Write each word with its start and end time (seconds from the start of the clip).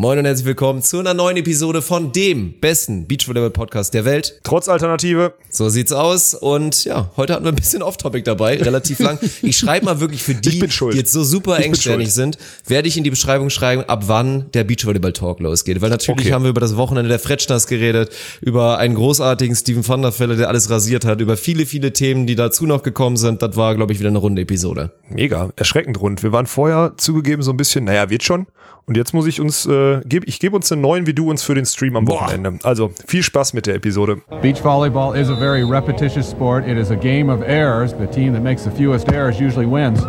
Moin 0.00 0.18
und 0.18 0.24
herzlich 0.24 0.46
willkommen 0.46 0.80
zu 0.80 0.98
einer 0.98 1.12
neuen 1.12 1.36
Episode 1.36 1.82
von 1.82 2.10
dem 2.10 2.58
besten 2.58 3.06
Beachvolleyball-Podcast 3.06 3.92
der 3.92 4.06
Welt. 4.06 4.40
Trotz 4.44 4.66
Alternative. 4.66 5.34
So 5.50 5.68
sieht's 5.68 5.92
aus. 5.92 6.32
Und 6.32 6.86
ja, 6.86 7.10
heute 7.18 7.34
hatten 7.34 7.44
wir 7.44 7.52
ein 7.52 7.56
bisschen 7.56 7.82
Off-Topic 7.82 8.22
dabei, 8.22 8.56
relativ 8.62 8.98
lang. 9.00 9.18
Ich 9.42 9.58
schreibe 9.58 9.84
mal 9.84 10.00
wirklich 10.00 10.22
für 10.22 10.34
die, 10.34 10.58
die 10.58 10.96
jetzt 10.96 11.12
so 11.12 11.22
super 11.22 11.58
engständig 11.58 12.14
sind, 12.14 12.38
werde 12.66 12.88
ich 12.88 12.96
in 12.96 13.04
die 13.04 13.10
Beschreibung 13.10 13.50
schreiben, 13.50 13.84
ab 13.88 14.04
wann 14.06 14.50
der 14.52 14.64
Beachvolleyball-Talk 14.64 15.38
losgeht. 15.40 15.82
Weil 15.82 15.90
natürlich 15.90 16.28
okay. 16.28 16.32
haben 16.32 16.44
wir 16.44 16.50
über 16.50 16.62
das 16.62 16.78
Wochenende 16.78 17.10
der 17.10 17.18
Fretschners 17.18 17.66
geredet, 17.66 18.10
über 18.40 18.78
einen 18.78 18.94
großartigen 18.94 19.54
Steven 19.54 19.86
van 19.86 20.00
der 20.00 20.18
Velde, 20.18 20.36
der 20.36 20.48
alles 20.48 20.70
rasiert 20.70 21.04
hat, 21.04 21.20
über 21.20 21.36
viele, 21.36 21.66
viele 21.66 21.92
Themen, 21.92 22.26
die 22.26 22.36
dazu 22.36 22.64
noch 22.64 22.82
gekommen 22.82 23.18
sind. 23.18 23.42
Das 23.42 23.54
war, 23.54 23.74
glaube 23.74 23.92
ich, 23.92 23.98
wieder 23.98 24.08
eine 24.08 24.16
runde 24.18 24.40
Episode. 24.40 24.92
Mega, 25.10 25.50
erschreckend 25.56 26.00
rund. 26.00 26.22
Wir 26.22 26.32
waren 26.32 26.46
vorher 26.46 26.94
zugegeben 26.96 27.42
so 27.42 27.50
ein 27.50 27.58
bisschen, 27.58 27.84
naja, 27.84 28.08
wird 28.08 28.22
schon. 28.22 28.46
Und 28.90 28.96
jetzt 28.96 29.14
muss 29.14 29.28
ich 29.28 29.40
uns, 29.40 29.66
äh, 29.66 30.00
geb, 30.04 30.24
ich 30.26 30.40
gebe 30.40 30.56
uns 30.56 30.72
einen 30.72 30.80
neuen 30.80 31.06
wie 31.06 31.14
du 31.14 31.30
uns 31.30 31.44
für 31.44 31.54
den 31.54 31.64
Stream 31.64 31.94
am 31.94 32.08
Wochenende. 32.08 32.58
Also 32.64 32.90
viel 33.06 33.22
Spaß 33.22 33.52
mit 33.52 33.66
der 33.66 33.76
Episode. 33.76 34.16
Beach 34.42 34.60
volleyball 34.60 35.16
is 35.16 35.30
a 35.30 35.36
very 35.36 35.62
repetitious 35.62 36.28
sport. 36.28 36.66
It 36.66 36.76
is 36.76 36.90
a 36.90 36.96
game 36.96 37.30
of 37.32 37.40
errors. 37.40 37.94
The 37.94 38.08
team 38.08 38.32
that 38.32 38.42
makes 38.42 38.64
the 38.64 38.70
fewest 38.72 39.06
errors 39.12 39.38
usually 39.38 39.64
wins. 39.64 40.00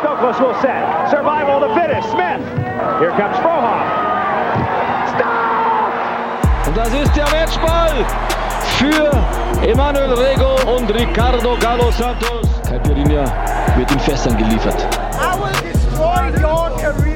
Stokos 0.00 0.40
will 0.40 0.56
set. 0.60 1.08
Survival 1.08 1.60
the 1.60 1.72
fittest. 1.78 2.10
Smith. 2.10 2.42
Here 2.98 3.14
comes 3.14 3.38
Frohoff. 3.38 3.86
Stop! 5.14 6.66
Und 6.66 6.76
das 6.76 6.92
ist 6.92 7.14
der 7.14 7.30
Matchball 7.30 7.94
für 8.78 9.64
Emanuel 9.64 10.14
Rego 10.14 10.76
und 10.76 10.92
Ricardo 10.92 11.56
Galo 11.60 11.92
Santos. 11.92 12.48
Caipirinha 12.68 13.22
wird 13.76 13.92
in 13.92 14.00
Fässern 14.00 14.36
geliefert. 14.36 14.84
I 15.14 15.38
will 15.38 15.52
destroy 15.62 16.32
your 16.42 16.76
career. 16.80 17.07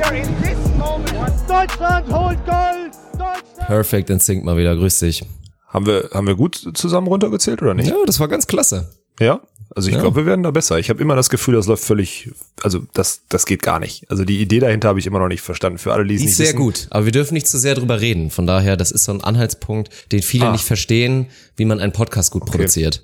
Deutschland 1.48 2.12
holt 2.12 2.38
Gold! 2.44 2.92
Deutschland! 3.12 3.66
Perfect 3.66 4.10
in 4.10 4.20
Sync 4.20 4.44
mal 4.44 4.56
wieder, 4.56 4.74
grüß 4.76 4.98
dich. 4.98 5.24
Haben 5.68 5.86
wir, 5.86 6.10
haben 6.12 6.26
wir 6.26 6.34
gut 6.34 6.70
zusammen 6.74 7.06
runtergezählt 7.06 7.62
oder 7.62 7.74
nicht? 7.74 7.88
Ja, 7.88 7.96
das 8.04 8.20
war 8.20 8.28
ganz 8.28 8.46
klasse. 8.46 8.90
Ja? 9.20 9.40
Also 9.74 9.88
ich 9.88 9.94
ja. 9.94 10.02
glaube, 10.02 10.16
wir 10.16 10.26
werden 10.26 10.42
da 10.42 10.50
besser. 10.50 10.78
Ich 10.78 10.90
habe 10.90 11.00
immer 11.00 11.16
das 11.16 11.30
Gefühl, 11.30 11.54
das 11.54 11.66
läuft 11.66 11.84
völlig, 11.84 12.30
also 12.62 12.80
das, 12.92 13.22
das 13.28 13.46
geht 13.46 13.62
gar 13.62 13.80
nicht. 13.80 14.10
Also 14.10 14.24
die 14.24 14.40
Idee 14.40 14.60
dahinter 14.60 14.88
habe 14.88 14.98
ich 14.98 15.06
immer 15.06 15.18
noch 15.18 15.28
nicht 15.28 15.40
verstanden. 15.40 15.78
Für 15.78 15.94
alle, 15.94 16.04
die 16.04 16.16
es 16.16 16.22
nicht 16.22 16.36
sehr 16.36 16.48
wissen. 16.48 16.58
gut, 16.58 16.88
aber 16.90 17.06
wir 17.06 17.12
dürfen 17.12 17.32
nicht 17.32 17.48
zu 17.48 17.58
sehr 17.58 17.74
drüber 17.74 18.00
reden. 18.00 18.30
Von 18.30 18.46
daher, 18.46 18.76
das 18.76 18.90
ist 18.90 19.04
so 19.04 19.12
ein 19.12 19.24
Anhaltspunkt, 19.24 19.90
den 20.12 20.20
viele 20.20 20.48
ah. 20.48 20.52
nicht 20.52 20.64
verstehen, 20.64 21.28
wie 21.56 21.64
man 21.64 21.80
einen 21.80 21.92
Podcast 21.92 22.32
gut 22.32 22.42
okay. 22.42 22.50
produziert. 22.50 23.02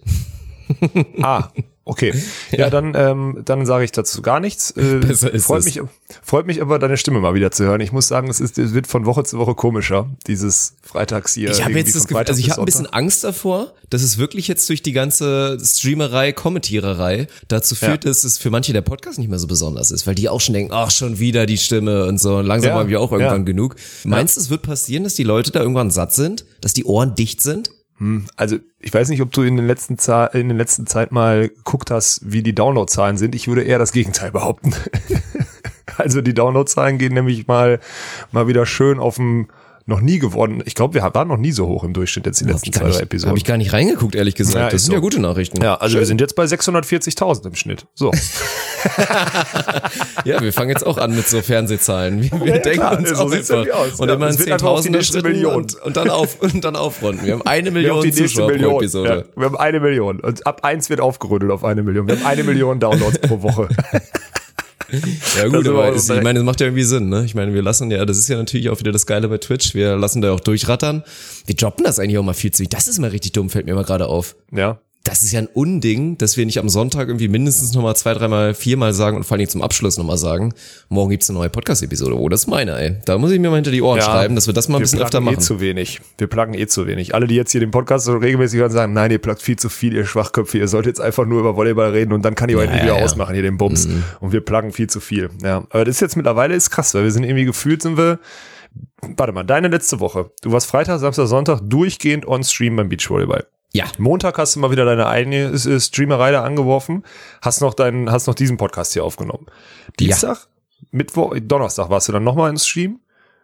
ah, 1.23 1.49
Okay, 1.89 2.13
ja, 2.51 2.59
ja 2.59 2.71
dann, 2.71 2.93
ähm, 2.95 3.41
dann 3.47 3.65
sage 3.65 3.83
ich 3.83 3.93
dazu 3.93 4.21
gar 4.21 4.41
nichts. 4.41 4.75
Äh, 4.89 4.99
Besser 5.01 5.33
ist 5.33 5.47
freut 5.47 5.61
es. 5.61 5.65
mich, 5.65 5.81
freut 6.23 6.47
mich 6.47 6.63
aber 6.63 6.79
deine 6.79 6.97
Stimme 6.97 7.19
mal 7.19 7.35
wieder 7.35 7.51
zu 7.51 7.65
hören. 7.65 7.81
Ich 7.81 7.91
muss 7.91 8.07
sagen, 8.07 8.29
es, 8.31 8.39
ist, 8.39 8.57
es 8.59 8.73
wird 8.73 8.87
von 8.87 9.07
Woche 9.07 9.25
zu 9.25 9.39
Woche 9.39 9.55
komischer, 9.55 10.09
dieses 10.27 10.75
Freitags 10.83 11.35
hier. 11.35 11.51
Ich 11.51 11.65
habe 11.65 11.73
jetzt 11.73 11.97
das 11.97 12.07
Gefühl, 12.07 12.25
also 12.27 12.39
ich 12.39 12.51
habe 12.51 12.63
ein 12.63 12.65
bisschen 12.65 12.87
Angst 12.87 13.25
davor, 13.25 13.73
dass 13.91 14.03
es 14.03 14.19
wirklich 14.19 14.47
jetzt 14.47 14.69
durch 14.69 14.83
die 14.83 14.93
ganze 14.93 15.59
Streamerei, 15.61 16.33
Kommentiererei 16.33 17.27
dazu 17.49 17.75
führt, 17.75 18.05
ja. 18.05 18.11
dass 18.11 18.23
es 18.25 18.39
für 18.39 18.51
manche 18.51 18.73
der 18.73 18.83
Podcast 18.83 19.19
nicht 19.19 19.29
mehr 19.29 19.39
so 19.39 19.49
besonders 19.49 19.91
ist, 19.91 20.07
weil 20.07 20.15
die 20.15 20.29
auch 20.29 20.41
schon 20.41 20.55
denken, 20.55 20.73
ach 20.73 20.91
schon 20.91 21.19
wieder 21.19 21.47
die 21.47 21.59
Stimme 21.59 22.05
und 22.05 22.21
so. 22.21 22.37
Und 22.37 22.47
langsam 22.47 22.71
ja, 22.71 22.79
haben 22.79 22.89
wir 22.89 23.01
auch 23.01 23.11
irgendwann 23.11 23.45
genug. 23.45 23.77
Meinst 24.05 24.37
du, 24.37 24.41
es 24.41 24.51
wird 24.51 24.63
passieren, 24.63 25.05
dass 25.05 25.15
die 25.15 25.25
Leute 25.25 25.51
da 25.51 25.61
irgendwann 25.61 25.91
satt 25.91 26.13
sind, 26.13 26.45
dass 26.61 26.73
die 26.73 26.85
Ohren 26.85 27.15
dicht 27.15 27.43
sind? 27.43 27.71
Hm, 27.99 28.27
also 28.37 28.59
ich 28.81 28.95
weiß 28.95 29.09
nicht, 29.09 29.23
ob 29.23 29.33
du 29.33 29.43
in 29.43 29.57
den 29.57 29.67
letzten 29.67 29.99
Zahl, 29.99 30.31
in 30.35 30.49
den 30.49 30.57
letzten 30.57 30.87
Zeit 30.87 31.13
mal 31.13 31.49
geguckt 31.49 31.91
hast, 31.91 32.21
wie 32.25 32.43
die 32.43 32.55
Downloadzahlen 32.55 33.17
sind. 33.17 33.35
Ich 33.35 33.49
würde 33.49 33.63
eher 33.63 33.79
das 33.79 33.93
Gegenteil 33.93 34.31
behaupten. 34.31 34.73
also 35.97 36.21
die 36.21 36.35
Downloadzahlen 36.35 36.99
gehen 36.99 37.15
nämlich 37.15 37.47
mal 37.47 37.81
mal 38.33 38.47
wieder 38.47 38.67
schön 38.67 38.99
auf 39.01 39.17
dem 39.17 39.49
noch 39.89 40.03
nie 40.03 40.19
geworden. 40.19 40.63
Ich 40.67 40.75
glaube, 40.75 40.95
wir 40.95 41.03
waren 41.03 41.29
noch 41.29 41.39
nie 41.39 41.51
so 41.51 41.67
hoch 41.67 41.83
im 41.83 41.95
Durchschnitt 41.95 42.27
jetzt 42.27 42.41
die 42.41 42.45
letzten 42.45 42.75
zwei, 42.75 42.91
drei 42.91 43.01
Episoden. 43.01 43.31
Habe 43.31 43.39
ich 43.39 43.45
gar 43.45 43.57
nicht 43.57 43.73
reingeguckt, 43.73 44.15
ehrlich 44.15 44.35
gesagt. 44.35 44.57
Ja, 44.57 44.69
das 44.69 44.83
sind 44.83 44.91
so. 44.91 44.97
ja 44.97 45.01
gute 45.01 45.19
Nachrichten. 45.19 45.63
Ja, 45.63 45.77
also 45.77 45.93
Schön. 45.93 46.01
wir 46.01 46.07
sind 46.07 46.21
jetzt 46.21 46.37
bei 46.37 46.45
640.000 46.45 47.47
im 47.47 47.55
Schnitt. 47.55 47.87
So. 47.95 48.13
ja, 50.25 50.43
wir 50.43 50.53
fangen 50.53 50.69
jetzt 50.69 50.87
auch 50.87 50.99
an 50.99 51.17
mit 51.17 51.27
so 51.27 51.41
Fernsehzahlen. 51.41 52.23
Wir, 52.23 52.31
wir 52.33 52.57
ja, 52.57 52.59
denken 52.59 52.81
klar, 52.81 52.99
uns 52.99 53.09
so 53.09 53.15
auch 53.17 53.33
einfach. 53.33 53.99
Und 53.99 54.09
ja, 54.09 54.15
immer 54.15 54.29
in 54.29 54.37
Zehntausender 54.37 55.03
Schritten 55.03 55.47
und, 55.47 55.83
und, 55.83 55.97
dann 55.97 56.11
auf, 56.11 56.39
und 56.43 56.63
dann 56.63 56.77
aufrunden. 56.77 57.25
Wir 57.25 57.33
haben 57.33 57.47
eine 57.47 57.71
Million 57.71 58.05
wir 58.05 58.13
Zuschauer 58.13 58.51
Million. 58.51 58.73
pro 58.73 58.81
Episode. 58.81 59.25
Ja, 59.27 59.41
wir 59.41 59.47
haben 59.47 59.57
eine 59.57 59.81
Million. 59.81 60.21
Und 60.21 60.47
ab 60.47 60.65
eins 60.65 60.91
wird 60.91 61.01
aufgerüttelt 61.01 61.51
auf 61.51 61.65
eine 61.65 61.83
Million. 61.83 62.07
Wir 62.07 62.17
haben 62.17 62.27
eine 62.27 62.45
Million 62.45 62.79
Downloads 62.79 63.21
pro 63.21 63.41
Woche. 63.41 63.69
Ja 65.37 65.49
gut, 65.49 65.69
aber 65.69 65.93
ist, 65.93 66.11
ich 66.11 66.23
meine, 66.23 66.39
das 66.39 66.45
macht 66.45 66.61
ja 66.61 66.67
irgendwie 66.67 66.85
Sinn, 66.85 67.09
ne? 67.09 67.25
Ich 67.25 67.35
meine, 67.35 67.53
wir 67.53 67.63
lassen 67.63 67.91
ja, 67.91 68.05
das 68.05 68.19
ist 68.19 68.29
ja 68.29 68.37
natürlich 68.37 68.71
auch 68.71 68.81
wieder 68.81 68.93
das 68.93 69.07
Geile 69.07 69.29
bei 69.29 69.39
Twitch, 69.39 69.75
wir 69.75 69.97
lassen 69.97 70.23
da 70.23 70.33
auch 70.33 70.41
durchrattern. 70.41 71.05
Wir 71.47 71.57
droppen 71.57 71.85
das 71.85 71.99
eigentlich 71.99 72.19
auch 72.19 72.25
mal 72.25 72.35
viel 72.35 72.53
zu. 72.53 72.65
Das 72.65 72.89
ist 72.89 72.99
mal 72.99 73.11
richtig 73.11 73.33
dumm, 73.33 73.51
fällt 73.51 73.67
mir 73.67 73.75
mal 73.75 73.85
gerade 73.85 74.07
auf. 74.07 74.37
Ja 74.51 74.81
das 75.05 75.23
ist 75.23 75.33
ja 75.33 75.41
ein 75.41 75.47
Unding, 75.47 76.19
dass 76.19 76.37
wir 76.37 76.45
nicht 76.45 76.59
am 76.59 76.69
Sonntag 76.69 77.09
irgendwie 77.09 77.29
mindestens 77.29 77.73
nochmal 77.73 77.97
zwei, 77.97 78.13
dreimal, 78.13 78.53
viermal 78.53 78.93
sagen 78.93 79.17
und 79.17 79.25
vor 79.25 79.39
allem 79.39 79.49
zum 79.49 79.63
Abschluss 79.63 79.97
nochmal 79.97 80.19
sagen, 80.19 80.53
morgen 80.91 81.11
gibt's 81.11 81.31
eine 81.31 81.39
neue 81.39 81.49
Podcast-Episode. 81.49 82.19
Oh, 82.19 82.29
das 82.29 82.43
ist 82.43 82.47
meine, 82.47 82.79
ey. 82.79 82.97
Da 83.07 83.17
muss 83.17 83.31
ich 83.31 83.41
mir 83.41 83.49
mal 83.49 83.57
hinter 83.57 83.71
die 83.71 83.81
Ohren 83.81 83.99
ja, 83.99 84.05
schreiben, 84.05 84.35
dass 84.35 84.47
wir 84.47 84.55
das 84.55 84.69
mal 84.69 84.77
ein 84.77 84.83
bisschen 84.83 85.01
öfter 85.01 85.19
eh 85.19 85.21
machen. 85.23 85.37
Wir 85.37 85.39
eh 85.39 85.45
zu 85.45 85.61
wenig. 85.61 86.01
Wir 86.19 86.27
plagen 86.27 86.53
eh 86.53 86.67
zu 86.67 86.87
wenig. 86.87 87.15
Alle, 87.15 87.27
die 87.27 87.37
jetzt 87.37 87.53
hier 87.53 87.61
den 87.61 87.71
Podcast 87.71 88.05
so 88.05 88.17
regelmäßig 88.17 88.61
hören, 88.61 88.71
sagen, 88.71 88.93
nein, 88.93 89.11
ihr 89.11 89.19
plagt 89.19 89.41
viel 89.41 89.57
zu 89.57 89.71
viel, 89.71 89.95
ihr 89.95 90.05
Schwachköpfe, 90.05 90.59
ihr 90.59 90.69
sollt 90.69 90.85
jetzt 90.85 91.01
einfach 91.01 91.25
nur 91.25 91.41
über 91.41 91.57
Volleyball 91.57 91.91
reden 91.91 92.13
und 92.13 92.23
dann 92.23 92.35
kann 92.35 92.51
ich 92.51 92.57
euch 92.57 92.69
ja, 92.69 92.83
wieder 92.83 92.97
ausmachen, 92.97 93.33
hier 93.33 93.43
den 93.43 93.57
Bums. 93.57 93.89
Mhm. 93.89 94.03
Und 94.21 94.33
wir 94.33 94.43
plagen 94.43 94.73
viel 94.73 94.89
zu 94.89 95.01
viel. 95.01 95.31
Ja, 95.43 95.65
aber 95.71 95.87
das 95.87 95.97
ist 95.97 96.01
jetzt 96.01 96.17
mittlerweile 96.17 96.55
ist 96.55 96.71
krass, 96.71 96.93
weil 96.93 97.05
wir 97.05 97.13
sind 97.13 97.25
irgendwie 97.25 97.47
gefühlt, 97.47 97.81
sind 97.81 97.97
wir, 97.97 98.19
warte 99.17 99.33
mal, 99.33 99.45
deine 99.45 99.69
letzte 99.69 100.01
Woche. 100.01 100.31
Du 100.43 100.53
warst 100.53 100.67
Freitag, 100.67 101.01
Samstag, 101.01 101.29
Sonntag 101.29 101.61
durchgehend 101.63 102.27
on 102.29 102.45
Stream 102.45 102.77
beim 102.77 102.91
Beachvolleyball. 102.91 103.47
Ja. 103.73 103.87
Montag 103.99 104.39
hast 104.39 104.57
du 104.57 104.61
mal 104.61 104.71
wieder 104.71 104.85
deine 104.85 105.07
eigene 105.07 105.59
Streamerei 105.59 106.31
da 106.31 106.43
angeworfen, 106.43 107.05
hast 107.43 107.61
noch 107.61 107.75
deinen, 107.75 108.11
hast 108.11 108.27
noch 108.27 108.35
diesen 108.35 108.57
Podcast 108.57 108.95
hier 108.95 109.05
aufgenommen. 109.05 109.47
Dienstag, 110.01 110.39
ja. 110.39 110.87
Mittwoch, 110.91 111.37
Donnerstag 111.41 111.91
warst 111.91 112.09
du 112.09 112.13
dann 112.13 112.25
nochmal 112.25 112.51
ins 112.51 112.67
Stream. 112.67 113.01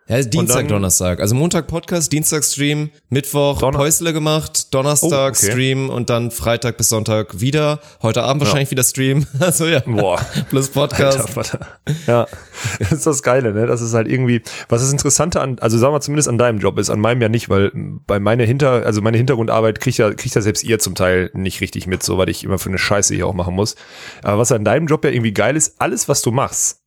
Ja, 0.06 0.20
Dienstag, 0.20 0.56
dann, 0.56 0.68
Donnerstag. 0.68 1.20
Also 1.20 1.34
Montag 1.34 1.66
Podcast, 1.66 2.12
Dienstag 2.12 2.44
Stream, 2.44 2.90
Mittwoch 3.08 3.58
Donner 3.60 3.78
Päusle 3.78 4.12
gemacht, 4.12 4.74
Donnerstag 4.74 5.32
oh, 5.34 5.38
okay. 5.38 5.50
Stream 5.50 5.88
und 5.88 6.10
dann 6.10 6.30
Freitag 6.30 6.76
bis 6.76 6.90
Sonntag 6.90 7.40
wieder. 7.40 7.80
Heute 8.02 8.22
Abend 8.22 8.42
wahrscheinlich 8.42 8.68
ja. 8.68 8.72
wieder 8.72 8.84
Stream. 8.84 9.26
Also 9.40 9.64
ja. 9.64 9.80
Boah. 9.80 10.20
Plus 10.50 10.68
Podcast. 10.68 11.34
Alter, 11.38 11.66
ja. 12.06 12.26
Das 12.78 12.92
ist 12.92 13.06
das 13.06 13.22
Geile, 13.22 13.54
ne? 13.54 13.66
Das 13.66 13.80
ist 13.80 13.94
halt 13.94 14.06
irgendwie, 14.06 14.42
was 14.68 14.82
das 14.82 14.92
Interessante 14.92 15.40
an, 15.40 15.58
also 15.60 15.78
sagen 15.78 15.94
wir 15.94 16.00
zumindest 16.02 16.28
an 16.28 16.36
deinem 16.36 16.58
Job 16.58 16.78
ist, 16.78 16.90
an 16.90 17.00
meinem 17.00 17.22
ja 17.22 17.30
nicht, 17.30 17.48
weil 17.48 17.72
bei 18.06 18.20
meiner 18.20 18.44
Hinter, 18.44 18.84
also 18.84 19.00
meine 19.00 19.16
Hintergrundarbeit 19.16 19.80
kriegt 19.80 19.96
ja, 19.96 20.12
kriegt 20.12 20.34
ja 20.34 20.42
selbst 20.42 20.64
ihr 20.64 20.78
zum 20.80 20.94
Teil 20.94 21.30
nicht 21.32 21.62
richtig 21.62 21.86
mit, 21.86 22.02
so 22.02 22.18
weil 22.18 22.28
ich 22.28 22.44
immer 22.44 22.58
für 22.58 22.68
eine 22.68 22.78
Scheiße 22.78 23.14
hier 23.14 23.26
auch 23.26 23.34
machen 23.34 23.54
muss. 23.54 23.74
Aber 24.22 24.38
was 24.38 24.52
an 24.52 24.66
deinem 24.66 24.86
Job 24.86 25.02
ja 25.04 25.10
irgendwie 25.10 25.32
geil 25.32 25.56
ist, 25.56 25.80
alles 25.80 26.10
was 26.10 26.20
du 26.20 26.30
machst, 26.30 26.82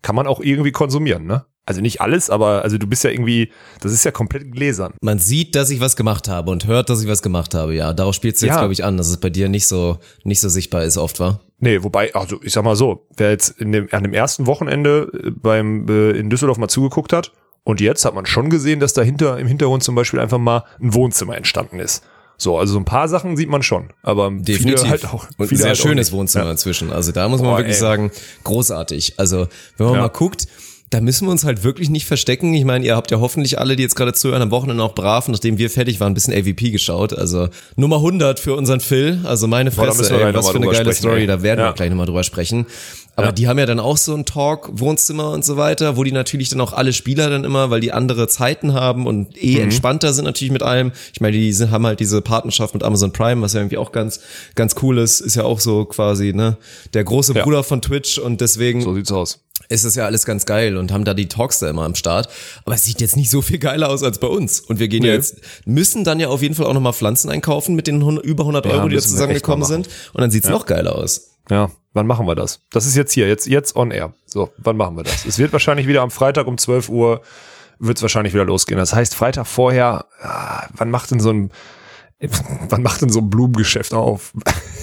kann 0.00 0.16
man 0.16 0.26
auch 0.26 0.40
irgendwie 0.40 0.72
konsumieren, 0.72 1.26
ne? 1.26 1.44
Also 1.64 1.80
nicht 1.80 2.00
alles, 2.00 2.28
aber 2.28 2.62
also 2.62 2.76
du 2.76 2.88
bist 2.88 3.04
ja 3.04 3.10
irgendwie, 3.10 3.52
das 3.80 3.92
ist 3.92 4.04
ja 4.04 4.10
komplett 4.10 4.50
gläsern. 4.50 4.94
Man 5.00 5.18
sieht, 5.18 5.54
dass 5.54 5.70
ich 5.70 5.78
was 5.80 5.94
gemacht 5.94 6.26
habe 6.26 6.50
und 6.50 6.66
hört, 6.66 6.90
dass 6.90 7.02
ich 7.02 7.08
was 7.08 7.22
gemacht 7.22 7.54
habe, 7.54 7.74
ja. 7.74 7.92
Darauf 7.92 8.16
spielst 8.16 8.42
du 8.42 8.46
jetzt, 8.46 8.54
ja. 8.54 8.60
glaube 8.60 8.72
ich, 8.72 8.84
an, 8.84 8.96
dass 8.96 9.08
es 9.08 9.18
bei 9.18 9.30
dir 9.30 9.48
nicht 9.48 9.68
so, 9.68 9.98
nicht 10.24 10.40
so 10.40 10.48
sichtbar 10.48 10.82
ist 10.82 10.96
oft, 10.96 11.20
war. 11.20 11.40
Nee, 11.60 11.84
wobei, 11.84 12.12
also 12.14 12.40
ich 12.42 12.52
sag 12.52 12.64
mal 12.64 12.74
so, 12.74 13.06
wer 13.16 13.30
jetzt 13.30 13.60
in 13.60 13.70
dem, 13.70 13.88
an 13.92 14.02
dem 14.02 14.12
ersten 14.12 14.46
Wochenende 14.46 15.08
äh, 15.12 15.30
beim 15.30 15.86
äh, 15.88 16.10
in 16.10 16.30
Düsseldorf 16.30 16.58
mal 16.58 16.66
zugeguckt 16.66 17.12
hat 17.12 17.30
und 17.62 17.80
jetzt 17.80 18.04
hat 18.04 18.14
man 18.14 18.26
schon 18.26 18.50
gesehen, 18.50 18.80
dass 18.80 18.92
dahinter 18.92 19.38
im 19.38 19.46
Hintergrund 19.46 19.84
zum 19.84 19.94
Beispiel 19.94 20.18
einfach 20.18 20.38
mal 20.38 20.64
ein 20.80 20.94
Wohnzimmer 20.94 21.36
entstanden 21.36 21.78
ist. 21.78 22.02
So, 22.36 22.58
also 22.58 22.72
so 22.72 22.80
ein 22.80 22.84
paar 22.84 23.06
Sachen 23.06 23.36
sieht 23.36 23.48
man 23.48 23.62
schon, 23.62 23.90
aber 24.02 24.28
Definitiv. 24.30 24.80
viele 24.80 24.90
halt 24.90 25.04
auch. 25.06 25.28
Und 25.38 25.52
ein 25.52 25.56
sehr 25.56 25.68
halt 25.68 25.78
schönes 25.78 26.10
Wohnzimmer 26.10 26.46
ja. 26.46 26.50
inzwischen. 26.50 26.90
Also 26.90 27.12
da 27.12 27.28
muss 27.28 27.40
man 27.40 27.50
Boah, 27.50 27.58
wirklich 27.58 27.76
ey. 27.76 27.80
sagen, 27.80 28.10
großartig. 28.42 29.14
Also 29.18 29.46
wenn 29.76 29.86
man 29.86 29.94
ja. 29.94 30.00
mal 30.00 30.08
guckt, 30.08 30.48
da 30.92 31.00
müssen 31.00 31.26
wir 31.26 31.32
uns 31.32 31.44
halt 31.44 31.64
wirklich 31.64 31.88
nicht 31.88 32.06
verstecken. 32.06 32.52
Ich 32.52 32.66
meine, 32.66 32.84
ihr 32.84 32.94
habt 32.94 33.10
ja 33.10 33.18
hoffentlich 33.18 33.58
alle, 33.58 33.76
die 33.76 33.82
jetzt 33.82 33.96
gerade 33.96 34.12
zuhören, 34.12 34.42
am 34.42 34.50
Wochenende 34.50 34.82
auch 34.82 34.94
brav, 34.94 35.26
nachdem 35.28 35.56
wir 35.56 35.70
fertig 35.70 36.00
waren, 36.00 36.12
ein 36.12 36.14
bisschen 36.14 36.34
AVP 36.34 36.70
geschaut. 36.70 37.14
Also 37.14 37.48
Nummer 37.76 37.96
100 37.96 38.38
für 38.38 38.54
unseren 38.54 38.80
Phil. 38.80 39.20
Also 39.24 39.46
meine 39.46 39.70
Fresse, 39.70 40.12
Boah, 40.12 40.26
ey, 40.26 40.34
was 40.34 40.50
für 40.50 40.56
eine 40.56 40.66
geile 40.66 40.92
Story. 40.92 41.22
Ey. 41.22 41.26
Da 41.26 41.42
werden 41.42 41.60
ja. 41.60 41.70
wir 41.70 41.72
gleich 41.72 41.88
nochmal 41.88 42.04
drüber 42.04 42.24
sprechen. 42.24 42.66
Aber 43.16 43.28
ja. 43.28 43.32
die 43.32 43.48
haben 43.48 43.58
ja 43.58 43.64
dann 43.64 43.80
auch 43.80 43.96
so 43.96 44.14
ein 44.14 44.26
Talk, 44.26 44.70
Wohnzimmer 44.72 45.30
und 45.30 45.44
so 45.44 45.56
weiter, 45.56 45.96
wo 45.96 46.04
die 46.04 46.12
natürlich 46.12 46.50
dann 46.50 46.60
auch 46.60 46.74
alle 46.74 46.92
Spieler 46.92 47.30
dann 47.30 47.44
immer, 47.44 47.70
weil 47.70 47.80
die 47.80 47.92
andere 47.92 48.28
Zeiten 48.28 48.74
haben 48.74 49.06
und 49.06 49.42
eh 49.42 49.56
mhm. 49.56 49.62
entspannter 49.62 50.12
sind 50.12 50.24
natürlich 50.26 50.52
mit 50.52 50.62
allem. 50.62 50.92
Ich 51.12 51.20
meine, 51.20 51.36
die 51.36 51.52
sind, 51.52 51.70
haben 51.70 51.86
halt 51.86 52.00
diese 52.00 52.20
Partnerschaft 52.20 52.74
mit 52.74 52.82
Amazon 52.82 53.12
Prime, 53.12 53.40
was 53.40 53.54
ja 53.54 53.60
irgendwie 53.60 53.78
auch 53.78 53.92
ganz, 53.92 54.20
ganz 54.54 54.74
cool 54.82 54.98
ist. 54.98 55.20
Ist 55.20 55.36
ja 55.36 55.44
auch 55.44 55.60
so 55.60 55.86
quasi, 55.86 56.32
ne, 56.34 56.58
der 56.92 57.04
große 57.04 57.34
ja. 57.34 57.44
Bruder 57.44 57.64
von 57.64 57.80
Twitch 57.80 58.18
und 58.18 58.42
deswegen. 58.42 58.82
So 58.82 58.94
sieht's 58.94 59.12
aus 59.12 59.40
ist 59.68 59.84
es 59.84 59.94
ja 59.94 60.04
alles 60.04 60.24
ganz 60.24 60.46
geil 60.46 60.76
und 60.76 60.92
haben 60.92 61.04
da 61.04 61.14
die 61.14 61.28
Talks 61.28 61.58
da 61.58 61.68
immer 61.68 61.84
am 61.84 61.94
Start. 61.94 62.28
Aber 62.64 62.74
es 62.74 62.84
sieht 62.84 63.00
jetzt 63.00 63.16
nicht 63.16 63.30
so 63.30 63.42
viel 63.42 63.58
geiler 63.58 63.88
aus 63.88 64.02
als 64.02 64.18
bei 64.18 64.26
uns. 64.26 64.60
Und 64.60 64.78
wir 64.78 64.88
gehen 64.88 65.02
nee. 65.02 65.08
ja 65.08 65.14
jetzt, 65.14 65.36
müssen 65.64 66.04
dann 66.04 66.20
ja 66.20 66.28
auf 66.28 66.42
jeden 66.42 66.54
Fall 66.54 66.66
auch 66.66 66.74
nochmal 66.74 66.92
Pflanzen 66.92 67.30
einkaufen 67.30 67.74
mit 67.74 67.86
den 67.86 67.96
100, 67.96 68.24
über 68.24 68.42
100 68.42 68.66
ja, 68.66 68.72
Euro, 68.72 68.88
die 68.88 68.96
da 68.96 69.02
zusammengekommen 69.02 69.64
sind. 69.64 69.88
Und 70.12 70.20
dann 70.20 70.30
sieht's 70.30 70.46
ja. 70.46 70.52
noch 70.52 70.66
geiler 70.66 70.96
aus. 70.96 71.30
Ja, 71.50 71.70
wann 71.92 72.06
machen 72.06 72.26
wir 72.26 72.34
das? 72.34 72.60
Das 72.70 72.86
ist 72.86 72.96
jetzt 72.96 73.12
hier, 73.12 73.28
jetzt, 73.28 73.46
jetzt 73.46 73.74
on 73.76 73.90
air. 73.90 74.14
So, 74.26 74.50
wann 74.58 74.76
machen 74.76 74.96
wir 74.96 75.02
das? 75.02 75.24
Es 75.26 75.38
wird 75.38 75.52
wahrscheinlich 75.52 75.86
wieder 75.86 76.02
am 76.02 76.10
Freitag 76.10 76.46
um 76.46 76.58
12 76.58 76.88
Uhr 76.88 77.22
wird 77.78 77.98
es 77.98 78.02
wahrscheinlich 78.02 78.32
wieder 78.32 78.44
losgehen. 78.44 78.78
Das 78.78 78.94
heißt, 78.94 79.14
Freitag 79.14 79.46
vorher, 79.46 80.04
ah, 80.20 80.68
wann 80.76 80.90
macht 80.90 81.10
denn 81.10 81.18
so 81.18 81.30
ein 81.30 81.50
Wann 82.68 82.82
macht 82.82 83.02
denn 83.02 83.10
so 83.10 83.20
ein 83.20 83.30
Blumengeschäft 83.30 83.94
auf? 83.94 84.32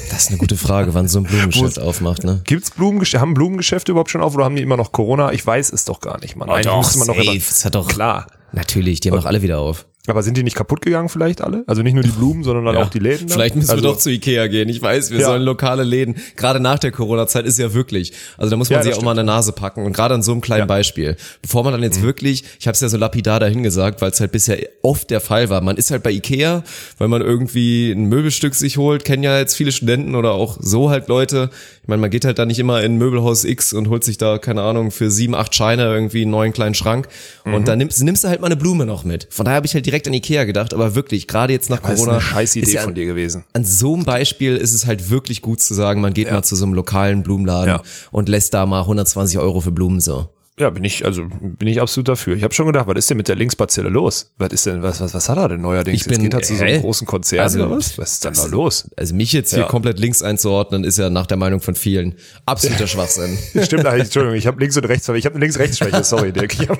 Das 0.09 0.23
ist 0.23 0.29
eine 0.29 0.37
gute 0.37 0.57
Frage, 0.57 0.93
wann 0.93 1.07
so 1.07 1.19
ein 1.19 1.23
Blumengeschäft 1.23 1.79
aufmacht, 1.79 2.23
ne? 2.23 2.41
Gibt's 2.45 2.71
Blumengeschäfte, 2.71 3.21
haben 3.21 3.33
Blumengeschäfte 3.33 3.91
überhaupt 3.91 4.09
schon 4.09 4.21
auf 4.21 4.33
oder 4.35 4.45
haben 4.45 4.55
die 4.55 4.61
immer 4.63 4.77
noch 4.77 4.91
Corona? 4.91 5.31
Ich 5.33 5.45
weiß 5.45 5.71
es 5.71 5.85
doch 5.85 5.99
gar 6.01 6.19
nicht, 6.19 6.35
Mann. 6.35 6.49
Eigentlich 6.49 6.65
doch, 6.65 6.95
man 6.95 7.07
noch 7.07 7.15
safe. 7.15 7.21
immer- 7.27 7.35
Es 7.37 7.63
hat 7.65 7.75
doch- 7.75 7.87
klar. 7.87 8.27
Natürlich, 8.51 8.99
die 8.99 9.11
haben 9.11 9.17
doch 9.17 9.25
alle 9.25 9.41
wieder 9.43 9.59
auf. 9.59 9.85
Aber 10.09 10.23
sind 10.23 10.37
die 10.37 10.43
nicht 10.43 10.55
kaputt 10.55 10.81
gegangen 10.81 11.09
vielleicht 11.09 11.41
alle? 11.41 11.63
Also 11.67 11.81
nicht 11.81 11.93
nur 11.93 12.03
die 12.03 12.09
Blumen, 12.11 12.43
sondern 12.43 12.65
dann 12.65 12.77
auch 12.77 12.89
die 12.89 12.99
Läden? 12.99 13.27
dann? 13.27 13.29
Vielleicht 13.29 13.55
müssen 13.55 13.69
also, 13.71 13.83
wir 13.83 13.89
doch 13.89 13.97
zu 13.97 14.09
Ikea 14.09 14.47
gehen. 14.47 14.69
Ich 14.69 14.81
weiß, 14.81 15.11
wir 15.11 15.19
Ja. 15.19 15.27
sollen 15.27 15.43
lokale 15.43 15.83
Läden. 15.83 16.15
Gerade 16.35 16.59
nach 16.59 16.79
der 16.79 16.91
Corona-Zeit 16.91 17.45
ist 17.45 17.59
ja 17.59 17.73
wirklich. 17.73 18.13
Also 18.37 18.49
da 18.51 18.57
muss 18.57 18.69
man 18.69 18.79
Ja, 18.79 18.83
sich 18.83 18.93
auch 18.95 19.01
mal 19.01 19.11
an 19.11 19.17
der 19.17 19.25
Nase 19.25 19.51
packen. 19.51 19.85
Und 19.85 19.93
gerade 19.93 20.13
an 20.13 20.21
so 20.23 20.31
einem 20.31 20.41
kleinen 20.41 20.59
Ja. 20.59 20.65
Mhm. 20.65 20.69
Beispiel. 20.69 21.15
Bevor 21.41 21.63
man 21.63 21.73
dann 21.73 21.83
jetzt 21.83 22.01
wirklich, 22.01 22.43
ich 22.59 22.67
habe 22.67 22.73
es 22.73 22.81
ja 22.81 22.89
so 22.89 22.97
lapidar 22.97 23.39
dahin 23.39 23.63
gesagt, 23.63 24.01
weil 24.01 24.11
es 24.11 24.19
halt 24.19 24.31
bisher 24.31 24.57
oft 24.81 25.09
der 25.09 25.21
Fall 25.21 25.49
war. 25.49 25.61
Man 25.61 25.77
ist 25.77 25.91
halt 25.91 26.03
bei 26.03 26.11
Ikea, 26.11 26.63
weil 26.97 27.07
man 27.07 27.21
irgendwie 27.21 27.91
ein 27.91 28.05
Möbelstück 28.05 28.55
sich 28.55 28.77
holt. 28.77 29.05
Kennen 29.05 29.23
ja 29.23 29.37
jetzt 29.37 29.55
viele 29.55 29.71
Studenten 29.71 30.15
oder 30.15 30.31
auch 30.31 30.57
so 30.59 30.89
halt 30.89 31.07
Leute. 31.07 31.49
Ich 31.81 31.87
meine, 31.87 32.01
man 32.01 32.09
geht 32.09 32.25
halt 32.25 32.37
da 32.39 32.45
nicht 32.45 32.59
immer 32.59 32.81
in 32.83 32.97
Möbelhaus 32.97 33.43
X 33.45 33.73
und 33.73 33.89
holt 33.89 34.03
sich 34.03 34.17
da, 34.17 34.37
keine 34.37 34.61
Ahnung, 34.61 34.91
für 34.91 35.09
sieben, 35.09 35.33
acht 35.35 35.55
Scheine 35.55 35.83
irgendwie 35.83 36.21
einen 36.21 36.31
neuen 36.31 36.53
kleinen 36.53 36.75
Schrank. 36.75 37.07
Mhm. 37.45 37.53
Und 37.55 37.67
dann 37.67 37.79
nimmst, 37.79 38.03
nimmst 38.03 38.23
du 38.23 38.27
halt 38.27 38.41
mal 38.41 38.47
eine 38.47 38.55
Blume 38.55 38.85
noch 38.85 39.03
mit. 39.03 39.27
Von 39.31 39.45
daher 39.45 39.55
habe 39.57 39.65
ich 39.65 39.73
halt 39.73 39.85
direkt 39.85 39.98
an 40.07 40.13
Ikea 40.13 40.43
gedacht. 40.45 40.73
Aber 40.73 40.95
wirklich, 40.95 41.27
gerade 41.27 41.53
jetzt 41.53 41.69
nach 41.69 41.79
Das 41.79 41.91
ist 41.91 41.97
Corona. 41.97 42.13
eine 42.13 42.21
scheiß 42.21 42.55
Idee 42.55 42.65
ist 42.67 42.73
ja 42.73 42.81
von 42.81 42.95
dir 42.95 43.05
gewesen. 43.05 43.43
an 43.53 43.65
so 43.65 43.93
einem 43.95 44.05
Beispiel 44.05 44.55
ist 44.57 44.73
es 44.73 44.85
halt 44.85 45.09
wirklich 45.09 45.41
gut 45.41 45.61
zu 45.61 45.73
sagen, 45.73 46.01
man 46.01 46.13
geht 46.13 46.27
Ja. 46.27 46.33
mal 46.33 46.43
zu 46.43 46.55
so 46.55 46.65
einem 46.65 46.73
lokalen 46.73 47.23
Blumenladen 47.23 47.75
Ja. 47.75 47.81
und 48.11 48.29
lässt 48.29 48.53
da 48.53 48.65
mal 48.65 48.81
120 48.85 49.39
Euro 49.39 49.61
für 49.61 49.71
Blumen 49.71 49.99
so. 49.99 50.29
Ja, 50.59 50.69
bin 50.69 50.83
ich, 50.83 51.05
also 51.05 51.23
bin 51.41 51.69
ich 51.69 51.79
absolut 51.79 52.09
dafür. 52.09 52.35
Ich 52.35 52.43
habe 52.43 52.53
schon 52.53 52.65
gedacht, 52.65 52.85
was 52.85 52.97
ist 52.97 53.09
denn 53.09 53.15
mit 53.15 53.29
der 53.29 53.37
Linksbazille 53.37 53.87
los? 53.87 54.31
Was 54.37 54.49
ist 54.51 54.65
denn, 54.65 54.83
was, 54.83 54.99
was, 54.99 55.13
was 55.13 55.29
hat 55.29 55.37
er 55.37 55.47
denn 55.47 55.61
neuerdings? 55.61 56.01
Ich 56.01 56.03
bin- 56.03 56.15
Jetzt 56.15 56.23
geht 56.23 56.33
er 56.33 56.41
zu 56.41 56.55
so 56.57 56.63
einem 56.65 56.81
großen 56.81 57.07
Konzert 57.07 57.39
Also, 57.39 57.59
oder 57.65 57.77
was? 57.77 57.97
Was 57.97 58.11
ist 58.11 58.25
denn 58.25 58.33
da 58.33 58.45
los? 58.47 58.89
Also 58.97 59.15
mich 59.15 59.31
jetzt 59.31 59.51
hier 59.51 59.59
Ja. 59.59 59.67
komplett 59.67 59.99
links 59.99 60.21
einzuordnen, 60.21 60.83
ist 60.83 60.97
ja 60.97 61.09
nach 61.09 61.27
der 61.27 61.37
Meinung 61.37 61.61
von 61.61 61.75
vielen 61.75 62.15
absoluter 62.45 62.87
Schwachsinn. 62.87 63.37
Stimmt, 63.63 63.85
eigentlich, 63.85 64.03
Entschuldigung, 64.07 64.35
ich 64.37 64.47
habe 64.47 64.59
links 64.59 64.75
und 64.75 64.83
rechts, 64.83 65.07
ich 65.07 65.25
habe 65.25 65.35
eine 65.35 65.45
links-rechts-Schwäche, 65.45 66.03
sorry, 66.03 66.33
Dirk. 66.33 66.53
Ich 66.61 66.67
hab 66.67 66.77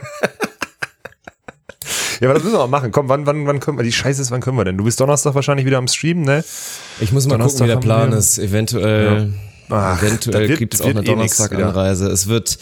ja, 2.20 2.28
aber 2.28 2.34
das 2.36 2.44
müssen 2.44 2.56
wir 2.56 2.60
mal 2.60 2.68
machen. 2.68 2.92
Komm, 2.92 3.10
wann, 3.10 3.26
wann, 3.26 3.46
wann 3.48 3.60
können 3.60 3.78
wir, 3.78 3.84
die 3.84 3.92
Scheiße 3.92 4.22
ist, 4.22 4.32
wann 4.32 4.42
können 4.42 4.58
wir 4.58 4.66
denn? 4.66 4.78
Du 4.78 4.84
bist 4.84 5.00
Donnerstag 5.00 5.36
wahrscheinlich 5.36 5.66
wieder 5.66 5.78
am 5.78 5.88
Streamen, 5.88 6.24
ne? 6.24 6.44
Ich 7.00 7.12
muss 7.12 7.26
mal 7.28 7.34
Donnerstag 7.38 7.68
gucken, 7.68 7.68
wie 7.68 7.74
der 7.74 7.80
Plan 7.82 8.12
ist. 8.14 8.40
Eventuell, 8.40 9.34
Ach, 9.70 10.02
eventuell 10.02 10.58
gibt 10.58 10.74
es 10.74 10.82
auch 10.82 10.88
eine 10.88 11.02
eh 11.02 11.04
Donnerstag-Anreise. 11.04 12.08
Es 12.08 12.28
wird, 12.28 12.58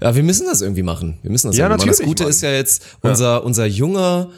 ja, 0.00 0.14
wir 0.14 0.22
müssen 0.22 0.46
das 0.46 0.60
irgendwie 0.62 0.82
machen. 0.82 1.18
Wir 1.22 1.30
müssen 1.30 1.48
das 1.48 1.56
Ja, 1.56 1.66
irgendwie 1.66 1.78
machen. 1.78 1.88
Das 1.88 1.98
natürlich, 1.98 2.08
Gute 2.08 2.22
Mann. 2.24 2.30
ist 2.30 2.42
ja 2.42 2.50
jetzt, 2.52 2.82
unser, 3.00 3.44
unser 3.44 3.66
junger, 3.66 4.28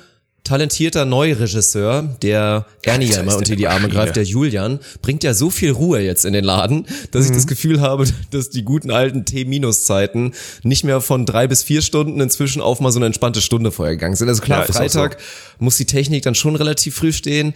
talentierter 0.45 1.05
Neuregisseur, 1.05 2.03
der 2.23 2.67
Ernie 2.83 3.07
ja 3.07 3.21
immer 3.21 3.37
unter 3.37 3.55
die 3.57 3.69
Arme 3.69 3.89
greift, 3.89 4.17
der 4.17 4.25
Julian, 4.25 4.81
bringt 5.01 5.23
ja 5.25 5.35
so 5.35 5.51
viel 5.51 5.71
Ruhe 5.71 6.01
jetzt 6.01 6.25
in 6.25 6.33
den 6.33 6.45
Laden, 6.45 6.87
dass 7.13 7.25
Mhm. 7.25 7.31
ich 7.31 7.37
das 7.37 7.47
Gefühl 7.47 7.81
habe, 7.81 8.07
dass 8.31 8.51
die 8.51 8.65
guten 8.65 8.91
alten 8.91 9.25
T-Zeiten 9.25 10.33
nicht 10.63 10.85
mehr 10.85 11.01
von 11.01 11.27
drei 11.27 11.47
bis 11.47 11.63
vier 11.63 11.81
Stunden 11.83 12.21
inzwischen 12.21 12.61
auf 12.61 12.81
mal 12.81 12.91
so 12.93 12.99
eine 12.99 13.07
entspannte 13.07 13.41
Stunde 13.41 13.71
vorher 13.71 13.95
gegangen 13.95 14.17
sind. 14.17 14.29
Also 14.29 14.43
klar, 14.43 14.67
Ja, 14.67 14.73
Freitag 14.73 15.19
muss 15.59 15.77
die 15.77 15.87
Technik 15.87 16.23
dann 16.23 16.35
schon 16.35 16.57
relativ 16.57 16.97
früh 16.97 17.13
stehen. 17.13 17.55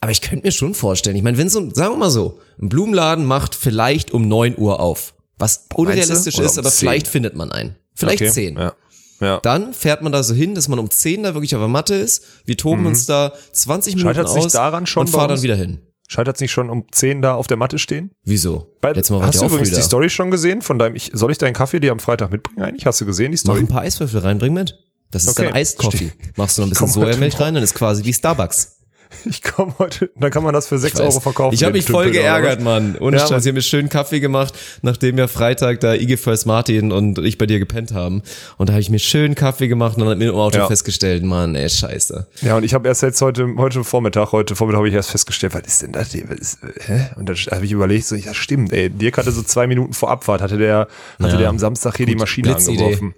Aber 0.00 0.12
ich 0.12 0.20
könnte 0.20 0.46
mir 0.46 0.52
schon 0.52 0.74
vorstellen, 0.74 1.16
ich 1.16 1.22
meine, 1.22 1.38
wenn 1.38 1.48
so, 1.48 1.70
sagen 1.72 1.94
wir 1.94 1.96
mal 1.96 2.10
so, 2.10 2.38
ein 2.60 2.68
Blumenladen 2.68 3.24
macht 3.24 3.54
vielleicht 3.54 4.10
um 4.12 4.28
9 4.28 4.56
Uhr 4.58 4.78
auf, 4.78 5.14
was 5.38 5.64
unrealistisch 5.74 6.38
ist, 6.38 6.52
um 6.52 6.58
aber 6.64 6.70
10? 6.70 6.78
vielleicht 6.80 7.08
findet 7.08 7.34
man 7.34 7.50
einen. 7.50 7.76
Vielleicht 7.94 8.20
Okay, 8.20 8.30
10. 8.30 8.56
Ja. 8.58 8.74
Ja. 9.20 9.40
Dann 9.40 9.72
fährt 9.72 10.02
man 10.02 10.12
da 10.12 10.22
so 10.22 10.34
hin, 10.34 10.54
dass 10.54 10.68
man 10.68 10.78
um 10.78 10.90
10 10.90 11.22
da 11.22 11.34
wirklich 11.34 11.54
auf 11.54 11.60
der 11.62 11.68
Matte 11.68 11.94
ist. 11.94 12.22
Wir 12.44 12.56
toben 12.56 12.84
uns 12.86 13.06
da 13.06 13.32
20 13.52 13.94
Minuten 13.96 14.08
Scheitert's 14.14 14.32
Mhm. 14.32 14.36
nicht 14.38 14.46
aus 14.46 14.52
daran 14.52 14.86
schon 14.86 15.02
und 15.02 15.08
fahren 15.10 15.28
dann 15.28 15.42
wieder 15.42 15.56
hin. 15.56 15.78
Scheitert 16.08 16.40
nicht 16.40 16.52
schon 16.52 16.70
um 16.70 16.84
10 16.92 17.20
da 17.22 17.34
auf 17.34 17.46
der 17.48 17.56
Matte 17.56 17.78
stehen? 17.78 18.10
Wieso? 18.24 18.76
Bei, 18.80 18.90
Letztes 18.92 19.10
Mal 19.10 19.20
war 19.20 19.26
hast 19.28 19.40
du 19.40 19.46
übrigens 19.46 19.70
die. 19.72 19.82
Story 19.82 20.08
schon 20.10 20.30
gesehen 20.30 20.62
von 20.62 20.78
deinem, 20.78 20.94
ich, 20.94 21.10
soll 21.14 21.32
ich 21.32 21.38
deinen 21.38 21.54
Kaffee 21.54 21.80
dir 21.80 21.90
am 21.92 21.98
Freitag 21.98 22.30
mitbringen 22.30 22.62
eigentlich? 22.62 22.86
Hast 22.86 23.00
du 23.00 23.06
gesehen, 23.06 23.32
die 23.32 23.36
Mach 23.38 23.40
Story? 23.40 23.60
ein 23.60 23.66
paar 23.68 23.82
Eiswürfel 23.82 24.20
reinbring 24.20 24.52
mit. 24.52 24.78
Das 25.10 25.24
ist 25.24 25.30
Okay. 25.38 25.48
dann 25.50 25.60
Iced 25.60 25.78
Coffee. 25.78 26.12
Machst 26.36 26.58
du 26.58 26.62
noch 26.62 26.66
ein 26.68 26.70
bisschen 26.70 26.88
Sojamilch 26.88 27.40
rein, 27.40 27.54
dann 27.54 27.62
ist 27.62 27.74
quasi 27.74 28.04
wie 28.04 28.12
Starbucks. 28.12 28.75
Ich 29.24 29.42
komme 29.42 29.74
heute, 29.78 30.10
dann 30.16 30.30
kann 30.30 30.42
man 30.44 30.52
das 30.54 30.68
für 30.68 30.78
6 30.78 30.94
Ich 30.94 31.00
weiß. 31.00 31.06
Euro 31.14 31.20
verkaufen. 31.20 31.54
Ich 31.54 31.64
habe 31.64 31.72
mich 31.72 31.86
voll 31.86 32.04
Tümpel, 32.04 32.20
geärgert? 32.22 32.60
Mann. 32.60 32.96
Ohne 33.00 33.16
Ja, 33.16 33.26
Scheiß. 33.26 33.42
Ich 33.42 33.48
habe 33.48 33.54
mir 33.54 33.62
schön 33.62 33.88
Kaffee 33.88 34.20
gemacht, 34.20 34.54
nachdem 34.82 35.16
wir 35.16 35.26
Freitag 35.28 35.80
da 35.80 35.94
IG 35.94 36.16
First 36.16 36.46
Martin 36.46 36.92
und 36.92 37.18
ich 37.18 37.38
bei 37.38 37.46
dir 37.46 37.58
gepennt 37.58 37.92
haben. 37.92 38.22
Und 38.56 38.68
da 38.68 38.74
habe 38.74 38.80
ich 38.80 38.90
mir 38.90 38.98
schön 38.98 39.34
Kaffee 39.34 39.68
gemacht 39.68 39.94
und 39.96 40.00
dann 40.00 40.10
hat 40.10 40.18
mir 40.18 40.28
im 40.30 40.34
Auto 40.36 40.58
Ja. 40.58 40.66
festgestellt, 40.66 41.22
Mann, 41.24 41.54
ey, 41.56 41.68
scheiße. 41.68 42.26
Ja, 42.42 42.56
und 42.56 42.64
ich 42.64 42.74
habe 42.74 42.86
erst 42.88 43.02
jetzt 43.02 43.20
heute, 43.22 43.46
heute 43.56 43.82
Vormittag, 43.84 44.32
heute 44.32 44.54
Vormittag 44.56 44.78
habe 44.78 44.88
ich 44.88 44.94
erst 44.94 45.10
festgestellt, 45.10 45.54
was 45.54 45.62
ist 45.66 45.82
denn 45.82 45.92
das? 45.92 46.14
Was 46.28 46.38
ist, 46.38 46.58
hä? 46.86 47.06
Und 47.16 47.28
dann 47.28 47.36
habe 47.36 47.64
ich 47.64 47.72
überlegt, 47.72 48.04
so, 48.06 48.14
ja 48.14 48.34
stimmt, 48.34 48.72
ey, 48.72 48.90
Dirk 48.90 49.18
hatte 49.18 49.32
so 49.32 49.42
zwei 49.42 49.66
Minuten 49.66 49.92
vor 49.92 50.10
Abfahrt, 50.10 50.40
hatte 50.42 50.58
der, 50.58 50.88
hatte 51.20 51.32
Ja. 51.32 51.36
der 51.38 51.48
am 51.48 51.58
Samstag 51.58 51.96
hier 51.96 52.06
die 52.06 52.14
Maschine 52.16 52.48
Blitzidee. 52.50 52.78
angeworfen. 52.84 53.14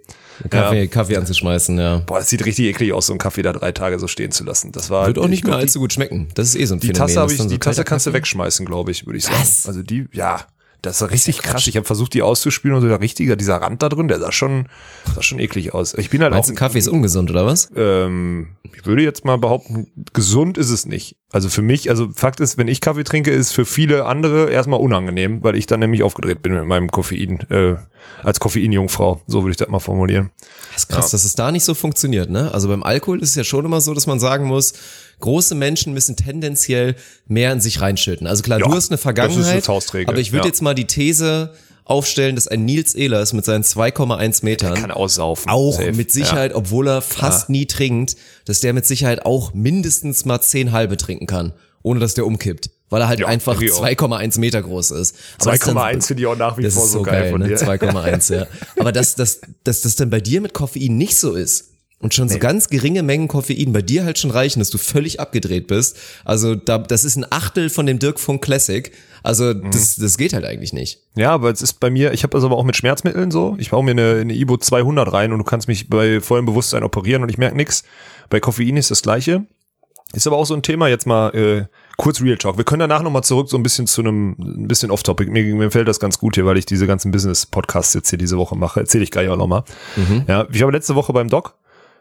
Kaffee, 0.51 0.87
Kaffee 0.89 1.17
anzuschmeißen, 1.17 1.79
ja. 1.79 1.99
Boah, 2.07 2.19
das 2.19 2.29
sieht 2.29 2.45
richtig 2.45 2.67
eklig 2.67 2.93
aus, 2.93 3.07
so 3.07 3.13
einen 3.13 3.19
Kaffee 3.19 3.43
da 3.43 3.53
drei 3.53 3.73
Tage 3.73 3.99
so 3.99 4.07
stehen 4.07 4.31
zu 4.31 4.45
lassen. 4.45 4.73
Das 4.73 4.91
war 4.91 5.07
Wird 5.07 5.19
auch 5.19 5.29
nicht 5.29 5.41
ich 5.41 5.45
mehr 5.45 5.57
allzu 5.57 5.81
gut 5.81 5.93
schmecken. 5.93 6.29
Das 6.35 6.49
ist 6.49 6.57
eh 6.57 6.65
so 6.65 6.75
ein 6.75 6.81
Die, 6.81 6.89
die 6.89 6.95
Phänomen. 6.95 7.15
Tasse 7.15 7.35
ich, 7.35 7.47
die 7.49 7.59
Tasse 7.59 7.85
kannst 7.85 8.07
du 8.07 8.13
wegschmeißen, 8.13 8.67
glaube 8.67 8.91
ich, 8.91 9.07
würde 9.07 9.19
ich 9.19 9.25
sagen. 9.25 9.39
Was? 9.41 9.67
Also 9.67 9.83
die, 9.83 10.07
ja, 10.13 10.47
das 10.83 11.03
ist 11.03 11.11
richtig 11.11 11.39
krass. 11.39 11.67
Ich 11.67 11.77
habe 11.77 11.87
versucht, 11.87 12.15
die 12.15 12.23
auszuspülen 12.23 12.77
und 12.77 12.83
so 12.83 12.89
der 12.89 13.01
richtige, 13.01 13.37
dieser 13.37 13.57
Rand 13.57 13.83
da 13.83 13.89
drin, 13.89 14.09
der 14.09 14.21
sah 14.21 14.33
schon, 14.33 14.69
sah 15.15 15.23
schon 15.23 15.41
eklig 15.41 15.75
aus. 15.75 15.95
Ich 15.95 16.11
bin 16.11 16.23
halt 16.23 16.33
Meinst 16.33 16.49
auch, 16.49 16.55
du, 16.55 16.59
Kaffee 16.59 16.79
ist 16.79 16.89
ungesund, 16.89 17.31
oder 17.31 17.45
was? 17.45 17.71
ähm, 17.75 18.49
ich 18.63 18.87
würde 18.87 19.03
jetzt 19.03 19.25
mal 19.25 19.39
behaupten, 19.39 19.89
gesund 20.13 20.57
ist 20.57 20.71
es 20.71 20.87
nicht. 20.87 21.17
Also 21.31 21.49
für 21.49 21.63
mich, 21.63 21.91
also 21.91 22.09
Fakt 22.15 22.41
ist, 22.41 22.59
wenn 22.59 22.69
ich 22.69 22.81
Kaffee 22.81 23.05
trinke, 23.05 23.31
ist 23.31 23.53
für 23.53 23.65
viele 23.65 24.07
andere 24.07 24.51
erstmal 24.51 24.81
unangenehm, 24.81 25.43
weil 25.43 25.57
ich 25.57 25.67
dann 25.67 25.81
nämlich 25.81 26.03
aufgedreht 26.03 26.43
bin 26.43 26.55
mit 26.55 26.65
meinem 26.65 26.91
Koffein, 26.91 27.41
äh, 27.51 27.77
als 28.23 28.41
Koffeinjungfrau. 28.41 29.21
So 29.27 29.43
würde 29.43 29.51
ich 29.51 29.57
das 29.57 29.69
mal 29.69 29.81
formulieren. 29.81 30.31
Das 30.73 30.85
ist 30.85 30.89
krass, 30.89 31.11
dass 31.11 31.25
es 31.25 31.35
da 31.35 31.51
nicht 31.51 31.65
so 31.65 31.75
funktioniert, 31.75 32.31
ne? 32.31 32.53
Also 32.53 32.69
beim 32.69 32.83
Alkohol 32.83 33.21
ist 33.21 33.31
es 33.31 33.35
ja 33.35 33.45
schon 33.45 33.65
immer 33.65 33.81
so, 33.81 33.95
dass 33.95 34.07
man 34.07 34.21
sagen 34.21 34.47
muss, 34.47 34.75
große 35.21 35.55
Menschen 35.55 35.93
müssen 35.95 36.17
tendenziell 36.17 36.95
mehr 37.27 37.53
in 37.53 37.61
sich 37.61 37.81
reinschütten. 37.81 38.27
Also 38.27 38.43
klar, 38.43 38.59
Ja, 38.61 38.67
du 38.67 38.73
hast 38.75 38.91
eine 38.91 38.95
eine 38.95 38.99
Vergangenheit, 38.99 39.65
Faustregel, 39.65 40.09
aber 40.09 40.21
ich 40.21 40.33
würde 40.33 40.45
ja. 40.45 40.49
jetzt 40.49 40.63
mal 40.63 40.75
die 40.75 40.87
These 40.87 41.53
aufstellen, 41.85 42.35
dass 42.35 42.47
ein 42.47 42.65
Nils 42.67 42.95
Ehlers 42.95 43.33
mit 43.33 43.45
seinen 43.47 43.65
2,1 43.65 44.45
Metern 44.45 44.75
Kann 44.75 44.91
aussaufen. 44.91 45.51
auch 45.51 45.73
Safe. 45.73 45.93
mit 45.93 46.13
Sicherheit, 46.13 46.55
obwohl 46.55 46.87
er 46.89 47.01
fast 47.03 47.49
nie 47.49 47.65
trinkt, 47.67 48.17
dass 48.45 48.61
der 48.61 48.73
mit 48.75 48.87
Sicherheit 48.87 49.25
auch 49.25 49.55
mindestens 49.55 50.25
mal 50.27 50.41
10 50.41 50.73
halbe 50.73 50.97
trinken 50.99 51.27
kann, 51.27 51.53
ohne 51.83 51.99
dass 52.01 52.15
der 52.15 52.27
umkippt. 52.27 52.71
Weil 52.91 53.03
er 53.03 53.09
halt 53.09 53.21
Ja, 53.21 53.27
einfach 53.27 53.53
denke 53.59 53.67
ich 53.67 53.73
auch. 53.73 53.85
2,1 53.85 54.39
Meter 54.39 54.63
groß 54.63 54.93
ist. 54.93 55.15
Aber 55.41 55.51
das 55.53 55.61
ist 55.61 55.67
dann- 55.67 55.77
2,1 55.77 56.07
finde 56.07 56.23
ich 56.23 56.27
auch 56.27 56.37
nach 56.37 56.57
wie 56.59 56.71
vor 56.71 56.87
so 56.87 57.03
geil, 57.03 57.23
geil, 57.23 57.31
von 57.33 57.41
ne? 57.43 57.49
dir. 57.49 57.57
2,1, 57.59 58.35
ja. 58.35 58.47
Aber 58.79 58.93
dass, 58.93 59.15
dass, 59.15 59.41
dass 59.65 59.83
das 59.83 59.97
dann 59.97 60.09
bei 60.11 60.21
dir 60.21 60.41
mit 60.41 60.55
Koffein 60.55 60.97
nicht 60.97 61.19
so 61.19 61.35
ist 61.35 61.68
und 62.01 62.15
schon 62.15 62.29
so 62.29 62.39
ganz 62.39 62.69
geringe 62.69 63.03
Mengen 63.03 63.27
Koffein 63.29 63.73
bei 63.73 63.83
dir 63.83 64.05
halt 64.05 64.19
schon 64.19 64.31
reichen, 64.31 64.61
dass 64.61 64.71
du 64.71 64.79
völlig 64.79 65.19
abgedreht 65.21 65.67
bist. 65.67 65.97
Also 66.25 66.55
da, 66.55 66.79
das 66.79 67.05
ist 67.05 67.17
ein 67.17 67.27
Achtel 67.31 67.71
von 67.71 67.87
dem 67.87 67.99
Dirk 67.99 68.21
Funk 68.21 68.43
Classic. 68.43 68.93
Also 69.25 69.47
Mhm. 69.53 69.71
das, 69.73 69.97
das 69.97 70.17
geht 70.17 70.33
halt 70.33 70.45
eigentlich 70.45 70.73
nicht. 70.73 71.01
Ja, 71.17 71.31
aber 71.33 71.51
es 71.51 71.61
ist 71.61 71.81
bei 71.81 71.91
mir, 71.91 72.13
ich 72.13 72.23
habe 72.23 72.31
das 72.33 72.45
aber 72.45 72.57
auch 72.57 72.65
mit 72.65 72.77
Schmerzmitteln 72.77 73.31
so. 73.33 73.57
Ich 73.59 73.71
baue 73.71 73.83
mir 73.85 73.91
eine, 73.91 74.21
eine 74.21 74.33
Ibo 74.35 74.57
200 74.59 75.13
rein 75.13 75.33
und 75.33 75.39
du 75.39 75.45
kannst 75.45 75.67
mich 75.67 75.89
bei 75.91 76.21
vollem 76.21 76.47
Bewusstsein 76.47 76.85
operieren 76.85 77.23
und 77.25 77.31
ich 77.31 77.39
merke 77.39 77.57
nix. 77.57 77.83
Bei 78.31 78.39
Koffein 78.39 78.77
ist 78.77 78.91
das 78.93 79.03
gleiche. 79.03 79.47
Ist 80.15 80.27
aber 80.27 80.37
auch 80.37 80.47
so 80.47 80.55
ein 80.55 80.63
Thema, 80.63 80.89
jetzt 80.89 81.05
mal 81.07 81.35
äh, 81.35 81.67
kurz 81.99 82.23
Real 82.23 82.39
Talk. 82.39 82.57
Wir 82.57 82.65
können 82.65 82.81
danach 82.81 83.03
nochmal 83.03 83.25
zurück 83.25 83.51
so 83.51 83.59
ein 83.59 83.63
bisschen 83.63 83.87
zu 83.87 84.01
einem, 84.01 84.37
ein 84.39 84.67
bisschen 84.69 84.91
Off-Topic. 84.91 85.31
Mir, 85.31 85.43
mir 85.55 85.71
fällt 85.71 85.87
das 85.89 86.01
ganz 86.01 86.19
gut 86.19 86.37
hier, 86.37 86.47
weil 86.47 86.57
ich 86.57 86.65
diese 86.65 86.87
ganzen 86.87 87.11
Business-Podcasts 87.11 87.93
jetzt 87.93 88.09
hier 88.09 88.19
diese 88.19 88.39
Woche 88.39 88.57
mache. 88.57 88.81
Erzähle 88.81 89.05
ich 89.05 89.11
gleich 89.11 89.29
auch 89.29 89.37
nochmal. 89.37 89.65
Ja, 90.29 90.47
ich 90.51 90.63
war 90.63 90.73
letzte 90.73 90.95
Woche 90.95 91.13
beim 91.13 91.29
Doc, 91.29 91.57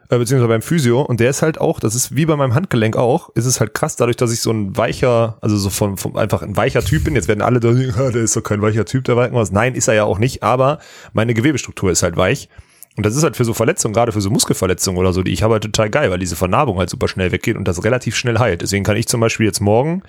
äh, 0.09 0.17
beziehungsweise 0.17 0.47
beim 0.47 0.61
Physio 0.61 1.01
und 1.01 1.19
der 1.19 1.29
ist 1.29 1.41
halt 1.41 1.59
auch, 1.59 1.79
das 1.79 1.95
ist 1.95 2.15
wie 2.15 2.25
bei 2.25 2.35
meinem 2.35 2.55
Handgelenk 2.55 2.95
auch, 2.95 3.29
ist 3.35 3.45
es 3.45 3.59
halt 3.59 3.73
krass, 3.73 3.95
dadurch, 3.95 4.17
dass 4.17 4.31
ich 4.31 4.41
so 4.41 4.51
ein 4.51 4.77
weicher, 4.77 5.37
also 5.41 5.57
so 5.57 5.69
von, 5.69 5.97
von 5.97 6.15
einfach 6.17 6.41
ein 6.41 6.55
weicher 6.55 6.81
Typ 6.81 7.03
bin. 7.03 7.15
Jetzt 7.15 7.27
werden 7.27 7.41
alle 7.41 7.59
da, 7.59 7.71
ja, 7.71 8.11
der 8.11 8.23
ist 8.23 8.35
doch 8.35 8.43
kein 8.43 8.61
weicher 8.61 8.85
Typ, 8.85 9.03
der 9.05 9.17
was. 9.17 9.51
Nein, 9.51 9.75
ist 9.75 9.87
er 9.87 9.95
ja 9.95 10.03
auch 10.05 10.19
nicht, 10.19 10.43
aber 10.43 10.79
meine 11.13 11.33
Gewebestruktur 11.33 11.91
ist 11.91 12.03
halt 12.03 12.17
weich. 12.17 12.49
Und 12.95 13.05
das 13.05 13.15
ist 13.15 13.21
halt 13.21 13.37
für 13.37 13.45
so 13.45 13.53
Verletzungen, 13.53 13.93
gerade 13.93 14.11
für 14.11 14.21
so 14.21 14.31
Muskelverletzungen 14.31 14.99
oder 14.99 15.13
so, 15.13 15.21
die 15.21 15.31
ich 15.31 15.43
habe 15.43 15.53
halt 15.53 15.63
total 15.63 15.91
geil, 15.91 16.09
weil 16.09 16.17
diese 16.17 16.35
Vernarbung 16.35 16.79
halt 16.79 16.89
super 16.89 17.07
schnell 17.07 17.31
weggeht 17.31 17.55
und 17.55 17.67
das 17.67 17.83
relativ 17.83 18.15
schnell 18.15 18.39
heilt. 18.39 18.63
Deswegen 18.63 18.83
kann 18.83 18.97
ich 18.97 19.07
zum 19.07 19.21
Beispiel 19.21 19.45
jetzt 19.45 19.59
morgen 19.59 20.01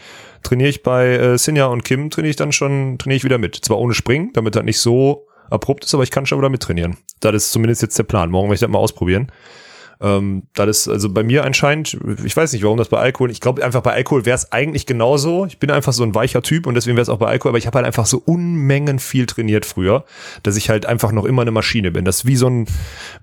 trainiere 0.42 0.70
ich 0.70 0.82
bei 0.82 1.16
äh, 1.16 1.38
Sinja 1.38 1.66
und 1.66 1.84
Kim, 1.84 2.10
trainiere 2.10 2.30
ich 2.30 2.36
dann 2.36 2.52
schon, 2.52 2.98
trainiere 2.98 3.16
ich 3.16 3.24
wieder 3.24 3.38
mit. 3.38 3.56
Zwar 3.56 3.78
ohne 3.78 3.94
Springen, 3.94 4.30
damit 4.32 4.54
das 4.54 4.64
nicht 4.64 4.78
so 4.78 5.26
abrupt 5.50 5.84
ist, 5.84 5.94
aber 5.94 6.02
ich 6.02 6.10
kann 6.10 6.26
schon 6.26 6.38
wieder 6.38 6.48
mit 6.48 6.62
trainieren. 6.62 6.96
Das 7.20 7.34
ist 7.34 7.52
zumindest 7.52 7.82
jetzt 7.82 7.98
der 7.98 8.04
Plan. 8.04 8.30
Morgen 8.30 8.48
werde 8.48 8.54
ich 8.54 8.60
das 8.60 8.70
mal 8.70 8.78
ausprobieren. 8.78 9.30
Ähm, 10.00 10.44
das 10.54 10.68
ist 10.68 10.88
also 10.88 11.08
bei 11.10 11.22
mir 11.22 11.44
anscheinend, 11.44 11.98
ich 12.24 12.36
weiß 12.36 12.52
nicht, 12.52 12.62
warum 12.62 12.78
das 12.78 12.88
bei 12.88 12.98
Alkohol, 12.98 13.30
ich 13.30 13.40
glaube 13.40 13.64
einfach 13.64 13.82
bei 13.82 13.92
Alkohol 13.92 14.26
wäre 14.26 14.36
es 14.36 14.52
eigentlich 14.52 14.86
genauso. 14.86 15.46
Ich 15.46 15.58
bin 15.58 15.70
einfach 15.70 15.92
so 15.92 16.04
ein 16.04 16.14
weicher 16.14 16.42
Typ 16.42 16.66
und 16.66 16.74
deswegen 16.74 16.96
wäre 16.96 17.02
es 17.02 17.08
auch 17.08 17.18
bei 17.18 17.26
Alkohol, 17.26 17.50
aber 17.50 17.58
ich 17.58 17.66
habe 17.66 17.76
halt 17.76 17.86
einfach 17.86 18.06
so 18.06 18.22
Unmengen 18.24 18.98
viel 18.98 19.26
trainiert 19.26 19.66
früher, 19.66 20.04
dass 20.42 20.56
ich 20.56 20.70
halt 20.70 20.86
einfach 20.86 21.10
noch 21.10 21.24
immer 21.24 21.42
eine 21.42 21.50
Maschine 21.50 21.90
bin. 21.90 22.04
Das 22.04 22.18
ist 22.18 22.26
wie 22.26 22.36
so 22.36 22.48
ein, 22.48 22.66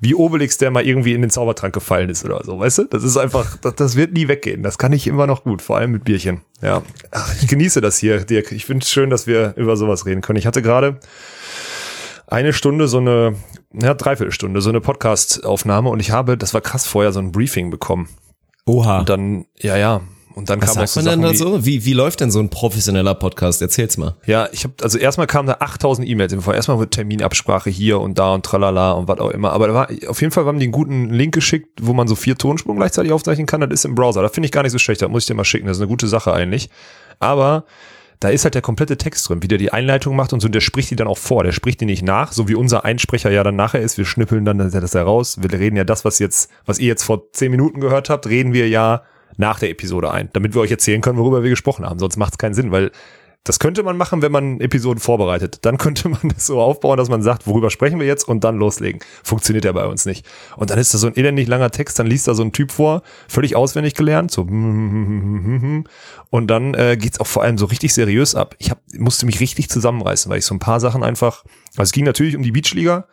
wie 0.01 0.15
Obelix, 0.15 0.57
der 0.57 0.71
mal 0.71 0.85
irgendwie 0.85 1.13
in 1.13 1.21
den 1.21 1.29
Zaubertrank 1.29 1.73
gefallen 1.73 2.09
ist 2.09 2.25
oder 2.25 2.43
so, 2.43 2.59
weißt 2.59 2.79
du? 2.79 2.83
Das 2.85 3.03
ist 3.03 3.17
einfach, 3.17 3.57
das, 3.57 3.75
das 3.75 3.95
wird 3.95 4.13
nie 4.13 4.27
weggehen. 4.27 4.61
Das 4.61 4.77
kann 4.77 4.91
ich 4.91 5.07
immer 5.07 5.27
noch 5.27 5.43
gut, 5.43 5.61
vor 5.61 5.77
allem 5.77 5.91
mit 5.91 6.03
Bierchen. 6.03 6.41
Ja, 6.61 6.83
Ach, 7.11 7.33
ich 7.41 7.47
genieße 7.47 7.81
das 7.81 7.97
hier, 7.97 8.19
Dirk. 8.19 8.51
Ich 8.51 8.65
finde 8.65 8.83
es 8.83 8.91
schön, 8.91 9.09
dass 9.09 9.27
wir 9.27 9.53
über 9.55 9.77
sowas 9.77 10.05
reden 10.05 10.21
können. 10.21 10.39
Ich 10.39 10.47
hatte 10.47 10.61
gerade 10.61 10.99
eine 12.27 12.53
Stunde 12.53 12.87
so 12.87 12.97
eine, 12.97 13.35
ja, 13.73 13.93
Dreiviertelstunde, 13.93 14.61
so 14.61 14.69
eine 14.69 14.81
Podcast-Aufnahme 14.81 15.89
und 15.89 15.99
ich 15.99 16.11
habe, 16.11 16.37
das 16.37 16.53
war 16.53 16.61
krass, 16.61 16.87
vorher 16.87 17.11
so 17.11 17.19
ein 17.19 17.31
Briefing 17.31 17.69
bekommen. 17.69 18.09
Oha. 18.65 18.99
Und 18.99 19.09
dann, 19.09 19.45
ja, 19.57 19.77
ja. 19.77 20.01
Und 20.35 20.49
dann 20.49 20.61
Was 20.61 20.73
kam 20.73 20.83
auch 20.83 20.87
sagt 20.87 20.89
so 20.89 20.99
man 20.99 21.21
denn 21.21 21.37
Sachen 21.37 21.49
da 21.49 21.55
wie, 21.55 21.59
so? 21.59 21.65
Wie, 21.65 21.85
wie 21.85 21.93
läuft 21.93 22.19
denn 22.19 22.29
so 22.29 22.39
ein 22.39 22.49
professioneller 22.49 23.15
Podcast? 23.15 23.61
Erzähl's 23.61 23.95
mal. 23.95 24.15
Ja, 24.25 24.49
ich 24.51 24.65
habe 24.65 24.73
also 24.81 24.97
erstmal 24.97 25.27
kamen 25.27 25.47
da 25.47 25.57
8000 25.59 26.05
E-Mails 26.05 26.33
im 26.33 26.41
Vorfeld. 26.41 26.57
Erstmal 26.57 26.77
wird 26.79 26.93
Terminabsprache 26.93 27.69
hier 27.69 28.01
und 28.01 28.19
da 28.19 28.33
und 28.33 28.45
tralala 28.45 28.91
und 28.91 29.07
was 29.07 29.19
auch 29.19 29.29
immer. 29.29 29.53
Aber 29.53 29.67
da 29.67 29.73
war, 29.73 29.89
auf 30.07 30.19
jeden 30.19 30.33
Fall 30.33 30.43
haben 30.43 30.59
die 30.59 30.65
einen 30.65 30.73
guten 30.73 31.09
Link 31.09 31.33
geschickt, 31.33 31.79
wo 31.81 31.93
man 31.93 32.09
so 32.09 32.15
vier 32.15 32.37
Tonspuren 32.37 32.77
gleichzeitig 32.77 33.13
aufzeichnen 33.13 33.47
kann. 33.47 33.61
Das 33.61 33.69
ist 33.71 33.85
im 33.85 33.95
Browser. 33.95 34.23
Da 34.23 34.27
finde 34.27 34.47
ich 34.47 34.51
gar 34.51 34.63
nicht 34.63 34.73
so 34.73 34.77
schlecht. 34.77 35.01
Da 35.01 35.07
muss 35.07 35.23
ich 35.23 35.27
dir 35.27 35.35
mal 35.35 35.45
schicken. 35.45 35.67
Das 35.67 35.77
ist 35.77 35.81
eine 35.81 35.87
gute 35.87 36.07
Sache 36.07 36.33
eigentlich. 36.33 36.69
Aber 37.19 37.63
da 38.19 38.29
ist 38.29 38.43
halt 38.43 38.55
der 38.55 38.61
komplette 38.61 38.97
Text 38.97 39.27
drin, 39.27 39.43
wie 39.43 39.47
der 39.47 39.57
die 39.57 39.73
Einleitung 39.73 40.15
macht 40.15 40.33
und 40.33 40.39
so, 40.39 40.47
und 40.47 40.55
der 40.55 40.61
spricht 40.61 40.91
die 40.91 40.95
dann 40.95 41.07
auch 41.07 41.17
vor. 41.17 41.43
Der 41.43 41.51
spricht 41.51 41.81
die 41.81 41.85
nicht 41.85 42.03
nach, 42.03 42.31
so 42.31 42.47
wie 42.47 42.55
unser 42.55 42.85
Einsprecher 42.85 43.31
ja 43.31 43.43
dann 43.43 43.55
nachher 43.55 43.81
ist. 43.81 43.97
Wir 43.97 44.05
schnippeln 44.05 44.45
dann 44.45 44.57
das 44.57 44.93
heraus. 44.93 45.37
Wir 45.41 45.51
reden 45.51 45.75
ja 45.75 45.83
das, 45.83 46.05
was 46.05 46.19
jetzt, 46.19 46.49
was 46.65 46.79
ihr 46.79 46.87
jetzt 46.87 47.03
vor 47.03 47.31
zehn 47.31 47.51
Minuten 47.51 47.81
gehört 47.81 48.09
habt, 48.09 48.27
reden 48.27 48.53
wir 48.53 48.67
ja 48.69 49.03
nach 49.37 49.59
der 49.59 49.69
Episode 49.69 50.11
ein, 50.11 50.29
damit 50.33 50.53
wir 50.53 50.61
euch 50.61 50.71
erzählen 50.71 51.01
können, 51.01 51.17
worüber 51.17 51.43
wir 51.43 51.49
gesprochen 51.49 51.85
haben. 51.85 51.99
Sonst 51.99 52.17
macht 52.17 52.33
es 52.33 52.37
keinen 52.37 52.53
Sinn, 52.53 52.71
weil 52.71 52.91
das 53.45 53.59
könnte 53.59 53.83
man 53.83 53.95
machen, 53.95 54.23
wenn 54.23 54.31
man 54.31 54.59
Episoden 54.59 54.99
vorbereitet. 54.99 55.59
Dann 55.61 55.77
könnte 55.77 56.09
man 56.09 56.19
das 56.35 56.47
so 56.47 56.59
aufbauen, 56.59 56.97
dass 56.97 57.09
man 57.09 57.21
sagt, 57.21 57.47
worüber 57.47 57.69
sprechen 57.69 57.99
wir 57.99 58.07
jetzt 58.07 58.27
und 58.27 58.43
dann 58.43 58.57
loslegen. 58.57 58.99
Funktioniert 59.23 59.65
ja 59.65 59.71
bei 59.71 59.85
uns 59.85 60.05
nicht. 60.05 60.25
Und 60.57 60.71
dann 60.71 60.79
ist 60.79 60.93
da 60.93 60.97
so 60.97 61.07
ein 61.07 61.15
elendig 61.15 61.47
langer 61.47 61.69
Text, 61.69 61.97
dann 61.99 62.07
liest 62.07 62.27
da 62.27 62.33
so 62.33 62.43
ein 62.43 62.51
Typ 62.51 62.71
vor, 62.71 63.03
völlig 63.29 63.55
auswendig 63.55 63.93
gelernt, 63.93 64.31
so 64.31 64.41
und 64.41 65.85
dann 66.31 66.73
äh, 66.73 66.97
geht's 66.99 67.19
auch 67.19 67.27
vor 67.27 67.43
allem 67.43 67.57
so 67.57 67.65
richtig 67.65 67.93
seriös 67.93 68.33
ab. 68.33 68.55
Ich 68.57 68.71
hab, 68.71 68.79
musste 68.97 69.27
mich 69.27 69.39
richtig 69.39 69.69
zusammenreißen, 69.69 70.29
weil 70.29 70.39
ich 70.39 70.45
so 70.45 70.55
ein 70.55 70.59
paar 70.59 70.79
Sachen 70.79 71.03
einfach, 71.03 71.43
also 71.71 71.83
es 71.83 71.91
ging 71.91 72.03
natürlich 72.03 72.35
um 72.35 72.41
die 72.41 72.51
Beachliga, 72.51 73.05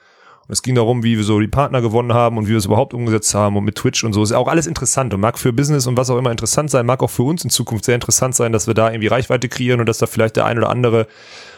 und 0.48 0.52
es 0.52 0.62
ging 0.62 0.74
darum, 0.74 1.04
wie 1.04 1.16
wir 1.16 1.24
so 1.24 1.38
die 1.38 1.48
Partner 1.48 1.80
gewonnen 1.80 2.12
haben 2.12 2.36
und 2.36 2.46
wie 2.46 2.50
wir 2.50 2.56
es 2.56 2.64
überhaupt 2.64 2.94
umgesetzt 2.94 3.32
haben 3.34 3.56
und 3.56 3.64
mit 3.64 3.76
Twitch 3.76 4.02
und 4.02 4.12
so. 4.12 4.22
Ist 4.22 4.32
auch 4.32 4.48
alles 4.48 4.66
interessant 4.66 5.14
und 5.14 5.20
mag 5.20 5.38
für 5.38 5.52
Business 5.52 5.86
und 5.86 5.96
was 5.96 6.10
auch 6.10 6.18
immer 6.18 6.32
interessant 6.32 6.70
sein, 6.70 6.84
mag 6.84 7.02
auch 7.02 7.10
für 7.10 7.22
uns 7.22 7.44
in 7.44 7.50
Zukunft 7.50 7.84
sehr 7.84 7.94
interessant 7.94 8.34
sein, 8.34 8.52
dass 8.52 8.66
wir 8.66 8.74
da 8.74 8.90
irgendwie 8.90 9.06
Reichweite 9.06 9.48
kreieren 9.48 9.78
und 9.80 9.86
dass 9.88 9.98
da 9.98 10.06
vielleicht 10.06 10.36
der 10.36 10.46
ein 10.46 10.58
oder 10.58 10.68
andere, 10.68 11.06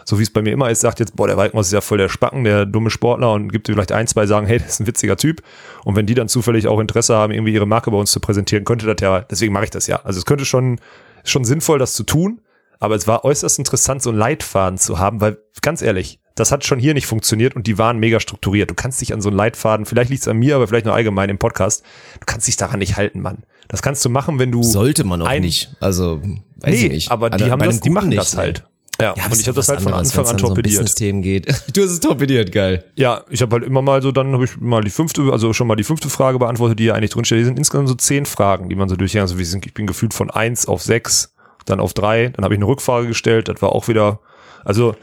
so 0.04 0.18
wie 0.18 0.22
es 0.22 0.30
bei 0.30 0.42
mir 0.42 0.52
immer 0.52 0.70
ist, 0.70 0.80
sagt 0.80 1.00
jetzt, 1.00 1.16
boah, 1.16 1.26
der 1.26 1.38
Walkmaus 1.38 1.66
ist 1.66 1.72
ja 1.72 1.80
voll 1.80 1.98
der 1.98 2.10
Spacken, 2.10 2.44
der 2.44 2.66
dumme 2.66 2.90
Sportler 2.90 3.32
und 3.32 3.50
gibt 3.50 3.68
vielleicht 3.68 3.92
ein, 3.92 4.06
zwei 4.06 4.26
sagen, 4.26 4.46
hey, 4.46 4.58
das 4.58 4.68
ist 4.68 4.80
ein 4.80 4.86
witziger 4.86 5.16
Typ. 5.16 5.40
Und 5.84 5.96
wenn 5.96 6.04
die 6.04 6.14
dann 6.14 6.28
zufällig 6.28 6.68
auch 6.68 6.78
Interesse 6.78 7.14
haben, 7.14 7.32
irgendwie 7.32 7.54
ihre 7.54 7.66
Marke 7.66 7.90
bei 7.90 7.96
uns 7.96 8.10
zu 8.10 8.20
präsentieren, 8.20 8.64
könnte 8.64 8.86
das 8.86 8.96
ja, 9.00 9.20
deswegen 9.22 9.54
mache 9.54 9.64
ich 9.64 9.70
das 9.70 9.86
ja. 9.86 10.00
Also 10.04 10.18
es 10.18 10.26
könnte 10.26 10.44
schon, 10.44 10.78
schon 11.24 11.44
sinnvoll, 11.44 11.78
das 11.78 11.94
zu 11.94 12.02
tun. 12.02 12.40
Aber 12.80 12.96
es 12.96 13.06
war 13.06 13.24
äußerst 13.24 13.58
interessant, 13.58 14.02
so 14.02 14.10
einen 14.10 14.18
Leitfaden 14.18 14.78
zu 14.78 14.98
haben, 14.98 15.20
weil 15.22 15.38
ganz 15.62 15.80
ehrlich, 15.80 16.20
das 16.34 16.50
hat 16.52 16.64
schon 16.64 16.78
hier 16.78 16.94
nicht 16.94 17.06
funktioniert 17.06 17.54
und 17.56 17.66
die 17.66 17.78
waren 17.78 17.98
mega 17.98 18.18
strukturiert. 18.20 18.70
Du 18.70 18.74
kannst 18.74 19.00
dich 19.00 19.12
an 19.12 19.20
so 19.20 19.28
einen 19.28 19.36
Leitfaden, 19.36 19.86
vielleicht 19.86 20.10
liegt 20.10 20.22
es 20.22 20.28
an 20.28 20.36
mir, 20.38 20.56
aber 20.56 20.66
vielleicht 20.66 20.86
nur 20.86 20.94
allgemein 20.94 21.30
im 21.30 21.38
Podcast, 21.38 21.82
du 22.20 22.26
kannst 22.26 22.46
dich 22.48 22.56
daran 22.56 22.78
nicht 22.80 22.96
halten, 22.96 23.20
Mann. 23.20 23.44
Das 23.68 23.82
kannst 23.82 24.04
du 24.04 24.10
machen, 24.10 24.38
wenn 24.38 24.50
du. 24.52 24.62
Sollte 24.62 25.04
man 25.04 25.22
auch 25.22 25.26
ein- 25.26 25.42
nicht. 25.42 25.74
Also, 25.80 26.20
weiß 26.22 26.70
nee, 26.70 26.86
ich 26.86 26.92
nicht. 26.92 27.10
aber 27.10 27.30
die 27.30 27.34
Also, 27.44 27.50
haben 27.50 27.62
das, 27.62 27.80
die 27.80 27.90
machen 27.90 28.08
nicht, 28.08 28.20
das 28.20 28.34
ne? 28.34 28.40
halt. 28.40 28.64
Ja, 29.00 29.14
Ja, 29.16 29.24
und 29.26 29.40
ich 29.40 29.46
habe 29.48 29.56
das 29.56 29.68
halt 29.68 29.80
von 29.80 29.92
Anfang 29.92 30.24
an 30.24 30.30
dann 30.30 30.38
so 30.38 30.44
um 30.46 30.48
torpediert. 30.50 30.74
Business-Themen 30.74 31.20
geht. 31.22 31.46
Du 31.72 31.82
hast 31.82 31.90
es 31.90 31.98
torpediert, 32.00 32.52
geil. 32.52 32.84
Ja, 32.94 33.24
ich 33.28 33.42
habe 33.42 33.56
halt 33.56 33.64
immer 33.64 33.82
mal 33.82 34.00
so, 34.02 34.12
dann 34.12 34.32
habe 34.32 34.44
ich 34.44 34.56
mal 34.60 34.82
die 34.84 34.90
fünfte, 34.90 35.22
also 35.32 35.52
schon 35.52 35.66
mal 35.66 35.74
die 35.74 35.82
fünfte 35.82 36.08
Frage 36.08 36.38
beantwortet, 36.38 36.78
die 36.78 36.84
hier 36.84 36.94
eigentlich 36.94 37.10
drinsteht. 37.10 37.40
Die 37.40 37.44
sind 37.44 37.58
insgesamt 37.58 37.88
so 37.88 37.94
zehn 37.94 38.24
Fragen, 38.24 38.68
die 38.68 38.76
man 38.76 38.88
so 38.88 38.94
durchgeht. 38.94 39.20
Also 39.22 39.36
wir 39.38 39.46
sind, 39.46 39.66
ich 39.66 39.74
bin 39.74 39.86
gefühlt 39.88 40.14
von 40.14 40.30
eins 40.30 40.66
auf 40.68 40.80
sechs, 40.82 41.34
dann 41.64 41.80
auf 41.80 41.92
drei, 41.94 42.28
dann 42.28 42.44
habe 42.44 42.54
ich 42.54 42.58
eine 42.58 42.66
Rückfrage 42.68 43.08
gestellt, 43.08 43.48
das 43.48 43.60
war 43.62 43.70
auch 43.72 43.88
wieder, 43.88 44.20
also 44.64 44.96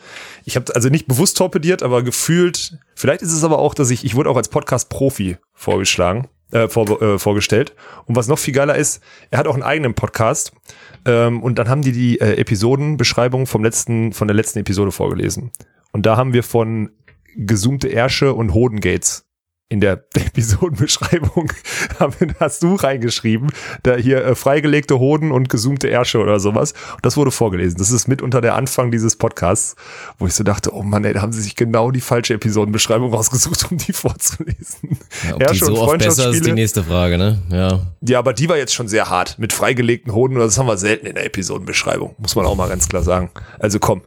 ich 0.45 0.55
habe 0.55 0.73
also 0.75 0.89
nicht 0.89 1.07
bewusst 1.07 1.37
torpediert, 1.37 1.83
aber 1.83 2.03
gefühlt, 2.03 2.77
vielleicht 2.95 3.21
ist 3.21 3.31
es 3.31 3.43
aber 3.43 3.59
auch, 3.59 3.73
dass 3.73 3.89
ich, 3.91 4.03
ich 4.05 4.15
wurde 4.15 4.29
auch 4.29 4.37
als 4.37 4.49
Podcast-Profi 4.49 5.37
vorgeschlagen, 5.53 6.27
äh, 6.51 6.67
vor, 6.67 7.01
äh, 7.01 7.19
vorgestellt. 7.19 7.75
Und 8.05 8.15
was 8.15 8.27
noch 8.27 8.39
viel 8.39 8.53
geiler 8.53 8.75
ist, 8.75 9.01
er 9.29 9.39
hat 9.39 9.47
auch 9.47 9.53
einen 9.53 9.63
eigenen 9.63 9.93
Podcast. 9.93 10.53
Ähm, 11.05 11.41
und 11.41 11.59
dann 11.59 11.69
haben 11.69 11.81
die 11.81 11.91
die 11.91 12.19
äh, 12.19 12.37
Episodenbeschreibung 12.37 13.47
vom 13.47 13.63
letzten, 13.63 14.13
von 14.13 14.27
der 14.27 14.35
letzten 14.35 14.59
Episode 14.59 14.91
vorgelesen. 14.91 15.51
Und 15.91 16.05
da 16.05 16.17
haben 16.17 16.33
wir 16.33 16.43
von 16.43 16.91
gezoomte 17.35 17.87
Ärsche 17.87 18.33
und 18.33 18.53
Hodengates 18.53 19.25
in 19.71 19.79
der 19.79 20.03
Episodenbeschreibung 20.13 21.51
hast 22.39 22.61
du 22.61 22.75
reingeschrieben, 22.75 23.51
da 23.83 23.95
hier 23.95 24.23
äh, 24.23 24.35
freigelegte 24.35 24.99
Hoden 24.99 25.31
und 25.31 25.47
gezoomte 25.47 25.87
Ärsche 25.87 26.19
oder 26.19 26.41
sowas. 26.41 26.73
Und 26.93 27.05
das 27.05 27.15
wurde 27.15 27.31
vorgelesen. 27.31 27.77
Das 27.77 27.89
ist 27.89 28.07
mitunter 28.09 28.41
der 28.41 28.55
Anfang 28.55 28.91
dieses 28.91 29.15
Podcasts, 29.15 29.77
wo 30.19 30.27
ich 30.27 30.33
so 30.33 30.43
dachte, 30.43 30.75
oh 30.75 30.83
Mann, 30.83 31.05
ey, 31.05 31.13
da 31.13 31.21
haben 31.21 31.31
sie 31.31 31.41
sich 31.41 31.55
genau 31.55 31.89
die 31.91 32.01
falsche 32.01 32.33
Episodenbeschreibung 32.33 33.13
rausgesucht, 33.13 33.71
um 33.71 33.77
die 33.77 33.93
vorzulesen. 33.93 34.99
Ja, 35.25 35.35
ob 35.35 35.47
die 35.53 35.57
so 35.59 35.81
oft 35.81 35.99
besser 35.99 36.31
ist, 36.31 36.45
die 36.45 36.51
nächste 36.51 36.83
Frage, 36.83 37.17
ne? 37.17 37.41
Ja. 37.49 37.79
Ja, 38.01 38.19
aber 38.19 38.33
die 38.33 38.49
war 38.49 38.57
jetzt 38.57 38.73
schon 38.73 38.89
sehr 38.89 39.09
hart. 39.09 39.39
Mit 39.39 39.53
freigelegten 39.53 40.13
Hoden, 40.13 40.35
das 40.35 40.57
haben 40.57 40.67
wir 40.67 40.77
selten 40.77 41.05
in 41.05 41.15
der 41.15 41.25
Episodenbeschreibung. 41.25 42.15
Muss 42.17 42.35
man 42.35 42.45
auch 42.45 42.55
mal 42.55 42.67
ganz 42.67 42.89
klar 42.89 43.03
sagen. 43.03 43.31
Also 43.57 43.79
komm. 43.79 44.01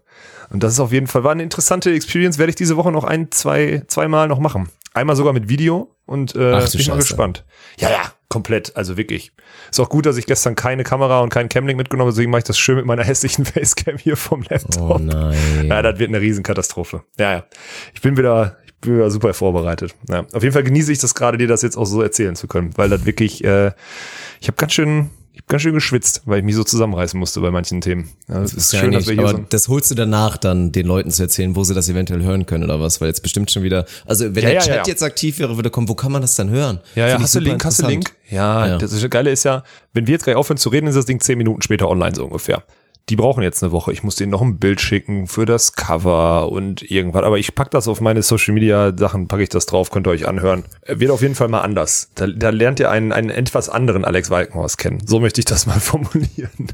Und 0.50 0.62
das 0.62 0.74
ist 0.74 0.80
auf 0.80 0.92
jeden 0.92 1.06
Fall, 1.06 1.24
war 1.24 1.32
eine 1.32 1.42
interessante 1.42 1.90
Experience, 1.90 2.36
werde 2.36 2.50
ich 2.50 2.56
diese 2.56 2.76
Woche 2.76 2.92
noch 2.92 3.04
ein, 3.04 3.30
zwei, 3.30 3.82
zweimal 3.88 4.28
noch 4.28 4.40
machen. 4.40 4.68
Einmal 4.94 5.16
sogar 5.16 5.32
mit 5.32 5.48
Video 5.48 5.94
und 6.06 6.36
äh, 6.36 6.52
Ach 6.52 6.68
du 6.68 6.78
bin 6.78 6.86
mal 6.86 6.96
gespannt. 6.96 7.44
Ja, 7.78 7.90
ja, 7.90 8.12
komplett, 8.28 8.76
also 8.76 8.96
wirklich. 8.96 9.32
Ist 9.70 9.80
auch 9.80 9.88
gut, 9.88 10.06
dass 10.06 10.16
ich 10.16 10.26
gestern 10.26 10.54
keine 10.54 10.84
Kamera 10.84 11.20
und 11.20 11.30
keinen 11.30 11.48
Camlink 11.48 11.76
mitgenommen 11.76 12.06
habe, 12.06 12.14
deswegen 12.14 12.30
mache 12.30 12.38
ich 12.38 12.44
das 12.44 12.58
schön 12.58 12.76
mit 12.76 12.86
meiner 12.86 13.02
hässlichen 13.04 13.44
Facecam 13.44 13.98
hier 13.98 14.16
vom 14.16 14.44
Laptop. 14.48 14.90
Oh 14.90 14.98
nein. 14.98 15.66
Ja, 15.66 15.82
das 15.82 15.98
wird 15.98 16.10
eine 16.10 16.20
Riesenkatastrophe. 16.20 17.02
Ja, 17.18 17.32
ja. 17.32 17.44
Ich 17.92 18.02
bin 18.02 18.16
wieder, 18.16 18.58
ich 18.66 18.74
bin 18.80 18.94
wieder 18.94 19.10
super 19.10 19.34
vorbereitet. 19.34 19.96
Ja. 20.08 20.26
Auf 20.32 20.44
jeden 20.44 20.52
Fall 20.52 20.62
genieße 20.62 20.92
ich 20.92 21.00
das 21.00 21.14
gerade, 21.16 21.38
dir 21.38 21.48
das 21.48 21.62
jetzt 21.62 21.76
auch 21.76 21.86
so 21.86 22.00
erzählen 22.00 22.36
zu 22.36 22.46
können, 22.46 22.70
weil 22.76 22.88
das 22.88 23.04
wirklich, 23.04 23.42
äh, 23.42 23.72
ich 24.40 24.46
habe 24.46 24.56
ganz 24.56 24.74
schön, 24.74 25.10
ich 25.36 25.40
hab 25.40 25.48
ganz 25.48 25.62
schön 25.62 25.74
geschwitzt, 25.74 26.22
weil 26.26 26.38
ich 26.38 26.44
mich 26.44 26.54
so 26.54 26.62
zusammenreißen 26.62 27.18
musste 27.18 27.40
bei 27.40 27.50
manchen 27.50 27.80
Themen. 27.80 28.08
Ja, 28.28 28.42
es 28.42 28.54
ist 28.54 28.72
Ja, 28.72 28.78
schön, 28.78 28.92
dass 28.92 29.08
wir 29.08 29.14
hier 29.14 29.24
aber 29.24 29.38
so. 29.38 29.44
das 29.48 29.66
holst 29.66 29.90
du 29.90 29.96
danach 29.96 30.36
dann 30.36 30.70
den 30.70 30.86
Leuten 30.86 31.10
zu 31.10 31.22
erzählen, 31.24 31.56
wo 31.56 31.64
sie 31.64 31.74
das 31.74 31.88
eventuell 31.88 32.22
hören 32.22 32.46
können 32.46 32.62
oder 32.62 32.80
was, 32.80 33.00
weil 33.00 33.08
jetzt 33.08 33.22
bestimmt 33.22 33.50
schon 33.50 33.64
wieder, 33.64 33.84
also 34.06 34.32
wenn 34.32 34.44
Ja, 34.44 34.50
der 34.50 34.60
Chat 34.60 34.86
jetzt 34.86 35.02
aktiv 35.02 35.40
wäre, 35.40 35.56
würde 35.56 35.70
kommen, 35.70 35.88
wo 35.88 35.96
kann 35.96 36.12
man 36.12 36.22
das 36.22 36.36
dann 36.36 36.50
hören? 36.50 36.78
Ja, 36.94 37.08
ja, 37.08 37.20
hast 37.20 37.34
du 37.34 37.40
Link, 37.40 37.64
hast 37.64 37.82
du. 37.82 37.86
Link? 37.88 38.14
Ja, 38.30 38.78
das 38.78 38.92
ist, 38.92 39.02
das 39.02 39.10
Geile 39.10 39.32
ist 39.32 39.42
ja, 39.44 39.64
wenn 39.92 40.06
wir 40.06 40.12
jetzt 40.12 40.22
gleich 40.22 40.36
aufhören 40.36 40.56
zu 40.56 40.68
reden, 40.68 40.86
ist 40.86 40.94
das 40.94 41.06
Ding 41.06 41.18
zehn 41.20 41.36
Minuten 41.36 41.62
später 41.62 41.88
online 41.88 42.14
so 42.14 42.24
ungefähr. 42.24 42.62
Die 43.10 43.16
brauchen 43.16 43.42
jetzt 43.42 43.62
eine 43.62 43.70
Woche. 43.70 43.92
Ich 43.92 44.02
muss 44.02 44.16
denen 44.16 44.32
noch 44.32 44.40
ein 44.40 44.58
Bild 44.58 44.80
schicken 44.80 45.26
für 45.26 45.44
das 45.44 45.74
Cover 45.74 46.50
und 46.50 46.90
irgendwas. 46.90 47.24
Aber 47.24 47.38
ich 47.38 47.54
pack 47.54 47.70
das 47.70 47.86
auf 47.86 48.00
meine 48.00 48.22
Social 48.22 48.54
Media 48.54 48.94
Sachen, 48.96 49.28
packe 49.28 49.42
ich 49.42 49.50
das 49.50 49.66
drauf, 49.66 49.90
könnt 49.90 50.06
ihr 50.06 50.10
euch 50.10 50.26
anhören. 50.26 50.64
Äh, 50.82 51.00
Wird 51.00 51.10
auf 51.10 51.20
jeden 51.20 51.34
Fall 51.34 51.48
mal 51.48 51.60
anders. 51.60 52.08
Da, 52.14 52.26
da 52.26 52.48
lernt 52.48 52.80
ihr 52.80 52.90
einen, 52.90 53.12
einen 53.12 53.28
etwas 53.28 53.68
anderen 53.68 54.04
Alex 54.06 54.30
Walkenhorst 54.30 54.78
kennen. 54.78 55.02
So 55.06 55.20
möchte 55.20 55.40
ich 55.40 55.44
das 55.44 55.66
mal 55.66 55.80
formulieren. 55.80 56.68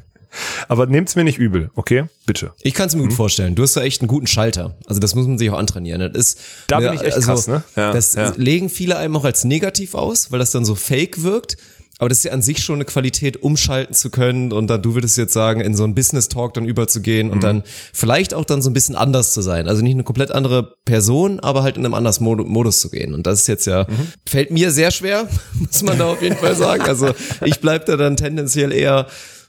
Aber 0.68 0.87
nehmt's 0.87 1.16
mir 1.16 1.25
nicht 1.25 1.38
übel, 1.38 1.70
okay? 1.75 2.04
Bitte. 2.26 2.52
Ich 2.62 2.75
kann 2.75 2.87
es 2.87 2.94
mir 2.94 3.02
gut 3.02 3.12
vorstellen. 3.12 3.56
Du 3.56 3.64
hast 3.64 3.76
da 3.76 3.82
echt 3.82 4.00
einen 4.00 4.08
guten 4.08 4.28
Schalter. 4.28 4.76
Also 4.87 5.00
das 5.00 5.16
muss 5.16 5.26
man 5.26 5.38
sich 5.38 5.50
auch 5.50 5.58
antrainieren. 5.58 6.00
Das 6.00 6.12
ist, 6.12 6.40
Da 6.68 6.78
bin 6.78 6.92
ich 6.94 7.02
echt 7.02 7.20
krass, 7.22 7.49
ne? 7.49 7.64
Ja, 7.75 7.92
das 7.92 8.14
ja. 8.14 8.32
legen 8.37 8.68
viele 8.68 8.96
einem 8.96 9.16
auch 9.16 9.25
als 9.25 9.42
negativ 9.44 9.94
aus, 9.94 10.30
weil 10.30 10.38
das 10.38 10.52
dann 10.52 10.64
so 10.64 10.76
fake 10.76 11.25
wirkt. 11.25 11.56
Aber 12.00 12.09
das 12.09 12.19
ist 12.19 12.25
ja 12.25 12.33
an 12.33 12.40
sich 12.42 12.64
schon 12.64 12.76
eine 12.76 12.87
Qualität, 12.87 13.42
umschalten 13.42 13.95
zu 13.95 14.11
können 14.11 14.52
und 14.52 14.69
dann, 14.69 14.80
du 14.83 14.95
würdest 14.95 15.19
jetzt 15.19 15.35
sagen, 15.35 15.61
in 15.61 15.76
so 15.76 15.85
einen 15.85 15.95
Business-Talk 15.95 16.54
dann 16.54 16.64
überzugehen 16.64 17.26
Mhm. 17.28 17.33
und 17.35 17.45
dann 17.45 17.62
vielleicht 17.92 18.33
auch 18.35 18.45
dann 18.47 18.62
so 18.62 18.71
ein 18.71 18.73
bisschen 18.73 18.97
anders 18.97 19.33
zu 19.33 19.42
sein. 19.42 19.69
Also 19.69 19.83
nicht 19.83 19.92
eine 19.92 20.02
komplett 20.02 20.30
andere 20.33 20.76
Person, 20.87 21.40
aber 21.40 21.62
halt 21.62 21.76
in 21.76 21.85
einem 21.85 21.92
anderen 21.95 22.25
Mod 22.25 22.47
Modus 22.49 22.80
zu 22.80 22.90
gehen. 22.90 23.12
Und 23.14 23.26
das 23.26 23.42
ist 23.42 23.47
jetzt 23.49 23.66
ja, 23.66 23.85
Mhm. 23.88 24.07
fällt 24.26 24.50
mir 24.50 24.71
sehr 24.73 24.90
schwer, 24.90 25.28
muss 25.61 25.83
man 25.83 25.99
da 25.99 26.07
auf 26.07 26.23
jeden 26.23 26.37
Fall 26.37 26.57
sagen. 26.57 26.83
Also 26.83 27.11
ich 27.45 27.61
bleib 27.61 27.85
da 27.85 27.97
dann 27.99 28.16
tendenziell 28.16 28.73
eher 28.73 29.07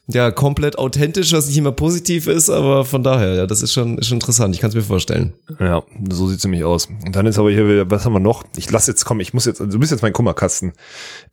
ja, 0.07 0.31
komplett 0.31 0.77
authentisch, 0.77 1.31
was 1.31 1.47
nicht 1.47 1.57
immer 1.57 1.71
positiv 1.71 2.27
ist, 2.27 2.49
aber 2.49 2.85
von 2.85 3.03
daher, 3.03 3.33
ja, 3.35 3.47
das 3.47 3.61
ist 3.61 3.71
schon, 3.73 3.97
ist 3.97 4.07
schon 4.07 4.17
interessant. 4.17 4.53
Ich 4.55 4.61
kann 4.61 4.69
es 4.69 4.75
mir 4.75 4.81
vorstellen. 4.81 5.33
Ja, 5.59 5.83
so 6.09 6.27
sieht's 6.27 6.43
nämlich 6.43 6.63
aus. 6.63 6.87
Und 7.05 7.15
dann 7.15 7.25
ist 7.27 7.39
aber 7.39 7.51
hier 7.51 7.67
wieder, 7.67 7.89
was 7.89 8.03
haben 8.05 8.13
wir 8.13 8.19
noch? 8.19 8.43
Ich 8.57 8.69
lass 8.71 8.87
jetzt, 8.87 9.05
komm, 9.05 9.19
ich 9.19 9.33
muss 9.33 9.45
jetzt, 9.45 9.59
du 9.59 9.79
bist 9.79 9.91
jetzt 9.91 10.01
mein 10.01 10.13
Kummerkasten. 10.13 10.73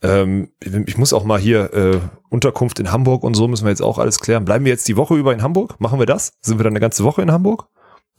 Ähm, 0.02 0.50
ich 0.86 0.96
muss 0.98 1.12
auch 1.12 1.24
mal 1.24 1.40
hier 1.40 1.72
äh, 1.72 1.98
Unterkunft 2.28 2.78
in 2.78 2.92
Hamburg 2.92 3.24
und 3.24 3.34
so 3.34 3.48
müssen 3.48 3.64
wir 3.64 3.70
jetzt 3.70 3.82
auch 3.82 3.98
alles 3.98 4.20
klären. 4.20 4.44
Bleiben 4.44 4.64
wir 4.64 4.72
jetzt 4.72 4.86
die 4.86 4.96
Woche 4.96 5.16
über 5.16 5.32
in 5.32 5.42
Hamburg? 5.42 5.80
Machen 5.80 5.98
wir 5.98 6.06
das? 6.06 6.32
Sind 6.40 6.58
wir 6.58 6.64
dann 6.64 6.72
eine 6.72 6.80
ganze 6.80 7.04
Woche 7.04 7.22
in 7.22 7.32
Hamburg? 7.32 7.66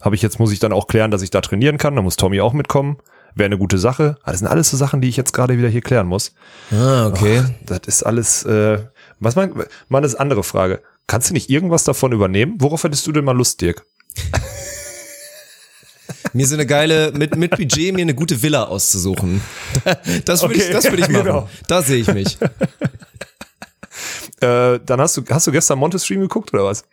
Habe 0.00 0.14
ich 0.14 0.22
jetzt, 0.22 0.38
muss 0.38 0.52
ich 0.52 0.58
dann 0.58 0.72
auch 0.72 0.86
klären, 0.86 1.10
dass 1.10 1.22
ich 1.22 1.30
da 1.30 1.40
trainieren 1.40 1.78
kann. 1.78 1.94
Da 1.94 2.02
muss 2.02 2.16
Tommy 2.16 2.40
auch 2.40 2.54
mitkommen. 2.54 2.98
wäre 3.34 3.46
eine 3.46 3.58
gute 3.58 3.78
Sache. 3.78 4.16
Aber 4.22 4.32
das 4.32 4.40
sind 4.40 4.48
alles 4.48 4.70
so 4.70 4.76
Sachen, 4.76 5.00
die 5.00 5.08
ich 5.08 5.16
jetzt 5.16 5.32
gerade 5.32 5.58
wieder 5.58 5.68
hier 5.68 5.82
klären 5.82 6.06
muss. 6.06 6.34
Ah, 6.72 7.06
okay. 7.06 7.42
Oh, 7.46 7.50
das 7.66 7.80
ist 7.86 8.02
alles, 8.02 8.44
äh, 8.44 8.78
was 9.20 9.36
mein, 9.36 9.52
mal 9.88 10.02
eine 10.04 10.18
andere 10.20 10.42
Frage. 10.42 10.82
Kannst 11.06 11.30
du 11.30 11.34
nicht 11.34 11.48
irgendwas 11.50 11.84
davon 11.84 12.12
übernehmen? 12.12 12.54
Worauf 12.58 12.84
hättest 12.84 13.06
du 13.06 13.12
denn 13.12 13.24
mal 13.24 13.36
Lust, 13.36 13.60
Dirk? 13.60 13.84
mir 16.32 16.46
so 16.46 16.54
eine 16.54 16.66
geile, 16.66 17.12
mit, 17.12 17.36
mit 17.36 17.50
Budget 17.56 17.94
mir 17.94 18.02
eine 18.02 18.14
gute 18.14 18.42
Villa 18.42 18.64
auszusuchen. 18.64 19.40
Das 20.24 20.42
würde 20.42 20.54
Okay, 20.54 20.64
ich, 20.66 20.70
das 20.72 20.84
würde 20.84 21.02
ich 21.02 21.08
machen. 21.08 21.24
genau. 21.24 21.48
Da 21.68 21.82
sehe 21.82 21.98
ich 21.98 22.12
mich. 22.12 22.38
Äh, 24.40 24.80
dann 24.86 25.00
hast 25.02 25.18
du, 25.18 25.22
hast 25.28 25.46
du 25.46 25.52
gestern 25.52 25.78
Monte 25.78 25.98
Stream 25.98 26.20
geguckt 26.20 26.54
oder 26.54 26.64
was? 26.64 26.84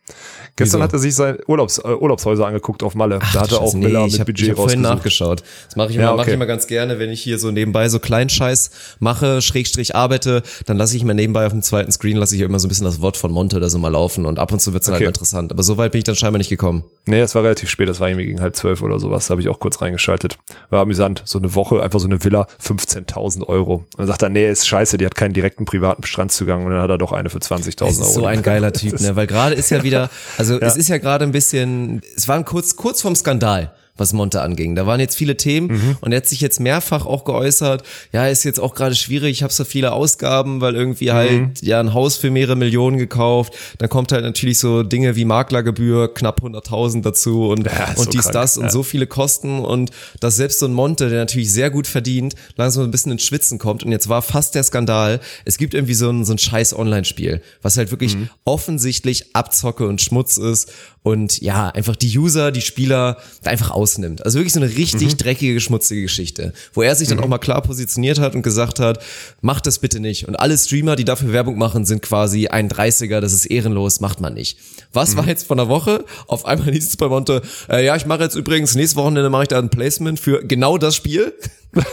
Gestern 0.57 0.79
Wieso? 0.79 0.83
hat 0.83 0.93
er 0.93 0.99
sich 0.99 1.15
sein 1.15 1.37
Urlaubs, 1.47 1.77
äh, 1.77 1.87
Urlaubshäuser 1.87 2.45
angeguckt 2.45 2.83
auf 2.83 2.95
Malle. 2.95 3.19
da 3.33 3.41
hat 3.41 3.51
er 3.51 3.61
auch 3.61 3.73
Villa 3.73 4.05
ich 4.05 4.11
mit 4.13 4.19
hab, 4.19 4.25
Budget 4.27 4.43
ich 4.43 4.49
hab 4.49 4.57
vorhin 4.57 4.81
nachgeschaut. 4.81 5.43
Das 5.67 5.75
mache 5.75 5.89
ich, 5.91 5.95
Ja, 5.95 6.01
immer, 6.01 6.11
mach 6.13 6.21
okay. 6.23 6.31
ich 6.31 6.33
immer 6.35 6.45
ganz 6.47 6.67
gerne, 6.67 6.99
wenn 6.99 7.09
ich 7.11 7.21
hier 7.21 7.37
so 7.39 7.51
nebenbei 7.51 7.87
so 7.89 7.99
kleinen 7.99 8.29
Scheiß 8.29 8.71
mache, 8.99 9.41
Schrägstrich 9.41 9.95
arbeite, 9.95 10.43
dann 10.65 10.77
lasse 10.77 10.97
ich 10.97 11.03
mir 11.03 11.13
nebenbei 11.13 11.45
auf 11.45 11.51
dem 11.53 11.61
zweiten 11.61 11.91
Screen, 11.91 12.17
lasse 12.17 12.35
ich 12.35 12.41
immer 12.41 12.59
so 12.59 12.67
ein 12.67 12.69
bisschen 12.69 12.85
das 12.85 13.01
Wort 13.01 13.17
von 13.17 13.31
Monte 13.31 13.57
oder 13.57 13.69
so 13.69 13.77
mal 13.77 13.89
laufen 13.91 14.25
und 14.25 14.39
ab 14.39 14.51
und 14.51 14.59
zu 14.59 14.73
wird's 14.73 14.87
dann 14.87 14.95
Okay. 14.95 15.05
halt 15.05 15.15
interessant. 15.15 15.51
Aber 15.51 15.61
so 15.63 15.77
weit 15.77 15.91
bin 15.91 15.99
ich 15.99 16.05
dann 16.05 16.15
scheinbar 16.15 16.39
nicht 16.39 16.49
gekommen. 16.49 16.83
Nee, 17.05 17.19
es 17.19 17.35
war 17.35 17.43
relativ 17.43 17.69
spät, 17.69 17.87
das 17.87 17.99
war 17.99 18.09
irgendwie 18.09 18.25
gegen 18.25 18.41
halb 18.41 18.55
zwölf 18.55 18.81
oder 18.81 18.99
sowas, 18.99 19.27
da 19.27 19.31
habe 19.33 19.41
ich 19.41 19.49
auch 19.49 19.59
kurz 19.59 19.79
reingeschaltet. 19.81 20.37
War 20.71 20.81
amüsant, 20.81 21.21
so 21.25 21.37
eine 21.37 21.53
Woche, 21.53 21.83
einfach 21.83 21.99
so 21.99 22.07
eine 22.07 22.23
Villa, 22.23 22.47
15.000 22.63 23.43
Euro. 23.47 23.75
Und 23.75 23.85
dann 23.99 24.07
sagt 24.07 24.23
er, 24.23 24.29
nee, 24.29 24.49
ist 24.49 24.67
scheiße, 24.67 24.97
die 24.97 25.05
hat 25.05 25.13
keinen 25.15 25.33
direkten 25.33 25.65
privaten 25.65 26.03
Strandzugang 26.03 26.65
und 26.65 26.71
dann 26.71 26.81
hat 26.81 26.89
er 26.89 26.97
doch 26.97 27.11
eine 27.11 27.29
für 27.29 27.37
20.000 27.39 27.81
Euro. 27.81 27.91
Es 27.91 27.99
ist 27.99 28.13
so 28.15 28.25
ein 28.25 28.41
geiler 28.41 28.73
Typ, 28.73 28.99
ne? 28.99 29.15
Weil 29.15 29.27
gerade 29.27 29.53
ist 29.55 29.69
ja 29.69 29.83
wieder, 29.83 30.09
also 30.37 30.46
es 30.55 30.77
ist 30.77 30.87
ja 30.87 30.97
gerade 30.97 31.25
ein 31.25 31.31
bisschen, 31.31 32.01
es 32.15 32.27
war 32.27 32.43
kurz, 32.43 32.75
kurz 32.75 33.01
vorm 33.01 33.15
Skandal 33.15 33.71
was 33.97 34.13
Monte 34.13 34.41
anging. 34.41 34.75
Da 34.75 34.85
waren 34.85 34.99
jetzt 34.99 35.15
viele 35.15 35.37
Themen 35.37 35.67
Mhm. 35.67 35.97
und 36.01 36.11
er 36.11 36.17
hat 36.17 36.27
sich 36.27 36.41
jetzt 36.41 36.59
mehrfach 36.59 37.05
auch 37.05 37.23
geäußert, 37.25 37.83
ja, 38.13 38.27
ist 38.27 38.43
jetzt 38.43 38.59
auch 38.59 38.73
gerade 38.75 38.95
schwierig, 38.95 39.31
ich 39.31 39.43
habe 39.43 39.53
so 39.53 39.63
viele 39.63 39.91
Ausgaben, 39.93 40.61
weil 40.61 40.75
irgendwie 40.75 41.11
halt 41.11 41.31
Mhm. 41.31 41.51
ja 41.61 41.79
ein 41.79 41.93
Haus 41.93 42.15
für 42.17 42.31
mehrere 42.31 42.55
Millionen 42.55 42.97
gekauft, 42.97 43.53
dann 43.79 43.89
kommt 43.89 44.11
halt 44.11 44.23
natürlich 44.23 44.59
so 44.59 44.83
Dinge 44.83 45.15
wie 45.15 45.25
Maklergebühr, 45.25 46.13
knapp 46.13 46.41
100.000 46.41 47.03
dazu 47.05 47.47
und, 47.49 47.65
Ja, 47.65 47.89
und 47.89 47.97
so 48.05 48.09
dies, 48.09 48.21
krank, 48.23 48.33
das 48.33 48.57
und 48.57 48.65
ja. 48.65 48.69
so 48.69 48.83
viele 48.83 49.07
Kosten 49.07 49.59
und 49.59 49.91
dass 50.19 50.35
selbst 50.35 50.59
so 50.59 50.65
ein 50.65 50.73
Monte, 50.73 51.09
der 51.09 51.19
natürlich 51.19 51.51
sehr 51.51 51.69
gut 51.69 51.87
verdient, 51.87 52.35
langsam 52.55 52.83
ein 52.83 52.91
bisschen 52.91 53.11
ins 53.11 53.23
Schwitzen 53.23 53.57
kommt 53.59 53.83
und 53.83 53.91
jetzt 53.91 54.09
war 54.09 54.21
fast 54.21 54.55
der 54.55 54.63
Skandal, 54.63 55.19
es 55.45 55.57
gibt 55.57 55.73
irgendwie 55.73 55.93
so 55.93 56.09
ein, 56.09 56.25
so 56.25 56.33
ein 56.33 56.37
scheiß 56.37 56.73
Online-Spiel, 56.77 57.41
was 57.61 57.77
halt 57.77 57.91
wirklich 57.91 58.15
Mhm. 58.15 58.29
offensichtlich 58.45 59.35
Abzocke 59.35 59.87
und 59.87 60.01
Schmutz 60.01 60.37
ist 60.37 60.71
und 61.07 61.39
ja, 61.41 61.69
einfach 61.69 61.95
die 61.95 62.17
User, 62.17 62.51
die 62.51 62.61
Spieler 62.61 63.17
da 63.41 63.51
einfach 63.51 63.71
ausnimmt. 63.71 64.25
Also 64.25 64.39
wirklich 64.39 64.53
so 64.53 64.59
eine 64.59 64.69
richtig 64.75 65.13
Mhm. 65.13 65.17
dreckige, 65.17 65.59
schmutzige 65.61 66.01
Geschichte, 66.01 66.51
wo 66.73 66.81
er 66.81 66.95
sich 66.95 67.07
dann 67.07 67.19
auch 67.19 67.27
mal 67.27 67.37
klar 67.37 67.61
positioniert 67.61 68.19
hat 68.19 68.35
und 68.35 68.41
gesagt 68.41 68.79
hat, 68.79 69.01
macht 69.41 69.67
das 69.67 69.79
bitte 69.79 69.99
nicht. 70.01 70.27
Und 70.27 70.35
alle 70.35 70.57
Streamer, 70.57 70.95
die 70.97 71.05
dafür 71.05 71.31
Werbung 71.31 71.57
machen, 71.57 71.85
sind 71.85 72.01
quasi 72.01 72.47
ein 72.47 72.67
30er, 72.69 73.21
das 73.21 73.31
ist 73.33 73.45
ehrenlos, 73.45 74.01
macht 74.01 74.19
man 74.19 74.33
nicht. 74.33 74.57
Was 74.91 75.13
Mhm. 75.13 75.17
war 75.19 75.27
jetzt 75.27 75.47
von 75.47 75.57
der 75.57 75.69
Woche? 75.69 76.03
Auf 76.27 76.45
einmal 76.45 76.71
hieß 76.73 76.87
es 76.89 76.97
bei 76.97 77.07
Monte, 77.07 77.41
äh, 77.69 77.85
ja, 77.85 77.95
ich 77.95 78.05
mache 78.05 78.23
jetzt 78.23 78.35
übrigens, 78.35 78.75
nächstes 78.75 78.97
Wochenende 78.97 79.29
mache 79.29 79.43
ich 79.43 79.47
da 79.49 79.59
ein 79.59 79.69
Placement 79.69 80.19
für 80.19 80.43
genau 80.45 80.77
das 80.77 80.95
Spiel. 80.95 81.33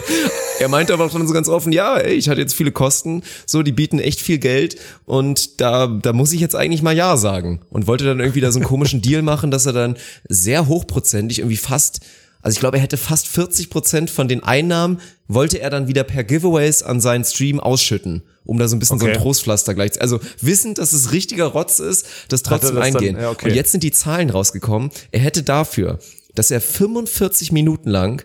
Er 0.60 0.68
meinte 0.68 0.92
aber 0.94 1.10
schon 1.10 1.26
so 1.26 1.34
ganz 1.34 1.48
offen, 1.48 1.72
ja, 1.72 1.96
ey, 1.96 2.14
ich 2.14 2.28
hatte 2.28 2.40
jetzt 2.40 2.54
viele 2.54 2.70
Kosten, 2.70 3.22
so, 3.44 3.62
die 3.64 3.72
bieten 3.72 3.98
echt 3.98 4.20
viel 4.20 4.38
Geld 4.38 4.76
und 5.04 5.60
da, 5.60 5.88
da 5.88 6.12
muss 6.12 6.32
ich 6.32 6.40
jetzt 6.40 6.54
eigentlich 6.54 6.80
mal 6.80 6.96
Ja 6.96 7.16
sagen. 7.16 7.60
Und 7.70 7.88
wollte 7.88 8.04
dann 8.04 8.20
irgendwie 8.20 8.40
da 8.40 8.52
so 8.52 8.60
einen 8.60 8.66
komischen 8.68 9.02
Deal 9.02 9.22
machen, 9.22 9.50
dass 9.50 9.66
er 9.66 9.72
dann 9.72 9.96
sehr 10.28 10.68
hochprozentig 10.68 11.40
irgendwie 11.40 11.56
fast, 11.56 12.00
also 12.40 12.54
ich 12.54 12.60
glaube, 12.60 12.76
er 12.76 12.84
hätte 12.84 12.96
fast 12.96 13.26
40 13.26 13.68
Prozent 13.68 14.10
von 14.10 14.28
den 14.28 14.44
Einnahmen, 14.44 15.00
wollte 15.26 15.58
er 15.60 15.70
dann 15.70 15.88
wieder 15.88 16.04
per 16.04 16.22
Giveaways 16.22 16.84
an 16.84 17.00
seinen 17.00 17.24
Stream 17.24 17.58
ausschütten. 17.58 18.22
Um 18.44 18.56
da 18.58 18.68
so 18.68 18.76
ein 18.76 18.78
bisschen 18.78 19.00
so 19.00 19.06
ein 19.06 19.10
Okay. 19.12 19.20
Trostpflaster 19.20 19.74
gleich, 19.74 20.00
also 20.00 20.20
wissend, 20.40 20.78
dass 20.78 20.92
es 20.92 21.10
richtiger 21.12 21.46
Rotz 21.46 21.80
ist, 21.80 22.06
das 22.28 22.42
trotzdem 22.44 22.76
das 22.76 22.84
dann- 22.90 22.96
eingehen. 22.96 23.16
ja, 23.20 23.30
okay. 23.30 23.48
Und 23.48 23.54
jetzt 23.56 23.72
sind 23.72 23.82
die 23.82 23.90
Zahlen 23.92 24.30
rausgekommen. 24.30 24.90
Er 25.10 25.20
hätte 25.20 25.42
dafür, 25.42 25.98
dass 26.36 26.52
er 26.52 26.60
45 26.60 27.50
Minuten 27.50 27.90
lang 27.90 28.24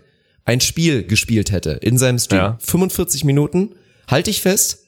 ein 0.49 0.61
Spiel 0.61 1.03
gespielt 1.03 1.51
hätte 1.51 1.71
in 1.73 1.99
seinem 1.99 2.17
Stream. 2.17 2.41
Ja. 2.41 2.57
45 2.59 3.23
Minuten, 3.23 3.75
halte 4.07 4.31
ich 4.31 4.41
fest, 4.41 4.79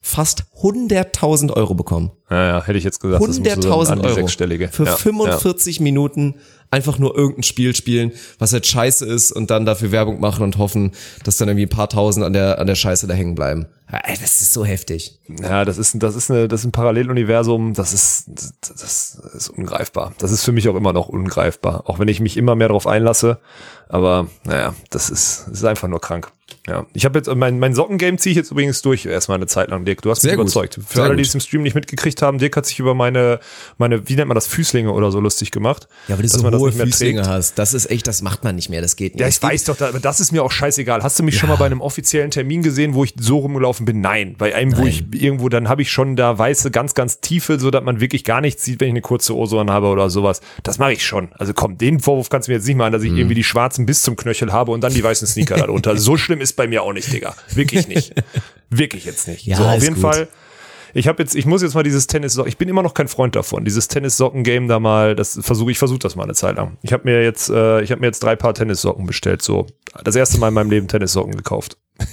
fast 0.00 0.44
100.000 0.62 1.52
Euro 1.52 1.74
bekommen. 1.74 2.12
Ja, 2.30 2.46
ja, 2.46 2.64
hätte 2.64 2.78
ich 2.78 2.84
jetzt 2.84 3.00
gesagt, 3.00 3.20
das 3.20 3.26
muss 3.26 3.36
so 3.36 3.42
100.000 3.42 3.86
an 3.88 4.02
die 4.02 4.06
Euro 4.06 4.68
für 4.68 4.84
ja, 4.84 4.96
45 4.96 5.80
Minuten 5.80 6.36
einfach 6.70 6.98
nur 6.98 7.16
irgendein 7.16 7.42
Spiel 7.42 7.74
spielen, 7.74 8.12
was 8.38 8.52
halt 8.52 8.66
scheiße 8.66 9.04
ist 9.04 9.32
und 9.32 9.50
dann 9.50 9.66
dafür 9.66 9.92
Werbung 9.92 10.20
machen 10.20 10.44
und 10.44 10.58
hoffen, 10.58 10.92
dass 11.24 11.36
dann 11.36 11.48
irgendwie 11.48 11.66
ein 11.66 11.70
paar 11.70 11.88
Tausend 11.88 12.24
an 12.24 12.32
der, 12.32 12.58
an 12.58 12.66
der 12.66 12.76
Scheiße 12.76 13.06
da 13.06 13.14
hängen 13.14 13.34
bleiben. 13.34 13.66
Das 14.06 14.40
ist 14.40 14.52
so 14.52 14.64
heftig. 14.64 15.18
Ja, 15.42 15.64
das 15.64 15.76
ist, 15.76 16.00
das 16.00 16.14
ist 16.14 16.30
eine, 16.30 16.46
das 16.46 16.60
ist 16.60 16.66
ein 16.66 16.72
Paralleluniversum, 16.72 17.74
das 17.74 17.92
ist, 17.92 18.26
das, 18.28 18.54
das 18.60 19.18
ist 19.34 19.48
ungreifbar. 19.48 20.12
Das 20.18 20.30
ist 20.30 20.44
für 20.44 20.52
mich 20.52 20.68
auch 20.68 20.76
immer 20.76 20.92
noch 20.92 21.08
ungreifbar. 21.08 21.88
Auch 21.88 21.98
wenn 21.98 22.06
ich 22.06 22.20
mich 22.20 22.36
immer 22.36 22.54
mehr 22.54 22.68
darauf 22.68 22.86
einlasse. 22.86 23.40
Aber, 23.88 24.28
naja, 24.44 24.74
das 24.90 25.10
ist, 25.10 25.46
das 25.48 25.58
ist 25.58 25.64
einfach 25.64 25.88
nur 25.88 26.00
krank. 26.00 26.30
Ja. 26.70 26.86
Ich 26.94 27.04
habe 27.04 27.18
jetzt, 27.18 27.28
mein, 27.34 27.58
mein 27.58 27.74
Sockengame 27.74 28.16
ziehe 28.16 28.30
ich 28.30 28.36
jetzt 28.36 28.52
übrigens 28.52 28.80
durch 28.80 29.04
erstmal 29.04 29.38
eine 29.38 29.48
Zeit 29.48 29.70
lang, 29.70 29.84
Dirk. 29.84 30.02
Du 30.02 30.10
hast 30.10 30.22
mich 30.22 30.30
Sehr 30.30 30.36
gut. 30.36 30.44
überzeugt. 30.44 30.74
Für 30.86 30.94
Sehr 30.94 31.04
alle, 31.04 31.16
die 31.16 31.22
gut. 31.22 31.28
es 31.28 31.34
im 31.34 31.40
Stream 31.40 31.62
nicht 31.62 31.74
mitgekriegt 31.74 32.22
haben, 32.22 32.38
Dirk 32.38 32.56
hat 32.56 32.66
sich 32.66 32.78
über 32.78 32.94
meine, 32.94 33.40
meine, 33.76 34.08
wie 34.08 34.14
nennt 34.14 34.28
man 34.28 34.36
das, 34.36 34.46
Füßlinge 34.46 34.92
oder 34.92 35.10
so 35.10 35.18
lustig 35.18 35.50
gemacht. 35.50 35.88
Ja, 36.06 36.16
weil 36.16 36.22
du 36.22 36.28
so 36.28 36.48
hohe 36.48 36.70
Füßlinge 36.70 37.22
trägt. 37.22 37.28
hast. 37.28 37.58
Das 37.58 37.74
ist 37.74 37.90
echt, 37.90 38.06
das 38.06 38.22
macht 38.22 38.44
man 38.44 38.54
nicht 38.54 38.70
mehr, 38.70 38.80
das 38.80 38.94
geht 38.94 39.14
nicht. 39.14 39.20
Ja, 39.20 39.28
ich 39.28 39.42
weiß 39.42 39.64
doch, 39.64 39.76
das 39.76 40.20
ist 40.20 40.30
mir 40.30 40.44
auch 40.44 40.52
scheißegal. 40.52 41.02
Hast 41.02 41.18
du 41.18 41.24
mich 41.24 41.36
schon 41.36 41.48
mal 41.48 41.56
bei 41.56 41.66
einem 41.66 41.80
offiziellen 41.80 42.30
Termin 42.30 42.62
gesehen, 42.62 42.94
wo 42.94 43.02
ich 43.02 43.14
so 43.18 43.38
rumgelaufen 43.38 43.84
bin? 43.84 44.00
Nein. 44.00 44.36
Bei 44.38 44.54
einem, 44.54 44.76
wo 44.76 44.84
ich 44.84 45.04
irgendwo, 45.12 45.48
dann 45.48 45.68
habe 45.68 45.82
ich 45.82 45.90
schon 45.90 46.14
da 46.14 46.38
weiße, 46.38 46.70
ganz, 46.70 46.94
ganz 46.94 47.20
tiefe, 47.20 47.58
so 47.58 47.70
dass 47.70 47.82
man 47.82 48.00
wirklich 48.00 48.24
gar 48.24 48.40
nichts 48.40 48.64
sieht, 48.64 48.80
wenn 48.80 48.88
ich 48.88 48.92
eine 48.92 49.00
kurze 49.00 49.34
an 49.34 49.70
habe 49.70 49.88
oder 49.88 50.10
sowas. 50.10 50.40
Das 50.62 50.78
mache 50.78 50.92
ich 50.92 51.04
schon. 51.04 51.30
Also 51.38 51.52
komm, 51.52 51.78
den 51.78 51.98
Vorwurf 52.00 52.28
kannst 52.28 52.46
du 52.48 52.52
mir 52.52 52.58
jetzt 52.58 52.66
nicht 52.66 52.76
machen, 52.76 52.92
dass 52.92 53.02
ich 53.02 53.12
irgendwie 53.12 53.34
die 53.34 53.44
schwarzen 53.44 53.86
bis 53.86 54.02
zum 54.02 54.16
Knöchel 54.16 54.52
habe 54.52 54.70
und 54.70 54.82
dann 54.82 54.94
die 54.94 55.02
weißen 55.02 55.26
Sneaker 55.26 55.56
darunter. 55.56 55.96
So 56.00 56.16
schlimm 56.16 56.40
ist 56.40 56.54
bei 56.60 56.66
mir 56.68 56.82
auch 56.82 56.92
nicht, 56.92 57.10
Digga. 57.10 57.34
Wirklich 57.54 57.88
nicht. 57.88 58.12
Wirklich 58.68 59.06
jetzt 59.06 59.26
nicht. 59.28 59.46
Ja, 59.46 59.56
so, 59.56 59.64
auf 59.64 59.82
jeden 59.82 59.94
gut. 59.94 60.02
Fall. 60.02 60.28
Ich 60.92 61.08
habe 61.08 61.22
jetzt, 61.22 61.34
ich 61.34 61.46
muss 61.46 61.62
jetzt 61.62 61.74
mal 61.74 61.82
dieses 61.82 62.06
Tennis, 62.06 62.36
ich 62.44 62.58
bin 62.58 62.68
immer 62.68 62.82
noch 62.82 62.92
kein 62.92 63.08
Freund 63.08 63.34
davon. 63.34 63.64
Dieses 63.64 63.88
Tennissocken-Game 63.88 64.68
da 64.68 64.78
mal, 64.78 65.16
das 65.16 65.38
versuche 65.40 65.70
ich, 65.70 65.78
versuche 65.78 66.00
das 66.00 66.16
mal 66.16 66.24
eine 66.24 66.34
Zeit 66.34 66.56
lang. 66.56 66.76
Ich 66.82 66.92
habe 66.92 67.04
mir 67.04 67.22
jetzt, 67.22 67.48
äh, 67.48 67.80
ich 67.80 67.90
habe 67.92 68.00
mir 68.02 68.08
jetzt 68.08 68.22
drei 68.22 68.36
Paar 68.36 68.52
Tennissocken 68.52 69.06
bestellt. 69.06 69.40
So, 69.40 69.68
das 70.04 70.16
erste 70.16 70.38
Mal 70.38 70.48
in 70.48 70.54
meinem 70.54 70.70
Leben 70.70 70.86
Tennissocken 70.86 71.34
gekauft. 71.34 71.78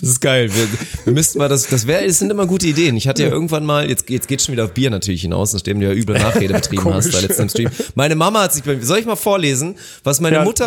Das 0.00 0.08
ist 0.08 0.20
geil. 0.20 0.50
Wir, 0.54 0.68
wir 1.04 1.12
müssten 1.12 1.38
mal 1.38 1.48
das, 1.48 1.66
das 1.68 1.86
wäre, 1.86 2.06
das 2.06 2.18
sind 2.18 2.30
immer 2.30 2.46
gute 2.46 2.66
Ideen. 2.66 2.96
Ich 2.96 3.08
hatte 3.08 3.22
ja 3.22 3.28
irgendwann 3.28 3.64
mal, 3.64 3.88
jetzt, 3.88 4.08
jetzt 4.08 4.26
geht's 4.28 4.44
schon 4.44 4.52
wieder 4.52 4.64
auf 4.64 4.72
Bier 4.72 4.90
natürlich 4.90 5.22
hinaus, 5.22 5.52
nachdem 5.52 5.80
du 5.80 5.86
ja 5.86 5.92
üble 5.92 6.18
Nachrede 6.18 6.54
betrieben 6.54 6.92
hast 6.92 7.12
bei 7.12 7.20
letztem 7.20 7.48
Stream. 7.48 7.70
Meine 7.94 8.14
Mama 8.14 8.42
hat 8.42 8.54
sich 8.54 8.62
bei 8.62 8.80
soll 8.80 8.98
ich 8.98 9.06
mal 9.06 9.16
vorlesen, 9.16 9.76
was 10.02 10.20
meine 10.20 10.36
Ja, 10.36 10.44
Mutter 10.44 10.66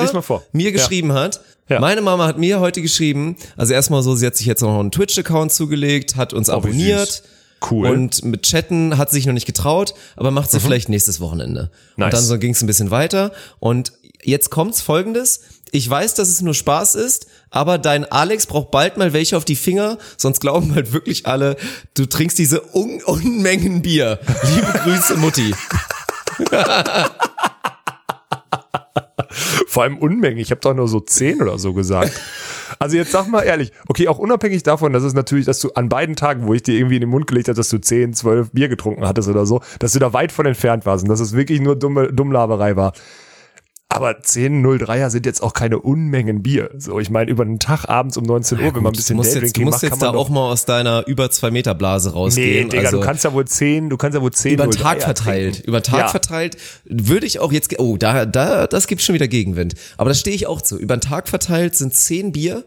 mir 0.52 0.66
Ja. 0.66 0.72
geschrieben 0.72 1.14
hat? 1.14 1.42
Ja. 1.70 1.80
Meine 1.80 2.02
Mama 2.02 2.26
hat 2.26 2.38
mir 2.40 2.60
heute 2.60 2.82
geschrieben, 2.82 3.36
also 3.56 3.74
erstmal 3.74 4.02
so, 4.02 4.16
sie 4.16 4.26
hat 4.26 4.36
sich 4.36 4.48
jetzt 4.48 4.62
noch 4.62 4.80
einen 4.80 4.92
Twitch-Account 4.92 5.52
zugelegt, 5.54 6.16
hat 6.16 6.34
uns 6.34 6.50
Oh, 6.50 6.54
abonniert. 6.54 7.22
Cool. 7.70 7.90
Und 7.90 8.24
mit 8.24 8.44
Chatten 8.44 8.98
hat 8.98 9.10
sie 9.12 9.18
sich 9.18 9.26
noch 9.28 9.34
nicht 9.34 9.46
getraut, 9.46 9.94
aber 10.16 10.32
macht 10.32 10.50
sie 10.50 10.60
vielleicht 10.60 10.90
nächstes 10.90 11.20
Wochenende. 11.20 11.64
Mhm. 11.96 12.04
Nice. 12.04 12.06
Und 12.06 12.14
dann 12.14 12.24
so 12.24 12.38
ging 12.40 12.52
es 12.54 12.62
ein 12.64 12.68
bisschen 12.68 12.90
weiter. 12.90 13.32
Und 13.60 13.92
jetzt 14.24 14.50
kommt's 14.50 14.82
folgendes. 14.82 15.42
Ich 15.72 15.88
weiß, 15.88 16.16
dass 16.16 16.30
es 16.30 16.42
nur 16.42 16.56
Spaß 16.56 16.96
ist, 16.96 17.28
aber 17.52 17.78
dein 17.78 18.10
Alex 18.12 18.48
braucht 18.48 18.72
bald 18.72 18.98
mal 18.98 19.14
welche 19.14 19.38
auf 19.38 19.46
die 19.46 19.56
Finger, 19.56 20.00
sonst 20.18 20.40
glauben 20.40 20.74
halt 20.74 20.94
wirklich 20.94 21.28
alle, 21.28 21.58
du 21.94 22.08
trinkst 22.08 22.40
diese 22.40 22.64
Un 22.76 23.04
Unmengen 23.04 23.84
Bier. 23.84 24.20
Liebe 24.56 24.80
Grüße, 24.84 25.18
Mutti. 25.18 25.54
Vor 29.70 29.84
allem 29.84 30.00
Unmengen. 30.00 30.40
Ich 30.40 30.50
habe 30.50 30.62
doch 30.62 30.74
nur 30.74 30.88
so 30.88 31.00
zehn 31.00 31.44
oder 31.44 31.60
so 31.60 31.74
gesagt. 31.74 32.20
Also 32.80 32.98
jetzt 32.98 33.12
sag 33.12 33.28
mal 33.28 33.44
ehrlich, 33.44 33.72
okay, 33.88 34.08
auch 34.08 34.18
unabhängig 34.18 34.64
davon, 34.64 34.94
dass 34.94 35.04
es 35.04 35.14
natürlich, 35.14 35.46
dass 35.46 35.60
du 35.60 35.70
an 35.74 35.90
beiden 35.90 36.16
Tagen, 36.16 36.48
wo 36.48 36.56
ich 36.56 36.64
dir 36.64 36.74
irgendwie 36.74 36.96
in 36.96 37.02
den 37.02 37.10
Mund 37.12 37.28
gelegt 37.28 37.50
habe, 37.50 37.56
dass 37.56 37.70
du 37.70 37.80
10, 37.80 38.16
12 38.16 38.50
Bier 38.50 38.68
getrunken 38.68 39.08
hattest 39.08 39.30
oder 39.30 39.46
so, 39.46 39.62
dass 39.78 39.92
du 39.92 40.00
da 40.00 40.12
weit 40.12 40.32
von 40.32 40.48
entfernt 40.48 40.88
warst 40.88 41.04
und 41.04 41.10
dass 41.10 41.20
es 41.20 41.34
wirklich 41.34 41.62
nur 41.62 41.76
dumme 41.76 42.12
Dummlaberei 42.12 42.76
war. 42.76 42.94
Aber 43.92 44.22
10 44.22 44.64
03er 44.64 45.10
sind 45.10 45.26
jetzt 45.26 45.42
auch 45.42 45.54
keine 45.54 45.80
Unmengen 45.80 46.44
Bier. 46.44 46.70
So, 46.78 47.00
ich 47.00 47.10
meine, 47.10 47.32
über 47.32 47.44
den 47.44 47.58
Tag 47.58 47.90
abends 47.90 48.18
um 48.18 48.24
19 48.24 48.60
Uhr, 48.60 48.76
wenn 48.76 48.84
man 48.84 48.94
ein 48.94 48.96
bisschen 48.96 49.16
du 49.18 49.24
musst 49.24 49.30
jetzt, 49.30 49.36
du 49.36 49.40
Daydrinking 49.42 49.66
musst 49.66 49.84
macht, 49.84 49.92
jetzt 49.94 50.02
da 50.04 50.10
auch 50.12 50.30
mal 50.30 50.52
aus 50.52 50.66
deiner 50.66 51.08
über 51.08 51.32
zwei 51.32 51.50
Meter 51.50 51.74
Blase 51.74 52.10
Nee, 52.10 52.16
rausgehen. 52.16 52.70
Digga, 52.70 52.84
also, 52.84 53.00
du 53.00 53.04
kannst 53.04 53.24
ja 53.24 53.34
wohl 53.34 53.46
10, 53.46 53.90
du 53.90 53.98
kannst 53.98 54.16
ja 54.16 54.22
wohl 54.22 54.32
10 54.32 54.54
über 54.54 54.68
den 54.68 54.74
03er 54.74 54.82
Tag 54.84 55.02
verteilt, 55.02 55.54
trinken. 55.56 55.68
über 55.68 55.80
den 55.80 55.84
Tag 55.84 56.00
Ja. 56.02 56.08
verteilt, 56.10 56.58
würde 56.86 57.26
ich 57.26 57.40
auch 57.40 57.52
jetzt, 57.52 57.80
oh, 57.80 57.98
da, 57.98 58.28
da, 58.28 58.68
das 58.68 58.86
gibt 58.86 59.02
schon 59.02 59.16
wieder 59.16 59.28
Gegenwind. 59.28 59.74
Aber 59.98 60.12
da 60.12 60.14
stehe 60.14 60.36
ich 60.36 60.46
auch 60.46 60.62
zu. 60.62 60.78
Über 60.78 60.96
den 60.96 61.02
Tag 61.02 61.28
verteilt 61.28 61.76
sind 61.76 61.96
zehn 61.96 62.32
Bier. 62.32 62.66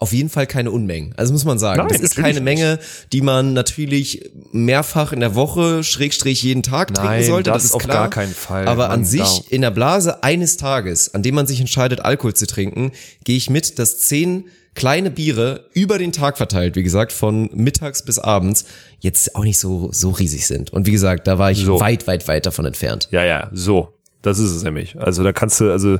Auf 0.00 0.12
jeden 0.12 0.30
Fall 0.30 0.46
keine 0.46 0.70
Unmengen. 0.70 1.12
Also 1.16 1.32
muss 1.32 1.44
man 1.44 1.58
sagen, 1.58 1.78
Nein, 1.78 1.88
das 1.88 2.00
ist 2.00 2.16
keine 2.16 2.40
Menge, 2.40 2.78
die 3.12 3.20
man 3.20 3.52
natürlich 3.52 4.30
mehrfach 4.50 5.12
in 5.12 5.20
der 5.20 5.34
Woche, 5.34 5.84
Schrägstrich 5.84 6.42
jeden 6.42 6.62
Tag 6.62 6.94
trinken 6.94 7.12
Nein, 7.12 7.24
sollte. 7.24 7.50
das 7.50 7.58
Das, 7.62 7.64
ist 7.66 7.74
auf 7.74 7.82
klar. 7.82 7.96
gar 7.98 8.10
keinen 8.10 8.34
Fall. 8.34 8.66
Aber 8.66 8.88
Mann, 8.88 9.00
an 9.00 9.04
sich 9.04 9.20
darum. 9.20 9.44
in 9.50 9.60
der 9.60 9.70
Blase 9.70 10.22
eines 10.24 10.56
Tages, 10.56 11.14
an 11.14 11.22
dem 11.22 11.34
man 11.34 11.46
sich 11.46 11.60
entscheidet, 11.60 12.00
Alkohol 12.00 12.34
zu 12.34 12.46
trinken, 12.46 12.92
gehe 13.24 13.36
ich 13.36 13.50
mit, 13.50 13.78
dass 13.78 13.98
zehn 14.00 14.46
kleine 14.74 15.10
Biere 15.10 15.66
über 15.74 15.98
den 15.98 16.12
Tag 16.12 16.38
verteilt, 16.38 16.76
wie 16.76 16.82
gesagt, 16.82 17.12
von 17.12 17.50
mittags 17.52 18.02
bis 18.04 18.18
abends, 18.18 18.64
jetzt 19.00 19.34
auch 19.36 19.44
nicht 19.44 19.58
so, 19.58 19.90
so 19.92 20.10
riesig 20.10 20.46
sind. 20.46 20.72
Und 20.72 20.86
wie 20.86 20.92
gesagt, 20.92 21.26
da 21.26 21.38
war 21.38 21.50
ich 21.50 21.58
So. 21.64 21.78
weit, 21.80 22.06
weit, 22.06 22.26
weit 22.28 22.46
davon 22.46 22.64
entfernt. 22.64 23.08
Ja, 23.10 23.24
ja, 23.24 23.50
so. 23.52 23.92
Das 24.22 24.38
ist 24.38 24.50
es 24.50 24.62
nämlich. 24.62 24.98
Also 25.00 25.24
da 25.24 25.32
kannst 25.32 25.60
du, 25.60 25.70
also, 25.70 25.98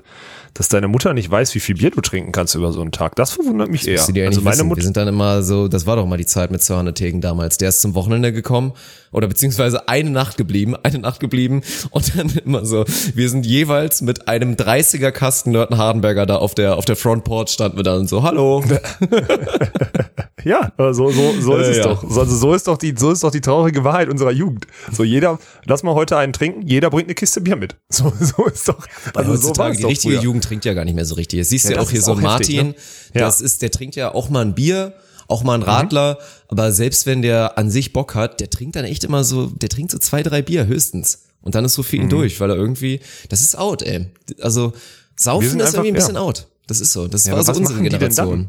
dass 0.55 0.69
deine 0.69 0.89
Mutter 0.89 1.15
nicht 1.15 1.31
weiß, 1.31 1.55
wie 1.55 1.61
viel 1.61 1.77
Bier 1.77 1.91
du 1.91 2.01
trinken 2.01 2.33
kannst 2.33 2.55
über 2.55 2.73
so 2.73 2.81
einen 2.81 2.93
Tag, 2.93 3.17
das 3.17 3.33
verwundert 3.33 3.71
mich 3.71 3.87
eher. 3.87 3.95
Müsst 3.95 4.09
ihr 4.09 4.15
die 4.15 4.23
Also 4.23 4.41
eigentlich 4.41 4.45
meine 4.45 4.53
wissen. 4.57 4.61
Wir 4.65 4.69
Mutter, 4.69 4.83
sind 4.83 4.97
dann 4.97 5.09
immer 5.09 5.43
so, 5.43 5.69
das 5.69 5.87
war 5.87 5.97
doch 5.97 6.07
mal 6.07 6.17
die 6.19 6.27
Zeit 6.27 6.51
mit 6.51 6.63
Sören 6.63 6.93
Tegen 6.95 7.21
damals. 7.21 7.59
Der 7.59 7.69
ist 7.69 7.81
zum 7.81 7.95
Wochenende 7.95 8.33
gekommen 8.33 8.73
oder 9.13 9.27
beziehungsweise 9.29 9.89
eine 9.89 10.11
Nacht 10.11 10.37
geblieben, 10.37 10.77
eine 10.83 10.99
Nacht 10.99 11.21
geblieben 11.21 11.63
und 11.91 12.17
dann 12.19 12.29
immer 12.45 12.65
so, 12.67 12.85
wir 13.15 13.29
sind 13.31 13.47
jeweils 13.47 14.01
mit 14.03 14.29
einem 14.29 14.55
30er 14.55 15.11
Kasten 15.11 15.51
Nörten 15.53 15.79
Hardenberger 15.79 16.27
da 16.27 16.37
auf 16.37 16.55
der, 16.55 16.77
auf 16.77 16.85
der 16.85 16.97
Frontport 16.97 17.51
standen 17.51 17.77
wir 17.77 17.85
dann 17.85 18.07
so, 18.07 18.23
hallo. 18.23 18.63
ja, 20.45 20.73
so, 20.79 20.93
so, 21.11 21.11
so 21.41 21.57
ist 21.57 21.67
Ja, 21.67 21.71
es 21.71 21.77
ja. 21.79 21.85
doch. 21.85 22.03
So- 22.09 22.21
Also 22.21 22.37
so 22.37 22.55
ist 22.55 22.67
doch 22.67 22.79
die, 22.79 22.95
so 22.97 23.11
ist 23.11 23.23
doch 23.25 23.31
die 23.31 23.41
traurige 23.41 23.85
Wahrheit 23.85 24.09
unserer 24.09 24.31
Jugend. 24.33 24.67
So 24.93 25.05
jeder, 25.05 25.39
lass 25.65 25.83
mal 25.83 25.95
heute 25.95 26.17
einen 26.17 26.33
trinken, 26.33 26.67
jeder 26.67 26.91
bringt 26.91 27.09
eine 27.09 27.15
Kiste 27.15 27.41
Bier 27.41 27.57
mit. 27.57 27.77
So, 27.89 28.13
so 28.19 28.45
ist 28.47 28.69
doch, 28.69 28.79
also 29.15 29.35
so 29.37 29.57
war 29.57 29.71
die 29.73 29.85
richtige 29.85 30.15
früher. 30.15 30.23
Jugend 30.41 30.45
trinkt 30.45 30.65
ja 30.65 30.75
gar 30.75 30.85
nicht 30.85 30.95
mehr 30.95 31.05
so 31.05 31.15
richtig. 31.15 31.39
Das 31.41 31.49
siehst 31.49 31.69
du 31.69 31.75
Ja, 31.75 31.81
auch 31.81 31.91
hier 31.91 32.03
so 32.03 32.13
auch 32.13 32.19
ein 32.19 32.29
heftig, 32.31 32.57
Martin. 32.57 32.69
ne? 32.69 32.75
Ja. 33.15 33.21
Das 33.27 33.41
ist, 33.41 33.63
der 33.63 33.71
trinkt 33.71 33.97
ja 33.97 34.15
auch 34.15 34.29
mal 34.31 34.45
ein 34.45 34.55
Bier, 34.55 34.95
auch 35.29 35.43
mal 35.45 35.55
ein 35.55 35.63
Radler, 35.63 36.19
aber 36.49 36.73
selbst 36.73 37.07
wenn 37.07 37.23
der 37.23 37.57
an 37.59 37.71
sich 37.71 37.93
Bock 37.93 38.15
hat, 38.15 38.41
der 38.41 38.51
trinkt 38.51 38.75
dann 38.77 38.85
echt 38.85 39.05
immer 39.05 39.23
so, 39.25 39.47
der 39.47 39.69
trinkt 39.69 39.93
so 39.93 39.99
zwei, 39.99 40.23
drei 40.23 40.43
Bier 40.43 40.67
höchstens. 40.67 41.23
Und 41.43 41.55
dann 41.55 41.65
ist 41.65 41.75
so 41.75 41.83
für 41.83 41.97
ihn 41.97 42.09
durch, 42.09 42.39
weil 42.41 42.51
er 42.51 42.57
irgendwie, 42.57 43.01
das 43.31 43.41
ist 43.41 43.57
out, 43.57 43.83
ey. 43.83 44.07
Also, 44.43 44.73
saufen 45.17 45.47
ist 45.47 45.55
einfach- 45.55 45.75
irgendwie 45.75 45.89
ein 45.91 45.95
bisschen 45.95 46.15
ja. 46.17 46.21
out. 46.21 46.47
Das 46.67 46.81
ist 46.81 46.93
so. 46.93 47.09
Das 47.09 47.27
Ja, 47.27 47.33
war 47.35 47.43
so 47.43 47.53
unsere 47.53 47.83
Generation. 47.83 48.49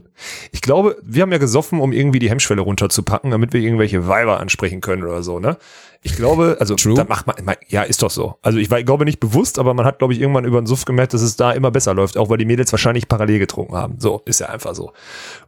Ich 0.52 0.62
glaube, 0.62 0.96
wir 1.04 1.24
haben 1.24 1.32
ja 1.32 1.40
gesoffen, 1.40 1.80
um 1.80 1.92
irgendwie 1.92 2.20
die 2.20 2.30
Hemmschwelle 2.30 2.62
runterzupacken, 2.62 3.32
damit 3.32 3.52
wir 3.54 3.62
irgendwelche 3.62 4.08
Weiber 4.08 4.40
ansprechen 4.40 4.80
können 4.82 5.04
oder 5.04 5.24
so, 5.24 5.40
ne? 5.40 5.58
Ich 6.04 6.16
glaube, 6.16 6.58
also 6.60 6.76
True. 6.76 6.96
da 6.96 7.04
macht 7.04 7.28
man, 7.28 7.56
ja, 7.68 7.84
ist 7.84 8.02
doch 8.02 8.10
so. 8.10 8.36
Also 8.42 8.58
ich, 8.58 8.72
war, 8.72 8.80
ich 8.80 8.86
glaube 8.88 9.06
nicht 9.06 9.20
bewusst, 9.20 9.60
aber 9.60 9.76
man 9.76 9.86
hat, 9.86 10.00
glaube 10.00 10.14
ich, 10.14 10.20
irgendwann 10.20 10.46
über 10.46 10.60
den 10.60 10.66
Suff 10.66 10.86
gemerkt, 10.86 11.14
dass 11.14 11.22
es 11.22 11.36
da 11.36 11.52
immer 11.52 11.70
besser 11.70 11.94
läuft, 11.94 12.18
auch 12.18 12.28
weil 12.30 12.40
die 12.40 12.46
Mädels 12.46 12.72
wahrscheinlich 12.74 13.08
parallel 13.08 13.38
getrunken 13.38 13.76
haben. 13.76 14.00
So, 14.00 14.24
ist 14.26 14.40
ja 14.40 14.50
einfach 14.50 14.74
so. 14.74 14.94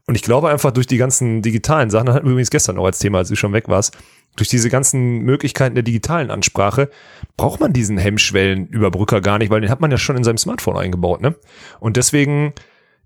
Und 0.05 0.13
ich 0.13 0.21
glaube 0.21 0.49
einfach 0.49 0.69
durch 0.69 0.85
die 0.85 0.97
ganzen 0.97 1.41
digitalen 1.41 1.89
Sachen, 1.89 2.05
das 2.05 2.15
hatten 2.15 2.27
wir 2.27 2.31
übrigens 2.33 2.51
gestern 2.51 2.75
noch 2.75 2.85
als 2.85 2.99
Thema, 2.99 3.17
als 3.17 3.29
du 3.29 3.35
schon 3.35 3.51
weg 3.51 3.67
warst, 3.67 3.97
durch 4.35 4.47
diese 4.47 4.69
ganzen 4.69 5.19
Möglichkeiten 5.19 5.73
der 5.73 5.83
digitalen 5.83 6.29
Ansprache 6.29 6.89
braucht 7.35 7.59
man 7.59 7.73
diesen 7.73 7.97
Hemmschwellenüberbrücker 7.97 9.21
gar 9.21 9.39
nicht, 9.39 9.49
weil 9.49 9.61
den 9.61 9.69
hat 9.71 9.81
man 9.81 9.89
ja 9.89 9.97
schon 9.97 10.17
in 10.17 10.23
seinem 10.23 10.37
Smartphone 10.37 10.77
eingebaut, 10.77 11.21
ne? 11.21 11.35
Und 11.79 11.97
deswegen 11.97 12.53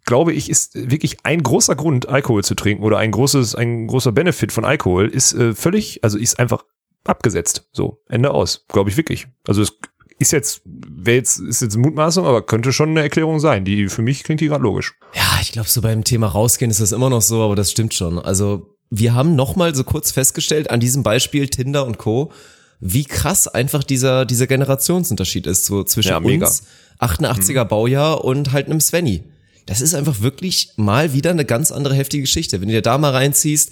glaube 0.06 0.34
ich, 0.34 0.50
ist 0.50 0.90
wirklich 0.90 1.18
ein 1.24 1.44
großer 1.44 1.76
Grund, 1.76 2.10
Alkohol 2.10 2.44
zu 2.44 2.56
trinken 2.56 2.84
oder 2.84 2.98
ein 2.98 3.12
großes, 3.12 3.56
ein 3.56 3.88
großer 3.88 4.14
Benefit 4.14 4.52
von 4.52 4.66
Alkohol 4.66 5.08
ist 5.08 5.34
äh, 5.34 5.54
völlig, 5.54 6.04
also 6.04 6.18
ist 6.18 6.40
einfach 6.40 6.64
abgesetzt. 7.10 7.68
So, 7.72 8.02
Ende 8.08 8.32
aus. 8.32 8.66
Glaube 8.68 8.90
ich 8.90 8.98
wirklich. 8.98 9.28
Also 9.48 9.62
es 9.62 9.78
ist 10.20 10.32
jetzt, 10.32 10.62
wäre 10.66 11.18
jetzt, 11.18 11.40
ist 11.40 11.62
jetzt 11.62 11.78
Mutmaßung, 11.78 12.26
aber 12.26 12.42
könnte 12.42 12.74
schon 12.74 12.90
eine 12.90 13.02
Erklärung 13.02 13.40
sein. 13.40 13.66
Die, 13.66 13.88
für 13.88 14.02
mich 14.02 14.24
klingt 14.24 14.42
die 14.42 14.48
gerade 14.48 14.64
logisch. 14.64 14.96
Ja, 15.14 15.40
ich 15.42 15.52
glaube, 15.52 15.70
so 15.70 15.82
beim 15.82 16.04
Thema 16.04 16.28
rausgehen 16.28 16.72
ist 16.72 16.82
das 16.82 16.92
immer 16.92 17.10
noch 17.10 17.22
so, 17.22 17.42
aber 17.42 17.56
das 17.56 17.72
stimmt 17.72 17.94
schon. 17.94 18.18
Also, 18.20 18.76
wir 18.90 19.14
haben 19.14 19.36
nochmal 19.36 19.76
so 19.76 19.84
kurz 19.84 20.12
festgestellt 20.12 20.72
an 20.72 20.80
diesem 20.80 21.04
Beispiel 21.04 21.48
Tinder 21.50 21.86
und 21.86 21.98
Co., 21.98 22.32
wie 22.80 23.06
krass 23.06 23.48
einfach 23.48 23.84
dieser, 23.84 24.26
dieser 24.26 24.46
Generationsunterschied 24.46 25.48
ist, 25.48 25.66
so 25.66 25.84
zwischen 25.84 26.10
Ja, 26.10 26.18
uns, 26.18 26.64
88er 27.00 27.66
Baujahr 27.66 28.24
und 28.24 28.52
halt 28.52 28.68
einem 28.68 28.80
Svenny. 28.80 29.24
Das 29.68 29.82
ist 29.82 29.94
einfach 29.94 30.22
wirklich 30.22 30.70
mal 30.78 31.14
wieder 31.14 31.30
eine 31.30 31.46
ganz 31.46 31.72
andere 31.72 31.94
heftige 31.94 32.22
Geschichte. 32.22 32.62
Wenn 32.62 32.70
du 32.70 32.74
dir 32.74 32.82
da 32.82 32.98
mal 32.98 33.12
reinziehst, 33.12 33.72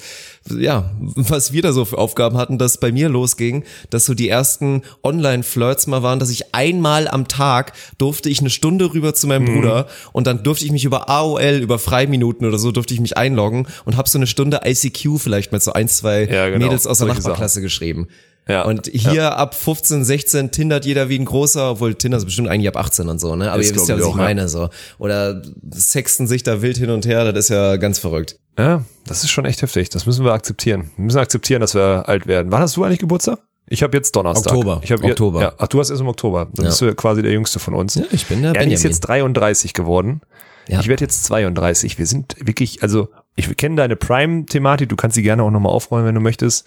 ja, 0.60 0.92
was 1.00 1.54
wir 1.54 1.62
da 1.62 1.72
so 1.72 1.86
für 1.86 1.98
Aufgaben 1.98 2.38
hatten, 2.38 2.58
dass 2.58 2.80
bei 2.80 2.92
mir 2.92 3.08
losging, 3.10 3.64
dass 3.90 4.06
so 4.06 4.14
die 4.14 4.28
ersten 4.30 4.84
Online-Flirts 5.04 5.88
mal 5.88 6.04
waren, 6.04 6.20
dass 6.20 6.30
ich 6.30 6.54
einmal 6.54 7.08
am 7.08 7.28
Tag 7.30 7.72
durfte 7.98 8.30
ich 8.30 8.42
eine 8.42 8.50
Stunde 8.50 8.94
rüber 8.94 9.14
zu 9.14 9.26
Mhm. 9.26 9.30
meinem 9.30 9.46
Bruder 9.46 9.88
und 10.12 10.28
dann 10.28 10.44
durfte 10.44 10.66
ich 10.66 10.72
mich 10.72 10.84
über 10.84 11.10
AOL, 11.10 11.60
über 11.62 11.80
Freiminuten 11.80 12.46
oder 12.46 12.60
so, 12.60 12.72
durfte 12.72 12.94
ich 12.94 13.00
mich 13.00 13.18
einloggen 13.18 13.66
und 13.86 13.96
habe 13.98 14.10
so 14.10 14.18
eine 14.18 14.28
Stunde 14.28 14.62
ICQ 14.66 15.18
vielleicht 15.18 15.52
mit 15.54 15.64
so 15.64 15.72
ein, 15.74 15.88
zwei 15.88 16.26
Ja, 16.26 16.50
genau. 16.50 16.66
Mädels 16.66 16.86
aus 16.88 16.98
der 17.00 17.08
Nachbarklasse 17.08 17.62
geschrieben. 17.62 18.08
Ja. 18.48 18.64
Und 18.64 18.88
hier 18.94 19.38
ab 19.38 19.56
15, 19.56 20.06
16 20.06 20.52
tindert 20.52 20.86
jeder 20.86 21.10
wie 21.10 21.18
ein 21.18 21.26
großer, 21.26 21.72
obwohl 21.72 21.96
Tinder 21.96 22.18
ist 22.18 22.26
bestimmt 22.26 22.48
eigentlich 22.48 22.68
ab 22.68 22.78
18 22.78 23.10
und 23.10 23.20
so, 23.20 23.36
ne? 23.36 23.52
Aber 23.52 23.60
Ist, 23.62 23.72
ihr 23.72 23.76
wisst 23.76 23.90
ja, 23.90 23.96
was 23.96 24.02
ich 24.02 24.08
auch, 24.08 24.18
ja. 24.18 24.24
meine, 24.24 24.48
so. 24.48 24.70
Oder 25.00 25.42
sexten 25.72 26.28
sich 26.28 26.44
da 26.44 26.62
wild 26.62 26.78
hin 26.78 26.92
und 26.92 27.06
her, 27.08 27.32
das 27.34 27.46
ist 27.46 27.50
ja 27.50 27.78
ganz 27.78 27.98
verrückt. 27.98 28.38
Ja, 28.58 28.84
das 29.08 29.24
ist 29.24 29.32
schon 29.32 29.46
echt 29.46 29.62
heftig. 29.64 29.90
Das 29.90 30.06
müssen 30.06 30.24
wir 30.24 30.34
akzeptieren. 30.34 30.92
Wir 30.96 31.06
müssen 31.06 31.18
akzeptieren, 31.18 31.62
dass 31.62 31.74
wir 31.74 32.08
alt 32.08 32.28
werden. 32.28 32.52
Wann 32.52 32.62
hast 32.62 32.78
du 32.78 32.84
eigentlich 32.84 33.00
Geburtstag? 33.00 33.40
Ich 33.68 33.82
habe 33.82 33.98
jetzt 33.98 34.16
Donnerstag. 34.16 34.54
Oktober. 34.54 34.80
Ich 34.84 34.92
hab 34.92 35.04
Oktober. 35.04 35.42
Ja, 35.42 35.54
ach, 35.58 35.68
du 35.68 35.80
hast 35.80 35.90
erst 35.90 36.02
im 36.02 36.08
Oktober. 36.08 36.48
Dann 36.54 36.66
Ja. 36.66 36.70
bist 36.70 36.82
du 36.82 36.94
quasi 36.94 37.24
der 37.24 37.32
Jüngste 37.32 37.58
von 37.58 37.74
uns. 37.74 37.96
Ja, 37.96 38.04
ich 38.12 38.28
bin 38.28 38.44
der 38.44 38.54
Ja, 38.54 38.60
die 38.64 38.74
ist 38.74 38.84
Benjamin. 38.84 38.92
jetzt 38.92 39.00
33 39.02 39.74
geworden. 39.74 40.22
Ja. 40.68 40.80
Ich 40.82 40.88
werde 40.88 41.04
jetzt 41.04 41.24
32. 41.26 41.98
Wir 41.98 42.06
sind 42.06 42.36
wirklich, 42.40 42.84
also 42.84 43.10
ich 43.36 43.56
kenne 43.58 43.76
deine 43.76 43.96
Prime-Thematik, 43.96 44.88
du 44.90 44.96
kannst 44.96 45.16
sie 45.16 45.24
gerne 45.24 45.42
auch 45.42 45.50
nochmal 45.52 45.72
aufrollen, 45.72 46.06
wenn 46.06 46.14
du 46.16 46.22
möchtest. 46.22 46.66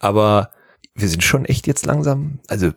Aber 0.00 0.50
wir 0.94 1.08
sind 1.08 1.22
schon 1.22 1.44
echt 1.44 1.66
jetzt 1.66 1.86
langsam, 1.86 2.40
also 2.48 2.72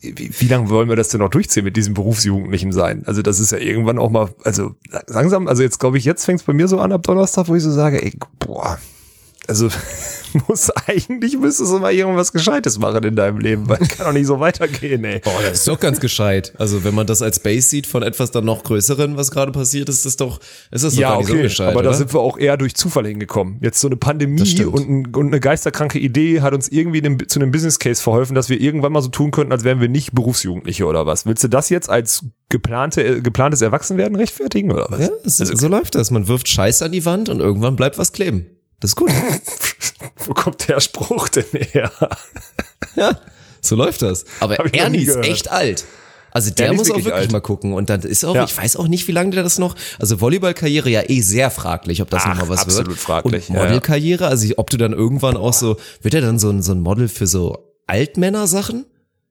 wie, 0.00 0.30
wie 0.38 0.48
lange 0.48 0.68
wollen 0.68 0.88
wir 0.88 0.96
das 0.96 1.08
denn 1.08 1.20
noch 1.20 1.30
durchziehen 1.30 1.64
mit 1.64 1.76
diesem 1.76 1.94
Berufsjugendlichen 1.94 2.72
sein? 2.72 3.04
Also 3.06 3.22
das 3.22 3.40
ist 3.40 3.52
ja 3.52 3.58
irgendwann 3.58 3.98
auch 3.98 4.10
mal, 4.10 4.28
also 4.44 4.74
langsam, 5.08 5.48
also 5.48 5.62
jetzt 5.62 5.80
glaube 5.80 5.98
ich, 5.98 6.04
jetzt 6.04 6.24
fängt 6.24 6.40
es 6.40 6.46
bei 6.46 6.52
mir 6.52 6.68
so 6.68 6.78
an 6.78 6.92
ab 6.92 7.02
Donnerstag, 7.02 7.48
wo 7.48 7.54
ich 7.54 7.62
so 7.62 7.72
sage, 7.72 8.02
ey, 8.02 8.12
boah, 8.38 8.78
also 9.48 9.68
muss 10.48 10.70
eigentlich 10.70 11.36
müsstest 11.38 11.72
du 11.72 11.78
mal 11.78 11.92
irgendwas 11.92 12.32
Gescheites 12.32 12.78
machen 12.78 13.04
in 13.04 13.16
deinem 13.16 13.38
Leben, 13.38 13.68
weil 13.68 13.78
kann 13.78 14.06
doch 14.06 14.12
nicht 14.12 14.26
so 14.26 14.40
weitergehen, 14.40 15.04
ey. 15.04 15.20
Oh, 15.24 15.30
das 15.42 15.60
ist 15.60 15.68
doch 15.68 15.80
ganz 15.80 16.00
gescheit. 16.00 16.52
Also 16.58 16.84
wenn 16.84 16.94
man 16.94 17.06
das 17.06 17.22
als 17.22 17.40
Base 17.40 17.68
sieht 17.68 17.86
von 17.86 18.02
etwas 18.02 18.30
dann 18.30 18.44
noch 18.44 18.64
größeren, 18.64 19.16
was 19.16 19.30
gerade 19.30 19.52
passiert, 19.52 19.88
ist 19.88 20.04
das 20.04 20.16
doch, 20.16 20.40
ist 20.70 20.84
das 20.84 20.94
doch 20.94 21.00
Ja, 21.00 21.10
gar 21.10 21.18
nicht 21.18 21.28
so 21.28 21.32
okay, 21.34 21.42
gescheit, 21.42 21.68
aber 21.68 21.80
oder? 21.80 21.90
da 21.90 21.96
sind 21.96 22.12
wir 22.12 22.20
auch 22.20 22.38
eher 22.38 22.56
durch 22.56 22.74
Zufall 22.74 23.06
hingekommen. 23.06 23.58
Jetzt 23.62 23.80
so 23.80 23.88
eine 23.88 23.96
Pandemie 23.96 24.64
und, 24.64 24.88
ein, 24.88 25.06
und 25.14 25.26
eine 25.28 25.40
geisterkranke 25.40 25.98
Idee 25.98 26.40
hat 26.40 26.52
uns 26.54 26.68
irgendwie 26.68 27.00
dem, 27.00 27.28
zu 27.28 27.38
einem 27.40 27.50
Business 27.50 27.78
Case 27.78 28.02
verholfen, 28.02 28.34
dass 28.34 28.48
wir 28.48 28.60
irgendwann 28.60 28.92
mal 28.92 29.02
so 29.02 29.08
tun 29.08 29.30
könnten, 29.30 29.52
als 29.52 29.64
wären 29.64 29.80
wir 29.80 29.88
nicht 29.88 30.14
Berufsjugendliche 30.14 30.86
oder 30.86 31.06
was. 31.06 31.26
Willst 31.26 31.44
du 31.44 31.48
das 31.48 31.70
jetzt 31.70 31.88
als 31.88 32.24
geplante, 32.48 33.02
äh, 33.02 33.20
geplantes 33.20 33.62
Erwachsenwerden 33.62 34.16
rechtfertigen 34.16 34.70
oder 34.72 34.86
was? 34.90 35.00
ja, 35.00 35.10
so, 35.24 35.44
so 35.44 35.68
läuft 35.68 35.94
das. 35.94 36.10
Man 36.10 36.28
wirft 36.28 36.48
Scheiß 36.48 36.82
an 36.82 36.92
die 36.92 37.04
Wand 37.04 37.28
und 37.28 37.40
irgendwann 37.40 37.76
bleibt 37.76 37.98
was 37.98 38.12
kleben. 38.12 38.46
Das 38.80 38.90
ist 38.90 38.96
gut. 38.96 39.10
Wo 40.26 40.34
kommt 40.34 40.68
der 40.68 40.80
Spruch 40.80 41.28
denn 41.28 41.44
her? 41.72 41.90
ja, 42.96 43.18
so 43.60 43.74
läuft 43.76 44.02
das. 44.02 44.24
Aber 44.40 44.56
Ernie 44.74 44.98
nie 44.98 45.04
ist 45.04 45.16
echt 45.16 45.50
alt. 45.50 45.84
Also 46.30 46.50
der 46.50 46.72
ist 46.72 46.76
muss 46.76 46.86
auch 46.90 46.96
wirklich 46.96 47.06
wirklich 47.06 47.22
alt. 47.22 47.32
mal 47.32 47.40
gucken. 47.40 47.72
Und 47.72 47.88
dann 47.88 48.02
ist 48.02 48.22
auch, 48.24 48.34
Ja. 48.34 48.44
ich 48.44 48.54
weiß 48.54 48.76
auch 48.76 48.88
nicht, 48.88 49.08
wie 49.08 49.12
lange 49.12 49.30
der 49.30 49.42
das 49.42 49.58
noch, 49.58 49.74
also 49.98 50.20
Volleyballkarriere 50.20 50.90
ja 50.90 51.02
eh 51.08 51.22
sehr 51.22 51.50
fraglich, 51.50 52.02
ob 52.02 52.10
das 52.10 52.24
Ach, 52.24 52.28
noch 52.34 52.42
mal 52.42 52.48
was 52.50 52.60
absolut 52.60 52.88
wird. 52.88 52.98
fraglich, 52.98 53.48
Und 53.48 53.54
ja, 53.54 53.62
ja. 53.62 53.66
Modelkarriere, 53.68 54.26
also 54.26 54.46
ob 54.58 54.68
du 54.68 54.76
dann 54.76 54.92
irgendwann 54.92 55.38
auch 55.38 55.54
so, 55.54 55.78
wird 56.02 56.12
er 56.12 56.20
dann 56.20 56.38
so 56.38 56.50
ein, 56.50 56.60
so 56.62 56.72
ein 56.72 56.80
Model 56.80 57.08
für 57.08 57.26
so 57.26 57.72
Altmänner-Sachen? 57.86 58.84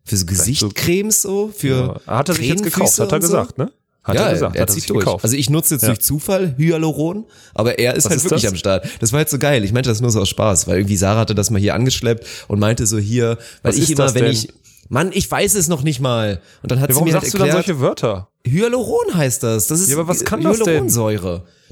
Für 0.04 0.18
so 0.18 0.26
Gesichtcremes 0.26 1.22
so? 1.22 1.52
Für 1.56 2.02
Hat 2.08 2.30
er 2.30 2.36
sich 2.36 2.48
jetzt 2.48 2.64
gekauft, 2.64 2.98
hat 3.00 3.12
er 3.12 3.16
und 3.18 3.22
so? 3.22 3.28
gesagt, 3.28 3.58
ne? 3.60 3.72
Hat 4.06 4.16
ja, 4.16 4.28
er 4.28 4.34
gesagt, 4.34 4.56
er 4.56 4.62
hat 4.62 4.70
er 4.70 4.74
sich 4.74 4.86
durch. 4.86 5.00
gekauft. 5.00 5.24
Also 5.26 5.36
ich 5.36 5.50
nutze 5.50 5.74
jetzt 5.76 5.82
Ja. 5.82 5.88
durch 5.90 6.00
Zufall 6.02 6.56
Hyaluron, 6.58 7.26
aber 7.56 7.80
er 7.80 7.96
ist 7.96 8.06
Was 8.06 8.12
halt 8.12 8.18
ist 8.20 8.24
wirklich 8.26 8.44
das? 8.44 8.52
am 8.52 8.58
Start. 8.58 8.88
Das 9.00 9.12
war 9.12 9.18
halt 9.18 9.30
so 9.30 9.40
geil. 9.40 9.64
Ich 9.66 9.74
meinte 9.74 9.90
das 9.90 10.00
nur 10.00 10.12
so 10.12 10.22
aus 10.22 10.30
Spaß, 10.30 10.68
weil 10.68 10.78
irgendwie 10.78 10.96
Sarah 10.96 11.22
hatte 11.22 11.34
das 11.36 11.50
mal 11.50 11.60
hier 11.60 11.74
angeschleppt 11.76 12.26
und 12.48 12.60
meinte 12.60 12.86
so 12.86 12.98
hier, 13.00 13.38
weil 13.64 13.72
Was 13.72 13.78
ich 13.78 13.84
ist 13.84 13.90
immer, 13.92 14.04
das 14.06 14.14
wenn 14.14 14.24
denn? 14.26 14.32
ich, 14.34 14.50
Mann, 14.90 15.10
ich 15.12 15.30
weiß 15.30 15.56
es 15.56 15.68
noch 15.68 15.82
nicht 15.82 16.00
mal. 16.00 16.40
Und 16.62 16.72
dann 16.72 16.80
hat 16.80 16.90
Ja, 16.90 16.94
sie 16.94 16.98
warum 16.98 17.08
mir 17.08 17.14
halt 17.16 17.24
sagst 17.24 17.34
du 17.34 17.38
dann 17.40 17.48
erklärt, 17.48 17.66
solche 17.66 17.82
Wörter? 17.82 18.30
Hyaluron 18.48 19.16
heißt 19.16 19.42
das. 19.42 19.66
Das 19.68 19.80
ist 19.82 19.90
Ja, 19.90 19.98
aber 19.98 20.08
was 20.08 20.24
kann 20.24 20.42
das 20.42 20.60
denn? 20.60 20.88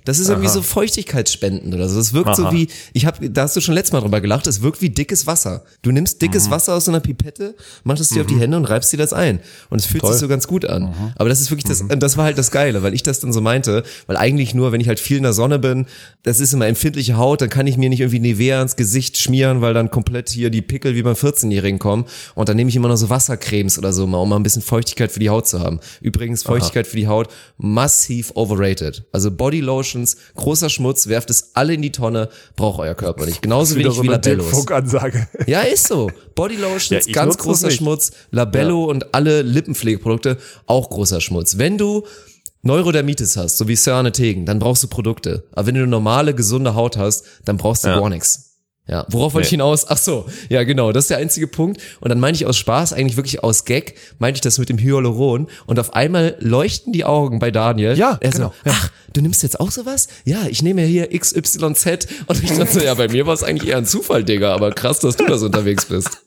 Das 0.05 0.19
ist 0.19 0.29
irgendwie 0.29 0.49
so 0.49 0.61
feuchtigkeitsspendend 0.61 1.73
oder 1.73 1.89
so. 1.89 1.97
Das 1.97 2.13
wirkt 2.13 2.35
so 2.35 2.45
Aha. 2.45 2.51
wie, 2.53 2.67
ich 2.93 3.05
habe, 3.05 3.29
da 3.29 3.43
hast 3.43 3.55
du 3.55 3.61
schon 3.61 3.73
letztes 3.73 3.93
Mal 3.93 4.01
drüber 4.01 4.21
gelacht, 4.21 4.47
es 4.47 4.61
wirkt 4.61 4.81
wie 4.81 4.89
dickes 4.89 5.27
Wasser. 5.27 5.63
Du 5.81 5.91
nimmst 5.91 6.15
Mhm. 6.15 6.19
dickes 6.27 6.49
Wasser 6.49 6.75
aus 6.75 6.85
so 6.85 6.91
einer 6.91 6.99
Pipette, 6.99 7.55
machst 7.83 8.01
es 8.01 8.09
dir 8.09 8.21
auf 8.21 8.27
die 8.27 8.37
Hände 8.37 8.57
und 8.57 8.65
reibst 8.65 8.91
dir 8.93 8.97
das 8.97 9.13
ein. 9.13 9.39
Und 9.69 9.79
es 9.79 9.85
fühlt 9.85 10.01
Toll. 10.01 10.09
Mhm. 10.11 10.13
sich 10.13 10.21
so 10.21 10.27
ganz 10.27 10.47
gut 10.47 10.65
an. 10.65 10.93
Aber 11.15 11.29
das 11.29 11.41
ist 11.41 11.51
wirklich 11.51 11.65
das, 11.65 11.83
das 11.99 12.17
war 12.17 12.25
halt 12.25 12.37
das 12.37 12.51
Geile, 12.51 12.83
weil 12.83 12.93
ich 12.93 13.03
das 13.03 13.19
dann 13.19 13.33
so 13.33 13.41
meinte, 13.41 13.83
weil 14.07 14.17
eigentlich 14.17 14.53
nur, 14.53 14.71
wenn 14.71 14.81
ich 14.81 14.87
halt 14.87 14.99
viel 14.99 15.17
in 15.17 15.23
der 15.23 15.33
Sonne 15.33 15.59
bin, 15.59 15.85
das 16.23 16.39
ist 16.39 16.53
immer 16.53 16.67
empfindliche 16.67 17.17
Haut, 17.17 17.41
dann 17.41 17.49
kann 17.49 17.67
ich 17.67 17.77
mir 17.77 17.89
nicht 17.89 17.99
irgendwie 17.99 18.19
Nivea 18.19 18.61
ins 18.61 18.75
Gesicht 18.75 19.17
schmieren, 19.17 19.61
weil 19.61 19.73
dann 19.73 19.91
komplett 19.91 20.29
hier 20.29 20.49
die 20.49 20.61
Pickel 20.61 20.95
wie 20.95 21.03
beim 21.03 21.15
14-Jährigen 21.15 21.79
kommen. 21.79 22.05
Und 22.35 22.49
dann 22.49 22.55
nehme 22.57 22.69
ich 22.69 22.75
immer 22.75 22.87
noch 22.87 22.95
so 22.97 23.09
Wassercremes 23.09 23.77
oder 23.77 23.93
so, 23.93 24.07
mal, 24.07 24.17
um 24.19 24.29
mal 24.29 24.35
ein 24.37 24.43
bisschen 24.43 24.61
Feuchtigkeit 24.61 25.11
für 25.11 25.19
die 25.19 25.29
Haut 25.29 25.47
zu 25.47 25.59
haben. 25.59 25.79
Übrigens, 26.01 26.43
Feuchtigkeit 26.43 26.87
für 26.87 26.97
die 26.97 27.07
Haut 27.07 27.27
massiv 27.57 28.31
overrated. 28.35 29.03
Also 29.11 29.31
Bodylotion 29.31 29.92
Lotions, 29.93 30.17
großer 30.35 30.69
Schmutz, 30.69 31.07
werft 31.07 31.29
es 31.29 31.51
alle 31.53 31.73
in 31.73 31.81
die 31.81 31.91
Tonne, 31.91 32.29
braucht 32.55 32.79
euer 32.79 32.95
Körper 32.95 33.25
nicht. 33.25 33.41
Genauso 33.41 33.75
wenig 33.75 34.01
wie 34.01 34.07
Labellos. 34.07 34.49
Funk-Ansage. 34.49 35.27
Ja, 35.47 35.61
ist 35.61 35.87
so. 35.87 36.09
Body 36.35 36.55
Lotions, 36.55 37.05
Ja, 37.05 37.13
ganz 37.13 37.37
großer. 37.37 37.71
Schmutz, 37.71 38.11
Labello 38.31 38.85
und 38.85 39.13
alle 39.13 39.41
Lippenpflegeprodukte, 39.41 40.37
auch 40.65 40.89
großer 40.89 41.21
Schmutz. 41.21 41.57
Wenn 41.57 41.77
du 41.77 42.03
Neurodermitis 42.63 43.35
hast, 43.37 43.57
so 43.57 43.67
wie 43.67 43.75
Sörne 43.75 44.11
Tegen, 44.11 44.45
dann 44.45 44.59
brauchst 44.59 44.83
du 44.83 44.87
Produkte. 44.87 45.43
Aber 45.51 45.67
wenn 45.67 45.75
du 45.75 45.81
eine 45.81 45.89
normale, 45.89 46.33
gesunde 46.33 46.75
Haut 46.75 46.97
hast, 46.97 47.25
dann 47.45 47.57
brauchst 47.57 47.83
du 47.83 47.89
Ja. 47.89 47.99
gar 47.99 48.09
nichts. 48.09 48.52
Ja, 48.85 49.05
worauf 49.09 49.33
wollte 49.33 49.45
ich 49.45 49.51
hinaus? 49.51 49.85
Ach 49.87 49.97
so, 49.97 50.25
ja 50.49 50.63
genau, 50.63 50.91
das 50.91 51.05
ist 51.05 51.09
der 51.09 51.17
einzige 51.17 51.47
Punkt. 51.47 51.81
Und 52.01 52.09
dann 52.09 52.19
meine 52.19 52.35
ich 52.35 52.45
aus 52.45 52.57
Spaß, 52.57 52.91
eigentlich 52.91 53.15
wirklich 53.15 53.41
aus 53.41 53.63
Gag, 53.63 53.95
meinte 54.19 54.37
ich 54.37 54.41
das 54.41 54.57
mit 54.57 54.67
dem 54.67 54.77
Hyaluron. 54.77 55.47
Und 55.65 55.79
auf 55.79 55.93
einmal 55.93 56.35
leuchten 56.39 56.91
die 56.91 57.05
Augen 57.05 57.39
bei 57.39 57.49
Daniel. 57.49 57.97
Ja, 57.97 58.17
er 58.19 58.31
genau, 58.31 58.49
so, 58.49 58.69
ach, 58.69 58.91
du 59.13 59.21
nimmst 59.21 59.41
jetzt 59.41 59.59
auch 59.59 59.71
sowas? 59.71 60.07
Ja, 60.25 60.47
ich 60.49 60.61
nehme 60.61 60.81
ja 60.81 60.87
hier 60.87 61.17
XYZ. 61.17 62.07
Und 62.27 62.43
ich 62.43 62.57
dachte 62.57 62.73
so, 62.73 62.79
ja, 62.81 62.93
bei 62.95 63.07
mir 63.07 63.25
war 63.25 63.33
es 63.33 63.43
eigentlich 63.43 63.69
eher 63.69 63.77
ein 63.77 63.85
Zufall, 63.85 64.25
Digga, 64.25 64.53
aber 64.53 64.71
krass, 64.71 64.99
dass 64.99 65.15
du 65.15 65.25
da 65.25 65.37
so 65.37 65.45
unterwegs 65.45 65.85
bist. 65.85 66.21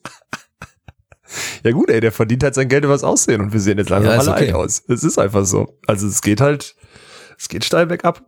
Ja 1.62 1.72
gut, 1.72 1.90
ey, 1.90 2.00
der 2.00 2.12
verdient 2.12 2.42
halt 2.42 2.54
sein 2.54 2.68
Geld 2.68 2.84
übers 2.84 3.04
Aussehen 3.04 3.42
und 3.42 3.52
wir 3.52 3.60
sehen 3.60 3.76
jetzt 3.76 3.90
langsam 3.90 4.12
Ja, 4.12 4.18
alle 4.18 4.32
okay. 4.32 4.52
aus. 4.54 4.82
Es 4.88 5.04
ist 5.04 5.18
einfach 5.18 5.44
so. 5.44 5.78
Also 5.86 6.06
es 6.06 6.22
geht 6.22 6.40
halt, 6.40 6.74
es 7.38 7.48
geht 7.48 7.64
steil 7.64 7.86
bergab. 7.86 8.22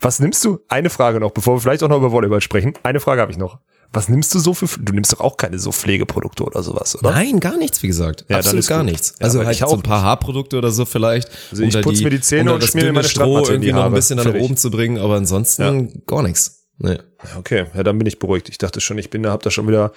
Was 0.00 0.20
nimmst 0.20 0.44
du? 0.44 0.60
Eine 0.68 0.90
Frage 0.90 1.20
noch, 1.20 1.32
bevor 1.32 1.56
wir 1.56 1.60
vielleicht 1.60 1.82
auch 1.82 1.88
noch 1.88 1.98
über 1.98 2.12
Volleyball 2.12 2.40
sprechen. 2.40 2.74
Eine 2.82 3.00
Frage 3.00 3.20
habe 3.20 3.32
ich 3.32 3.38
noch. 3.38 3.58
Was 3.92 4.08
nimmst 4.08 4.34
du 4.34 4.38
so 4.38 4.52
für, 4.52 4.66
du 4.78 4.92
nimmst 4.92 5.12
doch 5.14 5.20
auch 5.20 5.36
keine 5.38 5.58
so 5.58 5.72
Pflegeprodukte 5.72 6.44
oder 6.44 6.62
sowas, 6.62 6.96
oder? 6.98 7.10
Nein, 7.10 7.40
gar 7.40 7.56
nichts, 7.56 7.82
wie 7.82 7.86
gesagt. 7.86 8.26
Ja, 8.28 8.36
Absolut 8.36 8.66
gar 8.66 8.82
gut. 8.82 8.90
nichts. 8.90 9.14
Ja, 9.18 9.24
Also 9.24 9.38
aber 9.38 9.46
halt 9.46 9.54
ich 9.56 9.60
so 9.60 9.66
auch 9.66 9.72
ein 9.74 9.82
paar 9.82 10.02
Haarprodukte 10.02 10.58
oder 10.58 10.70
so 10.70 10.84
vielleicht. 10.84 11.30
Also 11.50 11.62
ich 11.62 11.80
putze 11.80 12.04
mir 12.04 12.10
die 12.10 12.20
Zähne 12.20 12.52
und 12.52 12.62
schmier 12.64 12.84
mir 12.84 12.92
meine 12.92 13.08
Stroh 13.08 13.46
irgendwie 13.46 13.72
noch 13.72 13.84
ein 13.84 13.92
bisschen 13.92 14.16
nach 14.18 14.34
oben 14.34 14.56
zu 14.56 14.70
bringen, 14.70 14.98
aber 14.98 15.16
ansonsten 15.16 16.02
gar 16.06 16.22
nichts. 16.22 16.57
Nee. 16.80 16.98
Okay, 17.36 17.66
ja, 17.74 17.82
dann 17.82 17.98
bin 17.98 18.06
ich 18.06 18.20
beruhigt. 18.20 18.48
Ich 18.48 18.58
dachte 18.58 18.80
schon, 18.80 18.98
ich 18.98 19.10
bin 19.10 19.24
da, 19.24 19.32
hab 19.32 19.42
da 19.42 19.50
schon 19.50 19.66
wieder, 19.66 19.90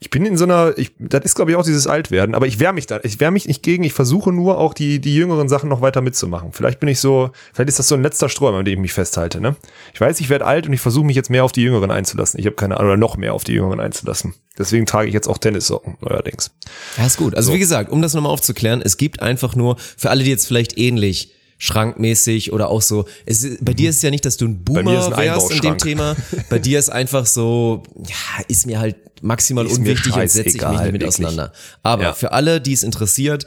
ich 0.00 0.10
bin 0.10 0.26
in 0.26 0.36
so 0.36 0.42
einer, 0.42 0.76
ich, 0.76 0.90
das 0.98 1.24
ist 1.24 1.36
glaube 1.36 1.52
ich 1.52 1.56
auch 1.56 1.62
dieses 1.62 1.86
Altwerden, 1.86 2.34
aber 2.34 2.48
ich 2.48 2.58
wehre 2.58 2.72
mich 2.72 2.86
da, 2.86 2.98
ich 3.04 3.20
wehre 3.20 3.30
mich 3.30 3.46
nicht 3.46 3.62
gegen, 3.62 3.84
ich 3.84 3.92
versuche 3.92 4.32
nur 4.32 4.58
auch 4.58 4.74
die, 4.74 5.00
die 5.00 5.14
jüngeren 5.14 5.48
Sachen 5.48 5.68
noch 5.68 5.80
weiter 5.80 6.00
mitzumachen. 6.00 6.52
Vielleicht 6.52 6.80
bin 6.80 6.88
ich 6.88 6.98
so, 6.98 7.30
vielleicht 7.52 7.68
ist 7.68 7.78
das 7.78 7.86
so 7.86 7.94
ein 7.94 8.02
letzter 8.02 8.28
Sträumer, 8.28 8.58
an 8.58 8.64
dem 8.64 8.74
ich 8.74 8.80
mich 8.80 8.92
festhalte, 8.92 9.40
ne? 9.40 9.54
Ich 9.92 10.00
weiß, 10.00 10.18
ich 10.18 10.28
werde 10.28 10.44
alt 10.46 10.66
und 10.66 10.72
ich 10.72 10.80
versuche 10.80 11.06
mich 11.06 11.14
jetzt 11.14 11.30
mehr 11.30 11.44
auf 11.44 11.52
die 11.52 11.62
Jüngeren 11.62 11.92
einzulassen. 11.92 12.40
Ich 12.40 12.46
habe 12.46 12.56
keine 12.56 12.78
Ahnung, 12.78 12.90
oder 12.90 12.96
noch 12.96 13.16
mehr 13.16 13.34
auf 13.34 13.44
die 13.44 13.52
Jüngeren 13.52 13.78
einzulassen. 13.78 14.34
Deswegen 14.58 14.86
trage 14.86 15.06
ich 15.06 15.14
jetzt 15.14 15.28
auch 15.28 15.38
Tennissocken, 15.38 15.96
neuerdings. 16.00 16.50
Ja, 16.96 17.06
ist 17.06 17.16
gut. 17.16 17.36
Also 17.36 17.52
wie 17.52 17.60
gesagt, 17.60 17.90
um 17.90 18.02
das 18.02 18.14
nochmal 18.14 18.32
aufzuklären, 18.32 18.82
es 18.82 18.96
gibt 18.96 19.22
einfach 19.22 19.54
nur, 19.54 19.76
für 19.78 20.10
alle, 20.10 20.24
die 20.24 20.30
jetzt 20.30 20.46
vielleicht 20.46 20.76
ähnlich 20.76 21.33
schrankmäßig 21.58 22.52
oder 22.52 22.68
auch 22.68 22.82
so, 22.82 23.06
ist- 23.26 23.64
bei 23.64 23.74
dir 23.74 23.90
ist 23.90 23.96
es 23.96 24.02
ja 24.02 24.10
nicht, 24.10 24.24
dass 24.24 24.36
du 24.36 24.46
ein 24.46 24.64
Boomer 24.64 25.08
ein 25.16 25.16
wärst 25.16 25.50
in 25.50 25.60
dem. 25.60 25.78
Thema. 25.78 26.16
Bei 26.50 26.58
dir 26.58 26.78
ist 26.78 26.90
einfach 26.90 27.26
so, 27.26 27.82
ja, 28.06 28.44
ist 28.48 28.66
mir 28.66 28.78
halt 28.80 28.96
maximal 29.22 29.66
Ist 29.66 29.78
unwichtig 29.78 30.14
und 30.14 30.30
setze 30.30 30.56
ich 30.56 30.62
mich 30.68 30.80
nicht 30.80 30.92
mit 30.92 31.04
auseinander. 31.04 31.52
Aber 31.82 32.02
Ja. 32.02 32.12
für 32.14 32.32
alle, 32.32 32.60
die 32.60 32.72
es 32.72 32.82
interessiert, 32.82 33.46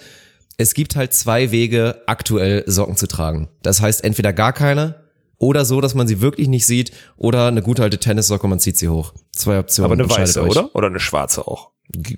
es 0.58 0.74
gibt 0.74 0.96
halt 0.96 1.14
zwei 1.14 1.52
Wege, 1.52 2.02
aktuell 2.08 2.64
Socken 2.66 2.96
zu 2.98 3.08
tragen. 3.08 3.50
Das 3.62 3.82
heißt 3.82 4.04
entweder 4.04 4.34
gar 4.34 4.54
keine 4.54 4.96
oder 5.38 5.66
so, 5.66 5.82
dass 5.82 5.94
man 5.94 6.08
sie 6.08 6.20
wirklich 6.20 6.48
nicht 6.48 6.66
sieht 6.66 6.92
oder 7.16 7.48
eine 7.48 7.62
gute 7.62 7.84
alte 7.84 8.00
Tennissocke, 8.00 8.48
man 8.48 8.60
zieht 8.60 8.78
sie 8.78 8.90
hoch. 8.90 9.14
Zwei 9.34 9.60
Optionen. 9.60 9.92
Aber 9.92 10.04
eine 10.04 10.10
weiße, 10.10 10.42
euch. 10.42 10.50
oder? 10.50 10.74
Oder 10.76 10.88
eine 10.88 11.00
schwarze 11.00 11.46
auch. 11.48 11.70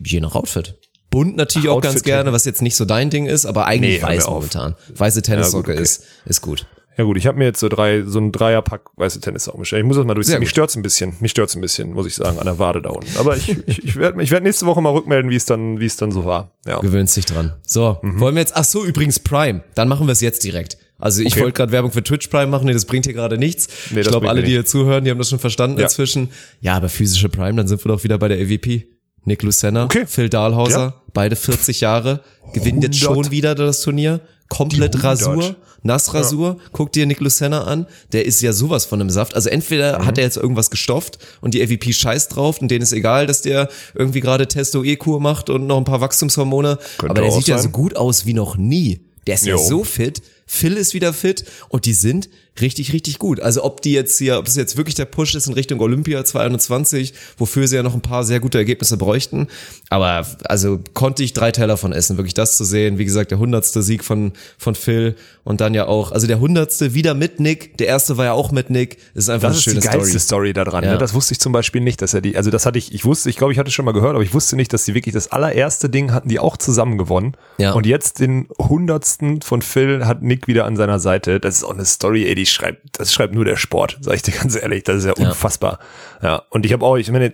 Je 0.06 0.22
nach 0.22 0.36
Outfit. 0.36 0.76
Bunt 1.10 1.36
natürlich 1.38 1.70
Ach, 1.70 1.74
auch 1.76 1.82
ganz 1.82 2.04
gerne, 2.04 2.32
was 2.34 2.46
jetzt 2.46 2.62
nicht 2.62 2.76
so 2.76 2.86
dein 2.86 3.10
Ding 3.10 3.26
ist, 3.26 3.46
aber 3.46 3.66
eigentlich 3.66 4.02
Nee, 4.02 4.08
weiß 4.08 4.28
momentan. 4.28 4.76
Weiße 4.96 5.22
Tennissocke 5.22 5.72
Ja, 5.72 5.76
okay. 5.76 5.84
ist, 5.84 6.04
ist 6.26 6.42
gut. 6.42 6.68
Ja 6.98 7.06
gut, 7.06 7.16
ich 7.18 7.28
habe 7.28 7.38
mir 7.38 7.46
jetzt 7.46 7.62
so 7.62 7.70
drei, 7.70 8.04
so 8.06 8.20
ein 8.20 8.34
Dreierpack 8.34 8.82
weiße 8.98 9.22
Tennissocken 9.22 9.62
bestellt. 9.62 9.84
Ich 9.84 9.88
muss 9.88 9.96
das 9.96 10.06
mal 10.06 10.16
durchziehen. 10.16 10.40
Mich 10.40 10.50
stört's 10.50 10.76
ein 10.76 10.82
bisschen. 10.82 11.14
Mich 11.22 11.32
stört's 11.32 11.56
ein 11.56 11.62
bisschen, 11.62 11.94
muss 11.94 12.06
ich 12.06 12.14
sagen, 12.14 12.38
an 12.40 12.44
der 12.46 12.60
Wade 12.60 12.82
da 12.82 12.90
unten. 12.90 13.16
Aber 13.18 13.38
ich, 13.38 13.48
ich, 13.68 13.84
ich 13.86 13.96
werde 13.96 14.22
ich 14.22 14.32
werd 14.32 14.44
nächste 14.44 14.66
Woche 14.66 14.82
mal 14.82 14.90
rückmelden, 14.92 15.32
wie 15.32 15.36
es 15.38 15.46
dann, 15.46 15.80
wie 15.80 15.86
es 15.86 15.96
dann 15.96 16.12
so 16.12 16.26
war. 16.26 16.58
Ja. 16.68 16.80
Gewöhnst 16.80 17.16
dich 17.16 17.26
dran. 17.26 17.54
So, 17.66 18.00
wollen 18.02 18.36
wir 18.36 18.42
jetzt, 18.42 18.56
ach 18.58 18.66
so, 18.66 18.84
übrigens 18.84 19.18
Prime. 19.20 19.64
Dann 19.76 19.88
machen 19.88 20.08
wir 20.08 20.12
es 20.12 20.20
jetzt 20.20 20.44
direkt. 20.44 20.78
Also 20.98 21.22
ich 21.22 21.28
Okay. 21.32 21.40
wollte 21.44 21.54
gerade 21.54 21.72
Werbung 21.72 21.94
für 21.94 22.04
Twitch 22.04 22.28
Prime 22.28 22.48
machen, 22.48 22.66
nee, 22.66 22.74
das 22.74 22.84
bringt 22.84 23.06
hier 23.06 23.14
gerade 23.14 23.38
nichts. 23.38 23.70
Nee, 23.92 24.02
ich 24.02 24.08
glaube, 24.10 24.28
alle, 24.28 24.44
die 24.44 24.52
hier 24.52 24.66
zuhören, 24.66 25.06
die 25.06 25.10
haben 25.12 25.18
das 25.20 25.30
schon 25.30 25.40
verstanden 25.40 25.78
Ja. 25.80 25.86
inzwischen. 25.86 26.30
Ja, 26.60 26.76
aber 26.76 26.90
physische 26.90 27.30
Prime, 27.30 27.56
dann 27.56 27.70
sind 27.70 27.84
wir 27.86 27.94
doch 27.94 28.04
wieder 28.04 28.18
bei 28.18 28.28
der 28.28 28.40
AVP. 28.40 28.90
Nick 29.24 29.44
Lucenna, 29.44 29.86
Okay. 29.86 30.06
Phil 30.06 30.28
Dahlhauser, 30.28 30.78
Ja. 30.80 30.99
Beide 31.14 31.36
40 31.36 31.82
Jahre, 31.82 32.22
gewinnen 32.54 32.82
jetzt 32.82 33.02
100. 33.04 33.24
schon 33.26 33.32
wieder 33.32 33.56
das 33.56 33.82
Turnier. 33.82 34.22
Komplett 34.48 34.96
Die 34.96 34.98
100. 34.98 35.04
Rasur, 35.28 35.56
Nassrasur. 35.84 36.58
Guck 36.72 36.92
dir 36.92 37.06
Nick 37.06 37.20
Lucenna 37.20 37.64
an. 37.66 37.86
Der 38.12 38.26
ist 38.26 38.42
ja 38.42 38.52
sowas 38.54 38.86
von 38.86 39.00
einem 39.00 39.10
Saft. 39.10 39.36
Also 39.36 39.50
entweder 39.50 40.00
Mhm. 40.00 40.06
hat 40.06 40.18
er 40.18 40.24
jetzt 40.24 40.38
irgendwas 40.38 40.70
gestofft 40.72 41.20
und 41.42 41.54
die 41.54 41.62
AVP 41.62 41.94
scheißt 41.94 42.36
drauf 42.36 42.60
und 42.62 42.70
denen 42.72 42.82
ist 42.82 42.94
egal, 42.94 43.28
dass 43.28 43.42
der 43.42 43.70
irgendwie 43.94 44.22
gerade 44.22 44.48
Testo-E-Kur 44.48 45.20
macht 45.20 45.50
und 45.50 45.68
noch 45.68 45.78
ein 45.78 45.84
paar 45.84 46.02
Wachstumshormone. 46.02 46.78
Könnte 46.98 47.12
aber 47.12 47.22
der 47.22 47.32
sieht 47.32 47.48
ja 47.48 47.58
sein. 47.58 47.66
so 47.66 47.70
gut 47.70 47.96
aus 47.96 48.26
wie 48.26 48.34
noch 48.34 48.58
nie. 48.58 49.02
Der 49.28 49.36
ist 49.36 49.46
ja 49.46 49.56
Jo. 49.56 49.64
so 49.64 49.84
fit. 49.84 50.22
Phil 50.52 50.78
ist 50.78 50.96
wieder 50.96 51.14
fit 51.14 51.46
und 51.70 51.86
die 51.86 51.94
sind 51.94 52.28
richtig, 52.60 52.92
richtig 52.92 53.20
gut. 53.20 53.40
Also 53.40 53.64
ob 53.64 53.82
die 53.82 53.94
jetzt 53.94 54.18
hier, 54.18 54.40
ob 54.40 54.48
es 54.48 54.56
jetzt 54.56 54.78
wirklich 54.78 54.96
der 54.96 55.06
Push 55.06 55.36
ist 55.36 55.48
in 55.48 55.54
Richtung 55.54 55.80
Olympia 55.80 56.26
2021, 56.26 57.14
wofür 57.38 57.68
sie 57.68 57.76
ja 57.76 57.84
noch 57.84 57.94
ein 57.94 58.02
paar 58.02 58.24
sehr 58.24 58.40
gute 58.40 58.58
Ergebnisse 58.58 58.98
bräuchten. 58.98 59.48
Aber 59.90 60.26
also 60.46 60.80
konnte 60.94 61.24
ich 61.24 61.34
drei 61.34 61.52
Teller 61.52 61.78
von 61.78 61.94
essen, 61.94 62.18
wirklich 62.18 62.34
das 62.34 62.58
zu 62.58 62.64
sehen. 62.64 62.98
Wie 62.98 63.06
gesagt, 63.06 63.30
der 63.30 63.38
hundertste 63.38 63.84
Sieg 63.84 64.04
von, 64.04 64.34
von 64.58 64.74
Phil 64.74 65.16
und 65.44 65.62
dann 65.62 65.74
ja 65.74 65.86
auch, 65.86 66.12
also 66.12 66.28
der 66.28 66.40
hundertste 66.40 66.94
wieder 66.94 67.14
mit 67.14 67.40
Nick. 67.40 67.78
Der 67.78 67.88
erste 67.88 68.18
war 68.18 68.26
ja 68.26 68.34
auch 68.34 68.52
mit 68.52 68.70
Nick. 68.70 68.98
Das 69.14 69.26
ist 69.26 69.30
einfach 69.30 69.50
Das 69.50 69.56
eine 69.56 69.58
ist 69.58 69.66
die 69.66 69.70
schöne 69.70 69.82
geilste 69.82 70.20
Story. 70.20 70.50
Story, 70.50 70.54
da 70.54 70.64
dran. 70.64 70.84
Ja. 70.84 70.94
Ne? 70.94 70.98
Das 70.98 71.14
wusste 71.14 71.34
ich 71.34 71.40
zum 71.40 71.54
Beispiel 71.54 71.82
nicht, 71.82 72.02
dass 72.02 72.14
er 72.14 72.22
die, 72.22 72.36
also 72.36 72.50
das 72.50 72.66
hatte 72.66 72.80
ich, 72.80 72.94
ich 72.94 73.06
wusste, 73.06 73.30
ich 73.30 73.38
glaube, 73.38 73.54
ich 73.54 73.60
hatte 73.60 73.72
schon 73.72 73.86
mal 73.86 73.94
gehört, 73.94 74.16
aber 74.16 74.24
ich 74.24 74.34
wusste 74.34 74.56
nicht, 74.56 74.74
dass 74.74 74.86
die 74.86 74.96
wirklich 74.96 75.14
das 75.14 75.32
allererste 75.32 75.90
Ding 75.90 76.12
hatten 76.12 76.30
die 76.30 76.40
auch 76.40 76.58
zusammen 76.58 76.98
gewonnen. 76.98 77.36
Ja. 77.58 77.74
Und 77.74 77.86
jetzt 77.86 78.20
den 78.20 78.48
hundertsten 78.58 79.42
von 79.42 79.62
Phil 79.62 80.06
hat 80.06 80.22
Nick 80.22 80.39
wieder 80.48 80.66
an 80.66 80.76
seiner 80.76 81.00
Seite. 81.00 81.40
Das 81.40 81.56
ist 81.56 81.64
auch 81.64 81.74
eine 81.74 81.86
Story, 81.86 82.26
ey, 82.28 82.36
die 82.36 82.46
schreibt, 82.46 83.00
das 83.00 83.14
schreibt 83.14 83.34
nur 83.34 83.46
der 83.46 83.56
Sport, 83.58 83.98
sag 84.02 84.16
ich 84.16 84.22
dir 84.22 84.32
ganz 84.34 84.56
ehrlich. 84.56 84.84
Das 84.84 84.98
ist 84.98 85.06
ja, 85.06 85.14
Ja. 85.18 85.30
unfassbar. 85.30 85.80
Ja. 86.22 86.44
Und 86.50 86.66
ich 86.66 86.74
habe 86.74 86.86
auch, 86.86 86.98
ich 86.98 87.12
meine, 87.12 87.34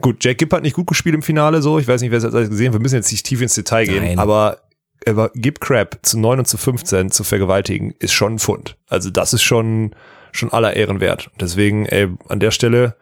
gut, 0.00 0.24
Jack 0.24 0.38
Gibb 0.38 0.52
hat 0.52 0.62
nicht 0.62 0.74
gut 0.76 0.86
gespielt 0.86 1.14
im 1.14 1.22
Finale, 1.22 1.62
so. 1.62 1.78
Ich 1.78 1.88
weiß 1.88 2.00
nicht, 2.02 2.10
wer 2.10 2.18
es 2.18 2.24
jetzt 2.24 2.34
alles 2.34 2.50
gesehen 2.50 2.68
hat. 2.68 2.74
Wir 2.74 2.80
müssen 2.80 2.96
jetzt 2.96 3.10
nicht 3.12 3.24
tief 3.26 3.40
ins 3.42 3.54
Detail 3.54 3.86
gehen, 3.86 4.04
Nein. 4.04 4.18
aber 4.18 4.58
aber 5.06 5.30
Gib 5.34 5.60
Crab 5.62 5.98
zu 6.02 6.18
9 6.18 6.40
und 6.40 6.44
zu 6.44 6.58
15 6.58 7.10
zu 7.10 7.24
vergewaltigen, 7.24 7.94
ist 8.00 8.12
schon 8.12 8.34
ein 8.34 8.38
Fund. 8.38 8.76
Also 8.86 9.08
das 9.08 9.32
ist 9.32 9.42
schon, 9.42 9.94
schon 10.30 10.52
aller 10.52 10.76
Ehren 10.76 11.00
wert. 11.00 11.30
Deswegen, 11.40 11.86
ey, 11.86 12.08
an 12.28 12.38
der 12.38 12.50
Stelle, 12.50 12.96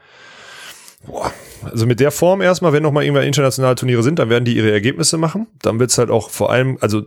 boah, 1.04 1.32
also 1.64 1.86
mit 1.86 1.98
der 1.98 2.12
Form 2.12 2.40
erstmal, 2.40 2.72
wenn 2.72 2.84
noch 2.84 2.92
mal 2.92 3.02
irgendwann 3.02 3.24
internationale 3.26 3.74
Turniere 3.74 4.04
sind, 4.04 4.20
dann 4.20 4.30
werden 4.30 4.44
die 4.44 4.56
ihre 4.56 4.70
Ergebnisse 4.70 5.18
machen. 5.18 5.48
Dann 5.60 5.80
wird's 5.80 5.98
halt 5.98 6.10
auch 6.10 6.30
vor 6.30 6.50
allem, 6.50 6.78
also 6.80 7.02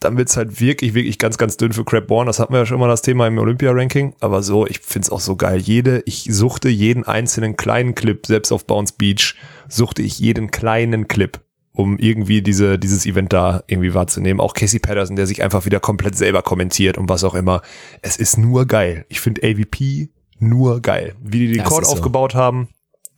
dann 0.00 0.16
wird's 0.16 0.36
halt 0.36 0.60
wirklich, 0.60 0.94
wirklich 0.94 1.18
ganz, 1.18 1.38
ganz 1.38 1.56
dünn 1.56 1.72
für 1.72 1.84
Crab 1.84 2.06
Born. 2.06 2.26
Das 2.26 2.38
hatten 2.38 2.52
wir 2.52 2.60
ja 2.60 2.66
schon 2.66 2.78
mal 2.78 2.88
das 2.88 3.02
Thema 3.02 3.26
im 3.26 3.38
Olympia-Ranking. 3.38 4.14
Aber 4.20 4.42
so, 4.42 4.66
ich 4.66 4.80
find's 4.80 5.10
auch 5.10 5.20
so 5.20 5.36
geil. 5.36 5.58
Jede, 5.58 6.02
ich 6.06 6.28
suchte 6.30 6.68
jeden 6.68 7.04
einzelnen 7.04 7.56
kleinen 7.56 7.94
Clip, 7.94 8.24
selbst 8.24 8.52
auf 8.52 8.66
Bounce 8.66 8.94
Beach, 8.96 9.34
suchte 9.68 10.02
ich 10.02 10.18
jeden 10.18 10.50
kleinen 10.50 11.08
Clip 11.08 11.40
um 11.72 11.96
irgendwie 11.96 12.42
diese, 12.42 12.76
dieses 12.76 13.06
Event 13.06 13.32
da 13.32 13.62
irgendwie 13.68 13.94
wahrzunehmen. 13.94 14.40
Auch 14.40 14.52
Casey 14.52 14.80
Patterson, 14.80 15.14
der 15.14 15.28
sich 15.28 15.44
einfach 15.44 15.64
wieder 15.64 15.78
komplett 15.78 16.16
selber 16.16 16.42
kommentiert 16.42 16.98
und 16.98 17.08
was 17.08 17.22
auch 17.22 17.36
immer. 17.36 17.62
Es 18.02 18.16
ist 18.16 18.36
nur 18.36 18.66
geil. 18.66 19.06
Ich 19.08 19.20
finde 19.20 19.42
AVP 19.44 20.08
nur 20.40 20.82
geil. 20.82 21.14
Wie 21.22 21.46
die 21.46 21.52
den 21.52 21.62
ist 21.62 21.68
so. 21.68 21.92
aufgebaut 21.92 22.34
haben, 22.34 22.68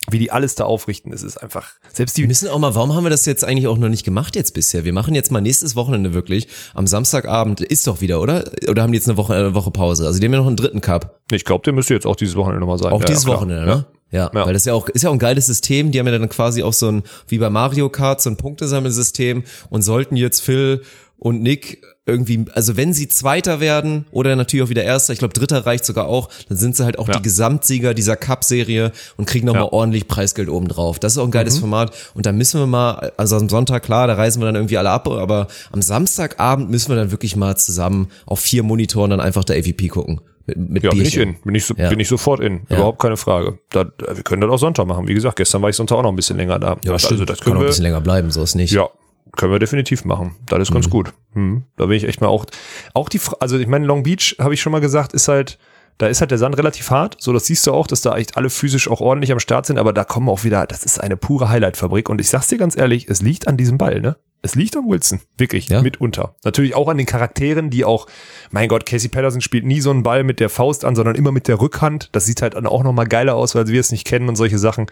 wie 0.09 0.17
die 0.17 0.31
alles 0.31 0.55
da 0.55 0.65
aufrichten, 0.65 1.13
es 1.13 1.21
ist 1.21 1.37
einfach, 1.37 1.73
selbst 1.93 2.17
die 2.17 2.21
Wir 2.23 2.27
müssen 2.27 2.49
auch 2.49 2.57
mal, 2.57 2.73
warum 2.73 2.95
haben 2.95 3.03
wir 3.05 3.11
das 3.11 3.25
jetzt 3.25 3.43
eigentlich 3.43 3.67
auch 3.67 3.77
noch 3.77 3.89
nicht 3.89 4.03
gemacht 4.03 4.35
jetzt 4.35 4.53
bisher? 4.53 4.83
Wir 4.83 4.93
machen 4.93 5.13
jetzt 5.13 5.31
mal 5.31 5.41
nächstes 5.41 5.75
Wochenende 5.75 6.13
wirklich. 6.13 6.47
Am 6.73 6.87
Samstagabend 6.87 7.61
ist 7.61 7.85
doch 7.85 8.01
wieder, 8.01 8.19
oder? 8.19 8.51
Oder 8.67 8.81
haben 8.81 8.91
die 8.91 8.97
jetzt 8.97 9.07
eine 9.07 9.17
Woche, 9.17 9.35
eine 9.35 9.53
Woche 9.53 9.69
Pause? 9.69 10.07
Also 10.07 10.19
die 10.19 10.25
haben 10.25 10.33
ja 10.33 10.39
noch 10.39 10.47
einen 10.47 10.55
dritten 10.55 10.81
Cup. 10.81 11.19
Ich 11.31 11.45
glaube, 11.45 11.63
der 11.63 11.73
müsste 11.73 11.93
jetzt 11.93 12.07
auch 12.07 12.15
dieses 12.15 12.35
Wochenende 12.35 12.61
nochmal 12.61 12.79
sein. 12.79 12.91
Auch 12.91 13.01
Ja, 13.01 13.05
dieses 13.05 13.25
ja. 13.25 13.29
Wochenende, 13.29 13.65
ne? 13.65 13.85
Ja. 14.11 14.29
Ja. 14.33 14.45
weil 14.45 14.53
das 14.53 14.65
ja 14.65 14.73
auch, 14.73 14.89
ist 14.89 15.03
ja 15.03 15.09
auch 15.09 15.13
ein 15.13 15.19
geiles 15.19 15.45
System. 15.45 15.91
Die 15.91 15.99
haben 15.99 16.07
ja 16.07 16.17
dann 16.17 16.27
quasi 16.29 16.63
auch 16.63 16.73
so 16.73 16.89
ein, 16.91 17.03
wie 17.27 17.37
bei 17.37 17.49
Mario 17.49 17.89
Kart, 17.89 18.21
so 18.21 18.29
ein 18.29 18.37
Punktesammelsystem 18.37 19.43
und 19.69 19.81
sollten 19.83 20.17
jetzt 20.17 20.41
Phil 20.41 20.81
und 21.17 21.41
Nick 21.41 21.81
irgendwie, 22.11 22.45
also 22.53 22.77
wenn 22.77 22.93
sie 22.93 23.07
Zweiter 23.07 23.59
werden 23.59 24.05
oder 24.11 24.35
natürlich 24.35 24.65
auch 24.65 24.69
wieder 24.69 24.83
Erster, 24.83 25.13
ich 25.13 25.19
glaube 25.19 25.33
Dritter 25.33 25.65
reicht 25.65 25.85
sogar 25.85 26.05
auch, 26.07 26.29
dann 26.49 26.57
sind 26.57 26.75
sie 26.75 26.83
halt 26.85 26.99
auch 26.99 27.07
Ja. 27.07 27.15
die 27.15 27.21
Gesamtsieger 27.23 27.93
dieser 27.93 28.15
Cup-Serie 28.15 28.91
und 29.17 29.25
kriegen 29.25 29.45
nochmal 29.47 29.63
Ja. 29.63 29.67
Mhm. 29.69 29.73
ordentlich 29.73 30.07
Preisgeld 30.07 30.49
obendrauf. 30.49 30.99
Das 30.99 31.13
ist 31.13 31.17
auch 31.17 31.25
ein 31.25 31.31
geiles 31.31 31.57
Format 31.57 31.91
und 32.13 32.25
da 32.25 32.31
müssen 32.31 32.59
wir 32.59 32.67
mal, 32.67 33.11
also 33.17 33.35
am 33.37 33.49
Sonntag, 33.49 33.83
klar, 33.83 34.07
da 34.07 34.13
reisen 34.13 34.41
wir 34.41 34.45
dann 34.45 34.55
irgendwie 34.55 34.77
alle 34.77 34.89
ab, 34.91 35.07
aber 35.07 35.47
am 35.71 35.81
Samstagabend 35.81 36.69
müssen 36.69 36.89
wir 36.89 36.95
dann 36.95 37.11
wirklich 37.11 37.35
mal 37.35 37.55
zusammen 37.57 38.09
auf 38.25 38.39
vier 38.39 38.63
Monitoren 38.63 39.09
dann 39.09 39.19
einfach 39.21 39.43
der 39.43 39.57
AVP 39.57 39.87
gucken. 39.87 40.21
Mit, 40.47 40.57
mit 40.57 40.83
Ja, 40.83 40.89
bin 40.89 41.01
ich 41.03 41.15
in. 41.17 41.35
Bin 41.43 41.53
ich, 41.53 41.65
so, 41.65 41.75
Ja. 41.77 41.89
bin 41.89 41.99
ich 41.99 42.07
sofort 42.07 42.39
in. 42.39 42.61
Ja. 42.67 42.77
Überhaupt 42.77 42.99
keine 42.99 43.15
Frage. 43.15 43.59
Da, 43.69 43.85
wir 43.99 44.23
können 44.23 44.41
das 44.41 44.49
auch 44.49 44.57
Sonntag 44.57 44.87
machen. 44.87 45.07
Wie 45.07 45.13
gesagt, 45.13 45.35
gestern 45.35 45.61
war 45.61 45.69
ich 45.69 45.75
Sonntag 45.75 45.97
auch 45.97 46.01
noch 46.03 46.09
ein 46.11 46.15
bisschen 46.15 46.37
länger 46.37 46.57
da. 46.57 46.77
Ja, 46.83 46.97
stimmt. 46.97 47.11
Also 47.21 47.25
das 47.25 47.37
Kann 47.37 47.43
können 47.45 47.53
noch 47.55 47.61
ein 47.61 47.65
wir, 47.65 47.67
bisschen 47.67 47.83
länger 47.83 48.01
bleiben, 48.01 48.31
so 48.31 48.41
ist 48.41 48.55
nicht. 48.55 48.71
Ja, 48.71 48.89
können 49.35 49.51
wir 49.51 49.59
definitiv 49.59 50.05
machen. 50.05 50.35
Das 50.47 50.59
ist 50.59 50.73
ganz 50.73 50.89
gut. 50.89 51.13
Hm. 51.33 51.63
Da 51.77 51.85
bin 51.85 51.95
ich 51.97 52.03
echt 52.05 52.21
mal 52.21 52.27
auch, 52.27 52.45
auch 52.93 53.09
die, 53.09 53.19
also 53.39 53.57
ich 53.57 53.67
meine, 53.67 53.85
Long 53.85 54.03
Beach, 54.03 54.35
habe 54.39 54.53
ich 54.53 54.61
schon 54.61 54.71
mal 54.71 54.81
gesagt, 54.81 55.13
ist 55.13 55.27
halt, 55.27 55.57
Da 55.97 56.07
ist 56.07 56.19
halt 56.19 56.31
der 56.31 56.39
Sand 56.39 56.57
relativ 56.57 56.89
hart, 56.89 57.17
so 57.19 57.31
das 57.31 57.45
siehst 57.45 57.67
du 57.67 57.73
auch, 57.73 57.85
dass 57.85 58.01
da 58.01 58.15
echt 58.17 58.35
alle 58.35 58.49
physisch 58.49 58.89
auch 58.89 59.01
ordentlich 59.01 59.31
am 59.31 59.39
Start 59.39 59.67
sind, 59.67 59.77
aber 59.77 59.93
da 59.93 60.03
kommen 60.03 60.29
auch 60.29 60.43
wieder, 60.43 60.65
das 60.65 60.83
ist 60.83 60.99
eine 60.99 61.15
pure 61.15 61.49
Highlight-Fabrik 61.49 62.09
und 62.09 62.19
ich 62.19 62.29
sag's 62.29 62.47
dir 62.47 62.57
ganz 62.57 62.75
ehrlich, 62.75 63.07
es 63.07 63.21
liegt 63.21 63.47
an 63.47 63.55
diesem 63.55 63.77
Ball, 63.77 63.99
ne? 64.01 64.15
Es 64.41 64.55
liegt 64.55 64.75
an 64.75 64.85
Wilson, 64.89 65.19
wirklich, 65.37 65.69
Ja. 65.69 65.83
mitunter. 65.83 66.33
Natürlich 66.43 66.73
auch 66.73 66.87
an 66.87 66.97
den 66.97 67.05
Charakteren, 67.05 67.69
die 67.69 67.85
auch, 67.85 68.07
mein 68.49 68.67
Gott, 68.67 68.87
Casey 68.87 69.09
Patterson 69.09 69.41
spielt 69.41 69.63
nie 69.65 69.79
so 69.81 69.91
einen 69.91 70.01
Ball 70.01 70.23
mit 70.23 70.39
der 70.39 70.49
Faust 70.49 70.85
an, 70.85 70.95
sondern 70.95 71.13
immer 71.15 71.31
mit 71.31 71.47
der 71.47 71.61
Rückhand. 71.61 72.09
Das 72.13 72.25
sieht 72.25 72.41
halt 72.41 72.55
dann 72.55 72.65
auch 72.65 72.81
nochmal 72.81 73.05
geiler 73.05 73.35
aus, 73.35 73.53
weil 73.53 73.67
wir 73.67 73.79
es 73.79 73.91
nicht 73.91 74.07
kennen 74.07 74.27
und 74.27 74.35
solche 74.37 74.57
Sachen. 74.57 74.87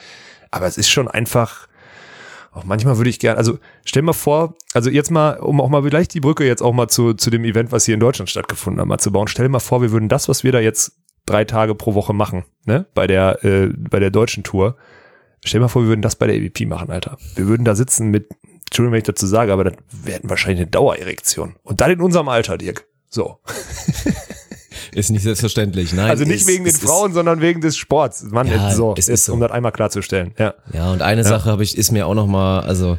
Aber 0.51 0.67
es 0.67 0.77
ist 0.77 0.89
schon 0.89 1.07
einfach, 1.07 1.67
auch 2.51 2.63
manchmal 2.63 2.97
würde 2.97 3.09
ich 3.09 3.19
gern, 3.19 3.37
also 3.37 3.59
stell 3.85 4.01
mal 4.01 4.13
vor, 4.13 4.55
also 4.73 4.89
jetzt 4.89 5.11
mal, 5.11 5.37
um 5.37 5.61
auch 5.61 5.69
mal 5.69 5.83
vielleicht 5.83 6.13
die 6.13 6.19
Brücke 6.19 6.45
jetzt 6.45 6.61
auch 6.61 6.73
mal 6.73 6.87
zu, 6.87 7.13
zu 7.13 7.29
dem 7.29 7.43
Event, 7.43 7.71
was 7.71 7.85
hier 7.85 7.93
in 7.93 7.99
Deutschland 7.99 8.29
stattgefunden 8.29 8.81
hat, 8.81 8.87
mal 8.87 8.97
zu 8.97 9.11
bauen. 9.11 9.27
Stell 9.27 9.49
mal 9.49 9.59
vor, 9.59 9.81
wir 9.81 9.91
würden 9.91 10.09
das, 10.09 10.27
was 10.29 10.43
wir 10.43 10.51
da 10.51 10.59
jetzt 10.59 10.93
drei 11.25 11.45
Tage 11.45 11.75
pro 11.75 11.93
Woche 11.93 12.13
machen, 12.13 12.45
ne, 12.65 12.87
bei 12.93 13.05
der, 13.05 13.43
äh, 13.43 13.67
bei 13.67 13.99
der 13.99 14.09
deutschen 14.09 14.43
Tour. 14.43 14.77
Stell 15.45 15.61
mal 15.61 15.67
vor, 15.67 15.83
wir 15.83 15.89
würden 15.89 16.01
das 16.01 16.15
bei 16.15 16.27
der 16.27 16.35
EVP 16.35 16.65
machen, 16.65 16.89
Alter. 16.89 17.17
Wir 17.35 17.47
würden 17.47 17.63
da 17.63 17.75
sitzen 17.75 18.09
mit, 18.09 18.29
Entschuldigung, 18.65 18.93
wenn 18.93 18.99
ich 18.99 19.05
dazu 19.05 19.27
sage, 19.27 19.53
aber 19.53 19.63
dann 19.63 19.77
hätten 20.05 20.29
wahrscheinlich 20.29 20.61
eine 20.61 20.69
Dauererektion. 20.69 21.55
Und 21.63 21.81
dann 21.81 21.91
in 21.91 22.01
unserem 22.01 22.27
Alter, 22.27 22.57
Dirk. 22.57 22.85
So. 23.09 23.39
Ist 24.93 25.09
nicht 25.11 25.23
selbstverständlich. 25.23 25.93
Nein, 25.93 26.09
Also 26.09 26.23
nicht 26.23 26.41
ist- 26.41 26.47
wegen 26.47 26.63
den 26.65 26.69
es 26.73 26.81
ist- 26.81 26.83
Frauen, 26.87 27.13
sondern 27.13 27.41
wegen 27.41 27.61
des 27.61 27.77
Sports. 27.77 28.23
Mann, 28.23 28.47
Ja, 28.47 28.71
so, 28.73 28.93
es 28.97 29.07
ist 29.07 29.25
so. 29.25 29.33
um 29.33 29.39
das 29.39 29.51
einmal 29.51 29.71
klarzustellen. 29.71 30.33
Ja. 30.37 30.53
Ja, 30.73 30.91
und 30.91 31.01
eine 31.01 31.23
Sache 31.23 31.49
habe 31.49 31.63
ich, 31.63 31.77
ist 31.77 31.91
mir 31.91 32.07
auch 32.07 32.15
noch 32.15 32.27
mal, 32.27 32.61
also 32.61 32.97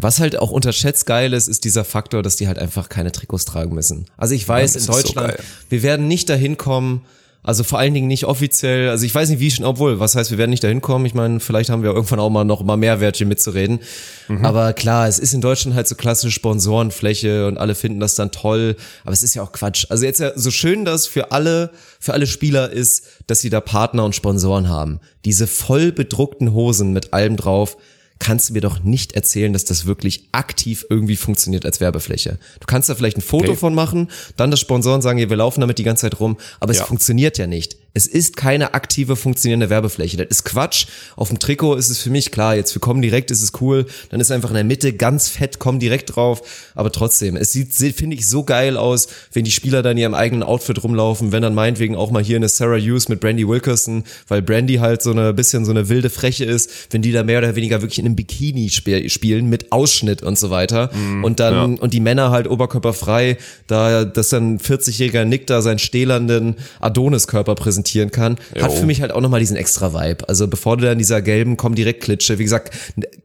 was 0.00 0.20
halt 0.20 0.38
auch 0.38 0.50
unterschätzt 0.50 1.06
geil 1.06 1.32
ist, 1.32 1.48
ist 1.48 1.64
dieser 1.64 1.84
Faktor, 1.84 2.22
dass 2.22 2.36
die 2.36 2.46
halt 2.46 2.58
einfach 2.58 2.88
keine 2.88 3.10
Trikots 3.10 3.44
tragen 3.46 3.74
müssen. 3.74 4.06
Also 4.16 4.34
ich 4.34 4.46
weiß, 4.46 4.74
das 4.74 4.82
in 4.82 4.86
so 4.86 4.92
Deutschland, 5.00 5.28
geil. 5.28 5.44
wir 5.70 5.82
werden 5.82 6.06
nicht 6.08 6.28
dahin 6.28 6.56
kommen, 6.56 7.02
also 7.42 7.64
vor 7.64 7.78
allen 7.78 7.94
Dingen 7.94 8.08
nicht 8.08 8.24
offiziell, 8.24 8.88
also 8.90 9.06
ich 9.06 9.14
weiß 9.14 9.30
nicht 9.30 9.40
wie 9.40 9.50
schon, 9.50 9.64
obwohl, 9.64 10.00
was 10.00 10.14
heißt, 10.16 10.30
wir 10.30 10.38
werden 10.38 10.50
nicht 10.50 10.64
dahin 10.64 10.80
kommen, 10.82 11.06
ich 11.06 11.14
meine, 11.14 11.40
vielleicht 11.40 11.70
haben 11.70 11.82
wir 11.82 11.90
irgendwann 11.90 12.20
auch 12.20 12.30
mal 12.30 12.44
noch 12.44 12.62
mal 12.62 12.76
Mehrwertchen 12.76 13.28
mitzureden, 13.28 13.80
Mhm. 14.28 14.44
aber 14.44 14.72
klar, 14.74 15.08
es 15.08 15.18
ist 15.18 15.32
in 15.32 15.40
Deutschland 15.40 15.74
halt 15.76 15.88
so 15.88 15.94
klassische 15.94 16.32
Sponsorenfläche 16.32 17.46
und 17.46 17.56
alle 17.58 17.74
finden 17.74 18.00
das 18.00 18.14
dann 18.14 18.30
toll, 18.30 18.76
aber 19.04 19.12
es 19.12 19.22
ist 19.22 19.34
ja 19.34 19.42
auch 19.42 19.52
Quatsch. 19.52 19.86
Also 19.88 20.04
jetzt 20.04 20.20
ja, 20.20 20.32
so 20.34 20.50
schön 20.50 20.84
das 20.84 21.06
für 21.06 21.32
alle, 21.32 21.70
für 22.00 22.12
alle 22.12 22.26
Spieler 22.26 22.70
ist, 22.70 23.04
dass 23.26 23.40
sie 23.40 23.50
da 23.50 23.60
Partner 23.60 24.04
und 24.04 24.14
Sponsoren 24.14 24.68
haben. 24.68 25.00
Diese 25.24 25.46
voll 25.46 25.92
bedruckten 25.92 26.52
Hosen 26.52 26.92
mit 26.92 27.12
allem 27.12 27.36
drauf, 27.36 27.76
kannst 28.18 28.48
du 28.48 28.52
mir 28.54 28.60
doch 28.60 28.82
nicht 28.82 29.12
erzählen, 29.12 29.52
dass 29.52 29.64
das 29.64 29.86
wirklich 29.86 30.28
aktiv 30.32 30.84
irgendwie 30.90 31.16
funktioniert 31.16 31.64
als 31.64 31.80
Werbefläche. 31.80 32.38
Du 32.60 32.66
kannst 32.66 32.88
da 32.88 32.94
vielleicht 32.94 33.16
ein 33.16 33.22
Foto 33.22 33.52
Okay. 33.52 33.56
von 33.56 33.74
machen, 33.74 34.08
dann 34.36 34.50
das 34.50 34.60
Sponsoren 34.60 35.02
sagen, 35.02 35.18
ja, 35.18 35.28
wir 35.30 35.36
laufen 35.36 35.60
damit 35.60 35.78
die 35.78 35.84
ganze 35.84 36.02
Zeit 36.02 36.18
rum, 36.20 36.36
aber 36.60 36.72
es 36.72 36.78
Ja. 36.78 36.84
funktioniert 36.84 37.38
ja 37.38 37.46
nicht. 37.46 37.76
Es 37.94 38.06
ist 38.06 38.36
keine 38.36 38.74
aktive, 38.74 39.16
funktionierende 39.16 39.70
Werbefläche. 39.70 40.16
Das 40.16 40.28
ist 40.28 40.44
Quatsch. 40.44 40.86
Auf 41.16 41.28
dem 41.28 41.38
Trikot 41.38 41.74
ist 41.74 41.88
es 41.88 41.98
für 41.98 42.10
mich 42.10 42.30
klar, 42.30 42.54
jetzt 42.54 42.72
für 42.72 42.80
Kommen 42.80 43.02
direkt 43.02 43.30
ist 43.30 43.42
es 43.42 43.52
cool, 43.60 43.86
dann 44.10 44.20
ist 44.20 44.30
einfach 44.30 44.50
in 44.50 44.54
der 44.54 44.64
Mitte 44.64 44.92
ganz 44.92 45.28
fett 45.28 45.58
Kommen 45.58 45.80
direkt 45.80 46.14
drauf, 46.14 46.42
aber 46.74 46.92
trotzdem, 46.92 47.36
es 47.36 47.52
sieht, 47.52 47.74
finde 47.74 48.16
ich, 48.16 48.28
so 48.28 48.44
geil 48.44 48.76
aus, 48.76 49.08
wenn 49.32 49.44
die 49.44 49.50
Spieler 49.50 49.82
dann 49.82 49.92
in 49.92 49.98
ihrem 49.98 50.14
eigenen 50.14 50.42
Outfit 50.42 50.82
rumlaufen, 50.82 51.32
wenn 51.32 51.42
dann 51.42 51.54
meinetwegen 51.54 51.96
auch 51.96 52.10
mal 52.10 52.22
hier 52.22 52.36
eine 52.36 52.48
Sarah 52.48 52.78
Hughes 52.78 53.08
mit 53.08 53.20
Brandy 53.20 53.48
Wilkerson, 53.48 54.04
weil 54.28 54.42
Brandy 54.42 54.76
halt 54.76 55.02
so 55.02 55.10
eine 55.10 55.34
bisschen 55.34 55.64
so 55.64 55.70
eine 55.70 55.88
wilde 55.88 56.10
Freche 56.10 56.44
ist, 56.44 56.70
wenn 56.90 57.02
die 57.02 57.12
da 57.12 57.24
mehr 57.24 57.38
oder 57.38 57.56
weniger 57.56 57.82
wirklich 57.82 57.98
in 57.98 58.06
einem 58.06 58.16
Bikini 58.16 58.68
sp 58.70 59.08
spielen 59.08 59.48
mit 59.48 59.72
Ausschnitt 59.72 60.22
und 60.22 60.38
so 60.38 60.50
weiter 60.50 60.90
und 61.22 61.40
dann 61.40 61.78
und 61.78 61.92
die 61.92 62.00
Männer 62.00 62.30
halt 62.30 62.48
oberkörperfrei, 62.48 63.38
da 63.66 64.04
dass 64.04 64.28
dann 64.28 64.54
ein 64.54 64.58
40-jähriger 64.58 65.24
Nick 65.24 65.46
da 65.46 65.62
seinen 65.62 65.78
stählernden 65.78 66.56
Adoniskörper 66.80 67.54
präsentieren 67.78 68.10
kann, 68.10 68.36
hat 68.60 68.72
für 68.72 68.86
mich 68.86 69.00
halt 69.00 69.12
auch 69.12 69.20
nochmal 69.20 69.40
diesen 69.40 69.56
extra 69.56 69.92
Vibe. 69.92 70.28
Also 70.28 70.48
bevor 70.48 70.76
du 70.76 70.84
dann 70.84 70.98
dieser 70.98 71.22
gelben 71.22 71.56
komm 71.56 71.74
direkt 71.74 72.02
Klitsche, 72.02 72.38
wie 72.38 72.44
gesagt, 72.44 72.76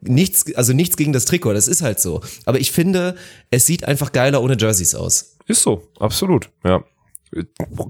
nichts, 0.02 0.54
also 0.56 0.74
nichts 0.74 0.98
gegen 0.98 1.14
das 1.14 1.26
Trikot, 1.26 1.54
das 1.54 1.68
ist 1.68 1.82
halt 1.82 2.00
so. 2.00 2.22
Aber 2.46 2.60
ich 2.60 2.72
finde, 2.72 3.16
es 3.50 3.66
sieht 3.66 3.86
einfach 3.86 4.12
geiler 4.12 4.42
ohne 4.42 4.58
Jerseys 4.58 4.96
aus. 4.96 5.38
Ist 5.48 5.64
so, 5.64 5.88
absolut, 6.00 6.50
ja. 6.64 6.84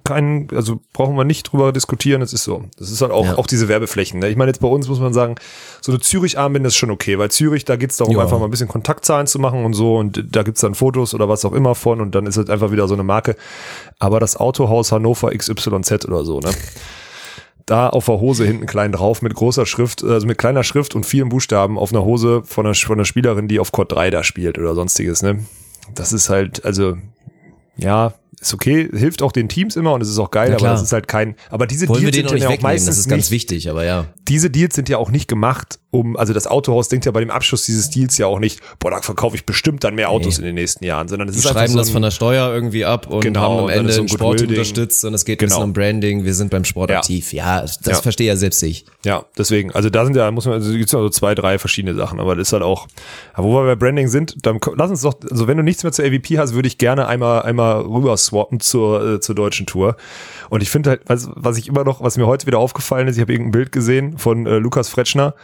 Kein, 0.03 0.47
also 0.56 0.79
brauchen 0.93 1.15
wir 1.17 1.23
nicht 1.25 1.43
drüber 1.51 1.71
diskutieren, 1.71 2.21
es 2.21 2.34
ist 2.34 2.43
so. 2.43 2.63
Das 2.77 2.91
ist 2.91 3.01
halt 3.01 3.12
auch, 3.12 3.25
Ja. 3.25 3.38
auch 3.38 3.47
diese 3.47 3.67
Werbeflächen. 3.67 4.19
Ne? 4.19 4.29
Ich 4.29 4.36
meine, 4.38 4.49
jetzt 4.49 4.60
bei 4.62 4.67
uns 4.67 4.88
muss 4.88 4.99
man 4.99 5.13
sagen, 5.13 5.36
so 5.82 5.91
eine 5.91 5.99
Zürich-Armbinde 5.99 6.67
ist 6.67 6.75
schon 6.75 6.91
okay, 6.91 7.19
weil 7.19 7.29
Zürich, 7.32 7.65
da 7.65 7.75
geht's 7.75 7.97
darum, 7.97 8.15
Ja. 8.15 8.21
einfach 8.21 8.39
mal 8.39 8.45
ein 8.45 8.51
bisschen 8.51 8.67
Kontaktzahlen 8.67 9.27
zu 9.27 9.39
machen 9.39 9.65
und 9.65 9.73
so 9.73 9.97
und 9.97 10.23
da 10.36 10.43
gibt's 10.43 10.62
dann 10.62 10.75
Fotos 10.75 11.13
oder 11.13 11.27
was 11.29 11.43
auch 11.45 11.53
immer 11.53 11.75
von 11.75 11.99
und 12.01 12.15
dann 12.15 12.25
ist 12.25 12.38
es 12.38 12.49
einfach 12.49 12.71
wieder 12.71 12.88
so 12.88 12.93
eine 12.93 13.03
Marke. 13.03 13.36
Aber 13.99 14.19
das 14.19 14.38
Autohaus 14.38 14.91
Hannover 14.91 15.32
XYZ 15.32 16.06
oder 16.06 16.23
so, 16.25 16.39
ne? 16.39 16.51
da 17.65 17.88
auf 17.89 18.06
der 18.08 18.19
Hose 18.19 18.45
hinten 18.45 18.65
klein 18.65 18.91
drauf 18.91 19.21
mit 19.21 19.34
großer 19.34 19.65
Schrift, 19.65 20.03
also 20.03 20.27
mit 20.27 20.38
kleiner 20.38 20.63
Schrift 20.63 20.95
und 20.95 21.06
vielen 21.06 21.29
Buchstaben 21.29 21.77
auf 21.77 21.91
einer 21.93 22.03
Hose 22.03 22.41
von 22.45 22.65
einer, 22.65 22.75
von 22.75 22.97
einer 22.97 23.06
Spielerin, 23.06 23.47
die 23.47 23.60
auf 23.60 23.71
Court 23.71 23.91
3 23.93 24.10
da 24.10 24.23
spielt 24.23 24.58
oder 24.58 24.75
sonstiges, 24.75 25.21
ne? 25.21 25.45
Das 25.95 26.12
ist 26.12 26.29
halt, 26.29 26.65
also, 26.65 26.97
ja, 27.77 28.13
ist 28.47 28.53
okay, 28.53 28.89
hilft 28.93 29.21
auch 29.21 29.32
den 29.32 29.49
Teams 29.49 29.75
immer 29.75 29.93
und 29.93 30.01
es 30.01 30.10
ist 30.10 30.19
auch 30.19 30.32
geil, 30.32 30.53
aber 30.53 30.67
das 30.67 30.82
ist 30.82 30.93
halt 30.93 31.08
kein, 31.08 31.36
aber 31.49 31.67
diese 31.67 31.88
Wollen 31.88 32.03
wir 32.03 32.12
Deals 32.12 32.32
den 32.32 32.39
sind 32.39 32.49
ja 32.49 32.56
auch 32.56 32.62
meistens 32.62 32.95
das 32.95 32.97
ist 32.99 33.10
ganz 33.10 33.25
nicht, 33.25 33.32
wichtig, 33.32 33.69
aber 33.69 33.86
ja. 33.86 34.06
Diese 34.30 34.50
Deals 34.50 34.76
sind 34.76 34.90
ja 34.90 34.98
auch 34.98 35.12
nicht 35.12 35.28
gemacht, 35.28 35.80
um, 35.92 36.16
also 36.18 36.34
das 36.34 36.48
Autohaus 36.48 36.90
denkt 36.90 37.06
ja 37.06 37.12
bei 37.12 37.20
dem 37.20 37.30
Abschluss 37.30 37.66
dieses 37.66 37.90
Deals 37.90 38.18
ja 38.18 38.26
auch 38.26 38.40
nicht, 38.40 38.62
boah, 38.80 38.90
da 38.92 39.02
verkaufe 39.02 39.36
ich 39.36 39.46
bestimmt 39.46 39.84
dann 39.84 39.94
mehr 39.96 40.10
Autos 40.10 40.40
in 40.40 40.46
den 40.46 40.56
nächsten 40.56 40.84
Jahren, 40.86 41.08
sondern 41.08 41.28
es 41.30 41.36
ist 41.36 41.46
einfach 41.46 41.60
schreiben 41.60 41.74
so 41.74 41.78
das 41.80 41.90
ein, 41.90 41.94
von 41.94 42.02
der 42.02 42.12
Steuer 42.12 42.52
irgendwie 42.54 42.84
ab 42.86 43.08
und 43.08 43.22
Genau, 43.22 43.42
haben 43.42 43.60
am 43.66 43.70
Ende 43.70 43.94
ein 43.94 44.08
Sport 44.08 44.22
Goodwill-Ding. 44.22 44.50
unterstützt 44.58 45.06
und 45.06 45.14
es 45.14 45.26
geht 45.26 45.40
ein 45.40 45.46
bisschen 45.46 45.58
Genau. 45.58 45.66
um 45.66 45.74
Branding, 45.74 46.24
wir 46.24 46.34
sind 46.34 46.50
beim 46.50 46.66
Sport 46.66 46.90
Ja. 46.90 46.98
aktiv. 47.00 47.32
Ja, 47.34 47.62
das 47.62 47.80
Ja. 47.86 47.96
verstehe 47.96 48.28
ja 48.28 48.36
selbst 48.36 48.64
ich. 48.64 48.86
Ja, 49.06 49.26
deswegen, 49.38 49.72
also 49.72 49.90
da 49.90 50.04
sind 50.06 50.16
ja, 50.16 50.32
muss 50.32 50.46
man, 50.46 50.56
also 50.56 50.72
gibt's 50.72 50.94
ja 50.94 51.00
so 51.00 51.10
zwei, 51.10 51.36
drei 51.36 51.60
verschiedene 51.60 51.94
Sachen, 51.94 52.20
aber 52.20 52.36
das 52.36 52.48
ist 52.48 52.54
halt 52.54 52.64
auch, 52.64 52.88
aber 53.34 53.48
wo 53.48 53.54
wir 53.62 53.66
bei 53.66 53.76
Branding 53.76 54.08
sind, 54.08 54.46
dann 54.46 54.60
lass 54.76 54.90
uns 54.90 55.02
doch, 55.02 55.16
also 55.30 55.48
wenn 55.48 55.58
du 55.58 55.64
nichts 55.64 55.84
mehr 55.84 55.92
zur 55.92 56.06
AVP 56.06 56.40
hast, 56.40 56.54
würde 56.56 56.68
ich 56.68 56.78
gerne 56.80 57.08
einmal, 57.08 57.44
einmal 57.44 57.82
rüber 57.82 58.18
swappen 58.18 58.60
zur, 58.62 59.16
äh, 59.16 59.20
zur 59.20 59.36
deutschen 59.36 59.66
Tour. 59.68 59.96
Und 60.50 60.64
ich 60.64 60.70
finde 60.70 60.92
halt, 60.92 61.02
was, 61.06 61.30
was 61.36 61.58
ich 61.58 61.68
immer 61.68 61.84
noch, 61.84 62.02
was 62.02 62.18
mir 62.18 62.26
heute 62.26 62.48
wieder 62.48 62.58
aufgefallen 62.60 63.08
ist, 63.08 63.18
ich 63.18 63.22
habe 63.22 63.32
irgendein 63.34 63.52
Bild 63.52 63.72
gesehen 63.72 64.12
von 64.17 64.45
äh, 64.45 64.58
Lukas 64.58 64.89
Fretschner, 64.89 65.36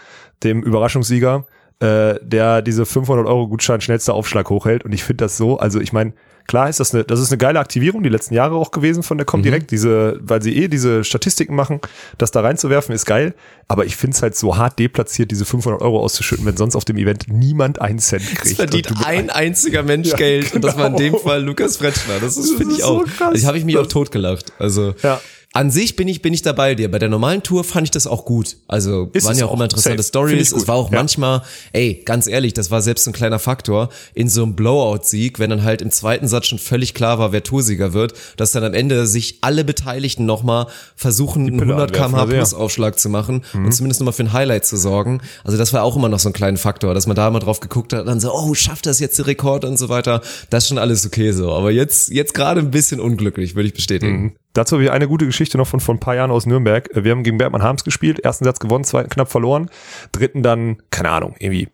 dem 0.43 0.61
Überraschungssieger, 0.63 1.45
äh, 1.79 2.15
der 2.21 2.61
diese 2.61 2.85
500 2.85 3.25
Euro 3.25 3.47
Gutschein 3.47 3.81
schnellster 3.81 4.13
Aufschlag 4.13 4.49
hochhält. 4.49 4.83
Und 4.83 4.91
ich 4.93 5.03
finde 5.03 5.25
das 5.25 5.37
so, 5.37 5.57
also 5.59 5.79
ich 5.79 5.93
meine, 5.93 6.13
klar 6.45 6.67
ist 6.67 6.79
das 6.79 6.93
eine, 6.93 7.03
das 7.05 7.19
ist 7.21 7.31
eine 7.31 7.37
geile 7.37 7.59
Aktivierung, 7.59 8.03
die 8.03 8.09
letzten 8.09 8.33
Jahre 8.33 8.55
auch 8.55 8.71
gewesen 8.71 9.03
von 9.03 9.17
der 9.17 9.25
Comdirect, 9.25 9.71
diese, 9.71 10.19
weil 10.21 10.41
sie 10.41 10.57
eh 10.57 10.67
diese 10.67 11.03
Statistiken 11.03 11.55
machen, 11.55 11.79
das 12.17 12.31
da 12.31 12.41
reinzuwerfen 12.41 12.93
ist 12.93 13.05
geil. 13.05 13.33
Aber 13.67 13.85
ich 13.85 13.95
finde 13.95 14.15
es 14.17 14.21
halt 14.21 14.35
so 14.35 14.57
hart 14.57 14.77
deplatziert, 14.79 15.31
diese 15.31 15.45
500 15.45 15.81
Euro 15.81 15.99
auszuschütten, 16.01 16.45
wenn 16.45 16.57
sonst 16.57 16.75
auf 16.75 16.85
dem 16.85 16.97
Event 16.97 17.25
niemand 17.29 17.79
einen 17.79 17.99
Cent 17.99 18.25
kriegt. 18.25 18.45
Es 18.45 18.53
verdient 18.53 18.89
mit 18.89 19.05
ein 19.05 19.29
einziger 19.29 19.83
Mensch 19.83 20.09
Ja, 20.09 20.17
Geld 20.17 20.53
und 20.55 20.63
das 20.63 20.75
war 20.75 20.87
in 20.87 20.97
dem 20.97 21.13
genau. 21.13 21.23
Fall 21.23 21.43
Lukas 21.43 21.77
Fretschner. 21.77 22.15
Das 22.19 22.35
ist, 22.35 22.55
finde 22.57 22.73
ich 22.73 22.81
so 22.81 23.01
auch. 23.01 23.05
krass. 23.05 23.29
Also, 23.35 23.47
habe 23.47 23.57
ich 23.57 23.63
mich 23.63 23.77
auch 23.77 23.87
totgelacht. 23.87 24.51
Also 24.59 24.95
Ja. 25.03 25.21
An 25.53 25.71
sich 25.71 25.95
bin 25.95 26.07
ich 26.07 26.21
bin 26.21 26.31
ich 26.31 26.43
dabei 26.43 26.75
dir. 26.75 26.91
Bei 26.91 26.99
der 26.99 27.09
normalen 27.09 27.41
Tour 27.41 27.63
fand 27.63 27.85
ich 27.85 27.91
das 27.91 28.05
auch 28.05 28.23
gut. 28.25 28.57
Also 28.67 29.09
Ist 29.13 29.25
waren 29.25 29.35
ja 29.35 29.47
auch 29.47 29.53
immer 29.53 29.63
interessante 29.63 30.03
Stories. 30.03 30.51
Es 30.51 30.67
war 30.67 30.75
auch 30.75 30.91
Ja. 30.91 30.97
manchmal, 30.97 31.41
ey, 31.73 32.03
ganz 32.05 32.27
ehrlich, 32.27 32.53
das 32.53 32.69
war 32.69 32.83
selbst 32.83 33.07
ein 33.07 33.13
kleiner 33.13 33.39
Faktor 33.39 33.89
in 34.13 34.29
so 34.29 34.43
einem 34.43 34.55
Blowout-Sieg, 34.55 35.39
wenn 35.39 35.49
dann 35.49 35.63
halt 35.63 35.81
im 35.81 35.89
zweiten 35.89 36.27
Satz 36.27 36.45
schon 36.45 36.59
völlig 36.59 36.93
klar 36.93 37.17
war, 37.17 37.31
wer 37.31 37.43
Toursieger 37.43 37.93
wird, 37.93 38.13
dass 38.37 38.51
dann 38.51 38.63
am 38.63 38.75
Ende 38.75 39.07
sich 39.07 39.39
alle 39.41 39.63
Beteiligten 39.63 40.27
nochmal 40.27 40.67
versuchen, 40.95 41.47
einen 41.47 41.57
Pille 41.57 41.73
100 41.73 41.97
anwerfen, 41.97 42.11
km/h 42.11 42.21
also 42.21 42.33
ja. 42.33 42.37
plus 42.39 42.53
Aufschlag 42.53 42.99
zu 42.99 43.09
machen 43.09 43.43
und 43.55 43.73
zumindest 43.73 44.01
nochmal 44.01 44.13
für 44.13 44.23
ein 44.23 44.33
Highlight 44.33 44.67
zu 44.67 44.77
sorgen. 44.77 45.21
Also 45.43 45.57
das 45.57 45.73
war 45.73 45.81
auch 45.83 45.95
immer 45.95 46.09
noch 46.09 46.19
so 46.19 46.29
ein 46.29 46.33
kleiner 46.33 46.57
Faktor, 46.57 46.93
dass 46.93 47.07
man 47.07 47.15
da 47.15 47.29
mal 47.31 47.39
drauf 47.39 47.59
geguckt 47.59 47.91
hat, 47.93 48.07
dann 48.07 48.19
so, 48.19 48.31
oh, 48.31 48.53
schafft 48.53 48.85
das 48.85 48.99
jetzt 48.99 49.17
der 49.17 49.25
Rekord 49.25 49.65
und 49.65 49.77
so 49.77 49.89
weiter. 49.89 50.21
Das 50.51 50.65
ist 50.65 50.67
schon 50.69 50.77
alles 50.77 51.07
okay 51.07 51.31
so. 51.31 51.51
Aber 51.53 51.71
jetzt, 51.71 52.11
jetzt 52.11 52.35
gerade 52.35 52.59
ein 52.59 52.69
bisschen 52.69 52.99
unglücklich, 52.99 53.55
würde 53.55 53.67
ich 53.67 53.73
bestätigen. 53.73 54.35
Dazu 54.53 54.75
habe 54.75 54.83
ich 54.83 54.91
eine 54.91 55.07
gute 55.07 55.25
Geschichte 55.25 55.57
noch 55.57 55.67
von 55.67 55.79
vor 55.79 55.95
ein 55.95 55.99
paar 55.99 56.15
Jahren 56.15 56.31
aus 56.31 56.45
Nürnberg. 56.45 56.89
Wir 56.93 57.11
haben 57.11 57.23
gegen 57.23 57.37
Bergmann 57.37 57.61
Harms 57.61 57.83
gespielt, 57.83 58.19
ersten 58.19 58.45
Satz 58.45 58.59
gewonnen, 58.59 58.83
zweiten 58.83 59.09
knapp 59.09 59.29
verloren, 59.29 59.69
dritten 60.11 60.41
dann, 60.41 60.81
keine 60.89 61.09
Ahnung, 61.11 61.35
irgendwie 61.39 61.69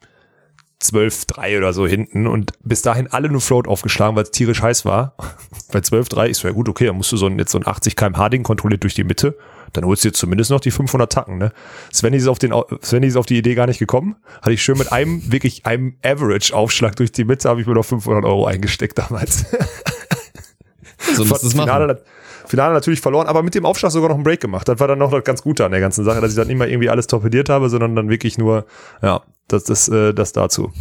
12-3 0.82 1.58
oder 1.58 1.74
so 1.74 1.88
hinten 1.88 2.28
und 2.28 2.52
bis 2.64 2.82
dahin 2.82 3.08
alle 3.08 3.30
nur 3.30 3.40
Float 3.42 3.68
aufgeschlagen, 3.68 4.16
weil 4.16 4.24
es 4.24 4.32
tierisch 4.32 4.62
heiß 4.62 4.86
war. 4.86 5.16
Bei 5.72 5.80
12-3 5.80 6.28
ist 6.28 6.40
so, 6.40 6.48
ja 6.48 6.54
gut, 6.54 6.68
okay, 6.68 6.88
dann 6.88 6.98
musst 6.98 7.12
du 7.12 7.18
so 7.18 7.28
ein, 7.28 7.40
jetzt 7.40 7.52
so 7.52 7.58
ein 7.58 7.66
80 7.66 7.96
km/h 7.96 8.30
Ding 8.30 8.44
kontrolliert 8.44 8.84
durch 8.84 8.94
die 8.94 9.06
Mitte, 9.06 9.38
dann 9.74 9.86
holst 9.86 10.04
du 10.04 10.10
jetzt 10.10 10.20
zumindest 10.20 10.52
noch 10.52 10.60
die 10.60 10.72
500 10.72 11.12
Tacken, 11.12 11.38
ne? 11.38 11.54
Svenny 11.94 12.18
ist 12.18 12.28
auf 12.28 12.40
den, 12.40 12.54
Svenny 12.84 13.08
ist 13.08 13.16
auf 13.16 13.26
die 13.26 13.38
Idee 13.38 13.56
gar 13.56 13.68
nicht 13.68 13.80
gekommen, 13.80 14.18
hatte 14.42 14.52
ich 14.52 14.62
schön 14.62 14.78
mit 14.78 14.92
einem, 14.92 15.22
wirklich 15.32 15.66
einem 15.66 15.96
Average-Aufschlag 16.04 16.96
durch 16.98 17.14
die 17.14 17.24
Mitte, 17.24 17.50
habe 17.50 17.62
ich 17.62 17.68
mir 17.68 17.74
noch 17.74 17.86
500 17.86 18.26
Euro 18.26 18.46
eingesteckt 18.46 18.98
damals. 18.98 19.46
So 21.14 21.26
musst 21.26 21.44
du 21.44 21.48
es 21.48 21.56
machen. 21.56 21.98
Finale, 22.48 22.74
natürlich 22.74 23.02
verloren, 23.02 23.28
aber 23.28 23.44
mit 23.44 23.56
dem 23.56 23.66
Aufschlag 23.66 23.92
sogar 23.92 24.10
noch 24.10 24.16
einen 24.16 24.24
Break 24.24 24.40
gemacht. 24.42 24.68
Das 24.68 24.80
war 24.80 24.88
dann 24.88 25.00
noch 25.00 25.12
das 25.12 25.24
ganz 25.24 25.42
Gute 25.42 25.66
an 25.66 25.72
der 25.72 25.80
ganzen 25.82 26.04
Sache, 26.06 26.22
dass 26.22 26.32
ich 26.32 26.36
dann 26.38 26.48
nicht 26.48 26.58
mal 26.58 26.70
irgendwie 26.70 26.90
alles 26.90 27.08
torpediert 27.08 27.50
habe, 27.50 27.70
sondern 27.70 27.96
dann 27.96 28.10
wirklich 28.10 28.38
nur, 28.38 28.66
ja, 29.02 29.22
das, 29.48 29.64
das, 29.66 29.88
äh, 29.90 30.14
das 30.14 30.34
dazu. 30.34 30.72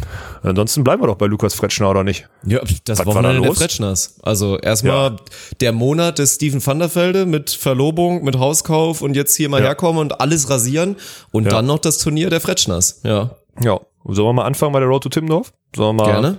Ansonsten 0.41 0.83
bleiben 0.83 1.01
wir 1.03 1.07
doch 1.07 1.17
bei 1.17 1.27
Lukas 1.27 1.53
Fretschner, 1.53 1.89
oder 1.89 2.03
nicht? 2.03 2.27
Ja, 2.45 2.59
das 2.85 2.97
Was 2.99 3.05
war 3.05 3.13
Wochenende 3.13 3.41
da 3.41 3.47
der? 3.47 3.53
Fretschners. 3.55 4.15
Also 4.23 4.57
erstmal 4.57 5.11
Ja. 5.11 5.15
der 5.61 5.71
Monat 5.71 6.17
des 6.19 6.35
Steven 6.35 6.65
van 6.65 6.79
der 6.79 6.93
Velde 6.95 7.25
mit 7.27 7.51
Verlobung, 7.51 8.23
mit 8.23 8.39
Hauskauf 8.39 9.01
und 9.03 9.15
jetzt 9.15 9.35
hier 9.35 9.49
mal 9.49 9.59
Ja. 9.61 9.67
herkommen 9.67 10.01
und 10.01 10.19
alles 10.19 10.49
rasieren 10.49 10.95
und 11.31 11.43
Ja. 11.45 11.51
dann 11.51 11.67
noch 11.67 11.77
das 11.79 11.99
Turnier 11.99 12.29
der 12.31 12.41
Fretschners. 12.41 13.01
Ja, 13.03 13.31
Ja. 13.61 13.79
Sollen 14.07 14.27
wir 14.27 14.33
mal 14.33 14.45
anfangen 14.45 14.71
bei 14.73 14.79
der 14.79 14.87
Road 14.87 15.03
to 15.03 15.09
Timmendorf? 15.09 15.51
Sollen 15.75 15.95
wir 15.97 16.03
mal, 16.03 16.11
gerne. 16.11 16.37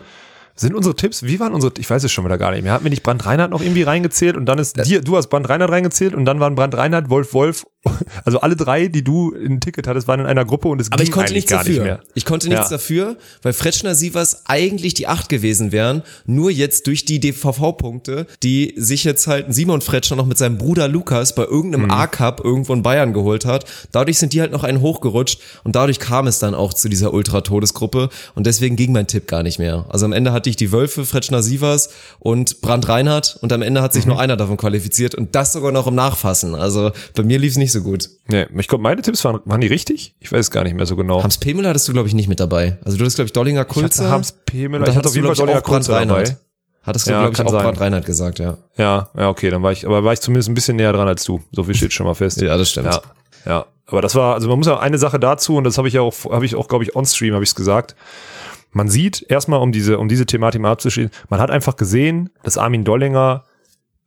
Sind 0.59 0.75
unsere 0.75 0.97
Tipps, 0.97 1.23
wie 1.23 1.39
waren 1.39 1.53
unsere, 1.53 1.73
ich 1.79 1.89
weiß 1.89 2.03
es 2.05 2.11
schon 2.13 2.25
wieder 2.25 2.39
gar 2.39 2.51
nicht 2.53 2.63
mehr. 2.63 2.73
Hatten 2.73 2.85
wir 2.85 2.91
nicht 2.91 3.03
Brand 3.03 3.25
Reinhardt 3.27 3.51
noch 3.51 3.61
irgendwie 3.61 3.83
reingezählt 3.83 4.37
und 4.37 4.47
dann 4.47 4.59
ist 4.59 4.77
dir, 4.87 5.03
du 5.03 5.17
hast 5.17 5.29
Brand 5.29 5.49
Reinhardt 5.49 5.71
reingezählt 5.71 6.15
und 6.15 6.25
dann 6.25 6.41
waren 6.41 6.55
Brand 6.55 6.75
Reinhardt, 6.77 7.11
Wolf 7.11 7.35
Wolf, 7.35 7.67
also 8.25 8.41
alle 8.41 8.57
drei, 8.57 8.89
die 8.89 9.05
du 9.05 9.33
ein 9.35 9.61
Ticket 9.61 9.87
hattest, 9.87 10.09
waren 10.09 10.19
in 10.21 10.27
einer 10.27 10.45
Gruppe 10.45 10.69
und 10.69 10.81
es 10.81 10.89
Aber 10.91 10.97
ging 10.97 11.05
ich 11.07 11.13
konnte 11.13 11.27
eigentlich 11.33 11.35
nichts 11.45 11.51
gar 11.51 11.59
dafür. 11.61 11.73
nicht 11.75 11.83
mehr. 11.85 12.01
Ich 12.15 12.25
konnte 12.25 12.49
nichts 12.49 12.71
Ja. 12.71 12.77
dafür, 12.79 13.17
weil 13.43 13.53
Fretschner 13.53 13.95
Sievers 13.95 14.43
eigentlich 14.47 14.95
die 14.95 15.07
acht 15.07 15.29
gewesen 15.29 15.71
wären. 15.73 16.03
Nur 16.25 16.51
jetzt 16.51 16.87
durch 16.89 17.05
die 17.05 17.21
DVV-Punkte, 17.21 18.27
die 18.43 18.75
sich 18.77 19.05
jetzt 19.05 19.27
halt 19.27 19.53
Simon 19.55 19.81
Fretschner 19.81 20.17
noch 20.17 20.27
mit 20.27 20.39
seinem 20.39 20.59
Bruder 20.59 20.89
Lukas 20.89 21.35
bei 21.35 21.45
irgendeinem 21.45 21.85
Mhm. 21.87 21.91
A-Cup 21.91 22.41
irgendwo 22.45 22.73
in 22.73 22.83
Bayern 22.83 23.13
geholt 23.13 23.45
hat. 23.45 23.65
Dadurch 23.93 24.19
sind 24.19 24.33
die 24.33 24.41
halt 24.41 24.53
noch 24.53 24.65
einen 24.65 24.81
hochgerutscht 24.81 25.41
und 25.65 25.77
dadurch 25.77 25.99
kam 25.99 26.27
es 26.27 26.39
dann 26.39 26.55
auch 26.55 26.75
zu 26.75 26.89
dieser 26.89 27.13
Ultra-Todesgruppe 27.13 28.09
und 28.35 28.47
deswegen 28.47 28.77
ging 28.77 28.93
mein 28.93 29.07
Tipp 29.07 29.27
gar 29.29 29.43
nicht 29.43 29.59
mehr. 29.59 29.87
Also 29.89 30.07
am 30.07 30.13
Ende 30.13 30.33
hatte 30.47 30.51
ich 30.51 30.57
die 30.57 30.71
Wölfe, 30.71 31.05
Fretschner 31.05 31.43
Sievers 31.43 31.89
und 32.21 32.61
Brand 32.61 32.89
Reinhardt 32.89 33.37
und 33.43 33.53
am 33.53 33.63
Ende 33.63 33.83
hat 33.83 33.93
sich 33.93 34.05
Mhm. 34.05 34.13
nur 34.13 34.21
einer 34.21 34.37
davon 34.37 34.57
qualifiziert 34.57 35.17
und 35.17 35.35
das 35.35 35.53
sogar 35.53 35.73
noch 35.73 35.89
im 35.89 35.97
Nachfassen. 35.97 36.55
Also 36.55 36.93
bei 37.17 37.25
mir 37.25 37.41
lief 37.41 37.51
es 37.53 37.59
nicht 37.59 37.73
so 37.73 37.81
gut. 37.83 38.09
Nee, 38.29 38.47
ich 38.57 38.69
glaube, 38.69 38.83
meine 38.83 39.03
Tipps 39.03 39.25
waren, 39.25 39.41
waren 39.45 39.61
die 39.61 39.67
richtig? 39.67 40.15
Ich 40.21 40.31
weiß 40.31 40.53
gar 40.53 40.63
nicht 40.63 40.77
mehr 40.77 40.87
so 40.87 40.95
genau. 40.95 41.21
Hans 41.21 41.39
Pemel 41.39 41.67
hattest 41.67 41.89
du, 41.89 41.93
glaube 41.93 42.07
ich, 42.07 42.15
nicht 42.15 42.29
mit 42.29 42.39
dabei. 42.39 42.79
Also 42.85 42.97
du 42.97 43.03
hattest, 43.03 43.17
glaube 43.17 43.27
ich, 43.27 43.33
Dollinger 43.33 43.65
Kulze. 43.65 44.05
hatte 44.05 44.13
Hans 44.13 44.33
Pemel, 44.47 44.83
ich 44.89 44.95
hatte 44.95 45.09
auf 45.09 45.15
jeden 45.17 45.27
Fall 45.27 45.33
ich, 45.33 45.39
Dollinger 45.41 45.63
Kulze 45.63 45.91
dabei. 45.91 46.37
Hattest 46.85 47.09
du, 47.09 47.11
Ja, 47.11 47.23
glaube 47.29 47.33
ich, 47.35 47.41
auch 47.41 47.51
sein. 47.51 47.63
Brand 47.65 47.81
Reinhardt 47.81 48.07
gesagt, 48.07 48.39
ja. 48.39 48.57
Ja, 48.77 49.11
ja, 49.19 49.29
okay, 49.29 49.51
dann 49.51 49.65
war 49.65 49.73
ich, 49.73 49.85
aber 49.85 50.05
war 50.05 50.13
ich 50.13 50.21
zumindest 50.21 50.49
ein 50.49 50.55
bisschen 50.55 50.77
näher 50.77 50.93
dran 50.93 51.09
als 51.09 51.25
du. 51.25 51.43
So 51.51 51.65
viel 51.65 51.75
steht 51.75 51.93
schon 51.93 52.07
mal 52.07 52.15
fest. 52.15 52.41
Ja, 52.41 52.57
das 52.57 52.71
stimmt. 52.71 52.87
Ja, 52.87 53.03
ja. 53.45 53.67
Aber 53.89 54.01
das 54.01 54.15
war, 54.15 54.35
also 54.35 54.49
man 54.49 54.59
muss 54.59 54.69
ja 54.69 54.79
eine 54.79 54.99
Sache 54.99 55.19
dazu, 55.19 55.57
und 55.57 55.65
das 55.65 55.77
habe 55.79 55.89
ich 55.89 55.95
ja 55.95 56.03
auch, 56.03 56.15
habe 56.31 56.45
ich 56.47 56.55
auch, 56.55 56.69
glaube 56.69 56.85
ich, 56.85 56.95
on-stream 56.95 57.35
habe 57.35 57.43
ich 57.43 57.51
es 57.51 57.55
gesagt. 57.57 57.97
Man 58.77 58.89
sieht 58.89 59.25
erstmal, 59.31 59.63
um 59.63 59.73
diese, 59.73 59.99
um 59.99 60.07
diese 60.07 60.27
Thematik 60.27 60.61
mal 60.61 60.71
abzuschließen, 60.73 61.11
man 61.31 61.41
hat 61.41 61.51
einfach 61.51 61.77
gesehen, 61.77 62.29
dass 62.43 62.59
Armin 62.59 62.85
Dollinger 62.85 63.45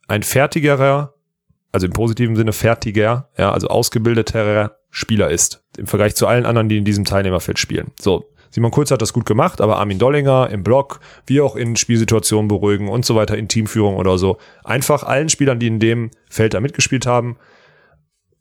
ein 0.08 0.22
fertigerer, 0.22 1.16
also 1.72 1.88
im 1.88 1.94
positiven 1.94 2.36
Sinne 2.36 2.54
fertiger, 2.54 3.30
ja, 3.36 3.52
also 3.52 3.68
ausgebildeterer 3.68 4.76
Spieler 4.92 5.32
ist. 5.32 5.64
Im 5.76 5.88
Vergleich 5.88 6.14
zu 6.14 6.28
allen 6.28 6.46
anderen, 6.46 6.70
die 6.70 6.78
in 6.78 6.86
diesem 6.86 7.04
Teilnehmerfeld 7.04 7.58
spielen. 7.58 7.94
So. 8.00 8.30
Simon 8.52 8.70
Kurz 8.70 8.92
hat 8.92 9.02
das 9.02 9.12
gut 9.12 9.26
gemacht, 9.26 9.60
aber 9.60 9.78
Armin 9.78 9.98
Dollinger 9.98 10.52
im 10.52 10.62
Block, 10.62 11.00
wie 11.26 11.42
auch 11.42 11.56
in 11.56 11.76
Spielsituationen 11.76 12.48
beruhigen 12.48 12.90
und 12.90 13.06
so 13.06 13.16
weiter, 13.16 13.40
in 13.40 13.48
Teamführung 13.48 13.96
oder 13.96 14.20
so. 14.20 14.38
Einfach 14.64 15.02
allen 15.02 15.30
Spielern, 15.30 15.58
die 15.58 15.68
in 15.68 15.80
dem 15.80 16.12
Feld 16.30 16.54
da 16.54 16.60
mitgespielt 16.60 17.08
haben, 17.08 17.38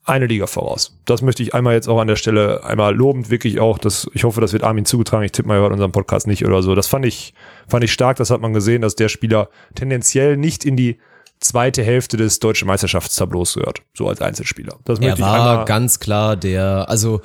eine 0.09 0.27
Liga 0.27 0.47
voraus. 0.47 0.99
Das 1.05 1.23
möchte 1.23 1.43
ich 1.43 1.55
einmal 1.55 1.75
jetzt 1.75 1.89
auch 1.89 2.01
an 2.01 2.07
der 2.07 2.17
Stelle 2.17 2.65
einmal 2.65 2.95
lobend 2.95 3.31
wirklich 3.31 3.61
auch, 3.61 3.79
das, 3.79 4.11
ich 4.15 4.25
hoffe, 4.25 4.41
das 4.41 4.53
wird 4.53 4.65
Armin 4.65 4.85
zugetragen. 4.85 5.25
Ich 5.25 5.33
tippe 5.33 5.49
mal, 5.49 5.57
er 5.57 5.63
hört 5.63 5.73
unseren 5.73 5.93
Podcast 5.93 6.27
nicht 6.27 6.45
oder 6.45 6.63
so. 6.63 6.75
Das 6.75 6.87
fand 6.87 7.05
ich, 7.05 7.35
fand 7.69 7.85
ich 7.85 7.93
stark. 7.93 8.17
Das 8.17 8.31
hat 8.31 8.41
man 8.41 8.53
gesehen, 8.53 8.83
dass 8.83 8.97
der 8.97 9.09
Spieler 9.09 9.49
tendenziell 9.75 10.37
nicht 10.37 10.65
in 10.65 10.77
die 10.77 10.99
zweite 11.41 11.83
Hälfte 11.83 12.17
des 12.17 12.41
deutschen 12.41 12.67
Meisterschaftstableaus 12.67 13.55
gehört. 13.55 13.83
So 13.95 14.09
als 14.09 14.21
Einzelspieler. 14.21 14.77
Das 14.85 14.99
Er 14.99 15.09
möchte 15.09 15.21
ich 15.21 15.27
war 15.27 15.35
einmal 15.35 15.65
ganz 15.65 16.01
klar 16.01 16.37
der, 16.37 16.89
also 16.89 17.21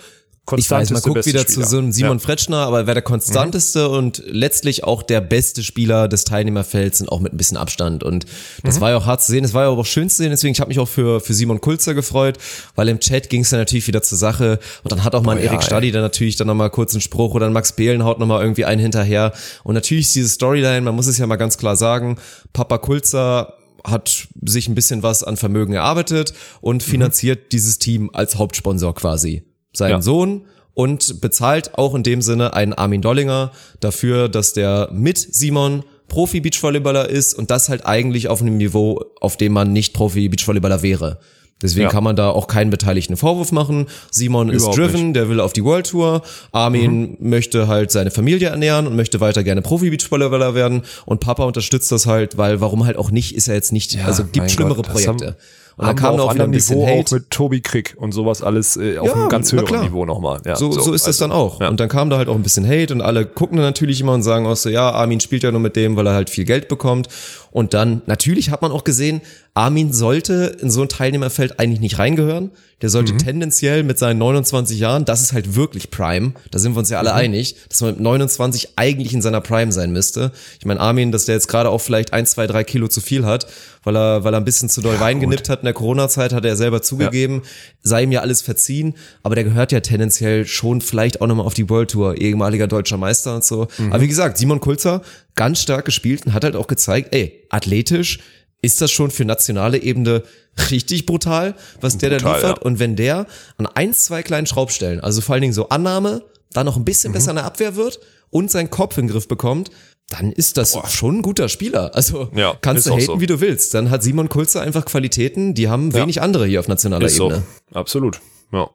ich 0.57 0.69
weiß, 0.69 0.91
man 0.91 1.01
konstanteste 1.01 1.09
guckt 1.09 1.25
wieder 1.25 1.47
zu 1.47 1.53
Spieler. 1.53 1.67
so 1.67 1.77
einem 1.77 1.91
Simon 1.93 2.17
Ja. 2.17 2.23
Fretschner, 2.23 2.57
aber 2.57 2.79
er 2.79 2.87
wäre 2.87 2.95
der 2.95 3.01
konstanteste 3.03 3.87
und 3.87 4.21
letztlich 4.25 4.83
auch 4.83 5.01
der 5.01 5.21
beste 5.21 5.63
Spieler 5.63 6.09
des 6.09 6.25
Teilnehmerfelds 6.25 6.99
und 7.01 7.09
auch 7.09 7.21
mit 7.21 7.33
ein 7.33 7.37
bisschen 7.37 7.55
Abstand. 7.55 8.03
Und 8.03 8.25
das 8.61 8.81
war 8.81 8.89
ja 8.91 8.97
auch 8.97 9.05
hart 9.05 9.23
zu 9.23 9.31
sehen, 9.31 9.45
es 9.45 9.53
war 9.53 9.63
ja 9.63 9.69
aber 9.69 9.79
auch 9.79 9.85
schön 9.85 10.09
zu 10.09 10.17
sehen, 10.17 10.31
deswegen 10.31 10.51
ich 10.51 10.59
habe 10.59 10.67
mich 10.67 10.79
auch 10.79 10.87
für, 10.87 11.21
für 11.21 11.33
Simon 11.33 11.61
Kulzer 11.61 11.93
gefreut, 11.93 12.37
weil 12.75 12.89
im 12.89 12.99
Chat 12.99 13.29
ging 13.29 13.41
es 13.41 13.51
dann 13.51 13.59
natürlich 13.59 13.87
wieder 13.87 14.03
zur 14.03 14.17
Sache 14.17 14.59
und 14.83 14.91
dann 14.91 15.03
hat 15.05 15.15
auch 15.15 15.23
mal 15.23 15.31
ein 15.33 15.37
Oh 15.37 15.41
ja, 15.41 15.47
Erik 15.47 15.61
ey. 15.61 15.65
Stadi 15.65 15.91
dann 15.91 16.01
natürlich 16.01 16.35
dann 16.35 16.47
nochmal 16.47 16.69
kurz 16.69 16.93
einen 16.93 17.01
Spruch 17.01 17.33
oder 17.35 17.45
ein 17.45 17.53
Max 17.53 17.71
Behlen 17.71 18.03
haut 18.03 18.19
nochmal 18.19 18.41
irgendwie 18.41 18.65
einen 18.65 18.81
hinterher. 18.81 19.31
Und 19.63 19.75
natürlich 19.75 20.07
ist 20.07 20.15
diese 20.15 20.29
Storyline, 20.29 20.81
man 20.81 20.93
muss 20.93 21.07
es 21.07 21.17
ja 21.17 21.25
mal 21.25 21.37
ganz 21.37 21.57
klar 21.57 21.77
sagen, 21.77 22.17
Papa 22.51 22.79
Kulzer 22.79 23.53
hat 23.85 24.27
sich 24.43 24.67
ein 24.67 24.75
bisschen 24.75 25.03
was 25.03 25.23
an 25.23 25.37
Vermögen 25.37 25.73
erarbeitet 25.73 26.33
und 26.61 26.83
finanziert 26.83 27.51
dieses 27.53 27.79
Team 27.79 28.09
als 28.13 28.35
Hauptsponsor 28.35 28.93
quasi. 28.95 29.43
Seinen 29.73 29.91
Ja. 29.91 30.01
Sohn 30.01 30.41
und 30.73 31.21
bezahlt 31.21 31.77
auch 31.77 31.93
in 31.95 32.03
dem 32.03 32.21
Sinne 32.21 32.53
einen 32.53 32.73
Armin 32.73 33.01
Dollinger 33.01 33.51
dafür, 33.79 34.29
dass 34.29 34.53
der 34.53 34.89
mit 34.91 35.17
Simon 35.17 35.83
Profi-Beachvolleyballer 36.07 37.09
ist 37.09 37.33
und 37.33 37.51
das 37.51 37.69
halt 37.69 37.85
eigentlich 37.85 38.27
auf 38.27 38.41
einem 38.41 38.57
Niveau, 38.57 39.03
auf 39.19 39.35
dem 39.37 39.53
man 39.53 39.73
nicht 39.73 39.93
Profi-Beachvolleyballer 39.93 40.81
wäre. 40.81 41.19
Deswegen 41.61 41.83
Ja. 41.85 41.89
kann 41.89 42.03
man 42.03 42.15
da 42.17 42.29
auch 42.29 42.47
keinen 42.47 42.71
Beteiligten 42.71 43.15
Vorwurf 43.15 43.51
machen. 43.53 43.87
Simon 44.11 44.49
ist 44.49 44.63
Überhaupt 44.63 44.77
driven, 44.77 44.93
nicht. 44.93 45.03
Mhm. 45.09 45.13
der 45.13 45.29
will 45.29 45.39
auf 45.39 45.53
die 45.53 45.63
World 45.63 45.87
Tour. 45.87 46.21
Armin 46.51 47.15
möchte 47.21 47.67
halt 47.67 47.89
seine 47.89 48.11
Familie 48.11 48.49
ernähren 48.49 48.85
und 48.85 48.95
möchte 48.97 49.21
weiter 49.21 49.43
gerne 49.43 49.61
Profi-Beachvolleyballer 49.61 50.55
werden. 50.55 50.81
Und 51.05 51.21
Papa 51.21 51.45
unterstützt 51.45 51.91
das 51.91 52.05
halt, 52.05 52.37
weil 52.37 52.59
warum 52.59 52.85
halt 52.85 52.97
auch 52.97 53.11
nicht, 53.11 53.33
ist 53.35 53.47
er 53.47 53.55
jetzt 53.55 53.71
nicht, 53.71 53.97
also 54.05 54.23
mein 54.23 54.31
gibt 54.33 54.51
schlimmere 54.51 54.81
Gott, 54.81 54.89
Projekte. 54.89 55.37
Und 55.75 55.87
dann 55.87 55.95
kam 55.95 56.19
auch 56.19 56.33
wieder 56.33 56.43
ein 56.43 56.51
bisschen 56.51 56.77
Niveau 56.77 56.87
Hate. 56.87 57.07
auch 57.07 57.11
mit 57.11 57.29
Tobi 57.31 57.61
Krieg 57.61 57.95
und 57.97 58.11
sowas 58.11 58.41
alles 58.43 58.77
äh, 58.77 58.97
auf 58.99 59.07
Ja, 59.07 59.13
einem 59.13 59.29
ganz 59.29 59.51
höheren. 59.51 59.81
Niveau 59.81 60.05
nochmal. 60.05 60.39
Ja, 60.45 60.55
So, 60.55 60.71
so, 60.71 60.93
ist 60.93 61.07
das 61.07 61.21
also, 61.21 61.23
dann 61.25 61.31
auch. 61.31 61.59
Ja. 61.61 61.69
Und 61.69 61.79
dann 61.79 61.89
kam 61.89 62.09
da 62.09 62.17
halt 62.17 62.27
auch 62.29 62.35
ein 62.35 62.43
bisschen 62.43 62.67
Hate 62.67 62.93
und 62.93 63.01
alle 63.01 63.25
gucken 63.25 63.57
dann 63.57 63.65
natürlich 63.65 63.99
immer 64.01 64.13
und 64.13 64.23
sagen 64.23 64.45
auch 64.45 64.55
so, 64.55 64.69
ja, 64.69 64.91
Armin 64.91 65.19
spielt 65.19 65.43
ja 65.43 65.51
nur 65.51 65.59
mit 65.61 65.75
dem, 65.75 65.95
weil 65.95 66.05
er 66.07 66.13
halt 66.13 66.29
viel 66.29 66.45
Geld 66.45 66.67
bekommt. 66.67 67.07
Und 67.51 67.73
dann, 67.73 68.01
natürlich 68.05 68.51
hat 68.51 68.61
man 68.61 68.71
auch 68.71 68.83
gesehen, 68.83 69.21
Armin 69.55 69.93
sollte 69.93 70.57
in 70.59 70.71
so 70.71 70.81
ein 70.81 70.89
Teilnehmerfeld 70.89 71.59
eigentlich 71.59 71.79
nicht 71.79 71.99
reingehören. 71.99 72.51
Der 72.81 72.89
sollte 72.89 73.15
tendenziell 73.15 73.83
mit 73.83 73.97
seinen 73.97 74.17
29 74.17 74.77
Jahren, 74.77 75.05
das 75.05 75.21
ist 75.21 75.31
halt 75.31 75.55
wirklich 75.55 75.89
Prime, 75.89 76.33
da 76.51 76.59
sind 76.59 76.73
wir 76.73 76.79
uns 76.79 76.89
ja 76.89 76.99
alle 76.99 77.13
einig, 77.13 77.55
dass 77.69 77.79
man 77.79 77.91
mit 77.91 78.01
29 78.01 78.71
eigentlich 78.75 79.13
in 79.13 79.21
seiner 79.21 79.39
Prime 79.39 79.71
sein 79.71 79.93
müsste. 79.93 80.33
Ich 80.59 80.65
meine, 80.65 80.81
Armin, 80.81 81.13
dass 81.13 81.23
der 81.23 81.35
jetzt 81.35 81.47
gerade 81.47 81.69
auch 81.69 81.79
vielleicht 81.79 82.11
ein, 82.11 82.25
zwei, 82.25 82.45
drei 82.45 82.65
Kilo 82.65 82.89
zu 82.89 82.99
viel 82.99 83.25
hat, 83.25 83.47
weil 83.85 83.95
er, 83.95 84.25
weil 84.25 84.33
er 84.33 84.37
ein 84.41 84.43
bisschen 84.43 84.67
zu 84.67 84.81
doll 84.81 84.99
Wein 84.99 85.21
genippt 85.21 85.47
hat 85.47 85.59
in 85.59 85.65
der 85.65 85.73
Corona-Zeit, 85.73 86.33
hat 86.33 86.43
er 86.43 86.57
selber 86.57 86.81
zugegeben, 86.81 87.43
sei 87.83 88.03
ihm 88.03 88.11
ja 88.11 88.19
alles 88.19 88.41
verziehen, 88.41 88.95
aber 89.21 89.35
der 89.35 89.45
gehört 89.45 89.71
ja 89.71 89.79
tendenziell 89.79 90.45
schon 90.45 90.81
vielleicht 90.81 91.21
auch 91.21 91.27
nochmal 91.27 91.45
auf 91.45 91.53
die 91.53 91.69
World 91.69 91.91
Tour, 91.91 92.17
ehemaliger 92.19 92.67
deutscher 92.67 92.97
Meister 92.97 93.33
und 93.33 93.45
so. 93.45 93.69
Aber 93.91 94.01
wie 94.01 94.09
gesagt, 94.09 94.37
Simon 94.37 94.59
Kulzer, 94.59 95.03
ganz 95.35 95.61
stark 95.61 95.85
gespielt 95.85 96.25
und 96.25 96.33
hat 96.33 96.43
halt 96.43 96.57
auch 96.57 96.67
gezeigt, 96.67 97.15
ey, 97.15 97.45
athletisch 97.49 98.19
ist 98.63 98.81
das 98.81 98.89
schon 98.91 99.11
für 99.11 99.25
nationale 99.25 99.77
Ebene 99.77 100.23
richtig 100.71 101.05
brutal, 101.05 101.53
was 101.81 101.97
der 101.99 102.09
da 102.09 102.15
Brutal, 102.17 102.35
liefert. 102.41 102.57
ja. 102.57 102.63
Und 102.63 102.79
wenn 102.79 102.95
der 102.95 103.27
an 103.57 103.67
ein, 103.67 103.93
zwei 103.93 104.23
kleinen 104.23 104.47
Schraubstellen, 104.47 104.99
also 105.01 105.21
vor 105.21 105.33
allen 105.33 105.41
Dingen 105.41 105.53
so 105.53 105.69
Annahme, 105.69 106.23
dann 106.53 106.65
noch 106.65 106.77
ein 106.77 106.85
bisschen 106.85 107.11
Mhm. 107.11 107.13
besser 107.13 107.29
in 107.31 107.35
der 107.35 107.45
Abwehr 107.45 107.75
wird 107.75 107.99
und 108.31 108.49
seinen 108.49 108.69
Kopf 108.71 108.97
in 108.97 109.05
den 109.07 109.11
Griff 109.11 109.27
bekommt, 109.27 109.69
dann 110.09 110.31
ist 110.31 110.57
das 110.57 110.77
schon 110.89 111.17
ein 111.17 111.21
guter 111.21 111.49
Spieler. 111.49 111.95
Also 111.95 112.29
Ja, 112.35 112.55
kannst 112.61 112.85
du 112.87 112.91
haten, 112.91 113.01
so. 113.05 113.21
wie 113.21 113.25
du 113.27 113.39
willst. 113.41 113.73
Dann 113.73 113.89
hat 113.89 114.03
Simon 114.03 114.29
Kulzer 114.29 114.61
einfach 114.61 114.85
Qualitäten, 114.85 115.53
die 115.55 115.69
haben 115.69 115.93
wenig 115.93 116.21
andere 116.21 116.45
hier 116.45 116.59
auf 116.59 116.67
nationaler 116.67 117.05
Ist 117.07 117.15
so. 117.15 117.27
Ebene. 117.27 117.43
Absolut. 117.73 118.19
Ja. 118.51 118.69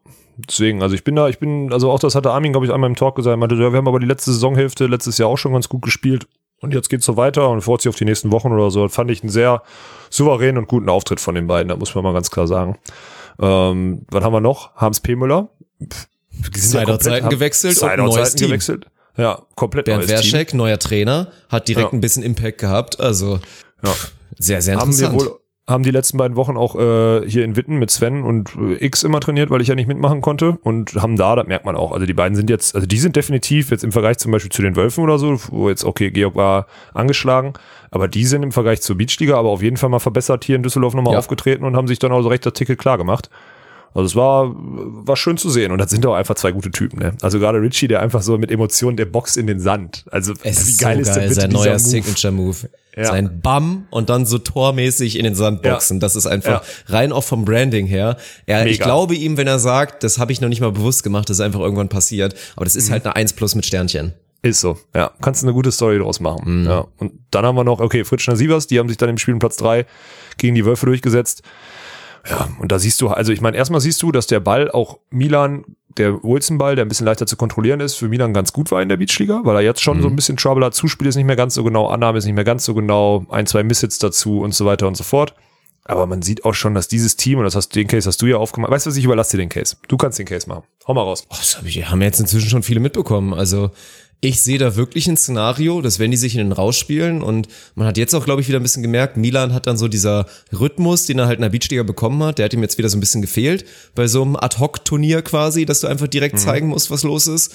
Deswegen, 0.49 0.83
also 0.83 0.95
ich 0.95 1.03
bin 1.05 1.17
da, 1.17 1.29
ich 1.29 1.39
bin, 1.39 1.73
also 1.73 1.91
auch 1.91 1.99
das 1.99 2.15
hatte 2.15 2.31
Armin, 2.31 2.53
glaube 2.53 2.65
ich, 2.67 2.73
einmal 2.73 2.89
im 2.89 2.97
Talk 2.97 3.17
gesagt, 3.17 3.39
meinte, 3.39 3.57
ja, 3.57 3.73
wir 3.73 3.77
haben 3.77 3.89
aber 3.89 3.99
die 4.01 4.07
letzte 4.07 4.33
Saisonhälfte 4.33 4.87
letztes 4.87 5.19
Jahr 5.19 5.29
auch 5.29 5.37
schon 5.39 5.53
ganz 5.53 5.69
gut 5.69 5.83
gespielt 5.83 6.27
und 6.61 6.75
jetzt 6.75 6.89
geht's 6.89 7.07
so 7.07 7.17
weiter 7.17 7.49
und 7.51 7.63
freut 7.63 7.83
sich 7.83 7.89
auf 7.89 7.97
die 7.97 8.05
nächsten 8.05 8.33
Wochen 8.33 8.53
oder 8.53 8.71
so. 8.71 8.85
Das 8.87 8.95
fand 8.95 9.11
ich 9.11 9.23
einen 9.23 9.31
sehr 9.31 9.63
souveränen 10.11 10.59
und 10.59 10.69
guten 10.69 10.89
Auftritt 10.89 11.21
von 11.21 11.35
den 11.35 11.47
beiden, 11.47 11.69
da 11.69 11.77
muss 11.77 11.95
man 11.95 12.05
mal 12.05 12.13
ganz 12.13 12.31
klar 12.31 12.47
sagen. 12.47 12.79
Ähm, 13.41 14.03
was 14.11 14.25
haben 14.25 14.33
wir 14.33 14.41
noch? 14.41 14.75
Hans 14.77 15.01
P. 15.01 15.15
Müller. 15.17 15.49
Sind 16.55 16.87
ja 16.89 17.29
gewechselt 17.29 17.73
und 17.75 17.79
Sideout-Seiten 17.91 18.05
neues 18.05 18.35
Team. 18.35 18.49
gewechselt. 18.49 18.87
Ja, 19.17 19.43
komplett 19.57 19.87
Bernd 19.87 20.07
neues 20.09 20.21
Team. 20.23 20.33
Werschek, 20.33 20.55
neuer 20.55 20.79
Trainer, 20.79 21.29
hat 21.49 21.67
direkt 21.69 21.93
Ja. 21.93 21.97
ein 21.99 22.01
bisschen 22.01 22.23
Impact 22.23 22.59
gehabt. 22.59 23.01
Also 23.01 23.41
Ja. 23.85 23.95
sehr, 24.39 24.63
sehr 24.63 24.77
haben 24.77 24.97
wir 24.97 25.07
interessant. 25.09 25.31
wohl 25.33 25.41
haben 25.69 25.83
die 25.85 25.91
letzten 25.91 26.17
beiden 26.17 26.37
Wochen 26.37 26.57
auch 26.57 26.75
äh, 26.77 27.29
hier 27.29 27.45
in 27.45 27.55
Witten 27.55 27.77
mit 27.77 27.91
Sven 27.91 28.23
und 28.25 28.57
äh, 28.57 28.85
X 28.85 29.03
immer 29.05 29.21
trainiert, 29.21 29.51
weil 29.51 29.61
ich 29.61 29.69
ja 29.69 29.75
nicht 29.75 29.87
mitmachen 29.87 30.23
konnte 30.23 30.59
und 30.63 30.95
haben 30.95 31.17
da, 31.17 31.37
das 31.37 31.47
merkt 31.47 31.67
man 31.67 31.77
auch, 31.77 31.93
also 31.93 32.07
die 32.07 32.15
beiden 32.15 32.35
sind 32.35 32.49
jetzt, 32.49 32.75
also 32.75 32.87
die 32.87 32.97
sind 32.99 33.15
definitiv 33.17 33.71
jetzt 33.71 33.85
im 33.85 33.93
Vergleich 33.93 34.17
zum 34.19 34.33
Beispiel 34.33 34.51
zu 34.51 34.63
den 34.63 34.77
Wölfen 34.77 35.05
oder 35.05 35.19
so, 35.19 35.39
wo 35.51 35.69
jetzt, 35.69 35.85
okay, 35.85 36.11
Georg 36.11 36.35
war 36.35 36.67
angeschlagen, 36.95 37.53
aber 37.91 38.09
die 38.09 38.25
sind 38.25 38.43
im 38.43 38.51
Vergleich 38.53 38.81
zur 38.81 38.97
Beachliga 38.97 39.37
aber 39.37 39.51
auf 39.51 39.63
jeden 39.63 39.77
Fall 39.77 39.91
mal 39.91 39.99
verbessert 39.99 40.45
hier 40.45 40.57
in 40.57 40.63
Düsseldorf 40.63 40.95
nochmal 40.95 41.13
Ja. 41.13 41.19
aufgetreten 41.19 41.65
und 41.65 41.77
haben 41.77 41.87
sich 41.87 41.99
dann 41.99 42.13
auch 42.13 42.23
so 42.23 42.29
recht 42.29 42.47
das 42.47 42.55
Ticket 42.55 42.79
klar 42.79 42.97
gemacht. 42.99 43.29
Also 43.95 44.07
es 44.07 44.17
war, 44.17 44.53
war 44.55 45.17
schön 45.17 45.37
zu 45.39 45.51
sehen. 45.51 45.73
Und 45.73 45.79
das 45.79 45.91
sind 45.91 46.05
auch 46.07 46.15
einfach 46.15 46.35
zwei 46.35 46.53
gute 46.53 46.71
Typen. 46.71 46.99
Ne? 47.01 47.15
Also 47.23 47.39
gerade 47.39 47.61
Richie, 47.61 47.89
der 47.89 48.01
einfach 48.01 48.23
so 48.23 48.39
mit 48.39 48.51
Emotionen, 48.51 48.97
der 48.97 49.07
boxt 49.07 49.37
in 49.37 49.47
den 49.47 49.59
Sand. 49.61 50.05
Also 50.11 50.35
Es 50.43 50.69
wie 50.69 50.77
geil 50.77 50.97
so 50.97 51.01
ist 51.03 51.07
geil, 51.09 51.15
denn 51.21 51.29
bitte 51.29 51.41
sein 51.41 51.51
neuer 51.51 51.73
Move? 51.73 51.79
Signature-Move. 51.79 52.57
Ja. 52.97 53.05
Sein 53.07 53.41
Bam 53.41 53.87
und 53.91 54.11
dann 54.11 54.27
so 54.27 54.39
tormäßig 54.39 55.17
in 55.19 55.25
den 55.25 55.35
Sand 55.37 55.65
Ja. 55.65 55.73
boxen. 55.75 56.01
Das 56.01 56.17
ist 56.17 56.27
einfach 56.27 56.63
Ja. 56.63 56.95
rein 56.95 57.13
auch 57.13 57.23
vom 57.25 57.45
Branding 57.45 57.87
her. 57.87 58.17
Er, 58.47 58.67
ich 58.67 58.81
glaube 58.81 59.15
ihm, 59.15 59.37
wenn 59.37 59.47
er 59.47 59.59
sagt, 59.61 60.03
das 60.03 60.19
habe 60.19 60.33
ich 60.33 60.41
noch 60.41 60.49
nicht 60.49 60.61
mal 60.61 60.73
bewusst 60.73 61.03
gemacht, 61.05 61.29
das 61.31 61.39
ist 61.39 61.41
einfach 61.45 61.61
irgendwann 61.61 61.89
passiert. 61.89 62.35
Aber 62.57 62.65
das 62.65 62.75
Mhm. 62.75 62.79
ist 62.81 62.91
halt 62.91 63.05
eine 63.07 63.15
1 63.17 63.33
plus 63.35 63.55
mit 63.55 63.65
Sternchen. 63.67 64.15
Ist 64.43 64.61
so, 64.61 64.79
ja. 64.95 65.11
Kannst 65.21 65.43
du 65.43 65.47
eine 65.47 65.53
gute 65.55 65.73
Story 65.73 65.99
draus 65.99 66.21
machen. 66.21 66.63
Mhm. 66.63 66.67
Ja. 66.67 66.87
Und 66.99 67.13
dann 67.33 67.45
haben 67.45 67.57
wir 67.57 67.65
noch, 67.65 67.81
okay, 67.81 68.05
Fritschner 68.05 68.37
Sievers, 68.37 68.67
die 68.69 68.79
haben 68.79 68.89
sich 68.89 68.97
dann 68.97 69.09
im 69.09 69.19
Spiel 69.19 69.35
um 69.35 69.41
Platz 69.41 69.57
drei 69.57 69.85
gegen 70.37 70.55
die 70.55 70.65
Wölfe 70.65 70.87
durchgesetzt. 70.87 71.43
Ja, 72.29 72.49
und 72.59 72.73
da 72.73 72.79
siehst 72.79 73.01
du, 73.01 73.09
also 73.09 73.33
ich 73.33 73.41
meine, 73.41 73.57
erstmal 73.57 73.81
siehst 73.81 74.03
du, 74.03 74.13
dass 74.13 74.27
der 74.27 74.41
Ball 74.41 74.71
auch 74.71 74.99
Milan, 75.11 75.65
der 75.97 76.23
Wilson-Ball, 76.23 76.77
der 76.77 76.85
ein 76.85 76.89
bisschen 76.89 77.07
leichter 77.07 77.27
zu 77.27 77.37
kontrollieren 77.37 77.81
ist, 77.81 77.95
für 77.95 78.09
Milan 78.09 78.35
ganz 78.35 78.53
gut 78.53 78.71
war 78.71 78.83
in 78.83 78.89
der 78.89 78.99
Beachliga, 78.99 79.41
weil 79.45 79.57
er 79.57 79.63
jetzt 79.63 79.83
schon 79.83 80.03
so 80.03 80.09
ein 80.09 80.17
bisschen 80.17 80.37
Trouble 80.37 80.65
hat. 80.65 80.75
Zuspiel 80.75 81.09
ist 81.09 81.17
nicht 81.17 81.25
mehr 81.27 81.37
ganz 81.37 81.55
so 81.55 81.65
genau, 81.65 81.89
Annahme 81.89 82.19
ist 82.19 82.27
nicht 82.27 82.35
mehr 82.35 82.45
ganz 82.45 82.65
so 82.65 82.75
genau, 82.75 83.25
ein, 83.31 83.47
zwei 83.47 83.63
Misshits 83.63 83.99
dazu 83.99 84.41
und 84.41 84.55
so 84.55 84.67
weiter 84.67 84.87
und 84.87 84.97
so 84.97 85.05
fort. 85.05 85.35
Aber 85.85 86.07
man 86.07 86.21
sieht 86.21 86.45
auch 86.45 86.53
schon, 86.53 86.75
dass 86.75 86.87
dieses 86.87 87.17
Team, 87.17 87.39
und 87.39 87.45
das 87.45 87.57
hast, 87.57 87.75
den 87.75 87.87
Case 87.87 88.07
hast 88.07 88.21
du 88.21 88.27
ja 88.27 88.37
aufgemacht. 88.37 88.71
Weißt 88.71 88.85
du 88.85 88.91
was, 88.91 88.97
ich 88.99 89.05
überlasse 89.05 89.37
dir 89.37 89.43
den 89.43 89.49
Case. 89.49 89.77
Du 89.89 89.97
kannst 89.97 90.19
den 90.19 90.27
Case 90.27 90.47
machen. 90.47 90.65
Hau 90.87 90.93
mal 90.93 91.01
raus. 91.01 91.25
Oh, 91.31 91.35
das 91.39 91.57
hab 91.57 91.65
ich, 91.65 91.89
haben 91.89 92.03
jetzt 92.03 92.21
inzwischen 92.21 92.51
schon 92.51 92.63
viele 92.63 92.79
mitbekommen. 92.79 93.33
Also 93.33 93.71
ich 94.21 94.41
sehe 94.41 94.59
da 94.59 94.75
wirklich 94.75 95.07
ein 95.07 95.17
Szenario, 95.17 95.81
dass 95.81 96.01
wenn 96.01 96.11
die 96.11 96.17
sich 96.17 96.35
in 96.35 96.39
den 96.39 96.53
rausspielen 96.53 97.23
und 97.23 97.47
man 97.77 97.87
hat 97.87 97.97
jetzt 97.97 98.15
auch, 98.15 98.25
glaube 98.25 98.41
ich, 98.41 98.49
wieder 98.49 98.59
ein 98.59 98.65
bisschen 98.65 98.83
gemerkt, 98.83 99.17
Milan 99.17 99.55
hat 99.55 99.69
dann 99.69 99.77
so 99.77 99.87
dieser 99.87 100.27
Rhythmus, 100.53 101.07
den 101.07 101.21
er 101.21 101.27
halt 101.27 101.39
in 101.39 101.43
der 101.43 101.51
Beachliga 101.51 101.85
bekommen 101.85 102.23
hat, 102.25 102.39
der 102.39 102.47
hat 102.47 102.53
ihm 102.53 102.63
jetzt 102.63 102.79
wieder 102.79 102.89
so 102.89 102.97
ein 102.97 103.01
bisschen 103.01 103.23
gefehlt 103.23 103.65
bei 103.95 104.09
so 104.09 104.23
einem 104.23 104.35
Ad-Hoc-Turnier 104.35 105.23
quasi, 105.23 105.67
dass 105.67 105.81
du 105.81 105.87
einfach 105.87 106.09
direkt 106.09 106.41
zeigen 106.41 106.69
musst, 106.69 106.91
was 106.91 107.05
los 107.05 107.29
ist. 107.29 107.55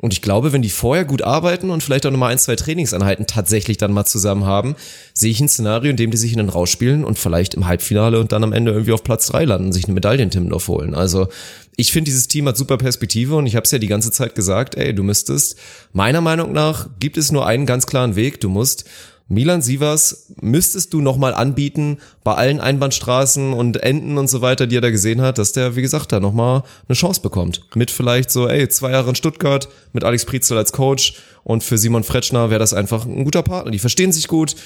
Und 0.00 0.14
ich 0.14 0.22
glaube, 0.22 0.52
wenn 0.52 0.62
die 0.62 0.70
vorher 0.70 1.04
gut 1.04 1.22
arbeiten 1.22 1.68
und 1.68 1.82
vielleicht 1.82 2.06
auch 2.06 2.10
nochmal 2.10 2.32
ein, 2.32 2.38
zwei 2.38 2.56
Trainingseinheiten 2.56 3.26
tatsächlich 3.26 3.76
dann 3.76 3.92
mal 3.92 4.06
zusammen 4.06 4.46
haben, 4.46 4.74
sehe 5.12 5.30
ich 5.30 5.40
ein 5.40 5.48
Szenario, 5.48 5.90
in 5.90 5.96
dem 5.96 6.10
die 6.10 6.16
sich 6.16 6.32
in 6.32 6.38
den 6.38 6.48
rausspielen 6.48 7.04
und 7.04 7.18
vielleicht 7.18 7.52
im 7.52 7.66
Halbfinale 7.66 8.18
und 8.18 8.32
dann 8.32 8.42
am 8.42 8.54
Ende 8.54 8.72
irgendwie 8.72 8.92
auf 8.92 9.04
Platz 9.04 9.26
drei 9.26 9.44
landen, 9.44 9.72
sich 9.72 9.84
eine 9.84 9.94
Medaille 9.94 10.22
in 10.22 10.30
Timmendorf 10.30 10.68
holen. 10.68 10.94
Also 10.94 11.28
ich 11.76 11.92
finde, 11.92 12.10
dieses 12.10 12.28
Team 12.28 12.48
hat 12.48 12.56
super 12.56 12.78
Perspektive 12.78 13.36
und 13.36 13.46
ich 13.46 13.56
habe 13.56 13.64
es 13.64 13.70
ja 13.70 13.78
die 13.78 13.88
ganze 13.88 14.10
Zeit 14.10 14.34
gesagt, 14.34 14.74
ey, 14.74 14.94
du 14.94 15.02
müsstest, 15.02 15.56
meiner 15.92 16.22
Meinung 16.22 16.52
nach, 16.52 16.88
gibt 16.98 17.18
es 17.18 17.30
nur 17.30 17.46
einen 17.46 17.66
ganz 17.66 17.86
klaren 17.86 18.16
Weg, 18.16 18.40
du 18.40 18.48
musst 18.48 18.84
Milan 19.32 19.62
Sivas 19.62 20.26
müsstest 20.40 20.92
du 20.92 21.00
nochmal 21.00 21.34
anbieten 21.34 21.98
bei 22.24 22.34
allen 22.34 22.58
Einbahnstraßen 22.58 23.52
und 23.52 23.76
Enden 23.76 24.18
und 24.18 24.28
so 24.28 24.40
weiter, 24.40 24.66
die 24.66 24.76
er 24.76 24.80
da 24.80 24.90
gesehen 24.90 25.20
hat, 25.22 25.38
dass 25.38 25.52
der, 25.52 25.76
wie 25.76 25.82
gesagt, 25.82 26.10
da 26.10 26.18
nochmal 26.18 26.64
eine 26.88 26.96
Chance 26.96 27.20
bekommt. 27.20 27.62
Mit 27.76 27.92
vielleicht 27.92 28.32
so, 28.32 28.48
ey, 28.48 28.68
zwei 28.68 28.90
Jahre 28.90 29.10
in 29.10 29.14
Stuttgart, 29.14 29.68
mit 29.92 30.02
Alex 30.02 30.24
Prietzel 30.24 30.58
als 30.58 30.72
Coach 30.72 31.14
und 31.44 31.62
für 31.62 31.78
Simon 31.78 32.02
Fretschner 32.02 32.50
wäre 32.50 32.58
das 32.58 32.74
einfach 32.74 33.06
ein 33.06 33.22
guter 33.22 33.44
Partner. 33.44 33.70
Die 33.70 33.78
verstehen 33.78 34.10
sich 34.10 34.26
gut. 34.26 34.56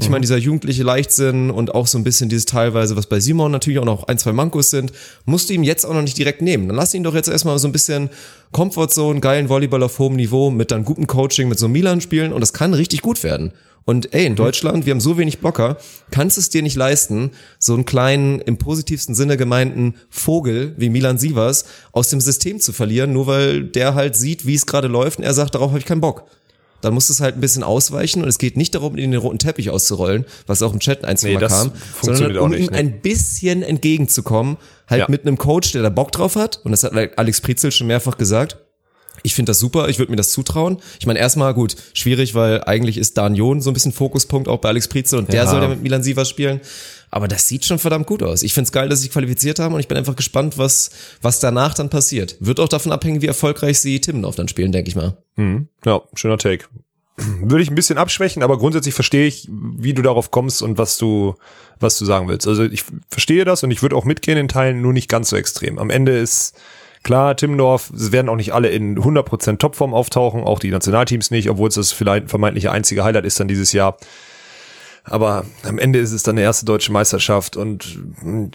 Ich 0.00 0.08
meine, 0.10 0.20
dieser 0.20 0.36
jugendliche 0.36 0.84
Leichtsinn 0.84 1.50
und 1.50 1.74
auch 1.74 1.86
so 1.86 1.98
ein 1.98 2.04
bisschen 2.04 2.28
dieses 2.28 2.46
teilweise, 2.46 2.96
was 2.96 3.06
bei 3.06 3.18
Simon 3.18 3.50
natürlich 3.50 3.78
auch 3.80 3.84
noch 3.84 4.04
ein, 4.04 4.18
zwei 4.18 4.32
Mankos 4.32 4.70
sind, 4.70 4.92
musst 5.24 5.48
du 5.48 5.54
ihm 5.54 5.64
jetzt 5.64 5.84
auch 5.84 5.94
noch 5.94 6.02
nicht 6.02 6.16
direkt 6.16 6.40
nehmen. 6.40 6.68
Dann 6.68 6.76
lass 6.76 6.94
ihn 6.94 7.02
doch 7.02 7.14
jetzt 7.14 7.28
erstmal 7.28 7.58
so 7.58 7.66
ein 7.66 7.72
bisschen 7.72 8.10
Comfortzone, 8.52 9.20
geilen 9.20 9.48
Volleyball 9.48 9.82
auf 9.82 9.98
hohem 9.98 10.16
Niveau 10.16 10.50
mit 10.50 10.70
dann 10.70 10.84
gutem 10.84 11.06
Coaching 11.06 11.48
mit 11.48 11.58
so 11.58 11.68
Milan 11.68 12.00
spielen 12.00 12.32
und 12.32 12.40
das 12.40 12.52
kann 12.52 12.74
richtig 12.74 13.02
gut 13.02 13.24
werden. 13.24 13.52
Und 13.88 14.12
ey, 14.12 14.26
in 14.26 14.36
Deutschland, 14.36 14.84
wir 14.84 14.90
haben 14.90 15.00
so 15.00 15.16
wenig 15.16 15.38
Blocker, 15.38 15.78
kannst 16.10 16.36
es 16.36 16.50
dir 16.50 16.62
nicht 16.62 16.76
leisten, 16.76 17.30
so 17.58 17.72
einen 17.72 17.86
kleinen, 17.86 18.38
im 18.42 18.58
positivsten 18.58 19.14
Sinne 19.14 19.38
gemeinten 19.38 19.94
Vogel 20.10 20.74
wie 20.76 20.90
Milan 20.90 21.16
Sievers 21.16 21.64
aus 21.92 22.10
dem 22.10 22.20
System 22.20 22.60
zu 22.60 22.74
verlieren, 22.74 23.14
nur 23.14 23.26
weil 23.26 23.64
der 23.64 23.94
halt 23.94 24.14
sieht, 24.14 24.46
wie 24.46 24.54
es 24.54 24.66
gerade 24.66 24.88
läuft 24.88 25.20
und 25.20 25.24
er 25.24 25.32
sagt, 25.32 25.54
darauf 25.54 25.70
habe 25.70 25.78
ich 25.78 25.86
keinen 25.86 26.02
Bock. 26.02 26.24
Dann 26.80 26.94
muss 26.94 27.10
es 27.10 27.20
halt 27.20 27.34
ein 27.36 27.40
bisschen 27.40 27.64
ausweichen 27.64 28.22
und 28.22 28.28
es 28.28 28.38
geht 28.38 28.56
nicht 28.56 28.74
darum, 28.74 28.96
ihn 28.96 29.10
den 29.10 29.20
roten 29.20 29.38
Teppich 29.38 29.70
auszurollen, 29.70 30.24
was 30.46 30.62
auch 30.62 30.72
im 30.72 30.78
Chat 30.78 31.04
ein, 31.04 31.16
Nee, 31.22 31.34
Mal 31.34 31.48
kam, 31.48 31.72
sondern 32.02 32.36
um 32.38 32.50
nicht, 32.50 32.60
ihm 32.68 32.70
ne? 32.72 32.78
ein 32.78 33.00
bisschen 33.00 33.62
entgegenzukommen, 33.64 34.56
halt 34.88 35.00
Ja. 35.00 35.06
mit 35.08 35.26
einem 35.26 35.38
Coach, 35.38 35.72
der 35.72 35.82
da 35.82 35.88
Bock 35.90 36.12
drauf 36.12 36.36
hat 36.36 36.60
und 36.64 36.70
das 36.70 36.84
hat 36.84 36.92
Alex 37.18 37.40
Prizel 37.40 37.72
schon 37.72 37.88
mehrfach 37.88 38.16
gesagt. 38.16 38.58
Ich 39.24 39.34
finde 39.34 39.50
das 39.50 39.58
super, 39.58 39.88
ich 39.88 39.98
würde 39.98 40.12
mir 40.12 40.16
das 40.16 40.30
zutrauen. 40.30 40.78
Ich 41.00 41.06
meine, 41.06 41.18
erstmal 41.18 41.52
gut, 41.52 41.74
schwierig, 41.92 42.36
weil 42.36 42.62
eigentlich 42.64 42.96
ist 42.96 43.18
Dan 43.18 43.34
John 43.34 43.60
so 43.60 43.70
ein 43.70 43.74
bisschen 43.74 43.90
Fokuspunkt 43.92 44.46
auch 44.46 44.58
bei 44.58 44.68
Alex 44.68 44.86
Prizel 44.86 45.18
und 45.18 45.32
der 45.32 45.42
Ja. 45.42 45.50
soll 45.50 45.60
ja 45.60 45.66
mit 45.68 45.82
Milan 45.82 46.04
Sivas 46.04 46.28
spielen. 46.28 46.60
Aber 47.10 47.28
das 47.28 47.48
sieht 47.48 47.64
schon 47.64 47.78
verdammt 47.78 48.06
gut 48.06 48.22
aus. 48.22 48.42
Ich 48.42 48.54
finde 48.54 48.66
es 48.66 48.72
geil, 48.72 48.88
dass 48.88 49.00
sie 49.00 49.08
qualifiziert 49.08 49.58
haben 49.58 49.74
und 49.74 49.80
ich 49.80 49.88
bin 49.88 49.96
einfach 49.96 50.16
gespannt, 50.16 50.58
was, 50.58 50.90
was 51.22 51.40
danach 51.40 51.74
dann 51.74 51.90
passiert. 51.90 52.36
Wird 52.40 52.60
auch 52.60 52.68
davon 52.68 52.92
abhängen, 52.92 53.22
wie 53.22 53.26
erfolgreich 53.26 53.80
sie 53.80 54.00
Timmendorf 54.00 54.36
dann 54.36 54.48
spielen, 54.48 54.72
denke 54.72 54.88
ich 54.88 54.96
mal. 54.96 55.16
Ja, 55.84 56.02
schöner 56.14 56.38
Take. 56.38 56.66
Würde 57.16 57.62
ich 57.62 57.70
ein 57.70 57.74
bisschen 57.74 57.98
abschwächen, 57.98 58.42
aber 58.42 58.58
grundsätzlich 58.58 58.94
verstehe 58.94 59.26
ich, 59.26 59.48
wie 59.50 59.94
du 59.94 60.02
darauf 60.02 60.30
kommst 60.30 60.62
und 60.62 60.78
was 60.78 60.98
du, 60.98 61.34
was 61.80 61.98
du 61.98 62.04
sagen 62.04 62.28
willst. 62.28 62.46
Also 62.46 62.64
ich 62.64 62.84
verstehe 63.08 63.44
das 63.44 63.62
und 63.62 63.70
ich 63.70 63.82
würde 63.82 63.96
auch 63.96 64.04
mitgehen 64.04 64.38
in 64.38 64.48
Teilen, 64.48 64.82
nur 64.82 64.92
nicht 64.92 65.08
ganz 65.08 65.30
so 65.30 65.36
extrem. 65.36 65.78
Am 65.78 65.90
Ende 65.90 66.16
ist 66.16 66.54
klar, 67.02 67.36
Timmendorf, 67.36 67.90
es 67.90 68.12
werden 68.12 68.28
auch 68.28 68.36
nicht 68.36 68.52
alle 68.52 68.68
in 68.68 68.98
100% 68.98 69.58
Topform 69.58 69.94
auftauchen, 69.94 70.42
auch 70.44 70.58
die 70.58 70.70
Nationalteams 70.70 71.30
nicht, 71.30 71.48
obwohl 71.48 71.68
es 71.68 71.76
das 71.76 71.92
vielleicht 71.92 72.28
vermeintliche 72.28 72.70
einzige 72.70 73.02
Highlight 73.04 73.24
ist 73.24 73.40
dann 73.40 73.48
dieses 73.48 73.72
Jahr. 73.72 73.96
Aber 75.10 75.44
am 75.64 75.78
Ende 75.78 75.98
ist 75.98 76.12
es 76.12 76.22
dann 76.22 76.34
eine 76.36 76.42
erste 76.42 76.66
deutsche 76.66 76.92
Meisterschaft 76.92 77.56
und 77.56 77.98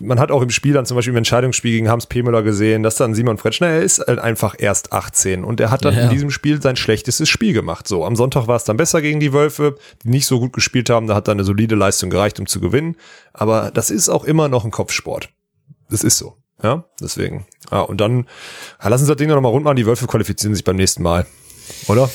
man 0.01 0.19
hat 0.19 0.31
auch 0.31 0.41
im 0.41 0.49
Spiel 0.49 0.73
dann 0.73 0.85
zum 0.85 0.95
Beispiel 0.95 1.11
im 1.13 1.17
Entscheidungsspiel 1.17 1.71
gegen 1.71 1.89
Hans 1.89 2.05
Pemöller 2.05 2.43
gesehen, 2.43 2.83
dass 2.83 2.95
dann 2.95 3.13
Simon 3.15 3.37
Fretschner, 3.37 3.67
er 3.67 3.81
ist 3.81 3.99
halt 3.99 4.19
einfach 4.19 4.55
erst 4.57 4.93
18 4.93 5.43
und 5.43 5.59
er 5.59 5.71
hat 5.71 5.83
dann 5.85 5.95
Ja. 5.95 6.03
in 6.03 6.09
diesem 6.09 6.29
Spiel 6.31 6.61
sein 6.61 6.75
schlechtestes 6.75 7.29
Spiel 7.29 7.53
gemacht. 7.53 7.87
So, 7.87 8.05
am 8.05 8.15
Sonntag 8.15 8.47
war 8.47 8.55
es 8.55 8.63
dann 8.63 8.77
besser 8.77 9.01
gegen 9.01 9.19
die 9.19 9.33
Wölfe, 9.33 9.77
die 10.03 10.09
nicht 10.09 10.27
so 10.27 10.39
gut 10.39 10.53
gespielt 10.53 10.89
haben, 10.89 11.07
da 11.07 11.15
hat 11.15 11.27
dann 11.27 11.37
eine 11.37 11.43
solide 11.43 11.75
Leistung 11.75 12.09
gereicht, 12.09 12.39
um 12.39 12.45
zu 12.47 12.59
gewinnen. 12.59 12.95
Aber 13.33 13.71
das 13.73 13.89
ist 13.89 14.09
auch 14.09 14.23
immer 14.23 14.47
noch 14.47 14.65
ein 14.65 14.71
Kopfsport. 14.71 15.29
Das 15.89 16.03
ist 16.03 16.17
so. 16.17 16.37
Ja, 16.61 16.85
deswegen. 17.01 17.45
Ah, 17.71 17.81
und 17.81 17.99
dann, 17.99 18.25
ja, 18.81 18.89
lass 18.89 19.01
uns 19.01 19.07
das 19.09 19.17
Ding 19.17 19.27
noch 19.27 19.41
mal 19.41 19.49
rund 19.49 19.65
machen, 19.65 19.75
die 19.75 19.85
Wölfe 19.85 20.07
qualifizieren 20.07 20.55
sich 20.55 20.63
beim 20.63 20.75
nächsten 20.77 21.03
Mal. 21.03 21.25
Oder? 21.87 22.09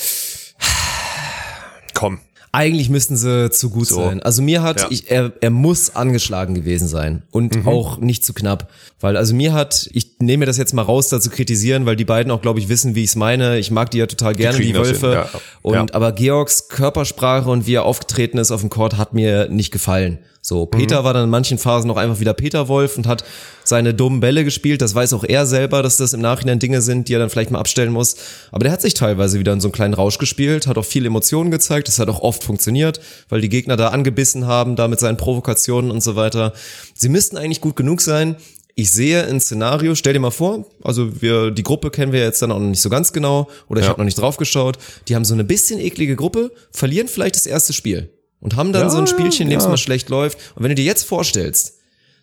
Komm. 1.94 2.20
Eigentlich 2.52 2.88
müssten 2.88 3.16
sie 3.16 3.50
zu 3.50 3.70
gut 3.70 3.86
So. 3.86 3.96
sein. 3.96 4.22
Also 4.22 4.42
mir 4.42 4.62
hat, 4.62 4.80
Ja. 4.80 4.86
ich, 4.90 5.10
er, 5.10 5.32
er 5.40 5.50
muss 5.50 5.94
angeschlagen 5.94 6.54
gewesen 6.54 6.88
sein 6.88 7.22
und 7.30 7.66
auch 7.66 7.98
nicht 7.98 8.24
zu 8.24 8.32
knapp. 8.32 8.70
Weil 9.00 9.16
also 9.16 9.34
mir 9.34 9.52
hat, 9.52 9.88
ich 9.92 10.12
nehme 10.18 10.38
mir 10.40 10.46
das 10.46 10.56
jetzt 10.56 10.72
mal 10.72 10.82
raus, 10.82 11.08
da 11.08 11.20
zu 11.20 11.30
kritisieren, 11.30 11.86
weil 11.86 11.94
die 11.96 12.04
beiden 12.06 12.32
auch, 12.32 12.40
glaube 12.42 12.58
ich, 12.58 12.68
wissen, 12.68 12.94
wie 12.94 13.04
ich 13.04 13.10
es 13.10 13.16
meine. 13.16 13.58
Ich 13.58 13.70
mag 13.70 13.90
die 13.90 13.98
ja 13.98 14.06
total 14.06 14.34
gerne, 14.34 14.58
die, 14.58 14.72
das 14.72 14.88
Wölfe. 14.88 15.12
ja. 15.12 15.40
Und 15.62 15.74
Ja. 15.74 15.86
aber 15.92 16.12
Georgs 16.12 16.68
Körpersprache 16.68 17.48
und 17.50 17.66
wie 17.66 17.74
er 17.74 17.84
aufgetreten 17.84 18.38
ist 18.38 18.50
auf 18.50 18.60
dem 18.62 18.70
Court 18.70 18.96
hat 18.96 19.12
mir 19.12 19.48
nicht 19.48 19.70
gefallen. 19.70 20.18
So, 20.48 20.64
Mhm. 20.64 20.70
Peter 20.78 21.04
war 21.04 21.12
dann 21.12 21.24
in 21.24 21.30
manchen 21.30 21.58
Phasen 21.58 21.88
noch 21.88 21.98
einfach 21.98 22.20
wieder 22.20 22.32
Peter 22.32 22.68
Wolf 22.68 22.96
und 22.96 23.06
hat 23.06 23.22
seine 23.64 23.92
dummen 23.92 24.20
Bälle 24.20 24.44
gespielt. 24.44 24.80
Das 24.80 24.94
weiß 24.94 25.12
auch 25.12 25.24
er 25.24 25.44
selber, 25.44 25.82
dass 25.82 25.98
das 25.98 26.14
im 26.14 26.20
Nachhinein 26.22 26.58
Dinge 26.58 26.80
sind, 26.80 27.08
die 27.08 27.12
er 27.14 27.18
dann 27.18 27.28
vielleicht 27.28 27.50
mal 27.50 27.58
abstellen 27.58 27.92
muss. 27.92 28.16
Aber 28.50 28.64
der 28.64 28.72
hat 28.72 28.80
sich 28.80 28.94
teilweise 28.94 29.38
wieder 29.38 29.52
in 29.52 29.60
so 29.60 29.68
einen 29.68 29.72
kleinen 29.74 29.92
Rausch 29.92 30.16
gespielt, 30.16 30.66
hat 30.66 30.78
auch 30.78 30.86
viele 30.86 31.08
Emotionen 31.08 31.50
gezeigt. 31.50 31.86
Das 31.88 31.98
hat 31.98 32.08
auch 32.08 32.20
oft 32.20 32.42
funktioniert, 32.44 32.98
weil 33.28 33.42
die 33.42 33.50
Gegner 33.50 33.76
da 33.76 33.88
angebissen 33.88 34.46
haben, 34.46 34.74
da 34.74 34.88
mit 34.88 35.00
seinen 35.00 35.18
Provokationen 35.18 35.90
und 35.90 36.02
so 36.02 36.16
weiter. 36.16 36.54
Sie 36.94 37.10
müssten 37.10 37.36
eigentlich 37.36 37.60
gut 37.60 37.76
genug 37.76 38.00
sein. 38.00 38.36
Ich 38.74 38.90
sehe 38.90 39.26
ein 39.26 39.40
Szenario, 39.40 39.94
stell 39.96 40.14
dir 40.14 40.20
mal 40.20 40.30
vor, 40.30 40.64
also 40.82 41.20
wir, 41.20 41.50
die 41.50 41.64
Gruppe 41.64 41.90
kennen 41.90 42.12
wir 42.12 42.20
jetzt 42.20 42.40
dann 42.40 42.52
auch 42.52 42.60
noch 42.60 42.68
nicht 42.68 42.80
so 42.80 42.88
ganz 42.88 43.12
genau, 43.12 43.48
oder 43.68 43.80
ich 43.80 43.84
Ja. 43.86 43.90
habe 43.90 44.00
noch 44.00 44.04
nicht 44.06 44.18
drauf 44.18 44.36
geschaut. 44.38 44.78
Die 45.08 45.14
haben 45.16 45.24
so 45.26 45.34
eine 45.34 45.44
bisschen 45.44 45.78
eklige 45.80 46.16
Gruppe, 46.16 46.52
verlieren 46.70 47.08
vielleicht 47.08 47.34
das 47.34 47.44
erste 47.44 47.72
Spiel 47.74 48.08
und 48.40 48.56
haben 48.56 48.72
dann 48.72 48.82
Ja, 48.82 48.90
so 48.90 48.98
ein 48.98 49.06
ja, 49.06 49.10
Spielchen, 49.10 49.44
in 49.44 49.50
dem 49.50 49.58
es 49.58 49.64
ja. 49.64 49.70
mal 49.70 49.76
schlecht 49.76 50.08
läuft. 50.08 50.38
Und 50.54 50.62
wenn 50.62 50.70
du 50.70 50.74
dir 50.74 50.84
jetzt 50.84 51.04
vorstellst, 51.04 51.74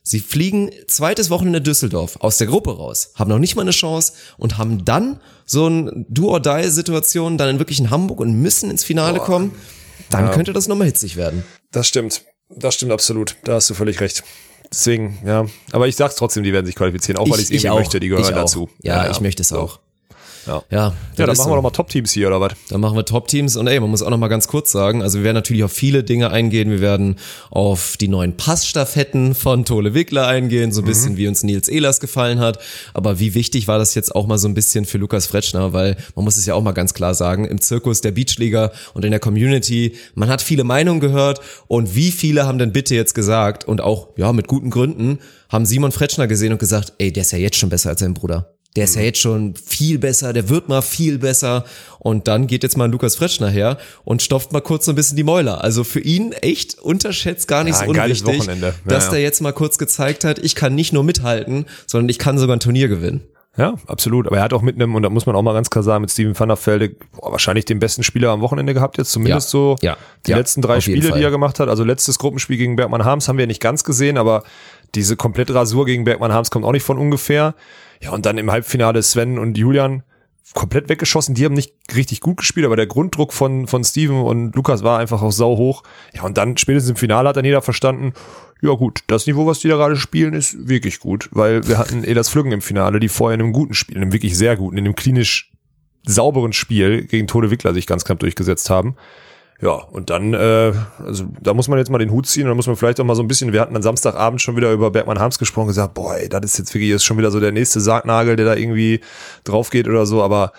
sie 0.04 0.20
fliegen 0.20 0.72
zweites 0.88 1.30
Wochenende 1.30 1.62
Düsseldorf 1.62 2.18
aus 2.22 2.38
der 2.38 2.48
Gruppe 2.48 2.78
raus, 2.78 3.12
haben 3.16 3.30
noch 3.30 3.40
nicht 3.40 3.56
mal 3.56 3.64
eine 3.64 3.72
Chance 3.72 4.14
und 4.38 4.58
haben 4.58 4.86
dann 4.86 5.20
so 5.46 5.68
ein 5.68 6.06
Do-or-Die-Situation 6.10 7.38
dann 7.38 7.50
in 7.50 7.60
wirklich 7.60 7.80
in 7.80 7.90
Hamburg 7.90 8.20
und 8.20 8.34
müssen 8.34 8.70
ins 8.70 8.84
Finale 8.84 9.20
kommen, 9.20 9.54
dann 10.10 10.32
könnte 10.32 10.54
das 10.54 10.68
nochmal 10.68 10.88
hitzig 10.88 11.16
werden. 11.16 11.44
Das 11.72 11.88
stimmt. 11.88 12.24
Das 12.50 12.76
stimmt 12.76 12.92
absolut. 12.92 13.36
Da 13.44 13.56
hast 13.56 13.70
du 13.70 13.74
völlig 13.74 14.00
recht. 14.00 14.24
Deswegen, 14.72 15.20
ja. 15.26 15.46
Aber 15.72 15.88
ich 15.88 15.96
sag's 15.96 16.16
trotzdem, 16.16 16.44
die 16.44 16.54
werden 16.54 16.66
sich 16.66 16.76
qualifizieren, 16.76 17.18
auch 17.18 17.30
weil 17.30 17.40
ich 17.40 17.46
es 17.46 17.52
irgendwie 17.52 17.70
möchte, 17.70 18.00
die 18.00 18.08
gehören 18.10 18.26
Ich 18.26 18.32
dazu. 18.32 18.70
Ja, 18.82 19.10
ich 19.10 19.22
möchte 19.22 19.42
es 19.42 19.52
auch. 19.52 19.80
Ja, 20.46 20.64
Ja, 20.70 20.94
ja 21.18 21.26
dann 21.26 21.38
machen 21.38 21.52
wir 21.52 21.56
doch 21.56 21.64
mal 21.64 21.72
Top-Teams 21.72 22.12
hier, 22.12 22.28
oder 22.28 22.42
was? 22.42 22.54
Dann 22.70 22.82
machen 22.82 22.96
wir 22.96 23.06
Top-Teams 23.06 23.56
und 23.56 23.68
ey, 23.68 23.80
man 23.80 23.90
muss 23.90 24.02
auch 24.02 24.10
noch 24.10 24.18
mal 24.18 24.28
ganz 24.28 24.48
kurz 24.48 24.72
sagen, 24.72 25.02
also 25.02 25.20
wir 25.20 25.24
werden 25.24 25.36
natürlich 25.36 25.64
auf 25.64 25.72
viele 25.72 26.04
Dinge 26.04 26.32
eingehen. 26.32 26.70
Wir 26.70 26.82
werden 26.82 27.18
auf 27.50 27.98
die 27.98 28.08
neuen 28.08 28.38
Passstaffetten 28.38 29.36
von 29.36 29.66
Tole 29.66 29.94
Wickler 29.94 30.28
eingehen, 30.28 30.72
so 30.72 30.82
ein 30.82 30.86
bisschen 30.86 31.18
wie 31.18 31.28
uns 31.28 31.44
Nils 31.44 31.68
Ehlers 31.68 32.00
gefallen 32.00 32.40
hat. 32.40 32.60
Aber 32.94 33.20
wie 33.20 33.34
wichtig 33.34 33.68
war 33.68 33.78
das 33.78 33.96
jetzt 33.96 34.16
auch 34.16 34.28
mal 34.28 34.38
so 34.38 34.48
ein 34.48 34.54
bisschen 34.54 34.86
für 34.86 34.98
Lukas 34.98 35.28
Fretschner, 35.28 35.74
weil 35.74 35.98
man 36.16 36.26
muss 36.26 36.38
es 36.38 36.46
ja 36.46 36.54
auch 36.54 36.62
mal 36.62 36.74
ganz 36.74 36.94
klar 36.94 37.14
sagen, 37.14 37.46
im 37.46 37.62
Zirkus 37.62 38.02
der 38.02 38.12
Beachliga 38.12 38.72
und 38.94 39.06
in 39.06 39.12
der 39.12 39.20
Community, 39.20 39.96
man 40.14 40.30
hat 40.30 40.42
viele 40.42 40.64
Meinungen 40.64 41.00
gehört 41.00 41.42
und 41.68 41.96
wie 41.96 42.12
viele 42.12 42.46
haben 42.46 42.58
denn 42.58 42.72
bitte 42.72 42.96
jetzt 42.96 43.16
gesagt 43.16 43.66
und 43.66 43.82
auch, 43.82 44.10
ja, 44.18 44.34
mit 44.34 44.48
guten 44.48 44.70
Gründen, 44.70 45.20
haben 45.50 45.66
Simon 45.66 45.92
Fretschner 45.92 46.28
gesehen 46.28 46.52
und 46.52 46.60
gesagt, 46.60 46.94
ey, 46.98 47.12
der 47.12 47.22
ist 47.22 47.32
ja 47.32 47.38
jetzt 47.38 47.58
schon 47.58 47.70
besser 47.70 47.90
als 47.90 48.00
sein 48.00 48.14
Bruder. 48.14 48.55
Der 48.76 48.84
ist 48.84 48.96
ja 48.96 49.02
jetzt 49.02 49.20
schon 49.20 49.56
viel 49.56 50.00
besser, 50.00 50.34
der 50.34 50.50
wird 50.50 50.68
mal 50.68 50.82
viel 50.82 51.18
besser. 51.18 51.64
Und 52.00 52.28
dann 52.28 52.46
geht 52.48 52.64
jetzt 52.64 52.78
mal 52.78 52.90
Lukas 52.92 53.16
Fretschner 53.16 53.50
her 53.50 53.78
und 54.04 54.22
stopft 54.22 54.52
mal 54.52 54.60
kurz 54.62 54.86
so 54.86 54.92
ein 54.92 54.96
bisschen 54.96 55.16
die 55.16 55.24
Mäuler. 55.24 55.64
Also 55.64 55.84
für 55.84 56.02
ihn 56.02 56.34
echt 56.34 56.78
unterschätzt 56.80 57.48
gar 57.48 57.64
nicht 57.64 57.80
Ja, 57.80 57.86
so 57.86 57.92
unwichtig, 57.92 58.26
Wochenende. 58.40 58.68
Ja, 58.68 58.74
dass 58.86 59.06
ja. 59.06 59.12
der 59.12 59.22
jetzt 59.22 59.42
mal 59.42 59.54
kurz 59.54 59.78
gezeigt 59.78 60.24
hat, 60.26 60.40
ich 60.40 60.56
kann 60.56 60.76
nicht 60.76 60.92
nur 60.92 61.04
mithalten, 61.04 61.66
sondern 61.88 62.10
ich 62.10 62.20
kann 62.20 62.38
sogar 62.38 62.56
ein 62.58 62.60
Turnier 62.60 62.88
gewinnen. 62.90 63.22
Ja, 63.58 63.76
absolut. 63.88 64.28
Aber 64.28 64.36
er 64.36 64.44
hat 64.44 64.52
auch 64.52 64.62
mit 64.62 64.76
einem, 64.76 64.96
und 64.96 65.04
da 65.04 65.10
muss 65.10 65.26
man 65.26 65.34
auch 65.38 65.42
mal 65.42 65.54
ganz 65.54 65.70
klar 65.70 65.82
sagen, 65.82 66.02
mit 66.02 66.12
Steven 66.12 66.38
van 66.38 66.50
der 66.50 66.58
Velde 66.58 66.90
boah, 67.14 67.32
wahrscheinlich 67.32 67.64
den 67.64 67.80
besten 67.80 68.04
Spieler 68.04 68.32
am 68.32 68.42
Wochenende 68.42 68.74
gehabt 68.74 68.98
jetzt, 68.98 69.14
zumindest 69.14 69.48
Ja. 69.48 69.52
so 69.52 69.76
Ja. 69.82 69.98
die 70.26 70.32
Ja. 70.32 70.38
letzten 70.38 70.62
drei 70.62 70.82
Spiele, 70.82 71.14
die 71.14 71.24
er 71.24 71.32
gemacht 71.32 71.62
hat. 71.62 71.70
Also 71.70 71.86
letztes 71.86 72.20
Gruppenspiel 72.20 72.58
gegen 72.58 72.76
Bergmann 72.76 73.06
Harms 73.06 73.30
haben 73.30 73.38
wir 73.38 73.48
nicht 73.48 73.62
ganz 73.62 73.86
gesehen, 73.86 74.18
aber 74.18 74.44
diese 74.94 75.16
komplette 75.16 75.56
Rasur 75.56 75.86
gegen 75.86 76.04
Bergmann 76.04 76.34
Harms 76.34 76.52
kommt 76.52 76.66
auch 76.66 76.74
nicht 76.74 76.84
von 76.84 76.98
ungefähr. 76.98 77.56
Ja, 78.02 78.12
und 78.12 78.26
dann 78.26 78.38
im 78.38 78.52
Halbfinale 78.52 79.02
Sven 79.02 79.38
und 79.38 79.58
Julian 79.58 80.04
komplett 80.54 80.90
weggeschossen. 80.90 81.36
Die 81.36 81.44
haben 81.46 81.54
nicht 81.54 81.74
richtig 81.96 82.22
gut 82.22 82.38
gespielt, 82.38 82.66
aber 82.66 82.76
der 82.76 82.88
Grunddruck 82.88 83.34
von, 83.34 83.68
von 83.68 83.84
Steven 83.84 84.22
und 84.22 84.56
Lukas 84.56 84.84
war 84.84 85.00
einfach 85.00 85.22
auch 85.22 85.32
sau 85.32 85.58
hoch. 85.58 85.84
Ja, 86.14 86.24
und 86.24 86.38
dann 86.38 86.58
spätestens 86.58 86.92
im 86.92 86.96
Finale 86.96 87.30
hat 87.30 87.38
dann 87.38 87.46
jeder 87.46 87.62
verstanden, 87.62 88.14
ja 88.62 88.72
gut, 88.72 89.02
das 89.08 89.28
Niveau, 89.28 89.46
was 89.46 89.60
die 89.60 89.68
da 89.68 89.76
gerade 89.76 89.98
spielen, 89.98 90.34
ist 90.34 90.68
wirklich 90.68 91.00
gut, 91.00 91.30
weil 91.32 91.68
wir 91.68 91.78
hatten 91.78 92.04
Elas 92.04 92.30
Flüggen 92.30 92.52
im 92.52 92.62
Finale, 92.62 93.00
die 93.00 93.10
vorher 93.10 93.36
in 93.36 93.42
einem 93.42 93.54
guten 93.54 93.74
Spiel, 93.74 93.98
in 93.98 94.04
einem 94.04 94.14
wirklich 94.14 94.38
sehr 94.38 94.56
guten, 94.56 94.78
in 94.78 94.86
einem 94.86 94.96
klinisch 94.96 95.52
sauberen 96.04 96.54
Spiel 96.54 97.06
gegen 97.06 97.28
Tode 97.28 97.52
Wickler 97.52 97.74
sich 97.74 97.88
ganz 97.88 98.06
knapp 98.06 98.20
durchgesetzt 98.20 98.70
haben. 98.70 98.96
Ja, 99.62 99.72
und 99.72 100.10
dann, 100.10 100.34
äh, 100.34 100.74
also 101.06 101.26
da 101.42 101.54
muss 101.54 101.70
man 101.70 101.80
jetzt 101.80 101.90
mal 101.90 101.98
den 101.98 102.12
Hut 102.12 102.28
ziehen 102.28 102.46
dann 102.46 102.58
muss 102.58 102.68
man 102.68 102.76
vielleicht 102.76 103.00
auch 103.00 103.06
mal 103.06 103.16
so 103.16 103.24
ein 103.24 103.28
bisschen, 103.28 103.54
wir 103.54 103.62
hatten 103.62 103.74
dann 103.74 103.84
Samstagabend 103.84 104.42
schon 104.42 104.58
wieder 104.58 104.72
über 104.74 104.92
Bergmann 104.92 105.20
Harms 105.20 105.40
gesprochen, 105.40 105.68
gesagt, 105.68 105.94
boah, 105.94 106.18
das 106.30 106.44
ist 106.44 106.58
jetzt 106.58 106.74
wirklich 106.74 106.90
jetzt 106.90 107.06
schon 107.06 107.18
wieder 107.18 107.32
so 107.32 107.40
der 107.40 107.54
nächste 107.54 107.80
Sargnagel, 107.80 108.36
der 108.36 108.46
da 108.46 108.56
irgendwie 108.56 109.00
drauf 109.46 109.70
geht 109.70 109.88
oder 109.88 110.06
so, 110.06 110.22
aber 110.22 110.52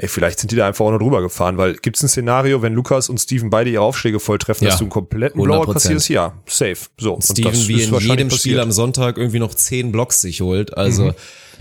ey, 0.00 0.08
vielleicht 0.08 0.40
sind 0.40 0.50
die 0.52 0.56
da 0.56 0.66
einfach 0.66 0.84
auch 0.84 0.90
noch 0.90 0.98
drüber 0.98 1.20
gefahren, 1.22 1.56
weil 1.58 1.74
gibt's 1.74 2.02
ein 2.02 2.08
Szenario, 2.08 2.62
wenn 2.62 2.74
Lukas 2.74 3.08
und 3.08 3.18
Steven 3.18 3.50
beide 3.50 3.70
ihre 3.70 3.82
Aufschläge 3.82 4.18
volltreffen, 4.20 4.64
Ja, 4.64 4.70
dass 4.70 4.78
du 4.78 4.84
einen 4.84 4.90
kompletten 4.90 5.42
Blowout 5.42 5.64
100%. 5.70 5.72
kassierst? 5.74 6.08
Ja, 6.08 6.32
safe. 6.46 6.76
So. 6.98 7.14
und 7.14 7.22
Steven 7.24 7.52
wie 7.68 7.82
in 7.82 7.94
jedem 7.98 8.30
Spiel 8.30 8.54
passiert. 8.54 8.60
am 8.60 8.72
Sonntag 8.72 9.18
irgendwie 9.18 9.38
noch 9.38 9.54
zehn 9.54 9.92
Blocks 9.92 10.20
sich 10.20 10.40
holt. 10.40 10.76
Also 10.76 11.12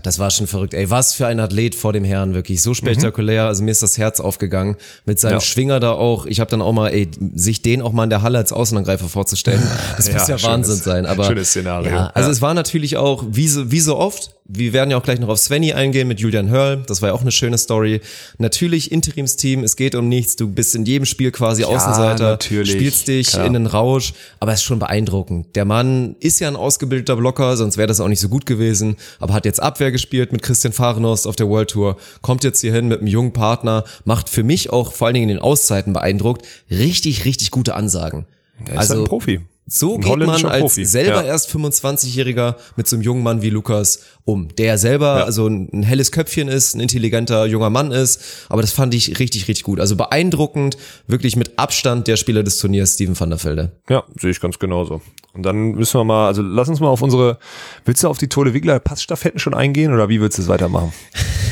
das 0.01 0.17
war 0.17 0.31
schon 0.31 0.47
verrückt. 0.47 0.73
Ey, 0.73 0.89
was 0.89 1.13
für 1.13 1.27
ein 1.27 1.41
Athlet 1.41 1.75
vor 1.75 1.91
dem 1.91 2.05
Herrn, 2.05 2.33
wirklich 2.33 2.61
so 2.61 2.73
spektakulär. 2.73 3.45
Also 3.47 3.63
mir 3.63 3.71
ist 3.71 3.83
das 3.83 3.97
Herz 3.97 4.21
aufgegangen 4.21 4.77
mit 5.05 5.19
seinem 5.19 5.33
Ja. 5.33 5.41
Schwinger 5.41 5.81
da 5.81 5.91
auch. 5.91 6.25
Ich 6.25 6.39
habe 6.39 6.49
dann 6.49 6.61
auch 6.61 6.71
mal, 6.71 6.87
ey, 6.89 7.09
sich 7.35 7.61
den 7.61 7.81
auch 7.81 7.91
mal 7.91 8.05
in 8.05 8.09
der 8.09 8.21
Halle 8.21 8.37
als 8.37 8.53
Außenangreifer 8.53 9.09
vorzustellen, 9.09 9.61
das 9.97 10.07
Ja, 10.07 10.13
muss 10.13 10.27
ja 10.29 10.37
schönes- 10.37 10.43
Wahnsinn 10.43 10.75
sein. 10.77 11.05
Aber 11.05 11.25
schönes 11.25 11.49
Szenario. 11.49 11.91
Ja, 11.91 12.07
also 12.13 12.31
es 12.31 12.41
war 12.41 12.53
natürlich 12.53 12.95
auch 12.95 13.25
wie 13.29 13.49
so, 13.49 13.71
wie 13.71 13.81
so 13.81 13.97
oft. 13.97 14.35
Wir 14.51 14.73
werden 14.73 14.89
ja 14.89 14.97
auch 14.97 15.03
gleich 15.03 15.19
noch 15.19 15.27
auf 15.29 15.37
Svenny 15.37 15.73
eingehen 15.73 16.07
mit 16.07 16.19
Julian 16.19 16.49
Hörl. 16.49 16.83
Das 16.87 17.03
war 17.03 17.09
ja 17.09 17.15
auch 17.15 17.21
eine 17.21 17.31
schöne 17.31 17.59
Story. 17.59 18.01
Natürlich 18.39 18.91
Interimsteam, 18.91 19.63
es 19.63 19.75
geht 19.75 19.93
um 19.93 20.09
nichts. 20.09 20.37
Du 20.37 20.49
bist 20.49 20.73
in 20.73 20.85
jedem 20.85 21.05
Spiel 21.05 21.29
quasi 21.29 21.63
Außenseiter, 21.63 22.31
natürlich. 22.31 22.71
spielst 22.71 23.07
dich 23.07 23.27
Klar. 23.27 23.45
in 23.45 23.53
den 23.53 23.67
Rausch, 23.67 24.13
aber 24.39 24.51
es 24.51 24.61
ist 24.61 24.63
schon 24.63 24.79
beeindruckend. 24.79 25.55
Der 25.55 25.65
Mann 25.65 26.15
ist 26.19 26.39
ja 26.39 26.47
ein 26.47 26.55
ausgebildeter 26.55 27.15
Blocker, 27.15 27.57
sonst 27.57 27.77
wäre 27.77 27.87
das 27.87 27.99
auch 27.99 28.07
nicht 28.07 28.21
so 28.21 28.27
gut 28.27 28.47
gewesen, 28.47 28.95
aber 29.19 29.35
hat 29.35 29.45
jetzt 29.45 29.61
Abwehr 29.61 29.91
gespielt 29.91 30.31
mit 30.31 30.41
Christian 30.41 30.73
Fahrenost 30.73 31.27
auf 31.27 31.35
der 31.35 31.47
World 31.47 31.69
Tour, 31.69 31.97
kommt 32.21 32.43
jetzt 32.43 32.61
hierhin 32.61 32.87
mit 32.87 33.01
einem 33.01 33.07
jungen 33.07 33.33
Partner, 33.33 33.83
macht 34.03 34.29
für 34.29 34.41
mich 34.41 34.71
auch 34.71 34.93
vor 34.93 35.05
allen 35.05 35.13
Dingen 35.13 35.29
in 35.29 35.35
den 35.35 35.43
Auszeiten 35.43 35.93
beeindruckt, 35.93 36.43
richtig, 36.71 37.23
richtig 37.23 37.51
gute 37.51 37.75
Ansagen. 37.75 38.25
Er 38.65 38.81
ist 38.81 38.91
ein 38.91 39.03
Profi. 39.03 39.41
So 39.71 39.95
Ein 39.95 40.01
geht 40.01 40.17
man 40.17 40.45
als 40.45 40.61
Profi. 40.61 40.83
selber 40.85 41.17
Ja. 41.23 41.27
erst 41.33 41.49
25-Jähriger 41.51 42.55
mit 42.75 42.87
so 42.87 42.95
einem 42.95 43.03
jungen 43.03 43.21
Mann 43.23 43.41
wie 43.41 43.49
Lukas 43.49 43.99
um, 44.25 44.47
der 44.55 44.77
selber 44.77 45.19
Ja. 45.19 45.23
also 45.25 45.47
ein, 45.47 45.69
ein 45.71 45.83
helles 45.83 46.11
Köpfchen 46.11 46.47
ist, 46.47 46.75
ein 46.75 46.79
intelligenter 46.79 47.45
junger 47.45 47.69
Mann 47.69 47.91
ist, 47.91 48.21
aber 48.49 48.61
das 48.61 48.71
fand 48.71 48.93
ich 48.93 49.19
richtig, 49.19 49.47
richtig 49.47 49.63
gut. 49.63 49.79
Also 49.79 49.95
beeindruckend, 49.95 50.77
wirklich 51.07 51.35
mit 51.35 51.57
Abstand 51.59 52.07
der 52.07 52.15
Spieler 52.17 52.43
des 52.43 52.57
Turniers, 52.57 52.93
Steven 52.95 53.19
van 53.19 53.29
der 53.29 53.43
Velde. 53.43 53.71
Ja, 53.89 54.03
sehe 54.19 54.31
ich 54.31 54.39
ganz 54.39 54.57
genauso. 54.59 55.01
Und 55.33 55.43
dann 55.43 55.73
müssen 55.73 55.99
wir 55.99 56.03
mal, 56.03 56.27
also 56.27 56.41
lass 56.41 56.67
uns 56.69 56.79
mal 56.79 56.87
auf 56.87 57.01
unsere, 57.03 57.37
willst 57.85 58.03
du 58.03 58.07
auf 58.07 58.17
die 58.17 58.27
Tole 58.27 58.53
Wiggler 58.55 58.79
Passstaffetten 58.79 59.39
schon 59.39 59.53
eingehen 59.53 59.93
oder 59.93 60.09
wie 60.09 60.19
willst 60.19 60.37
du 60.37 60.41
es 60.41 60.47
weitermachen? 60.47 60.91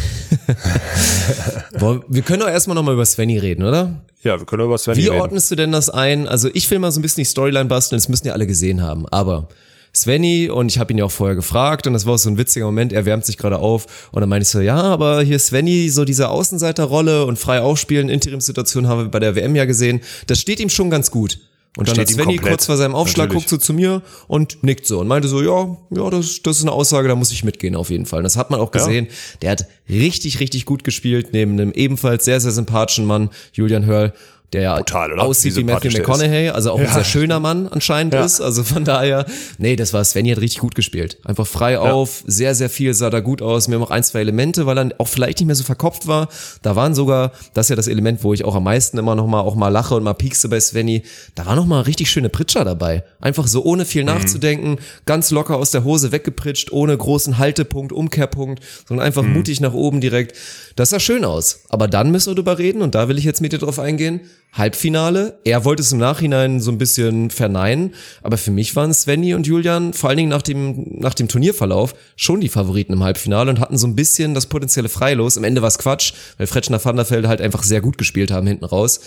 Boah, 1.79 2.01
wir 2.07 2.21
können 2.21 2.39
doch 2.39 2.49
erstmal 2.49 2.75
nochmal 2.75 2.93
über 2.93 3.05
Svenny 3.05 3.37
reden, 3.37 3.63
oder? 3.63 4.01
Ja, 4.23 4.39
wir 4.39 4.45
können 4.45 4.65
über 4.65 4.77
Sven 4.77 4.95
Wie 4.95 5.07
reden. 5.07 5.21
ordnest 5.21 5.51
du 5.51 5.55
denn 5.55 5.71
das 5.71 5.89
ein? 5.89 6.27
Also 6.27 6.49
ich 6.53 6.69
will 6.71 6.79
mal 6.79 6.91
so 6.91 6.99
ein 6.99 7.01
bisschen 7.01 7.21
die 7.21 7.29
Storyline 7.29 7.65
basteln, 7.65 7.97
das 7.97 8.09
müssen 8.09 8.27
ja 8.27 8.33
alle 8.33 8.47
gesehen 8.47 8.81
haben, 8.81 9.07
aber 9.09 9.47
Svenny 9.95 10.49
und 10.49 10.67
ich 10.67 10.79
habe 10.79 10.93
ihn 10.93 10.99
ja 10.99 11.05
auch 11.05 11.11
vorher 11.11 11.35
gefragt 11.35 11.87
und 11.87 11.93
das 11.93 12.05
war 12.05 12.15
auch 12.15 12.19
so 12.19 12.29
ein 12.29 12.37
witziger 12.37 12.65
Moment, 12.65 12.93
er 12.93 13.05
wärmt 13.05 13.25
sich 13.25 13.37
gerade 13.37 13.57
auf 13.59 14.09
und 14.11 14.21
dann 14.21 14.29
meinte 14.29 14.43
ich 14.43 14.49
so, 14.49 14.59
ja, 14.59 14.81
aber 14.81 15.21
hier 15.21 15.39
Svenny, 15.39 15.89
so 15.89 16.05
diese 16.05 16.29
Außenseiterrolle 16.29 17.25
und 17.25 17.39
frei 17.39 17.61
aufspielen, 17.61 18.09
Interimssituation 18.09 18.87
haben 18.87 19.03
wir 19.03 19.09
bei 19.09 19.19
der 19.19 19.35
WM 19.35 19.55
ja 19.55 19.65
gesehen, 19.65 20.01
das 20.27 20.39
steht 20.39 20.59
ihm 20.59 20.69
schon 20.69 20.89
ganz 20.89 21.11
gut. 21.11 21.39
Und 21.77 21.87
dann 21.87 21.95
Steht 21.95 22.07
hat 22.07 22.13
Svenny 22.15 22.35
komplett. 22.37 22.53
kurz 22.53 22.65
vor 22.65 22.75
seinem 22.75 22.95
Aufschlag 22.95 23.27
Natürlich. 23.29 23.45
guckt 23.45 23.49
so 23.49 23.57
zu 23.65 23.73
mir 23.73 24.01
und 24.27 24.63
nickt 24.63 24.87
so 24.87 24.99
und 24.99 25.07
meinte 25.07 25.27
so, 25.27 25.41
ja, 25.41 25.77
ja, 25.91 26.09
das, 26.09 26.41
das 26.41 26.57
ist 26.57 26.63
eine 26.63 26.71
Aussage, 26.71 27.07
da 27.07 27.15
muss 27.15 27.31
ich 27.31 27.43
mitgehen 27.43 27.75
auf 27.75 27.91
jeden 27.91 28.07
Fall. 28.07 28.19
Und 28.19 28.23
das 28.23 28.35
hat 28.35 28.49
man 28.49 28.59
auch 28.59 28.71
gesehen. 28.71 29.07
Der 29.43 29.51
hat 29.51 29.67
richtig, 29.87 30.39
richtig 30.39 30.65
gut 30.65 30.83
gespielt, 30.83 31.29
neben 31.33 31.53
einem 31.53 31.71
ebenfalls 31.71 32.25
sehr, 32.25 32.39
sehr 32.39 32.51
sympathischen 32.51 33.05
Mann, 33.05 33.29
Julian 33.53 33.85
Hörl, 33.85 34.13
der 34.53 34.61
ja 34.61 34.77
oder? 34.79 35.23
aussieht 35.23 35.55
Wie 35.55 35.59
wie 35.59 35.63
Matthew. 35.65 35.89
McConaughey, 35.97 36.49
also 36.49 36.71
auch 36.71 36.79
ein 36.79 36.87
sehr 36.87 37.03
schöner 37.03 37.39
Mann 37.41 37.67
anscheinend 37.67 38.13
Ja. 38.13 38.23
ist. 38.23 38.39
Also 38.39 38.63
von 38.63 38.85
daher, 38.85 39.25
nee, 39.57 39.75
das 39.75 39.91
war 39.93 40.03
Svenny 40.05 40.29
hat 40.29 40.39
richtig 40.39 40.59
gut 40.61 40.73
gespielt. 40.73 41.17
Einfach 41.25 41.45
frei 41.45 41.77
auf, 41.79 42.23
sehr, 42.27 42.55
sehr 42.55 42.69
viel 42.69 42.93
sah 42.93 43.09
da 43.09 43.19
gut 43.19 43.41
aus. 43.41 43.67
Mir 43.67 43.75
haben 43.75 43.83
auch 43.83 43.91
ein, 43.91 44.03
zwei 44.03 44.21
Elemente, 44.21 44.65
weil 44.65 44.77
er 44.77 44.89
auch 44.99 45.07
vielleicht 45.09 45.39
nicht 45.39 45.47
mehr 45.47 45.55
so 45.55 45.63
verkopft 45.65 46.07
war. 46.07 46.29
Da 46.61 46.77
waren 46.77 46.95
sogar, 46.95 47.33
das 47.53 47.65
ist 47.65 47.69
ja 47.71 47.75
das 47.75 47.87
Element, 47.87 48.23
wo 48.23 48.33
ich 48.33 48.45
auch 48.45 48.55
am 48.55 48.63
meisten 48.63 48.97
immer 48.97 49.15
noch 49.15 49.27
mal 49.27 49.41
auch 49.41 49.55
mal 49.55 49.67
lache 49.67 49.95
und 49.95 50.03
mal 50.03 50.13
piekste 50.13 50.47
bei 50.47 50.59
Svenny. 50.61 51.03
Da 51.35 51.45
war 51.45 51.55
noch 51.57 51.65
mal 51.65 51.81
richtig 51.81 52.09
schöne 52.09 52.29
Pritscher 52.29 52.63
dabei. 52.63 53.03
Einfach 53.19 53.47
so 53.47 53.63
ohne 53.65 53.83
viel 53.83 54.05
nachzudenken, 54.05 54.77
ganz 55.05 55.29
locker 55.31 55.57
aus 55.57 55.71
der 55.71 55.83
Hose 55.83 56.13
weggepritscht, 56.13 56.71
ohne 56.71 56.95
großen 56.97 57.37
Haltepunkt, 57.37 57.91
Umkehrpunkt, 57.91 58.63
sondern 58.87 59.05
einfach 59.05 59.23
mutig 59.23 59.59
nach 59.59 59.73
oben 59.73 59.99
direkt. 59.99 60.37
Das 60.77 60.91
sah 60.91 60.99
schön 61.01 61.25
aus. 61.25 61.61
Aber 61.67 61.87
dann 61.89 62.11
müssen 62.11 62.31
wir 62.31 62.35
drüber 62.35 62.57
reden 62.57 62.81
und 62.81 62.95
da 62.95 63.09
will 63.09 63.17
ich 63.17 63.25
jetzt 63.25 63.41
mit 63.41 63.51
dir 63.51 63.59
drauf 63.59 63.79
eingehen. 63.79 64.21
Halbfinale. 64.57 65.39
Er 65.43 65.65
wollte 65.65 65.81
es 65.81 65.91
im 65.91 65.99
Nachhinein 65.99 66.59
so 66.59 66.71
ein 66.71 66.77
bisschen 66.77 67.29
verneinen, 67.29 67.93
aber 68.23 68.37
für 68.37 68.51
mich 68.51 68.75
waren 68.75 68.93
Svenny 68.93 69.33
und 69.33 69.47
Julian 69.47 69.93
vor 69.93 70.09
allen 70.09 70.17
Dingen 70.17 70.29
nach 70.29 70.41
dem, 70.41 70.99
nach 70.99 71.13
dem 71.13 71.27
Turnierverlauf 71.27 71.93
schon 72.15 72.41
die 72.41 72.49
Favoriten 72.49 72.93
im 72.93 73.03
Halbfinale 73.03 73.49
und 73.49 73.59
hatten 73.59 73.77
so 73.77 73.87
ein 73.87 73.95
bisschen 73.95 74.33
das 74.33 74.47
potenzielle 74.47 74.89
Freilos. 74.89 75.37
Am 75.37 75.43
Ende 75.43 75.61
war 75.61 75.67
es 75.67 75.77
Quatsch, 75.77 76.13
weil 76.37 76.47
Fretschner 76.47 76.83
Van 76.83 76.95
der 76.95 77.09
Velde 77.09 77.27
halt 77.27 77.41
einfach 77.41 77.63
sehr 77.63 77.81
gut 77.81 77.97
gespielt 77.97 78.31
haben 78.31 78.47
hinten 78.47 78.65
raus. 78.65 78.99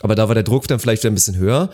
Aber 0.00 0.14
da 0.14 0.28
war 0.28 0.34
der 0.34 0.44
Druck 0.44 0.68
dann 0.68 0.80
vielleicht 0.80 1.06
ein 1.06 1.14
bisschen 1.14 1.36
höher. 1.36 1.70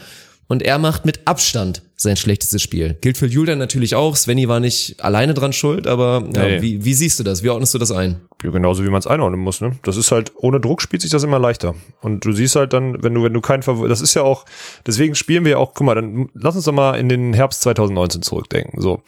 Und 0.50 0.64
er 0.64 0.78
macht 0.78 1.04
mit 1.06 1.20
Abstand 1.28 1.82
sein 1.94 2.16
schlechtestes 2.16 2.60
Spiel. 2.60 2.96
Gilt 3.00 3.16
für 3.18 3.26
Julian 3.26 3.58
natürlich 3.58 3.94
auch. 3.94 4.16
Svenny 4.16 4.48
war 4.48 4.58
nicht 4.58 5.00
alleine 5.04 5.32
dran 5.32 5.52
schuld, 5.52 5.86
aber 5.86 6.24
ja, 6.34 6.42
Nee. 6.42 6.60
wie, 6.62 6.84
wie 6.84 6.94
siehst 6.94 7.20
du 7.20 7.22
das? 7.24 7.44
Wie 7.44 7.50
ordnest 7.50 7.72
du 7.74 7.78
das 7.78 7.92
ein? 7.92 8.20
Ja, 8.42 8.50
genauso 8.50 8.82
wie 8.84 8.88
man 8.88 8.98
es 8.98 9.06
einordnen 9.06 9.40
muss, 9.40 9.60
ne? 9.60 9.78
Das 9.84 9.96
ist 9.96 10.10
halt, 10.10 10.32
ohne 10.34 10.58
Druck 10.58 10.82
spielt 10.82 11.02
sich 11.02 11.10
das 11.12 11.22
immer 11.22 11.38
leichter. 11.38 11.76
Und 12.00 12.24
du 12.24 12.32
siehst 12.32 12.56
halt 12.56 12.72
dann, 12.72 13.00
wenn 13.00 13.14
du, 13.14 13.22
wenn 13.22 13.32
du 13.32 13.40
keinen 13.40 13.62
Favorit, 13.62 13.92
das 13.92 14.00
ist 14.00 14.14
ja 14.14 14.22
auch, 14.22 14.44
deswegen 14.86 15.14
spielen 15.14 15.44
wir 15.44 15.52
ja 15.52 15.58
auch, 15.58 15.72
guck 15.72 15.86
mal, 15.86 15.94
dann 15.94 16.28
lass 16.34 16.56
uns 16.56 16.64
doch 16.64 16.72
mal 16.72 16.94
in 16.98 17.08
den 17.08 17.32
Herbst 17.32 17.60
2019 17.62 18.22
zurückdenken. 18.22 18.80
So. 18.80 19.02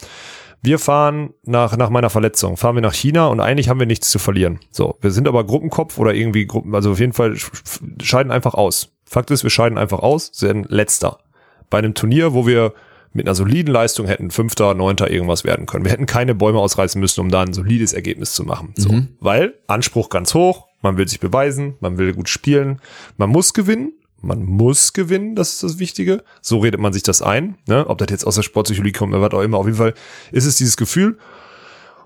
Wir 0.61 0.79
fahren 0.79 1.33
nach, 1.43 1.75
nach 1.75 1.89
meiner 1.89 2.09
Verletzung, 2.09 2.55
fahren 2.55 2.75
wir 2.75 2.81
nach 2.81 2.93
China 2.93 3.27
und 3.27 3.41
eigentlich 3.41 3.67
haben 3.67 3.79
wir 3.79 3.85
nichts 3.87 4.09
zu 4.09 4.17
verlieren. 4.17 4.59
So. 4.71 4.95
Wir 5.01 5.11
sind 5.11 5.27
aber 5.27 5.43
Gruppenkopf 5.43 5.97
oder 5.97 6.13
irgendwie 6.13 6.45
Gruppen, 6.45 6.73
also 6.73 6.91
auf 6.91 6.99
jeden 7.01 7.11
Fall 7.11 7.31
sch- 7.33 7.51
sch- 7.51 8.01
scheiden 8.01 8.31
einfach 8.31 8.53
aus. 8.53 8.89
Fakt 9.03 9.29
ist, 9.29 9.43
wir 9.43 9.49
scheiden 9.49 9.77
einfach 9.77 9.99
aus, 9.99 10.29
sind 10.33 10.69
letzter. 10.69 11.17
Bei 11.69 11.79
einem 11.79 11.93
Turnier, 11.93 12.33
wo 12.33 12.45
wir 12.47 12.73
mit 13.13 13.27
einer 13.27 13.35
soliden 13.35 13.71
Leistung 13.71 14.07
hätten 14.07 14.31
Fünfter, 14.31 14.73
Neunter 14.73 15.09
irgendwas 15.09 15.43
werden 15.43 15.65
können. 15.65 15.85
Wir 15.85 15.91
hätten 15.91 16.07
keine 16.07 16.33
Bäume 16.35 16.59
ausreißen 16.59 16.99
müssen, 16.99 17.21
um 17.21 17.29
da 17.29 17.41
ein 17.41 17.53
solides 17.53 17.93
Ergebnis 17.93 18.33
zu 18.33 18.43
machen. 18.43 18.73
So. 18.75 19.01
Weil 19.19 19.53
Anspruch 19.67 20.09
ganz 20.09 20.33
hoch, 20.33 20.67
man 20.81 20.97
will 20.97 21.07
sich 21.07 21.19
beweisen, 21.19 21.75
man 21.79 21.97
will 21.97 22.13
gut 22.13 22.27
spielen, 22.27 22.81
man 23.17 23.29
muss 23.29 23.53
gewinnen, 23.53 23.93
man 24.21 24.43
muss 24.43 24.93
gewinnen, 24.93 25.35
das 25.35 25.53
ist 25.53 25.63
das 25.63 25.79
Wichtige. 25.79 26.23
So 26.41 26.59
redet 26.59 26.79
man 26.79 26.93
sich 26.93 27.03
das 27.03 27.21
ein. 27.21 27.57
Ne? 27.67 27.85
Ob 27.87 27.97
das 27.97 28.07
jetzt 28.09 28.25
aus 28.25 28.35
der 28.35 28.41
Sportpsychologie 28.41 28.93
kommt 28.93 29.13
oder 29.13 29.21
was 29.21 29.33
auch 29.33 29.43
immer. 29.43 29.57
Auf 29.57 29.65
jeden 29.65 29.77
Fall 29.77 29.93
ist 30.31 30.45
es 30.45 30.55
dieses 30.55 30.77
Gefühl. 30.77 31.17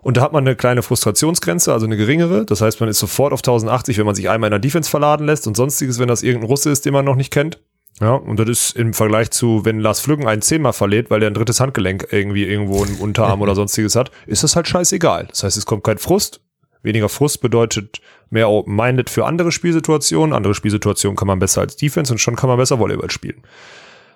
Und 0.02 0.18
da 0.18 0.22
hat 0.22 0.34
man 0.34 0.46
eine 0.46 0.56
kleine 0.56 0.82
Frustrationsgrenze, 0.82 1.74
also 1.74 1.86
eine 1.86 1.98
geringere. 1.98 2.46
Das 2.46 2.62
heißt, 2.62 2.80
man 2.80 2.90
ist 2.90 3.00
sofort 3.00 3.34
auf 3.34 3.40
1080, 3.40 3.98
wenn 3.98 4.06
man 4.06 4.16
sich 4.16 4.30
einmal 4.30 4.48
in 4.48 4.52
der 4.52 4.60
Defense 4.60 4.90
verladen 4.90 5.26
lässt 5.26 5.48
und 5.48 5.58
sonstiges, 5.58 6.00
wenn 6.00 6.08
das 6.08 6.24
irgendein 6.24 6.50
Russe 6.50 6.70
ist, 6.70 6.86
den 6.86 6.94
man 6.94 7.06
noch 7.06 7.16
nicht 7.16 7.32
kennt. 7.32 7.60
Ja, 8.00 8.14
und 8.14 8.38
das 8.38 8.48
ist 8.48 8.76
im 8.76 8.94
Vergleich 8.94 9.32
zu, 9.32 9.66
wenn 9.66 9.80
Lars 9.80 10.00
Flüggen 10.00 10.28
einen 10.28 10.44
zehnmal 10.44 10.74
verliert, 10.74 11.10
weil 11.10 11.20
der 11.20 11.32
ein 11.32 11.34
drittes 11.34 11.60
Handgelenk 11.60 12.08
irgendwie 12.12 12.46
irgendwo 12.46 12.84
im 12.84 13.00
Unterarm 13.00 13.42
oder 13.42 13.56
sonstiges 13.56 13.96
hat, 13.96 14.12
ist 14.28 14.44
das 14.44 14.56
halt 14.56 14.68
scheißegal. 14.68 15.26
Das 15.30 15.44
heißt, 15.44 15.58
es 15.58 15.66
kommt 15.66 15.84
kein 15.84 15.98
Frust. 15.98 16.42
Weniger 16.84 17.10
Frust 17.10 17.42
bedeutet 17.42 18.00
mehr 18.30 18.50
open-minded 18.50 19.10
für 19.10 19.26
andere 19.26 19.52
Spielsituationen. 19.52 20.34
Andere 20.36 20.54
Spielsituationen 20.54 21.16
kann 21.16 21.28
man 21.28 21.40
besser 21.40 21.62
als 21.62 21.76
Defense 21.76 22.14
und 22.14 22.20
schon 22.20 22.36
kann 22.36 22.50
man 22.50 22.58
besser 22.58 22.78
Volleyball 22.78 23.10
spielen. 23.10 23.42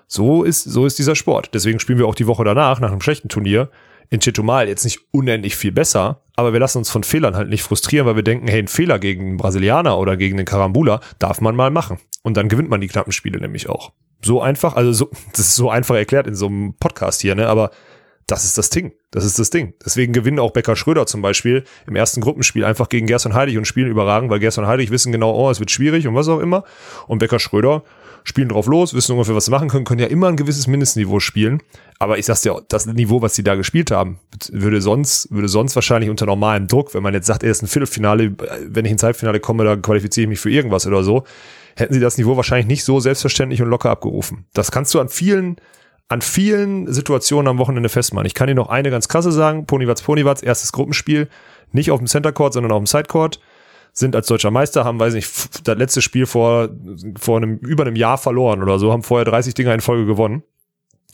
So 0.08 0.44
ist, 0.44 0.64
so 0.64 0.86
ist 0.86 1.00
dieser 1.00 1.16
Sport. 1.16 1.50
Deswegen 1.54 1.80
spielen 1.80 1.98
wir 1.98 2.06
auch 2.06 2.16
die 2.16 2.28
Woche 2.28 2.44
danach, 2.44 2.80
nach 2.80 2.92
einem 2.92 3.02
schlechten 3.02 3.30
Turnier, 3.30 3.70
in 4.12 4.20
Chetumal 4.20 4.68
jetzt 4.68 4.84
nicht 4.84 5.00
unendlich 5.12 5.56
viel 5.56 5.72
besser, 5.72 6.22
aber 6.36 6.52
wir 6.54 6.60
lassen 6.60 6.78
uns 6.80 6.90
von 6.90 7.04
Fehlern 7.04 7.36
halt 7.36 7.50
nicht 7.50 7.64
frustrieren, 7.64 8.06
weil 8.06 8.18
wir 8.18 8.24
denken, 8.24 8.48
hey, 8.48 8.60
ein 8.60 8.68
Fehler 8.68 9.00
gegen 9.00 9.26
einen 9.26 9.38
Brasilianer 9.38 9.98
oder 9.98 10.18
gegen 10.18 10.38
den 10.38 10.46
Karambula 10.46 11.00
darf 11.18 11.40
man 11.40 11.56
mal 11.56 11.72
machen. 11.72 11.98
Und 12.22 12.36
dann 12.36 12.50
gewinnt 12.50 12.70
man 12.70 12.82
die 12.82 12.88
knappen 12.88 13.14
Spiele 13.14 13.40
nämlich 13.40 13.70
auch. 13.70 13.94
So 14.22 14.42
einfach, 14.42 14.76
also 14.76 14.92
so, 14.92 15.10
das 15.32 15.48
ist 15.48 15.56
so 15.56 15.70
einfach 15.72 15.96
erklärt 15.96 16.28
in 16.28 16.36
so 16.36 16.48
einem 16.48 16.76
Podcast 16.78 17.22
hier, 17.22 17.36
ne, 17.36 17.48
aber 17.48 17.72
das 18.28 18.44
ist 18.44 18.58
das 18.58 18.70
Ding. 18.70 18.94
Das 19.12 19.24
ist 19.24 19.40
das 19.40 19.50
Ding. 19.50 19.74
Deswegen 19.84 20.14
gewinnen 20.14 20.40
auch 20.40 20.52
Becker 20.52 20.76
Schröder 20.76 21.06
zum 21.06 21.22
Beispiel 21.22 21.64
im 21.88 21.96
ersten 21.96 22.22
Gruppenspiel 22.22 22.66
einfach 22.66 22.90
gegen 22.90 23.08
Gerson 23.08 23.34
Heidig 23.34 23.58
und 23.58 23.66
spielen 23.66 23.90
überragend, 23.90 24.30
weil 24.30 24.40
Gerson 24.40 24.68
Heidig 24.68 24.92
wissen 24.92 25.12
genau, 25.12 25.34
oh, 25.34 25.50
es 25.50 25.60
wird 25.60 25.72
schwierig 25.72 26.08
und 26.08 26.16
was 26.16 26.28
auch 26.28 26.40
immer. 26.40 26.64
Und 27.08 27.20
Becker 27.20 27.40
Schröder 27.40 27.84
spielen 28.24 28.50
drauf 28.50 28.68
los, 28.68 28.94
wissen 28.94 29.14
ungefähr, 29.14 29.36
was 29.36 29.46
sie 29.46 29.52
machen 29.52 29.70
können, 29.70 29.86
können 29.86 30.00
ja 30.00 30.08
immer 30.08 30.28
ein 30.28 30.36
gewisses 30.36 30.68
Mindestniveau 30.68 31.20
spielen. 31.20 31.62
Aber 32.00 32.18
ich 32.18 32.26
sag's 32.26 32.42
dir, 32.42 32.62
das 32.68 32.86
Niveau, 32.86 33.22
was 33.22 33.36
sie 33.36 33.44
da 33.44 33.56
gespielt 33.56 33.92
haben, 33.92 34.20
würde 34.52 34.82
sonst, 34.82 35.32
würde 35.32 35.48
sonst 35.48 35.76
wahrscheinlich 35.76 36.10
unter 36.10 36.26
normalem 36.26 36.68
Druck, 36.68 36.94
wenn 36.94 37.04
man 37.04 37.14
jetzt 37.14 37.28
sagt, 37.28 37.44
er 37.44 37.52
ist 37.52 37.62
ein 37.62 37.68
Viertelfinale, 37.68 38.34
wenn 38.68 38.86
ich 38.86 38.92
ins 38.92 39.04
Halbfinale 39.04 39.40
komme, 39.40 39.64
dann 39.64 39.82
qualifiziere 39.82 40.24
ich 40.24 40.30
mich 40.30 40.40
für 40.40 40.52
irgendwas 40.52 40.86
oder 40.86 41.04
so, 41.04 41.24
hätten 41.76 41.94
sie 41.94 42.00
das 42.00 42.18
Niveau 42.18 42.36
wahrscheinlich 42.38 42.68
nicht 42.68 42.84
so 42.84 43.00
selbstverständlich 43.00 43.62
und 43.62 43.70
locker 43.70 43.90
abgerufen. 43.90 44.46
Das 44.54 44.72
kannst 44.72 44.94
du 44.94 45.00
an 45.00 45.10
vielen, 45.10 45.58
an 46.08 46.22
vielen 46.22 46.92
Situationen 46.92 47.48
am 47.48 47.58
Wochenende 47.58 47.90
festmachen. 47.90 48.28
Ich 48.28 48.34
kann 48.34 48.48
dir 48.48 48.56
noch 48.56 48.70
eine 48.70 48.92
ganz 48.92 49.08
krasse 49.08 49.32
sagen. 49.32 49.66
Ponywatz, 49.66 50.02
Ponywatz, 50.02 50.44
erstes 50.44 50.72
Gruppenspiel. 50.72 51.30
Nicht 51.72 51.92
auf 51.92 52.00
dem 52.00 52.08
Center 52.08 52.34
Court, 52.34 52.54
sondern 52.54 52.72
auf 52.72 52.80
dem 52.80 52.88
Side 52.88 53.06
Court 53.06 53.40
sind 53.94 54.16
als 54.16 54.28
deutscher 54.28 54.52
Meister, 54.52 54.86
haben, 54.86 55.00
weiß 55.00 55.14
nicht, 55.14 55.68
das 55.68 55.78
letzte 55.78 56.02
Spiel 56.02 56.26
vor, 56.26 56.70
vor 57.20 57.38
einem, 57.38 57.58
über 57.58 57.86
einem 57.86 57.96
Jahr 57.96 58.18
verloren 58.18 58.64
oder 58.64 58.80
so, 58.80 58.92
haben 58.92 59.04
vorher 59.04 59.26
30 59.26 59.54
Dinger 59.54 59.74
in 59.74 59.82
Folge 59.82 60.06
gewonnen 60.06 60.44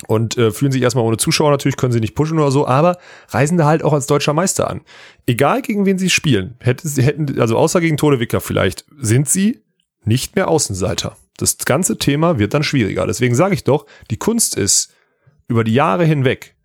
und 0.08 0.38
äh, 0.38 0.52
fühlen 0.52 0.72
sich 0.72 0.82
erstmal 0.82 1.06
ohne 1.06 1.18
Zuschauer 1.18 1.50
natürlich, 1.50 1.78
können 1.78 1.92
sie 1.92 2.00
nicht 2.00 2.16
pushen 2.16 2.38
oder 2.38 2.52
so, 2.52 2.68
aber 2.68 2.98
reisen 3.30 3.58
da 3.58 3.66
halt 3.66 3.84
auch 3.84 3.94
als 3.94 4.06
deutscher 4.06 4.34
Meister 4.34 4.70
an. 4.70 4.82
Egal 5.26 5.62
gegen 5.62 5.86
wen 5.86 5.98
sie 5.98 6.10
spielen, 6.10 6.56
hätten 6.60 6.88
sie, 6.88 7.02
hätten, 7.02 7.40
also 7.40 7.58
außer 7.58 7.82
gegen 7.82 7.98
Tode 7.98 8.20
Wicker 8.20 8.42
vielleicht, 8.42 8.86
sind 8.98 9.28
sie 9.28 9.62
nicht 10.04 10.36
mehr 10.36 10.48
Außenseiter. 10.48 11.18
Das 11.38 11.58
ganze 11.58 11.98
Thema 11.98 12.40
wird 12.40 12.54
dann 12.54 12.64
schwieriger. 12.64 13.06
Deswegen 13.08 13.36
sage 13.36 13.54
ich 13.54 13.64
doch, 13.64 13.86
die 14.10 14.18
Kunst 14.18 14.56
ist, 14.56 14.94
über 15.48 15.64
die 15.64 15.74
Jahre 15.74 16.06
hinweg 16.06 16.57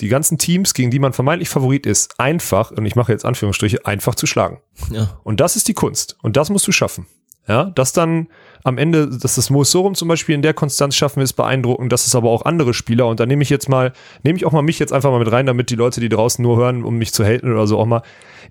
die 0.00 0.08
ganzen 0.08 0.38
Teams, 0.38 0.74
gegen 0.74 0.90
die 0.90 0.98
man 0.98 1.12
vermeintlich 1.12 1.48
Favorit 1.48 1.86
ist, 1.86 2.18
einfach, 2.20 2.70
und 2.70 2.84
ich 2.86 2.96
mache 2.96 3.12
jetzt 3.12 3.24
Anführungsstriche, 3.24 3.84
einfach 3.86 4.14
zu 4.14 4.26
schlagen. 4.26 4.60
Ja. 4.90 5.18
Und 5.24 5.40
das 5.40 5.56
ist 5.56 5.68
die 5.68 5.74
Kunst. 5.74 6.16
Und 6.22 6.36
das 6.36 6.50
musst 6.50 6.66
du 6.66 6.72
schaffen. 6.72 7.06
Ja, 7.48 7.64
das 7.64 7.92
dann 7.92 8.28
am 8.62 8.76
Ende, 8.76 9.08
dass 9.08 9.36
das 9.36 9.48
Mosorum 9.48 9.94
zum 9.94 10.06
Beispiel 10.06 10.34
in 10.34 10.42
der 10.42 10.52
Konstanz 10.52 10.94
schaffen, 10.94 11.22
ist 11.22 11.32
beeindruckend. 11.32 11.90
Das 11.90 12.06
ist 12.06 12.14
aber 12.14 12.28
auch 12.28 12.44
andere 12.44 12.74
Spieler. 12.74 13.06
Und 13.06 13.20
da 13.20 13.26
nehme 13.26 13.42
ich 13.42 13.48
jetzt 13.48 13.70
mal, 13.70 13.94
nehme 14.22 14.36
ich 14.36 14.44
auch 14.44 14.52
mal 14.52 14.60
mich 14.60 14.78
jetzt 14.78 14.92
einfach 14.92 15.10
mal 15.10 15.18
mit 15.18 15.32
rein, 15.32 15.46
damit 15.46 15.70
die 15.70 15.74
Leute, 15.74 16.02
die 16.02 16.10
draußen 16.10 16.42
nur 16.42 16.58
hören, 16.58 16.84
um 16.84 16.98
mich 16.98 17.14
zu 17.14 17.24
haten 17.24 17.50
oder 17.50 17.66
so 17.66 17.78
auch 17.78 17.86
mal. 17.86 18.02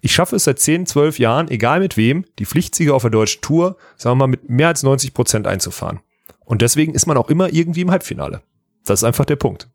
Ich 0.01 0.13
schaffe 0.13 0.35
es 0.35 0.45
seit 0.45 0.57
10, 0.57 0.87
12 0.87 1.19
Jahren, 1.19 1.47
egal 1.49 1.79
mit 1.79 1.95
wem, 1.95 2.25
die 2.39 2.45
Pflichtsieger 2.45 2.95
auf 2.95 3.03
der 3.03 3.11
deutschen 3.11 3.41
Tour, 3.41 3.77
sagen 3.97 4.17
wir 4.17 4.25
mal, 4.25 4.31
mit 4.31 4.49
mehr 4.49 4.69
als 4.69 4.81
90 4.81 5.13
Prozent 5.13 5.45
einzufahren. 5.45 5.99
Und 6.43 6.63
deswegen 6.63 6.95
ist 6.95 7.05
man 7.05 7.17
auch 7.17 7.29
immer 7.29 7.53
irgendwie 7.53 7.81
im 7.81 7.91
Halbfinale. 7.91 8.41
Das 8.83 9.01
ist 9.01 9.03
einfach 9.03 9.25
der 9.25 9.35
Punkt. 9.35 9.69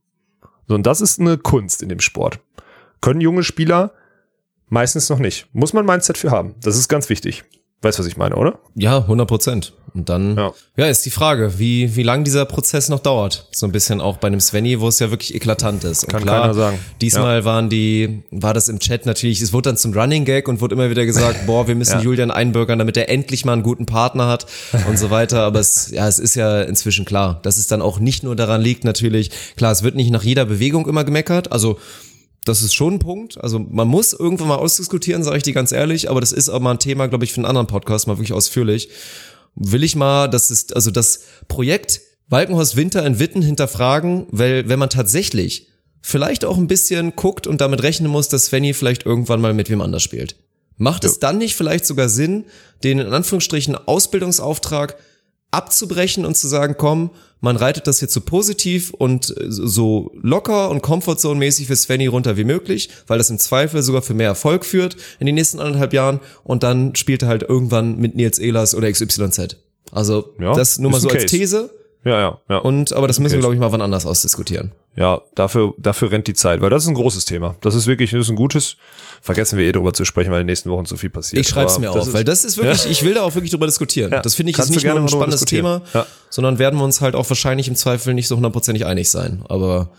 So, 0.73 0.77
und 0.77 0.87
das 0.87 1.03
ist 1.03 1.21
eine 1.21 1.37
Kunst 1.37 1.83
in 1.83 1.91
dem 1.91 2.01
Sport. 2.01 2.41
Können 3.03 3.21
junge 3.21 3.43
Spieler 3.43 3.93
meistens 4.71 5.11
noch 5.11 5.19
nicht. 5.19 5.47
Muss 5.53 5.75
man 5.75 5.85
Mindset 5.85 6.17
für 6.17 6.31
haben. 6.31 6.55
Das 6.63 6.79
ist 6.79 6.89
ganz 6.89 7.11
wichtig. 7.11 7.45
Weißt 7.83 7.99
was 7.99 8.07
ich 8.07 8.17
meine, 8.17 8.37
oder? 8.37 8.59
Ja, 8.75 8.99
100 8.99 9.27
Prozent. 9.29 9.73
Und 9.95 10.09
dann, 10.09 10.37
Ja. 10.39 10.53
ja. 10.77 10.87
ist 10.87 11.05
die 11.05 11.11
Frage, 11.11 11.59
wie, 11.59 11.97
wie 11.97 12.03
lang 12.03 12.25
dieser 12.25 12.47
Prozess 12.47 12.89
noch 12.89 13.01
dauert. 13.01 13.49
So 13.53 13.67
ein 13.67 13.73
bisschen 13.73 14.01
auch 14.01 14.17
bei 14.17 14.29
einem 14.29 14.41
Svenny, 14.41 14.81
wo 14.81 14.89
es 14.89 14.99
ja 15.01 15.11
wirklich 15.11 15.35
eklatant 15.35 15.85
ist. 15.85 16.05
Und 16.05 16.11
Kann 16.11 16.23
klar, 16.23 16.41
keiner 16.43 16.55
sagen. 16.55 16.79
Diesmal 17.03 17.45
waren 17.45 17.69
die, 17.69 18.23
war 18.31 18.55
das 18.55 18.69
im 18.71 18.79
Chat 18.79 19.05
natürlich, 19.05 19.43
es 19.43 19.53
wurde 19.53 19.69
dann 19.71 19.77
zum 19.77 19.93
Running 19.93 20.25
Gag 20.25 20.49
und 20.49 20.63
wurde 20.63 20.75
immer 20.77 20.89
wieder 20.89 21.05
gesagt, 21.05 21.41
boah, 21.47 21.69
wir 21.69 21.75
müssen 21.75 21.99
Ja. 21.99 22.01
Julian 22.01 22.31
einbürgern, 22.31 22.79
damit 22.79 22.97
er 22.97 23.11
endlich 23.11 23.45
mal 23.45 23.53
einen 23.53 23.63
guten 23.63 23.85
Partner 23.85 24.29
hat 24.29 24.47
und 24.89 24.99
so 24.99 25.11
weiter. 25.11 25.41
Aber 25.43 25.61
es, 25.61 25.91
ja, 25.91 26.09
es 26.09 26.19
ist 26.19 26.37
ja 26.37 26.63
inzwischen 26.63 27.05
klar, 27.05 27.41
dass 27.43 27.59
es 27.59 27.67
dann 27.67 27.83
auch 27.83 27.99
nicht 27.99 28.23
nur 28.23 28.35
daran 28.35 28.63
liegt, 28.63 28.85
natürlich, 28.85 29.31
klar, 29.57 29.73
es 29.73 29.83
wird 29.83 29.95
nicht 29.97 30.11
nach 30.11 30.23
jeder 30.23 30.47
Bewegung 30.47 30.89
immer 30.89 31.05
gemeckert. 31.05 31.53
Also, 31.53 31.79
das 32.45 32.63
ist 32.63 32.75
schon 32.75 32.95
ein 32.95 32.99
Punkt. 32.99 33.43
Also 33.43 33.59
man 33.59 33.89
muss 33.89 34.13
irgendwann 34.13 34.49
mal 34.49 34.57
ausdiskutieren, 34.57 35.23
sage 35.23 35.37
ich 35.39 35.43
dir 35.43 35.53
ganz 35.53 35.73
ehrlich, 35.73 36.11
aber 36.11 36.21
das 36.21 36.33
ist 36.33 36.49
auch 36.49 36.61
mal 36.61 36.73
ein 36.73 36.79
Thema, 36.79 37.07
glaube 37.07 37.25
ich, 37.25 37.33
für 37.33 37.39
einen 37.39 37.47
anderen 37.47 37.67
Podcast, 37.67 38.07
mal 38.07 38.19
wirklich 38.19 38.33
ausführlich. 38.33 38.89
Will 39.55 39.85
ich 39.85 39.97
mal, 39.97 40.29
das 40.29 40.51
ist, 40.51 40.75
also 40.75 40.91
das 40.91 41.21
Projekt 41.49 42.01
Walkenhorst 42.29 42.77
Winter 42.77 43.05
in 43.05 43.19
Witten 43.19 43.43
hinterfragen, 43.43 44.27
weil 44.31 44.69
wenn 44.69 44.79
man 44.79 44.91
tatsächlich 44.91 45.69
vielleicht 46.01 46.45
auch 46.45 46.57
ein 46.57 46.67
bisschen 46.67 47.15
guckt 47.15 47.47
und 47.47 47.61
damit 47.61 47.83
rechnen 47.83 48.11
muss, 48.11 48.29
dass 48.29 48.47
Svenny 48.47 48.75
vielleicht 48.75 49.07
irgendwann 49.07 49.41
mal 49.41 49.55
mit 49.55 49.71
wem 49.71 49.81
anders 49.81 50.03
spielt. 50.03 50.37
Macht 50.79 51.05
es 51.05 51.21
dann 51.21 51.39
nicht 51.39 51.55
vielleicht 51.55 51.87
sogar 51.87 52.09
Sinn, 52.09 52.45
den 52.83 52.99
in 52.99 53.13
Anführungsstrichen 53.13 53.77
Ausbildungsauftrag 53.77 54.97
abzubrechen 55.53 56.25
und 56.25 56.37
zu 56.37 56.49
sagen, 56.49 56.75
komm, 56.77 57.11
man 57.41 57.57
reitet 57.57 57.87
das 57.87 58.01
jetzt 58.01 58.15
so 58.15 58.21
positiv 58.21 58.93
und 58.93 59.37
äh, 59.37 59.45
so 59.49 60.13
locker 60.21 60.71
und 60.71 60.83
Comfortzone-mäßig 60.83 61.67
für 61.67 61.77
Svenny 61.77 62.07
runter 62.07 62.37
wie 62.37 62.45
möglich, 62.45 62.89
weil 63.07 63.19
das 63.19 63.31
im 63.31 63.39
Zweifel 63.39 63.83
sogar 63.83 64.03
für 64.03 64.15
mehr 64.15 64.29
Erfolg 64.29 64.65
führt 64.65 64.97
in 65.21 65.27
den 65.27 65.35
nächsten 65.35 65.61
anderthalb 65.61 65.93
Jahren 65.93 66.21
und 66.45 66.63
dann 66.63 66.95
spielt 66.97 67.23
er 67.23 67.29
halt 67.29 67.43
irgendwann 67.43 67.99
mit 67.99 68.17
Nils 68.17 68.39
Ehlers 68.39 68.75
oder 68.75 68.91
XYZ. 68.91 69.57
Also 69.91 70.35
Ja, 70.41 70.55
das 70.55 70.79
nur 70.79 70.91
mal 70.91 71.01
so 71.01 71.09
als 71.09 71.23
Case. 71.23 71.37
These 71.37 71.71
Ja, 72.05 72.19
ja, 72.21 72.39
ja. 72.49 72.59
und 72.59 72.93
aber 72.93 73.07
das 73.07 73.21
müssen 73.21 73.35
wir 73.35 73.39
Case. 73.39 73.41
glaube 73.43 73.55
ich 73.55 73.61
mal 73.61 73.71
wann 73.71 73.81
anders 73.81 74.07
ausdiskutieren. 74.07 74.73
Ja, 74.97 75.21
dafür, 75.37 75.73
dafür 75.79 76.11
rennt 76.11 76.27
die 76.27 76.35
Zeit, 76.35 76.61
weil 76.61 76.69
das 76.69 76.83
ist 76.83 76.89
ein 76.89 76.95
großes 76.95 77.25
Thema. 77.25 77.55
Das 77.61 77.75
ist 77.75 77.87
wirklich, 77.87 78.11
das 78.11 78.21
ist 78.23 78.29
ein 78.31 78.37
gutes. 78.37 78.77
Vergessen 79.21 79.57
wir 79.57 79.65
eh 79.67 79.73
drüber 79.73 79.93
zu 79.93 80.05
sprechen, 80.05 80.33
weil 80.33 80.41
in 80.41 80.47
den 80.47 80.51
nächsten 80.53 80.69
Wochen 80.71 80.85
zu 80.85 80.97
viel 80.97 81.11
passiert. 81.11 81.41
Ich 81.41 81.49
schreib's 81.49 81.75
Aber 81.75 81.81
mir 81.83 81.91
auf, 81.93 82.13
weil 82.13 82.25
das 82.25 82.45
ist 82.45 82.57
wirklich, 82.57 82.85
Ja. 82.85 82.91
ich 82.91 83.05
will 83.05 83.15
da 83.15 83.23
auch 83.23 83.35
wirklich 83.37 83.53
drüber 83.53 83.67
diskutieren. 83.67 84.11
Ja. 84.11 84.21
Das 84.21 84.35
finde 84.35 84.51
ich 84.51 84.57
Kannst 84.57 84.71
ist 84.71 84.77
nicht 84.77 84.85
nur 84.85 84.97
ein 84.97 85.03
mal 85.03 85.09
spannendes. 85.09 85.45
Thema, 85.45 85.83
Ja. 85.95 86.05
sondern 86.29 86.59
werden 86.59 86.79
wir 86.79 86.85
uns 86.85 87.01
halt 87.01 87.15
auch 87.15 87.29
wahrscheinlich 87.31 87.69
im 87.69 87.77
Zweifel 87.77 88.15
nicht 88.15 88.27
so 88.27 88.35
hundertprozentig 88.37 88.85
einig 88.85 89.09
sein. 89.09 89.45
Aber 89.49 89.91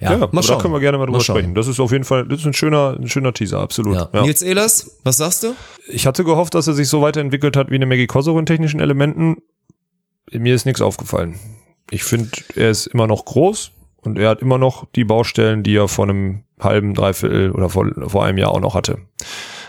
ja, 0.00 0.12
Ja, 0.12 0.28
mal 0.30 0.42
schauen. 0.42 0.56
da 0.58 0.62
können 0.62 0.72
wir 0.74 0.80
gerne 0.80 0.96
mal 0.98 1.06
drüber 1.06 1.20
schauen. 1.20 1.36
sprechen. 1.36 1.54
Das 1.56 1.66
ist 1.66 1.80
auf 1.80 1.90
jeden 1.92 2.04
Fall, 2.04 2.26
das 2.28 2.40
ist 2.40 2.46
ein 2.46 2.54
schöner, 2.54 2.96
ein 2.98 3.08
schöner 3.08 3.34
Teaser, 3.34 3.58
absolut. 3.58 3.96
Ja. 3.96 4.08
Ja. 4.14 4.22
Nils 4.22 4.40
Ehlers, 4.40 4.92
was 5.04 5.16
sagst 5.18 5.42
du? 5.42 5.54
Ich 5.88 6.06
hatte 6.06 6.22
gehofft, 6.24 6.54
dass 6.54 6.66
er 6.68 6.74
sich 6.74 6.88
so 6.88 7.02
weiterentwickelt 7.02 7.56
hat 7.56 7.70
wie 7.70 7.74
eine 7.74 7.86
Maggie 7.86 8.06
Kosovo 8.06 8.38
in 8.38 8.46
technischen 8.46 8.80
Elementen. 8.80 9.38
Mir 10.32 10.54
ist 10.54 10.66
nichts 10.66 10.80
aufgefallen. 10.80 11.36
Ich 11.90 12.04
finde, 12.04 12.30
er 12.54 12.70
ist 12.70 12.86
immer 12.86 13.06
noch 13.06 13.24
groß 13.24 13.72
und 14.02 14.18
er 14.18 14.30
hat 14.30 14.40
immer 14.40 14.58
noch 14.58 14.86
die 14.94 15.04
Baustellen, 15.04 15.62
die 15.62 15.76
er 15.76 15.88
vor 15.88 16.08
einem 16.08 16.44
halben, 16.60 16.94
dreiviertel 16.94 17.50
oder 17.52 17.68
vor, 17.68 17.90
vor 18.06 18.24
einem 18.24 18.38
Jahr 18.38 18.52
auch 18.52 18.60
noch 18.60 18.74
hatte. 18.74 18.98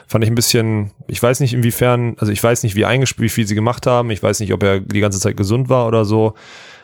Fand 0.08 0.24
ich 0.24 0.30
ein 0.30 0.36
bisschen, 0.36 0.92
ich 1.08 1.24
weiß 1.24 1.40
nicht 1.40 1.54
inwiefern, 1.54 2.16
also 2.20 2.32
ich 2.32 2.44
weiß 2.44 2.64
nicht, 2.64 2.76
wie 2.76 2.86
eingespielt, 2.86 3.36
wie 3.38 3.44
sie 3.44 3.56
gemacht 3.56 3.88
haben. 3.88 4.12
Ich 4.12 4.22
weiß 4.22 4.40
nicht, 4.42 4.54
ob 4.54 4.62
er 4.62 4.80
die 4.82 5.00
ganze 5.00 5.20
Zeit 5.20 5.38
gesund 5.38 5.70
war 5.70 5.88
oder 5.88 6.06
so. 6.06 6.34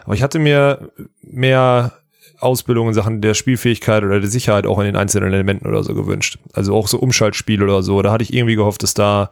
Aber 0.06 0.16
ich 0.16 0.24
hatte 0.24 0.40
mir 0.40 0.92
mehr 1.22 1.92
Ausbildung 2.40 2.88
in 2.88 2.94
Sachen 2.94 3.22
der 3.22 3.34
Spielfähigkeit 3.34 4.04
oder 4.04 4.20
der 4.20 4.30
Sicherheit 4.30 4.66
auch 4.66 4.80
in 4.80 4.86
den 4.86 4.96
einzelnen 4.96 5.34
Elementen 5.34 5.68
oder 5.68 5.84
so 5.84 5.94
gewünscht. 5.94 6.40
Also 6.54 6.76
auch 6.76 6.88
so 6.88 7.00
Umschaltspiel 7.00 7.62
oder 7.64 7.84
so. 7.84 8.02
Da 8.02 8.12
hatte 8.12 8.24
ich 8.24 8.34
irgendwie 8.34 8.56
gehofft, 8.56 8.84
dass 8.84 8.94
da 8.94 9.32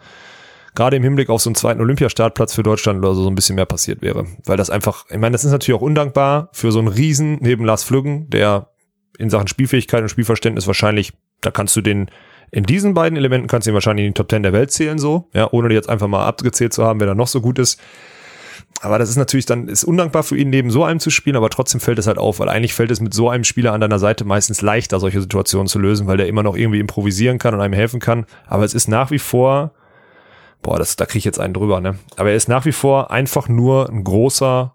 gerade 0.75 0.97
im 0.97 1.03
Hinblick 1.03 1.29
auf 1.29 1.41
so 1.41 1.49
einen 1.49 1.55
zweiten 1.55 1.81
Olympiastartplatz 1.81 2.53
für 2.53 2.63
Deutschland 2.63 2.99
oder 2.99 3.15
so, 3.15 3.23
so 3.23 3.29
ein 3.29 3.35
bisschen 3.35 3.55
mehr 3.55 3.65
passiert 3.65 4.01
wäre. 4.01 4.25
Weil 4.45 4.57
das 4.57 4.69
einfach, 4.69 5.05
ich 5.09 5.17
meine, 5.17 5.31
das 5.31 5.45
ist 5.45 5.51
natürlich 5.51 5.79
auch 5.79 5.83
undankbar 5.83 6.49
für 6.51 6.71
so 6.71 6.79
einen 6.79 6.89
Riesen 6.89 7.37
neben 7.41 7.65
Lars 7.65 7.83
Flüggen, 7.83 8.29
der 8.29 8.69
in 9.17 9.29
Sachen 9.29 9.47
Spielfähigkeit 9.47 10.01
und 10.01 10.09
Spielverständnis 10.09 10.67
wahrscheinlich, 10.67 11.13
da 11.41 11.51
kannst 11.51 11.75
du 11.75 11.81
den, 11.81 12.11
in 12.51 12.63
diesen 12.63 12.93
beiden 12.93 13.17
Elementen 13.17 13.47
kannst 13.47 13.65
du 13.65 13.71
ihn 13.71 13.73
wahrscheinlich 13.73 14.05
in 14.05 14.11
die 14.11 14.17
Top 14.17 14.29
10 14.29 14.43
der 14.43 14.53
Welt 14.53 14.71
zählen, 14.71 14.99
so, 14.99 15.29
ja, 15.33 15.49
ohne 15.51 15.73
jetzt 15.73 15.89
einfach 15.89 16.07
mal 16.07 16.25
abgezählt 16.25 16.73
zu 16.73 16.83
haben, 16.83 16.99
wer 16.99 17.07
da 17.07 17.15
noch 17.15 17.27
so 17.27 17.41
gut 17.41 17.57
ist. 17.57 17.79
Aber 18.81 18.99
das 18.99 19.09
ist 19.09 19.15
natürlich 19.15 19.45
dann, 19.45 19.69
ist 19.69 19.85
undankbar 19.85 20.23
für 20.23 20.37
ihn, 20.37 20.49
neben 20.49 20.69
so 20.69 20.83
einem 20.83 20.99
zu 20.99 21.09
spielen, 21.09 21.37
aber 21.37 21.49
trotzdem 21.49 21.79
fällt 21.79 21.97
es 21.97 22.07
halt 22.07 22.17
auf, 22.17 22.39
weil 22.39 22.49
eigentlich 22.49 22.73
fällt 22.73 22.91
es 22.91 22.99
mit 22.99 23.13
so 23.13 23.29
einem 23.29 23.45
Spieler 23.45 23.71
an 23.71 23.81
deiner 23.81 23.99
Seite 23.99 24.25
meistens 24.25 24.61
leichter, 24.61 24.99
solche 24.99 25.21
Situationen 25.21 25.67
zu 25.67 25.79
lösen, 25.79 26.07
weil 26.07 26.17
der 26.17 26.27
immer 26.27 26.43
noch 26.43 26.57
irgendwie 26.57 26.79
improvisieren 26.79 27.39
kann 27.39 27.53
und 27.53 27.61
einem 27.61 27.73
helfen 27.73 28.01
kann. 28.01 28.25
Aber 28.47 28.65
es 28.65 28.73
ist 28.73 28.87
nach 28.87 29.11
wie 29.11 29.19
vor, 29.19 29.71
boah, 30.65 30.79
das, 30.79 30.95
da 30.95 31.05
kriege 31.05 31.19
ich 31.19 31.25
jetzt 31.25 31.39
einen 31.39 31.53
drüber, 31.53 31.79
ne? 31.79 31.99
Aber 32.17 32.31
er 32.31 32.35
ist 32.35 32.49
nach 32.49 32.65
wie 32.65 32.71
vor 32.71 33.11
einfach 33.11 33.47
nur 33.47 33.87
ein 33.87 34.03
großer 34.03 34.73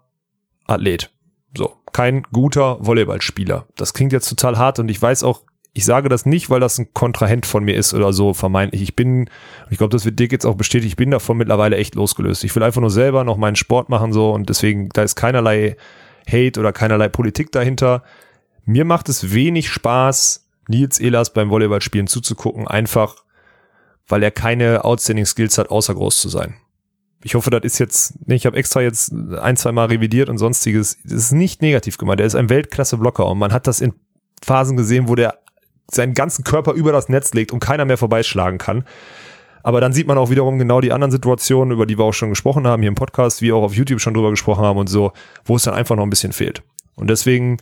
Athlet. 0.65 1.11
So, 1.57 1.73
kein 1.91 2.23
guter 2.31 2.77
Volleyballspieler. 2.79 3.65
Das 3.75 3.93
klingt 3.93 4.13
jetzt 4.13 4.29
total 4.29 4.57
hart 4.57 4.79
und 4.79 4.87
ich 4.87 5.01
weiß 5.01 5.23
auch, 5.23 5.41
Ich 5.73 5.85
sage 5.85 6.09
das 6.09 6.25
nicht, 6.25 6.49
weil 6.49 6.59
das 6.59 6.77
ein 6.79 6.93
Kontrahent 6.93 7.45
von 7.45 7.63
mir 7.63 7.75
ist 7.75 7.93
oder 7.93 8.11
so 8.11 8.33
vermeintlich. 8.33 8.81
Ich 8.81 8.95
bin, 8.95 9.29
ich 9.69 9.77
glaube, 9.77 9.91
das 9.91 10.03
wird 10.03 10.19
Dick 10.19 10.33
jetzt 10.33 10.45
auch 10.45 10.55
bestätigt, 10.55 10.91
ich 10.91 10.97
bin 10.97 11.11
davon 11.11 11.37
mittlerweile 11.37 11.77
echt 11.77 11.95
losgelöst. 11.95 12.43
Ich 12.43 12.53
will 12.55 12.63
einfach 12.63 12.81
nur 12.81 12.89
selber 12.89 13.23
noch 13.23 13.37
meinen 13.37 13.55
Sport 13.55 13.87
machen 13.87 14.11
so 14.11 14.31
und 14.33 14.49
deswegen, 14.49 14.89
da 14.89 15.03
ist 15.03 15.15
keinerlei 15.15 15.77
Hate 16.29 16.59
oder 16.59 16.73
keinerlei 16.73 17.07
Politik 17.07 17.53
dahinter. 17.53 18.03
Mir 18.65 18.83
macht 18.83 19.07
es 19.07 19.33
wenig 19.33 19.69
Spaß, 19.69 20.45
Nils 20.67 20.99
Ehlers 20.99 21.31
beim 21.33 21.49
Volleyballspielen 21.49 22.07
zuzugucken, 22.07 22.67
einfach 22.67 23.23
weil 24.11 24.23
er 24.23 24.31
keine 24.31 24.83
Outstanding 24.83 25.25
Skills 25.25 25.57
hat, 25.57 25.69
außer 25.69 25.95
groß 25.95 26.19
zu 26.19 26.29
sein. 26.29 26.55
Ich 27.23 27.35
hoffe, 27.35 27.49
das 27.49 27.63
ist 27.63 27.79
jetzt, 27.79 28.15
ich 28.27 28.45
habe 28.45 28.57
extra 28.57 28.81
jetzt 28.81 29.13
ein, 29.13 29.55
zwei 29.55 29.71
Mal 29.71 29.85
revidiert 29.85 30.29
und 30.29 30.37
sonstiges. 30.37 30.97
Das 31.03 31.13
ist 31.13 31.31
nicht 31.31 31.61
negativ 31.61 31.97
gemeint. 31.97 32.19
Er 32.19 32.25
ist 32.25 32.35
ein 32.35 32.49
Weltklasse-Blocker 32.49 33.25
und 33.27 33.37
man 33.37 33.53
hat 33.53 33.67
das 33.67 33.79
in 33.79 33.93
Phasen 34.43 34.75
gesehen, 34.75 35.07
wo 35.07 35.15
der 35.15 35.37
seinen 35.91 36.13
ganzen 36.13 36.43
Körper 36.43 36.73
über 36.73 36.91
das 36.91 37.09
Netz 37.09 37.33
legt 37.33 37.51
und 37.51 37.59
keiner 37.59 37.85
mehr 37.85 37.97
vorbeischlagen 37.97 38.57
kann. 38.57 38.85
Aber 39.63 39.81
dann 39.81 39.93
sieht 39.93 40.07
man 40.07 40.17
auch 40.17 40.31
wiederum 40.31 40.57
genau 40.57 40.81
die 40.81 40.91
anderen 40.91 41.11
Situationen, 41.11 41.71
über 41.71 41.85
die 41.85 41.97
wir 41.97 42.05
auch 42.05 42.13
schon 42.13 42.29
gesprochen 42.29 42.65
haben, 42.65 42.81
hier 42.81 42.89
im 42.89 42.95
Podcast, 42.95 43.41
wie 43.41 43.53
auch 43.53 43.61
auf 43.61 43.75
YouTube 43.75 44.01
schon 44.01 44.15
drüber 44.15 44.31
gesprochen 44.31 44.63
haben 44.63 44.79
und 44.79 44.87
so, 44.87 45.11
wo 45.45 45.55
es 45.55 45.63
dann 45.63 45.75
einfach 45.75 45.95
noch 45.95 46.03
ein 46.03 46.09
bisschen 46.09 46.33
fehlt. 46.33 46.63
Und 46.95 47.09
deswegen 47.09 47.57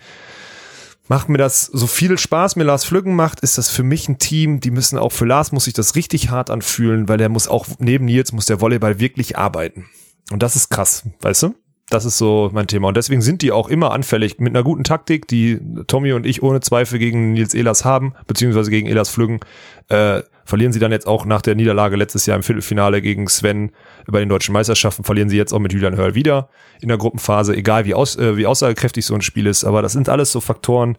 macht 1.10 1.28
mir 1.28 1.38
das 1.38 1.66
so 1.66 1.88
viel 1.88 2.18
Spaß, 2.18 2.56
mir 2.56 2.64
Lars 2.64 2.86
Flüggen 2.86 3.16
macht, 3.16 3.42
ist 3.42 3.58
das 3.58 3.70
für 3.70 3.84
mich 3.84 4.08
ein 4.08 4.20
Team, 4.20 4.62
die 4.62 4.72
müssen 4.72 4.98
auch 4.98 5.12
für 5.12 5.26
Lars 5.26 5.52
muss 5.52 5.66
sich 5.66 5.74
das 5.74 5.96
richtig 5.96 6.30
hart 6.30 6.50
anfühlen, 6.50 7.10
weil 7.10 7.18
der 7.18 7.30
muss 7.30 7.48
auch 7.48 7.66
neben 7.80 8.06
Nils 8.06 8.32
muss 8.32 8.46
der 8.46 8.62
Volleyball 8.62 9.00
wirklich 9.00 9.38
arbeiten. 9.38 9.88
Und 10.32 10.44
das 10.44 10.56
ist 10.56 10.70
krass, 10.70 11.04
weißt 11.22 11.44
du? 11.44 11.56
Das 11.90 12.06
ist 12.06 12.20
so 12.20 12.52
mein 12.54 12.68
Thema. 12.68 12.90
Und 12.90 12.98
deswegen 12.98 13.24
sind 13.24 13.42
die 13.42 13.52
auch 13.52 13.68
immer 13.68 13.92
anfällig 13.92 14.40
mit 14.40 14.56
einer 14.56 14.64
guten 14.64 14.84
Taktik, 14.84 15.28
die 15.28 15.60
Tommy 15.88 16.14
und 16.14 16.28
ich 16.28 16.44
ohne 16.44 16.60
Zweifel 16.60 17.00
gegen 17.00 17.34
Nils 17.34 17.56
Elas 17.56 17.84
haben, 17.84 18.14
beziehungsweise 18.28 18.70
gegen 18.70 18.88
Elas 18.88 19.10
Flüggen, 19.10 19.40
äh, 19.88 20.22
verlieren 20.50 20.74
sie 20.74 20.80
dann 20.80 20.92
jetzt 20.92 21.08
auch 21.08 21.26
nach 21.26 21.42
der 21.42 21.56
Niederlage 21.56 21.96
letztes 21.96 22.26
Jahr 22.26 22.36
im 22.36 22.44
Viertelfinale 22.44 23.02
gegen 23.02 23.28
Sven 23.28 23.72
bei 24.08 24.20
den 24.20 24.30
deutschen 24.30 24.52
Meisterschaften, 24.52 25.04
verlieren 25.04 25.30
sie 25.30 25.38
jetzt 25.38 25.54
auch 25.54 25.60
mit 25.60 25.72
Julian 25.72 25.96
Hörl 25.96 26.16
wieder 26.16 26.50
in 26.82 26.90
der 26.90 26.98
Gruppenphase, 26.98 27.56
egal 27.56 27.86
wie, 27.86 27.94
aus, 27.94 28.16
äh, 28.18 28.36
wie 28.36 28.48
aussagekräftig 28.48 29.06
so 29.06 29.14
ein 29.14 29.22
Spiel 29.22 29.46
ist. 29.46 29.64
Aber 29.64 29.82
das 29.82 29.94
sind 29.94 30.10
alles 30.10 30.32
so 30.32 30.42
Faktoren, 30.42 30.98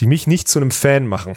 die 0.00 0.06
mich 0.06 0.26
nicht 0.26 0.48
zu 0.48 0.58
einem 0.58 0.72
Fan 0.72 1.06
machen 1.06 1.34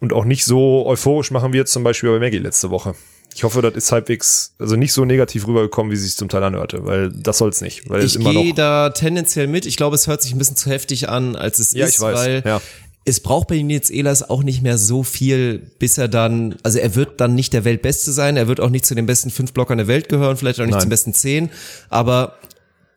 und 0.00 0.12
auch 0.12 0.24
nicht 0.24 0.44
so 0.44 0.84
euphorisch 0.86 1.30
machen 1.30 1.52
wie 1.52 1.58
jetzt 1.58 1.72
zum 1.72 1.84
Beispiel 1.84 2.10
bei 2.10 2.18
Maggie 2.18 2.38
letzte 2.38 2.70
Woche. 2.70 2.94
Ich 3.32 3.44
hoffe, 3.44 3.62
das 3.62 3.74
ist 3.74 3.92
halbwegs, 3.92 4.56
also 4.58 4.74
nicht 4.74 4.92
so 4.92 5.04
negativ 5.04 5.46
rübergekommen, 5.46 5.92
wie 5.92 5.96
sie 5.96 6.08
es 6.08 6.16
zum 6.16 6.28
Teil 6.28 6.42
anhörte, 6.42 6.84
weil 6.84 7.12
das 7.12 7.38
soll's 7.38 7.60
nicht. 7.60 7.88
Weil 7.88 8.04
ich 8.04 8.18
gehe 8.18 8.52
da 8.52 8.90
tendenziell 8.90 9.46
mit. 9.46 9.66
Ich 9.66 9.76
glaube, 9.76 9.94
es 9.94 10.08
hört 10.08 10.22
sich 10.22 10.32
ein 10.32 10.38
bisschen 10.38 10.56
zu 10.56 10.68
heftig 10.68 11.08
an, 11.08 11.36
als 11.36 11.60
es 11.60 11.72
ja, 11.72 11.86
ist, 11.86 11.94
ich 11.94 12.00
weiß. 12.00 12.18
weil 12.18 12.42
ja. 12.44 12.60
Es 13.04 13.20
braucht 13.20 13.48
bei 13.48 13.60
Nils 13.62 13.90
Ehlers 13.90 14.28
auch 14.28 14.42
nicht 14.42 14.62
mehr 14.62 14.78
so 14.78 15.02
viel, 15.02 15.58
bis 15.78 15.98
er 15.98 16.08
dann, 16.08 16.56
also 16.62 16.78
er 16.78 16.94
wird 16.94 17.20
dann 17.20 17.34
nicht 17.34 17.52
der 17.52 17.64
Weltbeste 17.64 18.12
sein, 18.12 18.36
er 18.36 18.46
wird 18.46 18.60
auch 18.60 18.70
nicht 18.70 18.86
zu 18.86 18.94
den 18.94 19.06
besten 19.06 19.30
fünf 19.30 19.52
Blockern 19.52 19.78
der 19.78 19.88
Welt 19.88 20.08
gehören, 20.08 20.36
vielleicht 20.36 20.60
auch 20.60 20.64
nicht 20.64 20.74
Nein. 20.74 20.82
zum 20.82 20.90
besten 20.90 21.14
zehn, 21.14 21.50
aber 21.88 22.36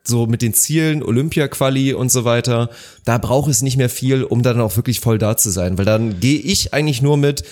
so 0.06 0.26
mit 0.26 0.42
den 0.42 0.52
Zielen, 0.52 1.02
Olympia-Quali 1.02 1.94
und 1.94 2.12
so 2.12 2.26
weiter, 2.26 2.68
da 3.06 3.16
braucht 3.16 3.50
es 3.50 3.62
nicht 3.62 3.78
mehr 3.78 3.88
viel, 3.88 4.22
um 4.22 4.42
dann 4.42 4.60
auch 4.60 4.76
wirklich 4.76 5.00
voll 5.00 5.18
da 5.18 5.36
zu 5.38 5.50
sein, 5.50 5.78
weil 5.78 5.86
dann 5.86 6.20
gehe 6.20 6.38
ich 6.38 6.74
eigentlich 6.74 7.00
nur 7.00 7.16
mit, 7.16 7.42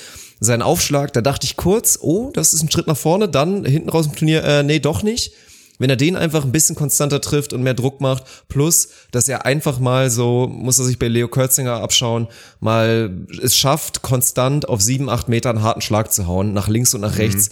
sein 0.44 0.62
Aufschlag, 0.62 1.12
da 1.12 1.20
dachte 1.20 1.46
ich 1.46 1.56
kurz, 1.56 1.98
oh, 2.00 2.30
das 2.34 2.52
ist 2.52 2.62
ein 2.62 2.70
Schritt 2.70 2.86
nach 2.86 2.96
vorne, 2.96 3.28
dann 3.28 3.64
hinten 3.64 3.88
raus 3.88 4.06
im 4.06 4.14
Turnier, 4.14 4.44
äh, 4.44 4.62
nee, 4.62 4.80
doch 4.80 5.02
nicht. 5.02 5.32
Wenn 5.78 5.90
er 5.90 5.96
den 5.96 6.16
einfach 6.16 6.44
ein 6.44 6.52
bisschen 6.52 6.76
konstanter 6.76 7.20
trifft 7.20 7.52
und 7.52 7.62
mehr 7.62 7.74
Druck 7.74 8.00
macht, 8.00 8.24
plus, 8.48 8.88
dass 9.10 9.28
er 9.28 9.46
einfach 9.46 9.78
mal 9.78 10.10
so, 10.10 10.46
muss 10.48 10.78
er 10.78 10.84
sich 10.84 10.98
bei 10.98 11.08
Leo 11.08 11.28
Kürzinger 11.28 11.80
abschauen, 11.80 12.28
mal 12.60 13.10
es 13.42 13.56
schafft, 13.56 14.02
konstant 14.02 14.68
auf 14.68 14.80
sieben, 14.80 15.08
acht 15.08 15.28
Metern 15.28 15.56
einen 15.56 15.64
harten 15.64 15.80
Schlag 15.80 16.12
zu 16.12 16.26
hauen, 16.26 16.52
nach 16.52 16.68
links 16.68 16.94
und 16.94 17.00
nach 17.00 17.18
rechts. 17.18 17.50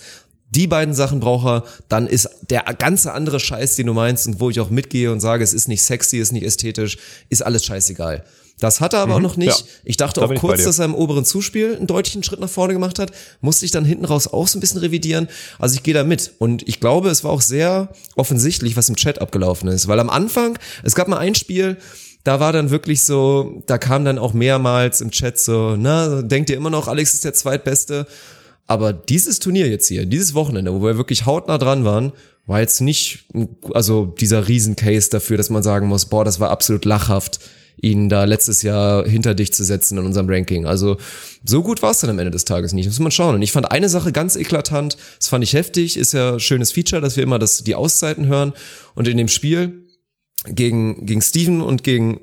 Die 0.51 0.67
beiden 0.67 0.95
Sachen 0.95 1.21
braucht 1.21 1.47
er, 1.47 1.65
dann 1.89 2.09
ist 2.09 2.29
der 2.51 2.63
ganze 2.77 3.13
andere 3.13 3.39
Scheiß, 3.39 3.77
den 3.77 3.87
du 3.87 3.95
meinst 3.95 4.27
und 4.27 4.41
wo 4.41 4.51
ich 4.51 4.59
auch 4.61 4.71
mitgehe 4.71 5.13
und 5.13 5.21
sage, 5.21 5.45
es 5.45 5.53
ist 5.53 5.69
nicht 5.69 5.83
sexy, 5.83 6.19
es 6.19 6.29
ist 6.29 6.33
nicht 6.33 6.45
ästhetisch, 6.45 6.99
ist 7.29 7.43
alles 7.43 7.65
scheißegal. 7.65 8.25
Das 8.61 8.81
hat 8.81 8.93
er 8.93 9.01
aber 9.01 9.17
auch 9.17 9.21
noch 9.21 9.37
nicht. 9.37 9.59
ja. 9.61 9.67
Ich 9.85 9.97
dachte 9.97 10.21
Da 10.21 10.27
auch 10.27 10.35
kurz, 10.37 10.65
dass 10.65 10.79
er 10.79 10.85
im 10.85 10.95
oberen 10.95 11.25
Zuspiel 11.25 11.75
einen 11.77 11.87
deutlichen 11.87 12.23
Schritt 12.23 12.41
nach 12.41 12.49
vorne 12.49 12.73
gemacht 12.75 12.99
hat. 12.99 13.11
Musste 13.41 13.65
ich 13.65 13.71
dann 13.71 13.85
hinten 13.85 14.05
raus 14.05 14.29
auch 14.29 14.47
so 14.49 14.59
ein 14.59 14.61
bisschen 14.61 14.81
revidieren. 14.81 15.29
Also 15.59 15.75
ich 15.75 15.83
gehe 15.83 15.95
da 15.95 16.05
mit. 16.05 16.33
Und 16.39 16.69
ich 16.69 16.79
glaube, 16.81 17.09
es 17.11 17.25
war 17.25 17.31
auch 17.31 17.41
sehr 17.41 17.89
offensichtlich, 18.17 18.77
was 18.77 18.89
im 18.89 18.97
Chat 18.97 19.21
abgelaufen 19.21 19.69
ist. 19.69 19.89
Weil 19.89 19.99
am 19.99 20.11
Anfang, 20.11 20.59
es 20.85 20.95
gab 20.95 21.09
mal 21.09 21.19
ein 21.19 21.35
Spiel, 21.35 21.79
da 22.25 22.39
war 22.39 22.53
dann 22.53 22.71
wirklich 22.71 23.03
so, 23.03 23.63
da 23.67 23.79
kam 23.79 24.05
dann 24.05 24.19
auch 24.19 24.35
mehrmals 24.35 25.01
im 25.01 25.11
Chat 25.11 25.39
so, 25.39 25.77
na, 25.79 26.23
denkt 26.23 26.51
ihr 26.51 26.57
immer 26.57 26.71
noch, 26.71 26.87
Alex 26.87 27.15
ist 27.15 27.25
der 27.25 27.33
Zweitbeste? 27.35 28.07
Aber 28.67 28.93
dieses 28.93 29.39
Turnier 29.39 29.69
jetzt 29.69 29.89
hier, 29.89 30.07
dieses 30.07 30.35
Wochenende, 30.35 30.73
wo 30.73 30.83
wir 30.83 30.97
wirklich 30.97 31.27
hautnah 31.27 31.59
dran 31.59 31.85
waren, 31.85 32.13
war 32.47 32.61
jetzt 32.61 32.81
nicht, 32.81 33.25
also 33.73 34.07
dieser 34.07 34.49
Riesencase 34.49 35.11
dafür, 35.11 35.37
dass 35.37 35.51
man 35.51 35.63
sagen 35.63 35.89
muss, 35.89 36.07
boah, 36.07 36.25
das 36.25 36.41
war 36.41 36.51
absolut 36.51 36.85
lachhaft, 36.85 37.41
ihn 37.83 38.09
da 38.09 38.25
letztes 38.25 38.63
Jahr 38.63 39.07
hinter 39.07 39.35
dich 39.35 39.53
zu 39.53 39.65
setzen 39.65 39.99
in 39.99 40.05
unserem 40.05 40.29
Ranking. 40.29 40.67
Also 40.67 40.97
so 41.45 41.63
gut 41.63 41.83
war 41.83 41.93
es 41.93 42.01
dann 42.01 42.11
am 42.11 42.19
Ende 42.19 42.31
des 42.31 42.45
Tages 42.45 42.73
nicht. 42.73 42.87
Das 42.87 42.95
muss 42.95 43.01
man 43.01 43.13
schauen. 43.13 43.35
Und 43.35 43.43
ich 43.43 43.53
fand 43.53 43.71
eine 43.71 43.89
Sache 43.89 44.13
ganz 44.13 44.37
eklatant, 44.37 44.97
das 45.19 45.29
fand 45.29 45.45
ich 45.45 45.55
heftig, 45.55 45.97
ist 45.97 46.13
ja 46.13 46.35
ein 46.35 46.41
schönes 46.41 46.73
Feature, 46.73 47.01
dass 47.01 47.17
wir 47.17 47.23
immer 47.23 47.39
das, 47.39 47.65
die 47.65 47.75
Auszeiten 47.75 48.27
hören. 48.27 48.53
Und 48.95 49.09
in 49.09 49.17
dem 49.17 49.29
Spiel 49.29 49.87
gegen, 50.47 51.07
gegen 51.07 51.23
Steven 51.23 51.61
und 51.63 51.85
gegen 51.85 52.21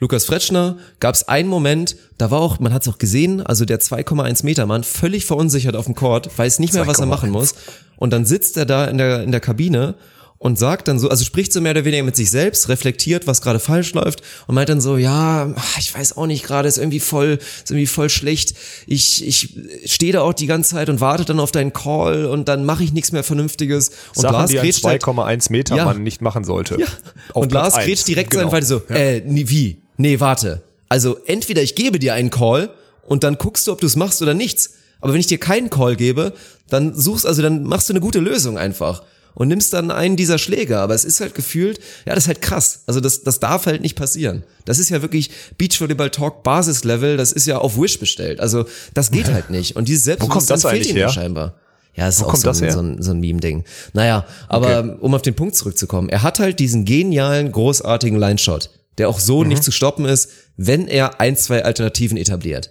Lukas 0.00 0.24
Fretschner 0.24 0.78
gab 0.98 1.14
es 1.14 1.28
einen 1.28 1.48
Moment, 1.48 1.96
da 2.16 2.30
war 2.30 2.40
auch, 2.40 2.58
man 2.58 2.72
hat 2.72 2.82
es 2.82 2.88
auch 2.88 2.96
gesehen, 2.96 3.42
also 3.42 3.66
der 3.66 3.80
2,1 3.80 4.46
Meter 4.46 4.64
Mann 4.64 4.82
völlig 4.82 5.26
verunsichert 5.26 5.76
auf 5.76 5.84
dem 5.84 5.94
Court, 5.94 6.36
weiß 6.38 6.58
nicht 6.58 6.72
mehr, 6.72 6.86
was 6.86 7.00
er 7.00 7.06
machen 7.06 7.30
muss. 7.30 7.54
Und 7.96 8.14
dann 8.14 8.24
sitzt 8.24 8.56
er 8.56 8.64
da 8.64 8.86
in 8.86 8.96
der, 8.96 9.22
in 9.22 9.30
der 9.30 9.40
Kabine 9.40 9.94
und 10.42 10.58
sagt 10.58 10.88
dann 10.88 10.98
so, 10.98 11.10
also 11.10 11.22
spricht 11.22 11.52
so 11.52 11.60
mehr 11.60 11.72
oder 11.72 11.84
weniger 11.84 12.02
mit 12.02 12.16
sich 12.16 12.30
selbst, 12.30 12.70
reflektiert, 12.70 13.26
was 13.26 13.42
gerade 13.42 13.58
falsch 13.58 13.92
läuft 13.92 14.22
und 14.46 14.54
meint 14.54 14.70
dann 14.70 14.80
so, 14.80 14.96
ja, 14.96 15.54
ich 15.78 15.94
weiß 15.94 16.16
auch 16.16 16.24
nicht 16.24 16.44
gerade, 16.46 16.66
ist 16.66 16.78
irgendwie 16.78 16.98
voll, 16.98 17.38
ist 17.62 17.70
irgendwie 17.70 17.86
voll 17.86 18.08
schlecht. 18.08 18.54
Ich, 18.86 19.22
ich 19.26 19.54
stehe 19.84 20.14
da 20.14 20.22
auch 20.22 20.32
die 20.32 20.46
ganze 20.46 20.70
Zeit 20.70 20.88
und 20.88 21.02
warte 21.02 21.26
dann 21.26 21.40
auf 21.40 21.52
deinen 21.52 21.74
Call 21.74 22.24
und 22.24 22.48
dann 22.48 22.64
mache 22.64 22.82
ich 22.82 22.94
nichts 22.94 23.12
mehr 23.12 23.22
Vernünftiges. 23.22 23.90
Und 24.16 24.22
Sachen, 24.22 24.32
Lars 24.32 24.50
die 24.50 24.58
ein 24.58 24.64
grätscht 24.64 24.82
halt- 24.84 25.02
2,1 25.04 25.52
Meter 25.52 25.76
Ja. 25.76 25.84
Mann 25.84 26.02
nicht 26.02 26.22
machen 26.22 26.44
sollte. 26.44 26.80
ja. 26.80 26.86
Und 27.34 27.52
Lars 27.52 27.74
grätscht 27.74 28.08
direkt 28.08 28.30
genau. 28.30 28.44
sein, 28.44 28.52
weil 28.52 28.62
so, 28.62 28.80
äh, 28.88 29.20
nee, 29.26 29.44
wie? 29.46 29.82
Nee, 29.98 30.20
warte. 30.20 30.62
Also 30.88 31.18
entweder 31.26 31.60
ich 31.60 31.74
gebe 31.74 31.98
dir 31.98 32.14
einen 32.14 32.30
Call 32.30 32.70
und 33.06 33.24
dann 33.24 33.36
guckst 33.36 33.66
du, 33.66 33.72
ob 33.72 33.80
du 33.82 33.86
es 33.86 33.94
machst 33.94 34.22
oder 34.22 34.32
nichts. 34.32 34.70
Aber 35.02 35.12
wenn 35.12 35.20
ich 35.20 35.26
dir 35.26 35.38
keinen 35.38 35.68
Call 35.68 35.96
gebe, 35.96 36.32
dann 36.70 36.94
suchst, 36.98 37.26
also 37.26 37.42
dann 37.42 37.64
machst 37.64 37.90
du 37.90 37.92
eine 37.92 38.00
gute 38.00 38.20
Lösung 38.20 38.56
einfach 38.56 39.02
und 39.34 39.48
nimmst 39.48 39.72
dann 39.72 39.90
einen 39.90 40.16
dieser 40.16 40.38
Schläge. 40.38 40.78
Aber 40.78 40.94
es 40.94 41.04
ist 41.04 41.20
halt 41.20 41.34
gefühlt, 41.34 41.78
ja, 42.06 42.14
das 42.14 42.24
ist 42.24 42.28
halt 42.28 42.42
krass. 42.42 42.82
Also 42.86 43.00
das, 43.00 43.22
das 43.22 43.40
darf 43.40 43.66
halt 43.66 43.82
nicht 43.82 43.96
passieren. 43.96 44.44
Das 44.64 44.78
ist 44.78 44.90
ja 44.90 45.02
wirklich 45.02 45.30
Beachvolleyball 45.58 46.10
Talk 46.10 46.42
Basislevel. 46.42 47.16
Das 47.16 47.32
ist 47.32 47.46
ja 47.46 47.58
auf 47.58 47.78
Wish 47.78 47.98
bestellt. 47.98 48.40
Also 48.40 48.66
das 48.94 49.10
geht 49.10 49.32
halt 49.32 49.50
nicht. 49.50 49.76
Und 49.76 49.88
dieses 49.88 50.04
Selbstbewusstsein 50.04 50.54
das 50.60 50.70
fehlt 50.70 50.86
ja 50.86 50.94
her? 50.94 51.08
scheinbar. 51.08 51.54
Ja, 51.94 52.06
das 52.06 52.16
ist 52.16 52.22
auch 52.22 52.28
kommt 52.28 52.42
so, 52.42 52.48
das 52.48 52.62
ein, 52.62 52.70
so 52.70 52.80
ein, 52.80 53.02
so 53.02 53.10
ein 53.10 53.20
Meme-Ding. 53.20 53.64
Naja, 53.94 54.24
aber 54.48 54.96
um 55.00 55.12
auf 55.14 55.22
den 55.22 55.34
Punkt 55.34 55.56
zurückzukommen. 55.56 56.08
Er 56.08 56.22
hat 56.22 56.38
halt 56.38 56.60
diesen 56.60 56.84
genialen, 56.84 57.50
großartigen 57.50 58.18
Line-Shot, 58.18 58.70
der 58.98 59.08
auch 59.08 59.18
so 59.18 59.42
Mhm. 59.42 59.48
nicht 59.48 59.64
zu 59.64 59.72
stoppen 59.72 60.04
ist, 60.04 60.30
wenn 60.56 60.86
er 60.86 61.20
ein, 61.20 61.36
zwei 61.36 61.64
Alternativen 61.64 62.16
etabliert. 62.16 62.70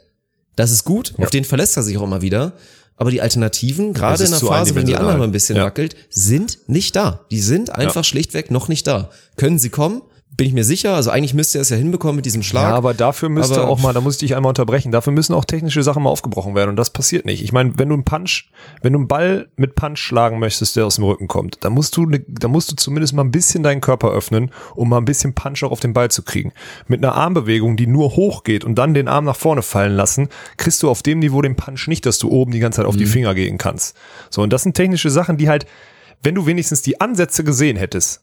Das 0.56 0.72
ist 0.72 0.84
gut, 0.86 1.14
auf 1.18 1.30
den 1.30 1.44
verlässt 1.46 1.76
er 1.78 1.84
sich 1.84 1.98
auch 1.98 2.04
immer 2.04 2.22
wieder. 2.22 2.54
Aber 3.00 3.12
die 3.12 3.22
Alternativen, 3.22 3.94
gerade 3.94 4.22
in 4.24 4.30
der 4.30 4.40
Phase, 4.40 4.76
wenn 4.76 4.86
die. 4.86 4.96
Annahme 4.98 5.24
ein 5.24 5.32
bisschen 5.32 5.56
Ja. 5.56 5.64
wackelt, 5.64 5.96
sind 6.10 6.60
nicht 6.68 6.96
da. 6.98 7.22
Die 7.32 7.40
sind 7.40 7.70
einfach 7.72 8.04
schlichtweg 8.04 8.52
noch 8.52 8.68
nicht 8.68 8.86
da. 8.88 9.10
Können 9.38 9.58
sie 9.58 9.70
kommen? 9.70 10.02
Bin 10.40 10.48
ich 10.48 10.54
mir 10.54 10.64
sicher. 10.64 10.96
Also 10.96 11.12
eigentlich 11.12 11.34
müsste 11.34 11.58
er 11.60 11.64
es 11.64 11.70
ja 11.70 11.76
hinbekommen 11.76 12.16
mit 12.16 12.26
diesem 12.26 12.44
Schlag. 12.44 12.64
Ja, 12.70 12.76
aber 12.76 12.94
dafür 12.94 13.28
müsste 13.30 13.62
Aber- 13.62 13.70
auch 13.70 13.80
mal, 13.82 13.94
da 13.94 14.00
muss 14.00 14.14
ich 14.16 14.20
dich 14.20 14.36
einmal 14.36 14.50
unterbrechen, 14.50 14.92
dafür 14.92 15.12
müssen 15.12 15.34
auch 15.34 15.44
technische 15.44 15.84
Sachen 15.84 16.02
mal 16.04 16.10
aufgebrochen 16.10 16.56
werden 16.56 16.70
und 16.70 16.76
das 16.78 16.92
passiert 16.92 17.26
nicht. 17.26 17.44
Ich 17.44 17.52
meine, 17.52 17.74
wenn 17.78 17.90
du 17.90 17.96
einen 17.96 18.06
Punch, 18.06 18.50
wenn 18.82 18.94
du 18.94 19.00
einen 19.00 19.08
Ball 19.10 19.50
mit 19.58 19.76
Punch 19.76 20.00
schlagen 20.00 20.40
möchtest, 20.40 20.78
der 20.78 20.86
aus 20.86 20.96
dem 20.96 21.04
Rücken 21.04 21.28
kommt, 21.28 21.58
dann 21.66 21.74
musst 21.74 21.98
du, 21.98 22.06
ne, 22.06 22.24
da 22.28 22.48
musst 22.48 22.72
du 22.72 22.76
zumindest 22.78 23.14
mal 23.14 23.24
ein 23.24 23.32
bisschen 23.32 23.64
deinen 23.64 23.82
Körper 23.82 24.12
öffnen, 24.12 24.52
um 24.76 24.88
mal 24.88 24.98
ein 24.98 25.06
bisschen 25.06 25.34
Punch 25.36 25.62
auch 25.64 25.72
auf 25.72 25.82
den 25.82 25.92
Ball 25.94 26.10
zu 26.10 26.24
kriegen. 26.24 26.54
Mit 26.88 27.04
einer 27.04 27.16
Armbewegung, 27.16 27.76
die 27.76 27.88
nur 27.88 28.16
hoch 28.16 28.44
geht 28.44 28.64
und 28.64 28.76
dann 28.76 28.94
den 28.94 29.10
Arm 29.10 29.26
nach 29.26 29.36
vorne 29.36 29.62
fallen 29.62 29.94
lassen, 29.94 30.30
kriegst 30.56 30.82
du 30.82 30.90
auf 30.90 31.04
dem 31.04 31.20
Niveau 31.20 31.42
den 31.42 31.58
Punch 31.58 31.88
nicht, 31.90 32.06
dass 32.06 32.18
du 32.18 32.30
oben 32.30 32.54
die 32.54 32.60
ganze 32.60 32.78
Zeit 32.78 32.86
auf 32.86 32.96
die 32.96 33.06
Finger 33.08 33.36
gehen 33.36 33.58
kannst. 33.58 33.98
So, 34.30 34.42
und 34.42 34.54
das 34.54 34.64
sind 34.64 34.74
technische 34.74 35.10
Sachen, 35.10 35.36
die 35.36 35.50
halt, 35.50 35.66
wenn 36.24 36.36
du 36.36 36.46
wenigstens 36.46 36.82
die 36.82 37.02
Ansätze 37.02 37.44
gesehen 37.44 37.76
hättest, 37.76 38.22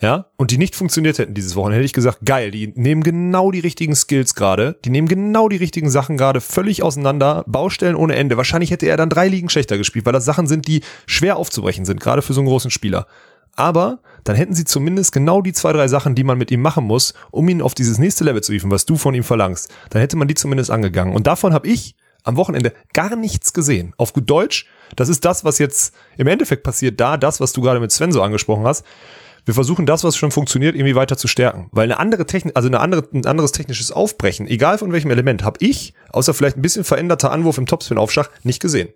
ja, 0.00 0.26
und 0.36 0.50
die 0.52 0.58
nicht 0.58 0.76
funktioniert 0.76 1.18
hätten 1.18 1.34
dieses 1.34 1.56
Wochenende, 1.56 1.78
hätte 1.78 1.86
ich 1.86 1.92
gesagt, 1.92 2.20
geil, 2.24 2.50
die 2.50 2.72
nehmen 2.76 3.02
genau 3.02 3.50
die 3.50 3.58
richtigen 3.60 3.96
Skills 3.96 4.34
gerade, 4.34 4.76
die 4.84 4.90
nehmen 4.90 5.08
genau 5.08 5.48
die 5.48 5.56
richtigen 5.56 5.90
Sachen 5.90 6.16
gerade 6.16 6.40
völlig 6.40 6.82
auseinander, 6.82 7.44
Baustellen 7.48 7.96
ohne 7.96 8.14
Ende. 8.14 8.36
Wahrscheinlich 8.36 8.70
hätte 8.70 8.86
er 8.86 8.96
dann 8.96 9.10
drei 9.10 9.28
Ligen 9.28 9.48
schlechter 9.48 9.76
gespielt, 9.76 10.06
weil 10.06 10.12
das 10.12 10.24
Sachen 10.24 10.46
sind, 10.46 10.68
die 10.68 10.82
schwer 11.06 11.36
aufzubrechen 11.36 11.84
sind, 11.84 12.00
gerade 12.00 12.22
für 12.22 12.32
so 12.32 12.40
einen 12.40 12.48
großen 12.48 12.70
Spieler. 12.70 13.06
aber 13.58 13.98
dann 14.22 14.36
hätten 14.36 14.54
sie 14.54 14.64
zumindest 14.64 15.12
genau 15.12 15.42
die 15.42 15.52
zwei, 15.52 15.72
drei 15.72 15.88
Sachen, 15.88 16.14
die 16.14 16.22
man 16.22 16.38
mit 16.38 16.50
ihm 16.50 16.62
machen 16.62 16.84
muss, 16.84 17.14
um 17.30 17.48
ihn 17.48 17.60
auf 17.60 17.74
dieses 17.74 17.98
nächste 17.98 18.24
Level 18.24 18.42
zu 18.42 18.52
hieven, 18.52 18.70
was 18.70 18.86
du 18.86 18.96
von 18.96 19.14
ihm 19.14 19.24
verlangst. 19.24 19.72
Dann 19.90 20.00
hätte 20.00 20.16
man 20.16 20.28
die 20.28 20.34
zumindest 20.34 20.70
angegangen. 20.70 21.14
Und 21.14 21.26
davon 21.26 21.52
habe 21.52 21.66
ich 21.66 21.96
am 22.22 22.36
Wochenende 22.36 22.72
gar 22.92 23.16
nichts 23.16 23.52
gesehen. 23.52 23.94
Auf 23.96 24.12
gut 24.12 24.28
Deutsch, 24.28 24.66
das 24.96 25.08
ist 25.08 25.24
das, 25.24 25.44
was 25.44 25.58
jetzt 25.58 25.94
im 26.18 26.26
Endeffekt 26.26 26.62
passiert, 26.62 27.00
da 27.00 27.16
das, 27.16 27.40
was 27.40 27.52
du 27.52 27.62
gerade 27.62 27.80
mit 27.80 27.90
Sven 27.90 28.12
so 28.12 28.22
angesprochen 28.22 28.64
hast. 28.64 28.84
Wir 29.48 29.54
versuchen 29.54 29.86
das, 29.86 30.04
was 30.04 30.14
schon 30.14 30.30
funktioniert, 30.30 30.76
irgendwie 30.76 30.94
weiter 30.94 31.16
zu 31.16 31.26
stärken. 31.26 31.68
Weil 31.72 31.84
eine 31.84 31.98
andere 31.98 32.26
Technik, 32.26 32.54
also 32.54 32.68
eine 32.68 32.80
andere, 32.80 33.08
ein 33.14 33.24
anderes 33.24 33.50
technisches 33.50 33.90
Aufbrechen, 33.90 34.46
egal 34.46 34.76
von 34.76 34.92
welchem 34.92 35.10
Element, 35.10 35.42
habe 35.42 35.56
ich, 35.64 35.94
außer 36.10 36.34
vielleicht 36.34 36.58
ein 36.58 36.60
bisschen 36.60 36.84
veränderter 36.84 37.32
Anwurf 37.32 37.56
im 37.56 37.64
Topspin-Aufschlag, 37.64 38.28
nicht 38.44 38.60
gesehen. 38.60 38.90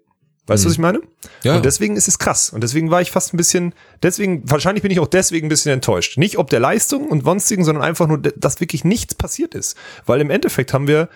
Weißt 0.47 0.65
du, 0.65 0.67
was 0.67 0.75
ich 0.75 0.79
meine? 0.79 1.01
Ja. 1.43 1.57
Und 1.57 1.65
deswegen 1.65 1.97
ist 1.97 2.07
es 2.07 2.19
krass. 2.19 2.51
Und 2.51 2.63
deswegen 2.63 2.91
war 2.91 3.01
ich 3.01 3.11
fast 3.11 3.33
ein 3.33 3.39
bisschen, 3.39 3.75
deswegen, 4.03 4.43
wahrscheinlich 4.51 4.83
bin 4.83 4.93
ich 4.93 5.01
auch 5.01 5.07
deswegen 5.07 5.47
ein 5.47 5.49
bisschen 5.49 5.73
enttäuscht. 5.73 6.19
Nicht 6.19 6.37
ob 6.37 6.51
der 6.51 6.61
Leistung 6.61 7.09
und 7.09 7.25
sonstigen, 7.25 7.65
sondern 7.65 7.83
einfach 7.83 8.07
nur, 8.07 8.19
dass 8.19 8.61
wirklich 8.61 8.85
nichts 8.85 9.15
passiert 9.15 9.55
ist. 9.55 9.75
Weil 10.05 10.21
im 10.21 10.29
Endeffekt 10.29 10.75
haben 10.75 10.87
wir 10.87 11.09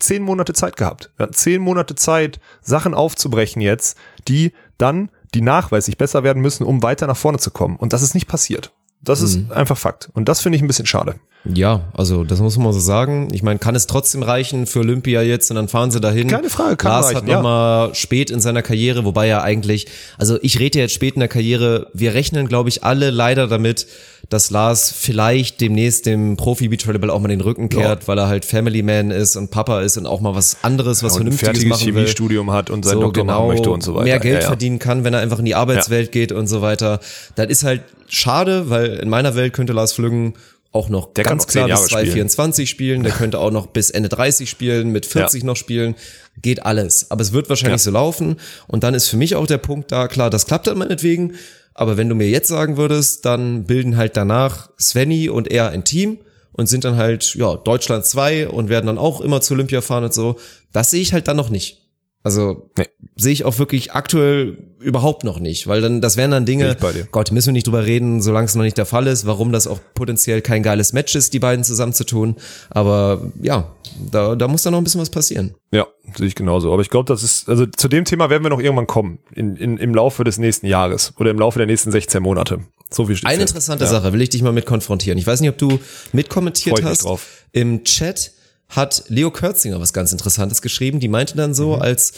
zehn 0.00 0.22
Monate 0.22 0.52
Zeit 0.52 0.76
gehabt. 0.76 1.12
Wir 1.16 1.22
hatten 1.24 1.34
zehn 1.34 1.62
Monate 1.62 1.94
Zeit, 1.94 2.40
Sachen 2.60 2.92
aufzubrechen 2.92 3.62
jetzt, 3.62 3.96
die 4.28 4.52
dann, 4.76 5.08
die 5.32 5.40
nachweislich 5.40 5.96
besser 5.96 6.24
werden 6.24 6.42
müssen, 6.42 6.64
um 6.64 6.82
weiter 6.82 7.06
nach 7.06 7.16
vorne 7.16 7.38
zu 7.38 7.52
kommen. 7.52 7.76
Und 7.76 7.94
das 7.94 8.02
ist 8.02 8.12
nicht 8.12 8.28
passiert. 8.28 8.70
Das 9.02 9.20
ist 9.20 9.50
einfach 9.50 9.76
Fakt. 9.76 10.10
Und 10.14 10.28
das 10.28 10.40
finde 10.40 10.56
ich 10.56 10.62
ein 10.62 10.68
bisschen 10.68 10.86
schade. 10.86 11.16
Ja, 11.44 11.88
also 11.92 12.22
das 12.22 12.38
muss 12.38 12.56
man 12.56 12.72
so 12.72 12.78
sagen. 12.78 13.28
Ich 13.32 13.42
meine, 13.42 13.58
kann 13.58 13.74
es 13.74 13.88
trotzdem 13.88 14.22
reichen 14.22 14.66
für 14.66 14.78
Olympia 14.78 15.22
jetzt 15.22 15.50
und 15.50 15.56
dann 15.56 15.66
fahren 15.66 15.90
sie 15.90 16.00
dahin. 16.00 16.28
Keine 16.28 16.50
Frage, 16.50 16.76
kann 16.76 16.92
Lars 16.92 17.06
reichen, 17.06 17.16
hat 17.16 17.28
ja. 17.28 17.34
nochmal 17.36 17.94
spät 17.96 18.30
in 18.30 18.40
seiner 18.40 18.62
Karriere, 18.62 19.04
wobei 19.04 19.26
er 19.26 19.42
eigentlich, 19.42 19.88
also 20.18 20.38
ich 20.42 20.60
rede 20.60 20.78
jetzt 20.78 20.94
spät 20.94 21.14
in 21.14 21.20
der 21.20 21.28
Karriere, 21.28 21.88
wir 21.94 22.14
rechnen, 22.14 22.46
glaube 22.46 22.68
ich, 22.68 22.84
alle 22.84 23.10
leider 23.10 23.48
damit, 23.48 23.88
dass 24.32 24.50
Lars 24.50 24.92
vielleicht 24.96 25.60
demnächst 25.60 26.06
dem 26.06 26.36
Profi 26.36 26.68
Beachvolleyball 26.68 27.10
auch 27.10 27.20
mal 27.20 27.28
den 27.28 27.40
Rücken 27.40 27.68
kehrt, 27.68 28.08
weil 28.08 28.18
er 28.18 28.28
halt 28.28 28.44
Family 28.44 28.82
Man 28.82 29.10
ist 29.10 29.36
und 29.36 29.50
Papa 29.50 29.80
ist 29.82 29.96
und 29.96 30.06
auch 30.06 30.20
mal 30.20 30.34
was 30.34 30.56
anderes, 30.62 31.02
was 31.02 31.12
und 31.12 31.20
ein 31.28 31.32
Vernünftiges 31.32 31.48
fertiges 31.48 31.70
machen 31.70 31.86
will. 31.86 31.92
Chemiestudium 32.02 32.50
hat 32.52 32.70
und 32.70 32.84
seinen 32.84 32.94
so, 32.94 33.00
Doktor 33.02 33.22
genau, 33.22 33.38
machen 33.46 33.48
möchte 33.48 33.70
und 33.70 33.82
so 33.82 33.94
weiter. 33.94 34.04
mehr 34.04 34.18
Geld 34.20 34.34
Ja, 34.36 34.40
ja. 34.40 34.46
verdienen 34.46 34.78
kann, 34.78 35.04
wenn 35.04 35.14
er 35.14 35.20
einfach 35.20 35.38
in 35.38 35.44
die 35.44 35.54
Arbeitswelt 35.54 36.12
geht 36.12 36.32
und 36.32 36.46
so 36.46 36.62
weiter. 36.62 37.00
Das 37.34 37.46
ist 37.48 37.64
halt 37.64 37.82
schade, 38.08 38.70
weil 38.70 38.94
in 38.94 39.08
meiner 39.08 39.34
Welt 39.34 39.52
könnte 39.52 39.72
Lars 39.72 39.92
Flüggen 39.92 40.34
auch 40.74 40.88
noch 40.88 41.12
Der 41.12 41.24
kann 41.24 41.36
ganz 41.36 41.46
zehn 41.48 41.66
klar 41.66 41.68
bis 41.68 41.90
Jahre 41.90 42.06
spielen. 42.06 42.28
2024 42.28 42.70
spielen. 42.70 43.02
Der 43.02 43.12
könnte 43.12 43.38
auch 43.38 43.50
noch 43.50 43.66
bis 43.66 43.90
Ende 43.90 44.08
30 44.08 44.48
spielen, 44.48 44.88
mit 44.90 45.04
40 45.04 45.44
noch 45.44 45.56
spielen. 45.56 45.94
Geht 46.40 46.64
alles. 46.64 47.10
Aber 47.10 47.20
es 47.20 47.32
wird 47.34 47.50
wahrscheinlich 47.50 47.82
Ja. 47.82 47.84
so 47.84 47.90
laufen. 47.90 48.36
Und 48.68 48.82
dann 48.82 48.94
ist 48.94 49.08
für 49.08 49.18
mich 49.18 49.36
auch 49.36 49.46
der 49.46 49.58
Punkt 49.58 49.92
da, 49.92 50.08
klar, 50.08 50.30
das 50.30 50.46
klappt 50.46 50.66
dann 50.66 50.78
meinetwegen. 50.78 51.34
Aber 51.74 51.96
wenn 51.96 52.08
du 52.08 52.14
mir 52.14 52.28
jetzt 52.28 52.48
sagen 52.48 52.76
würdest, 52.76 53.24
dann 53.24 53.64
bilden 53.64 53.96
halt 53.96 54.16
danach 54.16 54.70
Svenny 54.78 55.28
und 55.28 55.50
er 55.50 55.70
ein 55.70 55.84
Team 55.84 56.18
und 56.52 56.66
sind 56.66 56.84
dann 56.84 56.96
halt, 56.96 57.34
ja, 57.34 57.56
Deutschland 57.56 58.04
2 58.04 58.48
und 58.48 58.68
werden 58.68 58.86
dann 58.86 58.98
auch 58.98 59.20
immer 59.20 59.40
zu 59.40 59.54
Olympia 59.54 59.80
fahren 59.80 60.04
und 60.04 60.14
so. 60.14 60.36
Das 60.72 60.90
sehe 60.90 61.00
ich 61.00 61.12
halt 61.12 61.28
dann 61.28 61.36
noch 61.36 61.50
nicht. 61.50 61.81
Also 62.24 62.70
Nee. 62.78 62.86
sehe 63.16 63.32
ich 63.32 63.44
auch 63.44 63.58
wirklich 63.58 63.92
aktuell 63.92 64.56
überhaupt 64.78 65.24
noch 65.24 65.40
nicht, 65.40 65.66
weil 65.66 65.80
dann 65.80 66.00
das 66.00 66.16
wären 66.16 66.30
dann 66.30 66.46
Dinge. 66.46 66.76
Gott, 67.10 67.32
müssen 67.32 67.48
wir 67.48 67.52
nicht 67.52 67.66
drüber 67.66 67.84
reden, 67.84 68.22
solange 68.22 68.44
es 68.46 68.54
noch 68.54 68.62
nicht 68.62 68.78
der 68.78 68.86
Fall 68.86 69.06
ist, 69.08 69.26
warum 69.26 69.50
das 69.52 69.66
auch 69.66 69.80
potenziell 69.94 70.40
kein 70.40 70.62
geiles 70.62 70.92
Match 70.92 71.14
ist, 71.16 71.32
die 71.32 71.38
beiden 71.40 71.64
zusammen 71.64 71.92
zu 71.92 72.04
tun. 72.04 72.36
Aber 72.70 73.32
ja, 73.40 73.72
da, 74.10 74.36
da 74.36 74.46
muss 74.48 74.62
dann 74.62 74.72
noch 74.72 74.80
ein 74.80 74.84
bisschen 74.84 75.00
was 75.00 75.10
passieren. 75.10 75.54
Ja, 75.72 75.86
sehe 76.16 76.26
ich 76.28 76.34
genauso. 76.34 76.72
Aber 76.72 76.82
ich 76.82 76.90
glaube, 76.90 77.06
das 77.12 77.22
ist, 77.24 77.48
also 77.48 77.66
zu 77.66 77.88
dem 77.88 78.04
Thema 78.04 78.30
werden 78.30 78.44
wir 78.44 78.50
noch 78.50 78.60
irgendwann 78.60 78.86
kommen. 78.86 79.18
In, 79.34 79.56
in, 79.56 79.76
Im 79.78 79.94
Laufe 79.94 80.22
des 80.24 80.38
nächsten 80.38 80.66
Jahres 80.66 81.12
oder 81.18 81.30
im 81.30 81.38
Laufe 81.38 81.58
der 81.58 81.66
nächsten 81.66 81.90
16 81.90 82.22
Monate. 82.22 82.60
So 82.90 83.06
viel 83.06 83.16
steht 83.16 83.28
Eine 83.28 83.40
fest. 83.40 83.50
interessante 83.52 83.84
ja. 83.84 83.90
Sache 83.90 84.12
will 84.12 84.20
ich 84.22 84.28
dich 84.30 84.42
mal 84.42 84.52
mit 84.52 84.66
konfrontieren. 84.66 85.18
Ich 85.18 85.26
weiß 85.26 85.40
nicht, 85.40 85.50
ob 85.50 85.58
du 85.58 85.78
mitkommentiert 86.12 86.82
hast. 86.84 87.04
drauf. 87.04 87.26
Im 87.52 87.84
Chat 87.84 88.32
hat 88.72 89.04
Leo 89.08 89.30
Kürzinger 89.30 89.80
was 89.80 89.92
ganz 89.92 90.12
Interessantes 90.12 90.60
geschrieben. 90.62 90.98
Die 91.00 91.08
meinte 91.08 91.36
dann 91.36 91.54
so, 91.54 91.76
Mhm. 91.76 91.82
als, 91.82 92.12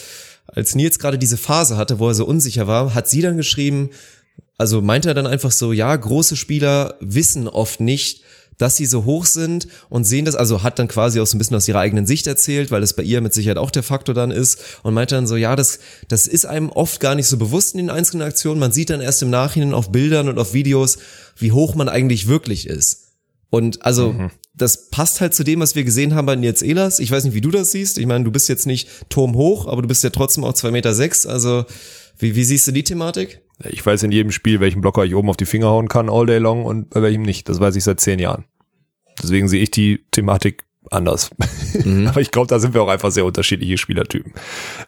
als 0.46 0.74
Nils 0.74 0.98
gerade 0.98 1.18
diese 1.18 1.36
Phase 1.36 1.76
hatte, 1.76 1.98
wo 1.98 2.08
er 2.08 2.14
so 2.14 2.24
unsicher 2.24 2.66
war, 2.66 2.94
hat 2.94 3.08
sie 3.08 3.20
dann 3.20 3.36
geschrieben, 3.36 3.90
also 4.56 4.80
meinte 4.80 5.08
er 5.08 5.14
dann 5.14 5.26
einfach 5.26 5.50
so, 5.52 5.72
ja, 5.72 5.94
große 5.94 6.36
Spieler 6.36 6.94
wissen 7.00 7.48
oft 7.48 7.80
nicht, 7.80 8.22
dass 8.56 8.76
sie 8.76 8.86
so 8.86 9.04
hoch 9.04 9.26
sind 9.26 9.66
und 9.88 10.04
sehen 10.04 10.24
das, 10.26 10.36
also 10.36 10.62
hat 10.62 10.78
dann 10.78 10.86
quasi 10.86 11.18
auch 11.20 11.26
so 11.26 11.34
ein 11.36 11.38
bisschen 11.38 11.56
aus 11.56 11.66
ihrer 11.66 11.80
eigenen 11.80 12.06
Sicht 12.06 12.28
erzählt, 12.28 12.70
weil 12.70 12.82
das 12.82 12.94
bei 12.94 13.02
ihr 13.02 13.20
mit 13.20 13.34
Sicherheit 13.34 13.58
auch 13.58 13.72
der 13.72 13.82
Faktor 13.82 14.14
dann 14.14 14.30
ist 14.30 14.60
und 14.84 14.94
meinte 14.94 15.16
dann 15.16 15.26
so, 15.26 15.34
ja, 15.34 15.56
das, 15.56 15.80
das 16.06 16.28
ist 16.28 16.46
einem 16.46 16.70
oft 16.70 17.00
gar 17.00 17.16
nicht 17.16 17.26
so 17.26 17.36
bewusst 17.36 17.74
in 17.74 17.78
den 17.78 17.90
einzelnen 17.90 18.24
Aktionen. 18.24 18.60
Man 18.60 18.70
sieht 18.70 18.90
dann 18.90 19.00
erst 19.00 19.22
im 19.22 19.30
Nachhinein 19.30 19.74
auf 19.74 19.90
Bildern 19.90 20.28
und 20.28 20.38
auf 20.38 20.54
Videos, 20.54 20.98
wie 21.36 21.50
hoch 21.50 21.74
man 21.74 21.88
eigentlich 21.88 22.28
wirklich 22.28 22.68
ist. 22.68 23.08
Und 23.50 23.84
also, 23.84 24.12
Mhm. 24.12 24.30
Das 24.56 24.88
passt 24.90 25.20
halt 25.20 25.34
zu 25.34 25.42
dem, 25.42 25.60
was 25.60 25.74
wir 25.74 25.84
gesehen 25.84 26.14
haben 26.14 26.26
bei 26.26 26.36
Nils 26.36 26.62
Ehlers. 26.62 27.00
Ich 27.00 27.10
weiß 27.10 27.24
nicht, 27.24 27.34
wie 27.34 27.40
du 27.40 27.50
das 27.50 27.72
siehst. 27.72 27.98
Ich 27.98 28.06
meine, 28.06 28.24
du 28.24 28.30
bist 28.30 28.48
jetzt 28.48 28.66
nicht 28.66 28.88
turmhoch, 29.08 29.66
aber 29.66 29.82
du 29.82 29.88
bist 29.88 30.04
ja 30.04 30.10
trotzdem 30.10 30.44
auch 30.44 30.54
zwei 30.54 30.70
Meter. 30.70 30.94
sechs. 30.94 31.26
Also, 31.26 31.64
wie, 32.18 32.36
wie 32.36 32.44
siehst 32.44 32.66
du 32.68 32.72
die 32.72 32.84
Thematik? 32.84 33.40
Ich 33.68 33.84
weiß 33.84 34.02
in 34.04 34.12
jedem 34.12 34.30
Spiel, 34.30 34.60
welchen 34.60 34.80
Blocker 34.80 35.04
ich 35.04 35.14
oben 35.14 35.28
auf 35.28 35.36
die 35.36 35.46
Finger 35.46 35.68
hauen 35.68 35.88
kann, 35.88 36.08
all 36.08 36.26
day 36.26 36.38
long 36.38 36.64
und 36.64 36.90
bei 36.90 37.02
welchem 37.02 37.22
nicht. 37.22 37.48
Das 37.48 37.58
weiß 37.58 37.74
ich 37.76 37.84
seit 37.84 38.00
zehn 38.00 38.18
Jahren. 38.18 38.44
Deswegen 39.20 39.48
sehe 39.48 39.62
ich 39.62 39.70
die 39.70 40.04
Thematik 40.10 40.64
anders. 40.90 41.30
Aber 42.06 42.20
ich 42.20 42.30
glaube, 42.30 42.46
da 42.46 42.58
sind 42.58 42.74
wir 42.74 42.82
auch 42.82 42.88
einfach 42.88 43.10
sehr 43.10 43.24
unterschiedliche 43.24 43.78
Spielertypen. 43.78 44.32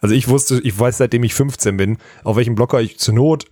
Also 0.00 0.14
ich 0.14 0.28
wusste, 0.28 0.60
ich 0.62 0.78
weiß 0.78 0.98
seitdem 0.98 1.24
ich 1.24 1.34
15 1.34 1.76
bin, 1.76 1.98
auf 2.22 2.36
welchen 2.36 2.54
Blocker 2.54 2.80
ich 2.80 2.98
zur 2.98 3.14
Not, 3.14 3.46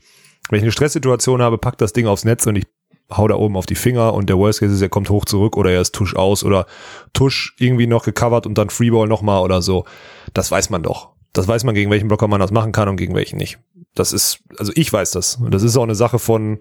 wenn 0.51 0.59
ich 0.59 0.63
eine 0.63 0.73
Stresssituation 0.73 1.43
habe, 1.43 1.59
pack 1.59 1.79
das 1.79 1.93
Ding 1.93 2.07
aufs 2.07 2.25
Netz 2.25 2.47
und 2.47 2.57
ich 2.57 2.65
hau 3.11 3.29
da 3.29 3.35
oben 3.37 3.57
auf 3.57 3.67
die 3.67 3.75
Finger 3.75 4.15
und 4.15 4.29
der 4.29 4.39
Worst 4.39 4.61
Case 4.61 4.75
ist, 4.75 4.83
er 4.83 4.89
kommt 4.89 5.11
hoch 5.11 5.25
zurück 5.25 5.57
oder 5.57 5.71
er 5.71 5.81
ist 5.81 5.95
Tusch 5.95 6.17
aus 6.17 6.45
oder 6.45 6.67
Tusch 7.13 7.55
irgendwie 7.59 7.87
noch 7.87 8.05
gecovert 8.05 8.47
und 8.47 8.57
dann 8.57 8.71
Freeball 8.71 9.09
nochmal 9.09 9.43
oder 9.43 9.63
so. 9.63 9.85
Das 10.33 10.51
weiß 10.51 10.71
man 10.71 10.83
doch. 10.83 11.11
Das 11.33 11.49
weiß 11.49 11.65
man, 11.65 11.75
gegen 11.75 11.91
welchen 11.91 12.09
Blocker 12.09 12.29
man 12.29 12.41
das 12.41 12.53
machen 12.53 12.73
kann 12.73 12.89
und 12.89 12.97
gegen 12.97 13.15
welchen 13.15 13.37
nicht. 13.37 13.59
Das 13.95 14.13
ist, 14.13 14.41
also 14.59 14.73
ich 14.75 14.93
weiß 14.93 15.11
das. 15.11 15.37
Und 15.37 15.53
das 15.53 15.63
ist 15.63 15.77
auch 15.77 15.83
eine 15.83 15.95
Sache 15.95 16.19
von 16.19 16.61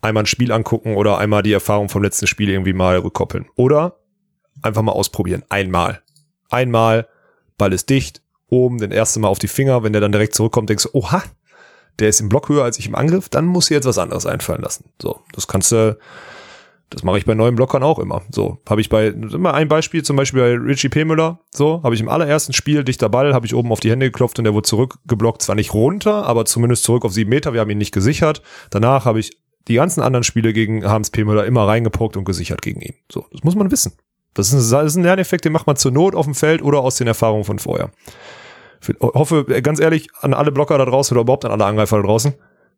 einmal 0.00 0.22
ein 0.22 0.26
Spiel 0.26 0.52
angucken 0.52 0.96
oder 0.96 1.18
einmal 1.18 1.42
die 1.42 1.52
Erfahrung 1.52 1.88
vom 1.88 2.02
letzten 2.02 2.26
Spiel 2.26 2.48
irgendwie 2.48 2.72
mal 2.72 2.98
rückkoppeln. 2.98 3.46
Oder 3.54 3.98
einfach 4.62 4.82
mal 4.82 4.92
ausprobieren. 4.92 5.44
Einmal. 5.48 6.02
Einmal, 6.50 7.08
Ball 7.58 7.72
ist 7.72 7.90
dicht, 7.90 8.22
oben, 8.48 8.78
den 8.78 8.90
erste 8.92 9.20
Mal 9.20 9.28
auf 9.28 9.38
die 9.38 9.48
Finger. 9.48 9.82
Wenn 9.82 9.92
der 9.92 10.00
dann 10.00 10.12
direkt 10.12 10.34
zurückkommt, 10.34 10.70
denkst 10.70 10.84
du, 10.84 10.90
oha, 10.98 11.22
der 11.98 12.08
ist 12.08 12.20
im 12.20 12.28
Block 12.28 12.48
höher 12.48 12.64
als 12.64 12.78
ich 12.78 12.86
im 12.86 12.94
Angriff, 12.94 13.28
dann 13.28 13.46
muss 13.46 13.68
dir 13.68 13.74
jetzt 13.74 13.86
was 13.86 13.98
anderes 13.98 14.26
einfallen 14.26 14.62
lassen. 14.62 14.90
So, 15.00 15.20
das 15.32 15.48
kannst 15.48 15.72
du, 15.72 15.98
das 16.90 17.02
mache 17.02 17.18
ich 17.18 17.26
bei 17.26 17.34
neuen 17.34 17.56
Blockern 17.56 17.82
auch 17.82 17.98
immer. 17.98 18.22
So, 18.30 18.58
habe 18.68 18.80
ich 18.80 18.88
bei, 18.88 19.08
immer 19.08 19.54
ein 19.54 19.68
Beispiel, 19.68 20.02
zum 20.02 20.16
Beispiel 20.16 20.40
bei 20.40 20.54
Richie 20.54 20.88
P. 20.88 21.04
Müller, 21.04 21.40
so, 21.50 21.82
habe 21.82 21.94
ich 21.94 22.00
im 22.00 22.08
allerersten 22.08 22.52
Spiel, 22.52 22.84
dichter 22.84 23.08
Ball, 23.08 23.34
habe 23.34 23.46
ich 23.46 23.54
oben 23.54 23.72
auf 23.72 23.80
die 23.80 23.90
Hände 23.90 24.06
geklopft 24.06 24.38
und 24.38 24.44
der 24.44 24.54
wurde 24.54 24.68
zurückgeblockt, 24.68 25.42
zwar 25.42 25.56
nicht 25.56 25.74
runter, 25.74 26.24
aber 26.24 26.44
zumindest 26.44 26.84
zurück 26.84 27.04
auf 27.04 27.12
sieben 27.12 27.30
Meter, 27.30 27.52
wir 27.52 27.60
haben 27.60 27.70
ihn 27.70 27.78
nicht 27.78 27.92
gesichert. 27.92 28.42
Danach 28.70 29.04
habe 29.04 29.20
ich 29.20 29.36
die 29.66 29.74
ganzen 29.74 30.00
anderen 30.00 30.24
Spiele 30.24 30.52
gegen 30.52 30.84
Hans 30.84 31.10
P. 31.10 31.24
Müller 31.24 31.44
immer 31.44 31.66
reingepuckt 31.66 32.16
und 32.16 32.24
gesichert 32.24 32.62
gegen 32.62 32.80
ihn. 32.80 32.94
So, 33.12 33.26
das 33.32 33.44
muss 33.44 33.54
man 33.54 33.70
wissen. 33.70 33.92
Das 34.34 34.48
ist 34.48 34.52
ein, 34.54 34.70
das 34.70 34.92
ist 34.92 34.96
ein 34.96 35.02
Lerneffekt, 35.02 35.44
den 35.44 35.52
macht 35.52 35.66
man 35.66 35.76
zur 35.76 35.90
Not 35.90 36.14
auf 36.14 36.24
dem 36.24 36.34
Feld 36.34 36.62
oder 36.62 36.80
aus 36.80 36.96
den 36.96 37.06
Erfahrungen 37.06 37.44
von 37.44 37.58
vorher. 37.58 37.90
Ich 38.80 38.94
hoffe, 39.00 39.46
äh, 39.48 39.62
ganz 39.62 39.80
ehrlich, 39.80 40.08
an 40.20 40.34
alle 40.34 40.52
Blocker 40.52 40.78
da 40.78 40.84
draußen 40.84 41.16
oder 41.16 41.22
überhaupt 41.22 41.44
an 41.44 41.52
alle 41.52 41.64
Angreifer 41.64 41.96
da 41.96 42.02
draußen, 42.02 42.34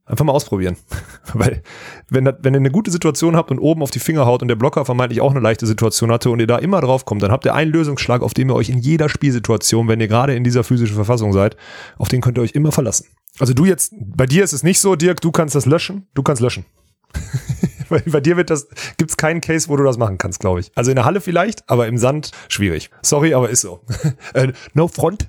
einfach 0.06 0.24
mal 0.24 0.32
ausprobieren. 0.32 0.76
Weil, 1.34 1.62
wenn, 2.08 2.24
wenn 2.24 2.54
ihr 2.54 2.58
eine 2.58 2.70
gute 2.70 2.90
Situation 2.90 3.36
habt 3.36 3.50
und 3.50 3.58
oben 3.58 3.82
auf 3.82 3.90
die 3.90 3.98
Finger 3.98 4.26
haut 4.26 4.42
und 4.42 4.48
der 4.48 4.56
Blocker 4.56 4.84
vermeintlich 4.84 5.20
auch 5.20 5.30
eine 5.30 5.40
leichte 5.40 5.66
Situation 5.66 6.10
hatte 6.10 6.30
und 6.30 6.40
ihr 6.40 6.46
da 6.46 6.58
immer 6.58 6.80
drauf 6.80 7.04
kommt, 7.04 7.22
dann 7.22 7.30
habt 7.30 7.44
ihr 7.44 7.54
einen 7.54 7.72
Lösungsschlag, 7.72 8.22
auf 8.22 8.34
den 8.34 8.50
ihr 8.50 8.54
euch 8.54 8.68
in 8.68 8.78
jeder 8.78 9.08
Spielsituation, 9.08 9.88
wenn 9.88 10.00
ihr 10.00 10.08
gerade 10.08 10.34
in 10.34 10.44
dieser 10.44 10.64
physischen 10.64 10.96
Verfassung 10.96 11.32
seid, 11.32 11.56
auf 11.98 12.08
den 12.08 12.20
könnt 12.20 12.38
ihr 12.38 12.42
euch 12.42 12.52
immer 12.52 12.72
verlassen. 12.72 13.06
Also 13.38 13.54
du 13.54 13.64
jetzt, 13.64 13.94
bei 13.98 14.26
dir 14.26 14.44
ist 14.44 14.52
es 14.52 14.62
nicht 14.62 14.80
so, 14.80 14.96
Dirk, 14.96 15.20
du 15.20 15.30
kannst 15.30 15.54
das 15.54 15.66
löschen, 15.66 16.06
du 16.14 16.22
kannst 16.22 16.42
löschen. 16.42 16.64
Weil 17.88 18.02
bei 18.06 18.20
dir 18.20 18.36
wird 18.36 18.50
das, 18.50 18.68
gibt's 18.98 19.16
keinen 19.16 19.40
Case, 19.40 19.68
wo 19.68 19.76
du 19.76 19.82
das 19.82 19.98
machen 19.98 20.16
kannst, 20.16 20.40
glaube 20.40 20.60
ich. 20.60 20.70
Also 20.76 20.90
in 20.90 20.94
der 20.94 21.04
Halle 21.04 21.20
vielleicht, 21.20 21.68
aber 21.68 21.88
im 21.88 21.98
Sand 21.98 22.30
schwierig. 22.48 22.90
Sorry, 23.02 23.34
aber 23.34 23.50
ist 23.50 23.62
so. 23.62 23.80
äh, 24.34 24.52
no 24.74 24.88
front, 24.88 25.28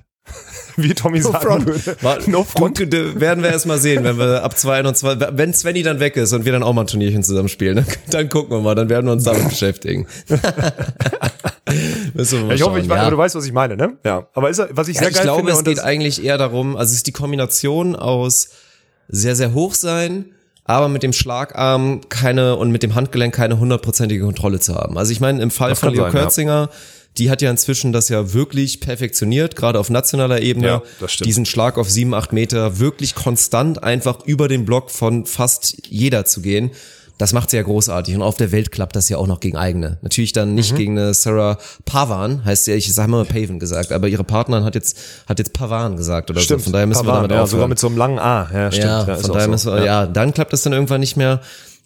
wie 0.76 0.94
Tommy 0.94 1.20
sagen 1.20 1.38
front. 1.40 1.66
würde. 1.66 1.96
War, 2.02 2.18
No 2.26 2.44
front. 2.44 2.78
Gut, 2.78 2.92
werden 3.20 3.42
wir 3.42 3.50
erst 3.50 3.66
mal 3.66 3.78
sehen, 3.78 4.04
wenn 4.04 4.18
wir 4.18 4.42
ab 4.42 4.56
22, 4.56 5.28
wenn 5.32 5.54
Svenny 5.54 5.82
dann 5.82 6.00
weg 6.00 6.16
ist 6.16 6.32
und 6.32 6.44
wir 6.44 6.52
dann 6.52 6.62
auch 6.62 6.72
mal 6.72 6.82
ein 6.82 6.86
Turnierchen 6.86 7.22
zusammen 7.22 7.48
spielen, 7.48 7.76
dann, 7.76 7.86
dann 8.10 8.28
gucken 8.28 8.56
wir 8.56 8.60
mal, 8.60 8.74
dann 8.74 8.88
werden 8.88 9.06
wir 9.06 9.12
uns 9.12 9.24
damit 9.24 9.48
beschäftigen. 9.48 10.06
Mal 12.14 12.22
Ich 12.24 12.32
hoffe, 12.32 12.52
ich 12.54 12.60
schauen, 12.60 12.74
weiß, 12.74 12.86
ja. 12.88 13.02
aber 13.02 13.10
du 13.10 13.18
weißt, 13.18 13.34
was 13.34 13.46
ich 13.46 13.52
meine, 13.52 13.76
ne? 13.76 13.96
Ja. 14.04 14.26
Aber 14.34 14.50
ist, 14.50 14.62
was 14.70 14.88
ich 14.88 14.96
Ja, 14.96 15.02
sehr 15.02 15.10
ich 15.10 15.16
geil 15.16 15.24
glaube, 15.24 15.38
finde, 15.38 15.52
es 15.52 15.58
und 15.58 15.64
geht 15.64 15.78
das, 15.78 15.84
eigentlich 15.84 16.24
eher 16.24 16.38
darum, 16.38 16.76
also 16.76 16.90
es 16.90 16.96
ist 16.96 17.06
die 17.06 17.12
Kombination 17.12 17.96
aus 17.96 18.50
sehr, 19.08 19.36
sehr 19.36 19.54
hoch 19.54 19.74
sein, 19.74 20.26
aber 20.64 20.88
mit 20.88 21.02
dem 21.02 21.12
Schlagarm 21.12 22.02
keine 22.08 22.56
und 22.56 22.70
mit 22.70 22.82
dem 22.82 22.94
Handgelenk 22.94 23.34
keine 23.34 23.58
hundertprozentige 23.58 24.24
Kontrolle 24.24 24.60
zu 24.60 24.74
haben. 24.74 24.98
Also 24.98 25.12
ich 25.12 25.20
meine, 25.20 25.42
im 25.42 25.50
Fall 25.50 25.70
Das 25.70 25.80
von 25.80 25.92
Leo 25.94 26.10
sein, 26.10 26.46
ja. 26.46 26.68
Die 27.18 27.30
hat 27.30 27.42
ja 27.42 27.50
inzwischen 27.50 27.92
das 27.92 28.08
ja 28.08 28.32
wirklich 28.32 28.80
perfektioniert, 28.80 29.54
gerade 29.54 29.78
auf 29.78 29.90
nationaler 29.90 30.40
Ebene, 30.40 30.66
Ja, 30.66 30.82
das 30.98 31.12
stimmt. 31.12 31.28
diesen 31.28 31.46
Schlag 31.46 31.76
auf 31.76 31.90
sieben, 31.90 32.14
acht 32.14 32.32
Meter 32.32 32.78
wirklich 32.78 33.14
konstant 33.14 33.82
einfach 33.82 34.24
über 34.24 34.48
den 34.48 34.64
Block 34.64 34.90
von 34.90 35.26
fast 35.26 35.76
jeder 35.88 36.24
zu 36.24 36.40
gehen. 36.40 36.70
Das 37.18 37.32
macht 37.32 37.50
sie 37.50 37.56
ja 37.56 37.62
großartig. 37.62 38.16
Und 38.16 38.22
auf 38.22 38.36
der 38.36 38.50
Welt 38.50 38.72
klappt 38.72 38.96
das 38.96 39.08
ja 39.08 39.16
auch 39.16 39.26
noch 39.26 39.38
gegen 39.38 39.56
eigene. 39.56 39.98
Natürlich 40.02 40.32
dann 40.32 40.54
nicht 40.54 40.72
mhm. 40.72 40.76
gegen 40.76 40.98
eine 40.98 41.14
Sarah 41.14 41.58
Pavan, 41.84 42.44
heißt 42.44 42.66
ja, 42.66 42.74
ich 42.74 42.92
sage 42.92 43.10
mal 43.10 43.24
Pavan 43.24 43.60
gesagt, 43.60 43.92
aber 43.92 44.08
ihre 44.08 44.24
Partnerin 44.24 44.64
hat 44.64 44.74
jetzt, 44.74 44.98
hat 45.28 45.38
jetzt 45.38 45.52
Pavan 45.52 45.96
gesagt 45.96 46.30
oder 46.30 46.40
stimmt, 46.40 46.62
so. 46.62 46.64
Von 46.64 46.72
daher 46.72 46.86
müssen 46.86 47.04
Pavan, 47.04 47.14
wir 47.24 47.28
damit 47.28 47.30
ja, 47.32 47.42
aufhören. 47.42 47.50
sogar 47.50 47.68
mit 47.68 47.78
so 47.78 47.86
einem 47.88 47.96
langen 47.96 48.18
A. 48.18 48.50
Ja, 48.52 48.72
stimmt. 48.72 48.86
Ja, 48.86 49.06
Ja, 49.06 49.16
von 49.16 49.32
daher 49.32 49.44
so. 49.44 49.50
müssen 49.50 49.72
wir, 49.72 49.84
ja. 49.84 50.06
dann 50.06 50.34
klappt 50.34 50.52
das 50.52 50.62
dann 50.62 50.72
irgendwann 50.72 51.00
nicht 51.00 51.16
mehr. 51.16 51.40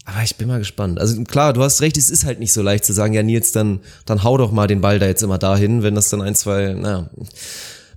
Aber 0.09 0.23
ich 0.23 0.37
bin 0.37 0.47
mal 0.49 0.59
gespannt. 0.61 1.01
Also 1.01 1.21
klar, 1.25 1.53
du 1.53 1.63
hast 1.63 1.81
recht, 1.83 1.97
es 1.97 2.11
ist 2.11 2.25
halt 2.25 2.39
nicht 2.39 2.53
so 2.53 2.63
leicht 2.63 2.85
zu 2.85 2.93
sagen, 2.93 3.13
ja 3.13 3.23
Nils, 3.25 3.51
dann, 3.53 3.81
dann 4.05 4.23
hau 4.23 4.39
doch 4.39 4.53
mal 4.53 4.69
den 4.69 4.81
Ball 4.81 4.99
da 5.01 5.07
jetzt 5.07 5.23
immer 5.23 5.37
dahin, 5.39 5.83
wenn 5.83 5.97
das 5.97 6.09
dann 6.11 6.23
ein, 6.23 6.35
zwei, 6.37 6.75
naja. 6.75 7.11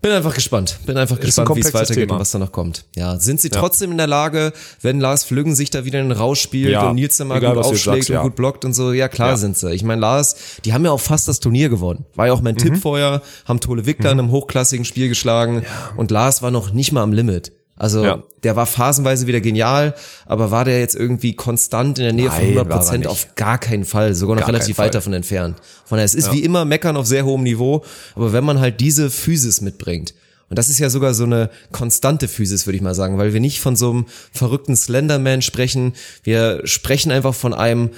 Bin 0.02 0.12
einfach 0.12 0.34
gespannt. 0.34 0.80
Bin 0.86 0.96
einfach 0.98 1.18
ein 1.18 1.22
gespannt, 1.26 1.56
wie 1.56 1.60
es 1.60 1.74
weitergeht 1.74 1.96
Thema. 2.06 2.14
und 2.16 2.22
was 2.22 2.32
da 2.32 2.40
noch 2.40 2.54
kommt. 2.54 2.86
Ja, 2.96 3.20
sind 3.20 3.42
sie 3.42 3.50
trotzdem 3.50 3.92
in 3.92 3.98
der 3.98 4.08
Lage, 4.08 4.54
wenn 4.82 5.02
Lars 5.02 5.26
Flüggen 5.26 5.56
sich 5.56 5.72
da 5.72 5.84
wieder 5.84 6.00
in 6.00 6.08
den 6.08 6.18
Rausch 6.18 6.40
spielt 6.40 6.72
Ja, 6.72 6.88
und 6.90 6.96
Nils 6.96 7.18
dann 7.18 7.28
mal 7.28 7.38
egal, 7.38 7.56
gut 7.56 7.66
aufschlägt 7.66 7.98
sagst, 8.06 8.10
und 8.10 8.16
ja. 8.16 8.22
gut 8.24 8.36
blockt 8.38 8.64
und 8.64 8.74
so? 8.74 8.94
Ja, 8.94 9.10
klar 9.10 9.32
Ja. 9.32 9.38
sind 9.38 9.58
sie. 9.58 9.72
Ich 9.74 9.84
meine, 9.84 10.00
Lars, 10.00 10.36
die 10.64 10.74
haben 10.74 10.86
ja 10.86 10.92
auch 10.92 11.02
fast 11.02 11.28
das 11.28 11.42
Turnier 11.42 11.68
gewonnen. 11.68 12.06
War 12.16 12.28
ja 12.28 12.34
auch 12.34 12.42
mein 12.42 12.56
Mhm. 12.56 12.60
Tipp 12.60 12.78
vorher, 12.78 13.22
haben 13.46 13.60
Tole 13.60 13.86
Wickler 13.86 14.12
in 14.14 14.20
einem 14.20 14.32
hochklassigen 14.32 14.86
Spiel 14.86 15.10
geschlagen 15.10 15.64
und 15.98 16.12
Lars 16.12 16.42
war 16.42 16.50
noch 16.50 16.72
nicht 16.72 16.94
mal 16.94 17.04
am 17.04 17.12
Limit. 17.12 17.52
Also 17.80 18.04
Ja. 18.04 18.24
der 18.44 18.56
war 18.56 18.66
phasenweise 18.66 19.26
wieder 19.26 19.42
genial, 19.42 19.96
aber 20.26 20.52
war 20.52 20.66
der 20.66 20.80
jetzt 20.80 20.96
irgendwie 20.96 21.34
konstant 21.34 21.98
in 21.98 22.04
der 22.04 22.14
Nähe 22.14 22.30
von 22.30 22.36
Nein, 22.40 22.48
100 22.50 22.70
war 22.70 22.76
er 22.76 22.80
Prozent 22.80 23.00
nicht. 23.00 23.08
auf 23.10 23.36
gar 23.36 23.58
keinen 23.58 23.86
Fall, 23.86 24.14
sogar 24.14 24.36
noch 24.36 24.42
Gar 24.42 24.50
relativ 24.50 24.78
weit 24.78 24.94
davon 24.94 25.14
entfernt. 25.14 25.58
Von 25.86 25.96
daher, 25.98 26.06
es 26.06 26.14
ist 26.14 26.32
wie 26.32 26.44
immer 26.44 26.66
Meckern 26.66 26.98
auf 26.98 27.08
sehr 27.08 27.26
hohem 27.26 27.44
Niveau, 27.44 27.84
aber 28.16 28.34
wenn 28.34 28.44
man 28.44 28.60
halt 28.60 28.80
diese 28.82 29.10
Physis 29.10 29.62
mitbringt, 29.62 30.14
und 30.50 30.58
das 30.58 30.68
ist 30.68 30.80
ja 30.80 30.90
sogar 30.90 31.14
so 31.14 31.24
eine 31.26 31.50
konstante 31.72 32.28
Physis, 32.28 32.66
würde 32.68 32.76
ich 32.76 32.82
mal 32.82 32.96
sagen, 32.96 33.18
weil 33.18 33.34
wir 33.34 33.40
nicht 33.40 33.62
von 33.62 33.76
so 33.76 33.92
einem 33.92 34.06
verrückten 34.34 34.76
Slenderman 34.76 35.42
sprechen, 35.42 35.94
wir 36.24 36.62
sprechen 36.66 37.12
einfach 37.12 37.36
von 37.36 37.54
einem 37.54 37.92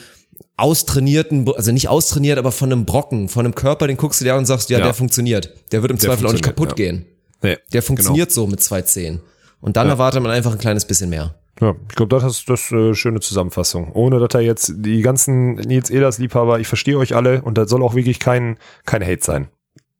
austrainierten, 0.58 1.50
also 1.56 1.72
nicht 1.72 1.88
austrainiert, 1.90 2.38
aber 2.38 2.52
von 2.52 2.72
einem 2.72 2.86
Brocken, 2.86 3.30
von 3.30 3.46
einem 3.46 3.56
Körper, 3.56 3.88
den 3.88 3.98
guckst 3.98 4.22
du 4.22 4.26
dir 4.26 4.34
an 4.34 4.40
und 4.40 4.46
sagst, 4.46 4.70
ja, 4.70 4.78
Ja. 4.80 4.86
der 4.86 4.94
funktioniert. 4.94 5.50
Der 5.72 5.82
wird 5.82 5.92
im 5.92 6.00
Zweifel 6.00 6.28
auch 6.28 6.34
nicht 6.34 6.44
kaputt 6.44 6.70
ja. 6.70 6.76
gehen. 6.76 7.06
Nee, 7.42 7.58
Der 7.74 7.82
funktioniert 7.82 8.32
so 8.32 8.46
mit 8.48 8.62
zwei 8.62 8.82
Zehen. 8.84 9.22
Und 9.62 9.78
dann 9.78 9.88
erwartet 9.88 10.22
man 10.22 10.32
einfach 10.32 10.52
ein 10.52 10.58
kleines 10.58 10.86
bisschen 10.86 11.10
mehr. 11.10 11.36
Ja, 11.60 11.76
ich 11.90 11.96
glaube, 11.96 12.10
das 12.10 12.24
ist 12.24 12.50
das 12.50 12.72
äh, 12.72 12.96
schöne 12.96 13.20
Zusammenfassung. 13.20 13.92
Ohne 13.94 14.20
dass 14.20 14.30
da 14.30 14.40
jetzt 14.40 14.74
die 14.78 15.02
ganzen 15.02 15.54
Nils 15.54 15.90
Ehlers 15.92 16.18
Liebhaber, 16.18 16.60
ich 16.60 16.68
verstehe 16.68 16.98
euch 16.98 17.16
alle 17.16 17.44
und 17.44 17.58
das 17.58 17.70
soll 17.70 17.84
auch 17.84 17.94
wirklich 17.94 18.20
kein 18.20 18.58
kein 18.86 19.04
Hate 19.06 19.24
sein. 19.24 19.48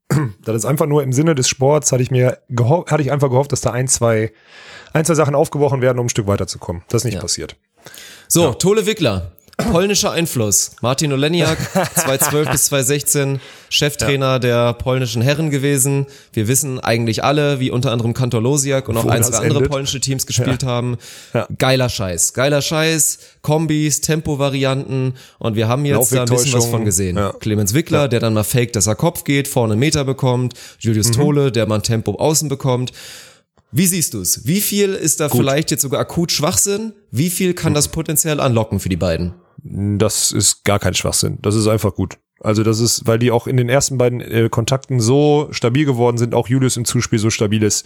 das 0.44 0.56
ist 0.56 0.66
einfach 0.66 0.88
nur 0.88 1.04
im 1.04 1.14
Sinne 1.14 1.36
des 1.36 1.48
Sports, 1.48 1.92
hatte 1.92 2.02
ich 2.02 2.10
mir 2.12 2.40
hatte 2.88 3.02
ich 3.04 3.12
einfach 3.12 3.30
gehofft, 3.30 3.52
dass 3.52 3.62
da 3.62 3.72
ein, 3.72 3.88
zwei 3.88 4.32
ein, 4.94 5.06
zwei 5.06 5.14
Sachen 5.14 5.36
aufgebrochen 5.36 5.82
werden, 5.82 6.00
um 6.00 6.08
ein 6.08 6.10
Stück 6.10 6.28
weiterzukommen. 6.28 6.82
Das 6.90 7.02
ist 7.02 7.06
nicht 7.06 7.16
Ja. 7.16 7.22
passiert. 7.22 7.56
So, 8.28 8.54
Tole 8.54 8.86
Wickler. 8.86 9.34
Polnischer 9.72 10.12
Einfluss. 10.12 10.72
Martin 10.82 11.14
Oleniak, 11.14 11.58
2012 11.96 12.50
bis 12.52 12.66
2016, 12.66 13.40
Cheftrainer 13.70 14.40
der 14.40 14.74
polnischen 14.74 15.22
Herren 15.22 15.50
gewesen. 15.50 16.06
Wir 16.34 16.48
wissen 16.48 16.80
eigentlich 16.80 17.24
alle, 17.24 17.60
wie 17.60 17.72
unter 17.72 17.92
anderem 17.92 18.14
Kantor 18.14 18.42
Losiak 18.42 18.90
und 18.90 18.98
auch 18.98 19.06
ein, 19.06 19.24
zwei 19.24 19.38
andere 19.38 19.58
endet. 19.60 19.72
polnische 19.72 20.00
Teams 20.00 20.26
gespielt 20.26 20.64
haben. 20.64 20.98
Ja. 21.34 21.48
Geiler 21.58 21.90
Scheiß. 21.90 22.34
Geiler 22.34 22.62
Scheiß, 22.62 23.20
Kombis, 23.42 24.02
Tempovarianten 24.02 25.14
und 25.40 25.56
wir 25.56 25.68
haben 25.68 25.86
jetzt 25.86 26.14
da 26.14 26.24
ein 26.24 26.30
bisschen 26.30 26.54
was 26.54 26.66
von 26.66 26.86
gesehen. 26.86 27.18
Ja. 27.18 27.34
Clemens 27.34 27.74
Wickler, 27.74 28.08
der 28.08 28.20
dann 28.20 28.34
mal 28.34 28.44
faked, 28.44 28.76
dass 28.76 28.88
er 28.88 28.96
Kopf 28.96 29.24
geht, 29.24 29.48
vorne 29.48 29.74
einen 29.74 29.80
Meter 29.80 30.04
bekommt. 30.04 30.54
Julius 30.80 31.10
Mhm. 31.10 31.14
Tole, 31.14 31.52
der 31.52 31.68
mal 31.68 31.76
ein 31.76 31.84
Tempo 31.84 32.16
außen 32.16 32.50
bekommt. 32.50 32.92
Wie 33.74 33.88
siehst 33.88 34.14
du 34.14 34.20
es? 34.22 34.46
Wie 34.46 34.60
viel 34.60 34.94
ist 34.94 35.22
da 35.22 35.30
vielleicht 35.30 35.72
jetzt 35.72 35.82
sogar 35.82 36.02
akut 36.02 36.32
Schwachsinn? 36.34 36.92
Wie 37.10 37.30
viel 37.30 37.54
kann 37.54 37.74
das 37.74 37.88
potenziell 37.88 38.42
anlocken 38.42 38.82
für 38.82 38.90
die 38.90 38.98
beiden? 38.98 39.34
Das 39.64 40.32
ist 40.32 40.64
gar 40.64 40.80
kein 40.80 40.94
Schwachsinn. 40.94 41.38
Das 41.42 41.56
ist 41.56 41.68
einfach 41.68 41.94
gut. 41.94 42.18
Also 42.44 42.64
das 42.64 42.80
ist, 42.80 43.06
weil 43.06 43.20
die 43.20 43.32
auch 43.32 43.46
in 43.46 43.56
den 43.56 43.70
ersten 43.70 43.98
beiden 43.98 44.20
äh, 44.20 44.50
Kontakten 44.50 45.00
so 45.00 45.48
stabil 45.52 45.86
geworden 45.86 46.18
sind, 46.18 46.34
auch 46.34 46.48
Julius 46.48 46.76
im 46.76 46.86
Zuspiel 46.86 47.20
so 47.20 47.30
stabil 47.30 47.62
ist, 47.62 47.86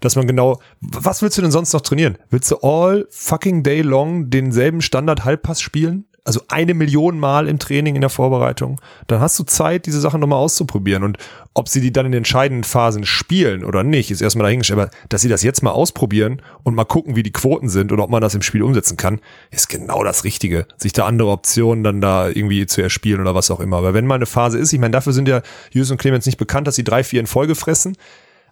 dass 0.00 0.16
man 0.16 0.26
genau, 0.26 0.60
was 0.80 1.22
willst 1.22 1.38
du 1.38 1.42
denn 1.42 1.52
sonst 1.52 1.72
noch 1.72 1.82
trainieren? 1.82 2.18
Willst 2.28 2.50
du 2.50 2.56
all 2.58 3.06
fucking 3.10 3.62
day 3.62 3.80
long 3.80 4.28
denselben 4.28 4.80
Standard-Halbpass 4.80 5.60
spielen? 5.60 6.06
Also 6.24 6.40
eine 6.46 6.72
Million 6.72 7.18
Mal 7.18 7.48
im 7.48 7.58
Training 7.58 7.96
in 7.96 8.00
der 8.00 8.10
Vorbereitung. 8.10 8.80
Dann 9.08 9.18
hast 9.18 9.36
du 9.40 9.42
Zeit, 9.42 9.86
diese 9.86 10.00
Sachen 10.00 10.20
nochmal 10.20 10.38
auszuprobieren. 10.38 11.02
Und 11.02 11.18
ob 11.52 11.68
sie 11.68 11.80
die 11.80 11.92
dann 11.92 12.06
in 12.06 12.12
den 12.12 12.18
entscheidenden 12.18 12.62
Phasen 12.62 13.04
spielen 13.04 13.64
oder 13.64 13.82
nicht, 13.82 14.12
ist 14.12 14.20
erstmal 14.20 14.44
dahingestellt. 14.44 14.78
Aber 14.78 14.90
dass 15.08 15.22
sie 15.22 15.28
das 15.28 15.42
jetzt 15.42 15.64
mal 15.64 15.72
ausprobieren 15.72 16.40
und 16.62 16.76
mal 16.76 16.84
gucken, 16.84 17.16
wie 17.16 17.24
die 17.24 17.32
Quoten 17.32 17.68
sind 17.68 17.90
und 17.90 17.98
ob 17.98 18.08
man 18.08 18.22
das 18.22 18.36
im 18.36 18.42
Spiel 18.42 18.62
umsetzen 18.62 18.96
kann, 18.96 19.20
ist 19.50 19.68
genau 19.68 20.04
das 20.04 20.22
Richtige. 20.22 20.66
Sich 20.76 20.92
da 20.92 21.06
andere 21.06 21.30
Optionen 21.30 21.82
dann 21.82 22.00
da 22.00 22.28
irgendwie 22.28 22.66
zu 22.66 22.82
erspielen 22.82 23.20
oder 23.20 23.34
was 23.34 23.50
auch 23.50 23.58
immer. 23.58 23.78
Aber 23.78 23.92
wenn 23.92 24.06
mal 24.06 24.14
eine 24.14 24.26
Phase 24.26 24.58
ist, 24.58 24.72
ich 24.72 24.78
meine, 24.78 24.92
dafür 24.92 25.12
sind 25.12 25.26
ja 25.26 25.42
Julius 25.72 25.90
und 25.90 25.98
Clemens 25.98 26.26
nicht 26.26 26.38
bekannt, 26.38 26.68
dass 26.68 26.76
sie 26.76 26.84
drei, 26.84 27.02
vier 27.02 27.18
in 27.18 27.26
Folge 27.26 27.56
fressen. 27.56 27.96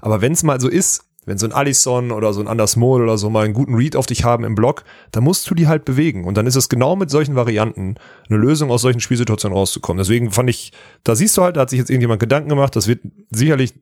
Aber 0.01 0.21
wenn 0.21 0.33
es 0.33 0.43
mal 0.43 0.61
so 0.61 0.69
ist, 0.69 1.05
wenn 1.27 1.39
so 1.39 1.47
ein 1.47 1.53
Alisson 1.53 2.13
oder 2.13 2.33
so 2.33 2.41
ein 2.41 2.49
Anders 2.49 2.77
Mohl 2.77 3.03
oder 3.03 3.19
so 3.19 3.29
mal 3.31 3.45
einen 3.45 3.55
guten 3.55 3.75
Read 3.75 3.95
auf 3.95 4.07
dich 4.07 4.25
haben 4.25 4.45
im 4.45 4.55
Block, 4.55 4.85
dann 5.13 5.23
musst 5.23 5.49
du 5.51 5.55
die 5.55 5.69
halt 5.69 5.85
bewegen. 5.85 6.25
Und 6.25 6.37
dann 6.37 6.47
ist 6.47 6.57
es 6.57 6.69
genau 6.69 6.97
mit 6.97 7.11
solchen 7.11 7.37
Varianten 7.37 7.97
eine 8.29 8.39
Lösung 8.39 8.71
aus 8.71 8.83
solchen 8.83 9.01
Spielsituationen 9.01 9.57
rauszukommen. 9.57 9.99
Deswegen 9.99 10.31
fand 10.31 10.49
ich, 10.49 10.73
da 11.05 11.15
siehst 11.15 11.37
du 11.37 11.43
halt, 11.43 11.57
da 11.57 11.63
hat 11.63 11.71
sich 11.71 11.79
jetzt 11.79 11.91
irgendjemand 11.91 12.21
Gedanken 12.21 12.49
gemacht, 12.49 12.75
das 12.75 12.87
wird 12.89 13.01
sicherlich 13.31 13.75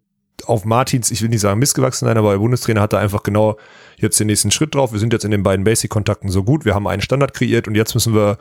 auf 0.46 0.64
Martins, 0.64 1.10
ich 1.10 1.20
will 1.22 1.28
nicht 1.28 1.40
sagen 1.40 1.58
missgewachsen 1.58 2.06
sein, 2.06 2.16
aber 2.16 2.32
der 2.32 2.38
Bundestrainer 2.38 2.80
hat 2.80 2.92
da 2.92 2.98
einfach 2.98 3.22
genau 3.22 3.56
jetzt 3.96 4.20
den 4.20 4.28
nächsten 4.28 4.50
Schritt 4.50 4.74
drauf. 4.74 4.92
Wir 4.92 5.00
sind 5.00 5.12
jetzt 5.12 5.24
in 5.24 5.30
den 5.30 5.42
beiden 5.42 5.64
Basic-Kontakten 5.64 6.30
so 6.30 6.44
gut, 6.44 6.64
wir 6.64 6.74
haben 6.74 6.86
einen 6.86 7.02
Standard 7.02 7.34
kreiert 7.34 7.66
und 7.66 7.74
jetzt 7.74 7.94
müssen 7.94 8.14
wir 8.14 8.38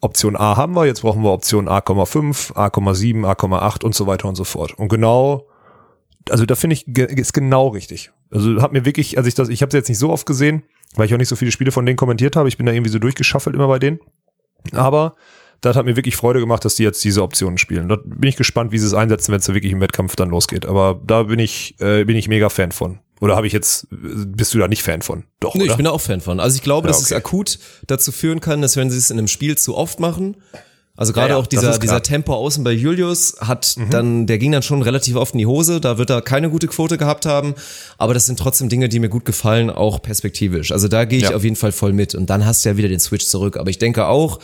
Option 0.00 0.36
A 0.36 0.56
haben 0.56 0.74
wir, 0.74 0.86
jetzt 0.86 1.00
brauchen 1.00 1.22
wir 1.22 1.32
Option 1.32 1.68
A,5, 1.68 2.52
A,7, 2.54 3.24
A,8 3.24 3.84
und 3.84 3.94
so 3.94 4.06
weiter 4.06 4.28
und 4.28 4.36
so 4.36 4.44
fort. 4.44 4.74
Und 4.78 4.88
genau, 4.88 5.46
also 6.30 6.46
da 6.46 6.54
finde 6.54 6.74
ich, 6.74 6.86
ist 6.88 7.32
genau 7.32 7.68
richtig. 7.68 8.10
Also 8.30 8.60
hat 8.62 8.72
mir 8.72 8.84
wirklich, 8.84 9.18
also 9.18 9.28
ich 9.28 9.34
das, 9.34 9.48
ich 9.48 9.62
habe 9.62 9.68
es 9.68 9.74
jetzt 9.74 9.88
nicht 9.88 9.98
so 9.98 10.10
oft 10.10 10.26
gesehen, 10.26 10.62
weil 10.94 11.06
ich 11.06 11.14
auch 11.14 11.18
nicht 11.18 11.28
so 11.28 11.36
viele 11.36 11.52
Spiele 11.52 11.72
von 11.72 11.86
denen 11.86 11.96
kommentiert 11.96 12.36
habe. 12.36 12.48
Ich 12.48 12.56
bin 12.56 12.66
da 12.66 12.72
irgendwie 12.72 12.90
so 12.90 12.98
durchgeschaffelt 12.98 13.54
immer 13.54 13.68
bei 13.68 13.78
denen. 13.78 14.00
Aber 14.72 15.16
das 15.60 15.76
hat 15.76 15.86
mir 15.86 15.96
wirklich 15.96 16.16
Freude 16.16 16.40
gemacht, 16.40 16.64
dass 16.64 16.74
die 16.74 16.82
jetzt 16.82 17.02
diese 17.04 17.22
Optionen 17.22 17.58
spielen. 17.58 17.88
Da 17.88 17.96
bin 18.04 18.28
ich 18.28 18.36
gespannt, 18.36 18.72
wie 18.72 18.78
sie 18.78 18.86
es 18.86 18.94
einsetzen, 18.94 19.32
wenn 19.32 19.40
es 19.40 19.48
wirklich 19.48 19.72
im 19.72 19.80
Wettkampf 19.80 20.16
dann 20.16 20.30
losgeht. 20.30 20.66
Aber 20.66 21.00
da 21.04 21.24
bin 21.24 21.38
ich, 21.38 21.76
äh, 21.80 22.04
bin 22.04 22.16
ich 22.16 22.28
mega 22.28 22.48
Fan 22.48 22.72
von. 22.72 22.98
Oder 23.20 23.36
habe 23.36 23.46
ich 23.46 23.52
jetzt, 23.54 23.86
bist 23.90 24.52
du 24.52 24.58
da 24.58 24.68
nicht 24.68 24.82
Fan 24.82 25.00
von? 25.00 25.24
Doch, 25.40 25.54
Nee, 25.54 25.62
oder? 25.62 25.70
ich 25.72 25.76
bin 25.76 25.84
da 25.84 25.92
auch 25.92 26.00
Fan 26.00 26.20
von. 26.20 26.38
Also 26.38 26.56
ich 26.56 26.62
glaube, 26.62 26.86
Ja, 26.86 26.92
dass 26.92 27.00
es 27.00 27.12
okay. 27.12 27.16
akut 27.16 27.58
dazu 27.86 28.12
führen 28.12 28.40
kann, 28.40 28.60
dass 28.60 28.76
wenn 28.76 28.90
sie 28.90 28.98
es 28.98 29.10
in 29.10 29.18
einem 29.18 29.28
Spiel 29.28 29.56
zu 29.56 29.74
oft 29.74 30.00
machen, 30.00 30.36
also 30.96 31.12
gerade 31.12 31.28
Ja, 31.30 31.34
ja, 31.36 31.42
auch 31.42 31.46
dieser. 31.46 31.74
Mhm. 31.76 31.80
dieser 31.80 32.02
Tempo 32.02 32.34
außen 32.34 32.64
bei 32.64 32.72
Julius 32.72 33.36
hat 33.40 33.76
dann, 33.90 34.26
der 34.26 34.38
ging 34.38 34.52
dann 34.52 34.62
schon 34.62 34.82
relativ 34.82 35.16
oft 35.16 35.34
in 35.34 35.38
die 35.38 35.46
Hose, 35.46 35.80
da 35.80 35.98
wird 35.98 36.10
er 36.10 36.22
keine 36.22 36.50
gute 36.50 36.66
Quote 36.66 36.96
gehabt 36.98 37.26
haben, 37.26 37.54
aber 37.98 38.14
das 38.14 38.26
sind 38.26 38.38
trotzdem 38.38 38.68
Dinge, 38.68 38.88
die 38.88 38.98
mir 39.00 39.08
gut 39.08 39.24
gefallen, 39.24 39.70
auch 39.70 40.00
perspektivisch. 40.02 40.72
Also 40.72 40.88
da 40.88 41.04
gehe 41.04 41.18
ich 41.18 41.24
Ja. 41.30 41.36
auf 41.36 41.44
jeden 41.44 41.56
Fall 41.56 41.72
voll 41.72 41.92
mit 41.92 42.14
und 42.14 42.30
dann 42.30 42.44
hast 42.46 42.64
du 42.64 42.70
ja 42.70 42.76
wieder 42.76 42.88
den 42.88 43.00
Switch 43.00 43.26
zurück. 43.26 43.56
Aber 43.56 43.70
ich 43.70 43.78
denke 43.78 44.06
auch, 44.06 44.38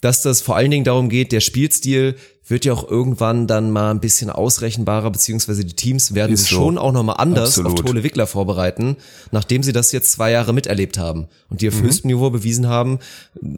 dass 0.00 0.22
das 0.22 0.40
vor 0.40 0.56
allen 0.56 0.70
Dingen 0.70 0.84
darum 0.84 1.08
geht, 1.08 1.32
der 1.32 1.40
Spielstil 1.40 2.16
wird 2.50 2.64
ja 2.64 2.72
auch 2.72 2.88
irgendwann 2.88 3.46
dann 3.46 3.70
mal 3.70 3.90
ein 3.90 4.00
bisschen 4.00 4.30
ausrechenbarer, 4.30 5.10
beziehungsweise 5.10 5.64
die 5.64 5.74
Teams 5.74 6.14
werden 6.14 6.32
Ist 6.32 6.44
sich 6.44 6.50
so. 6.50 6.56
schon 6.56 6.78
auch 6.78 6.92
nochmal 6.92 7.16
anders 7.18 7.58
Absolut. 7.58 7.72
auf 7.72 7.84
Tole 7.84 8.02
Wickler 8.02 8.26
vorbereiten, 8.26 8.96
nachdem 9.32 9.62
sie 9.62 9.72
das 9.72 9.92
jetzt 9.92 10.12
zwei 10.12 10.30
Jahre 10.30 10.54
miterlebt 10.54 10.98
haben 10.98 11.28
und 11.50 11.60
die 11.60 11.68
auf 11.68 11.80
höchstem 11.80 12.08
Niveau 12.08 12.30
bewiesen 12.30 12.66
haben. 12.66 13.00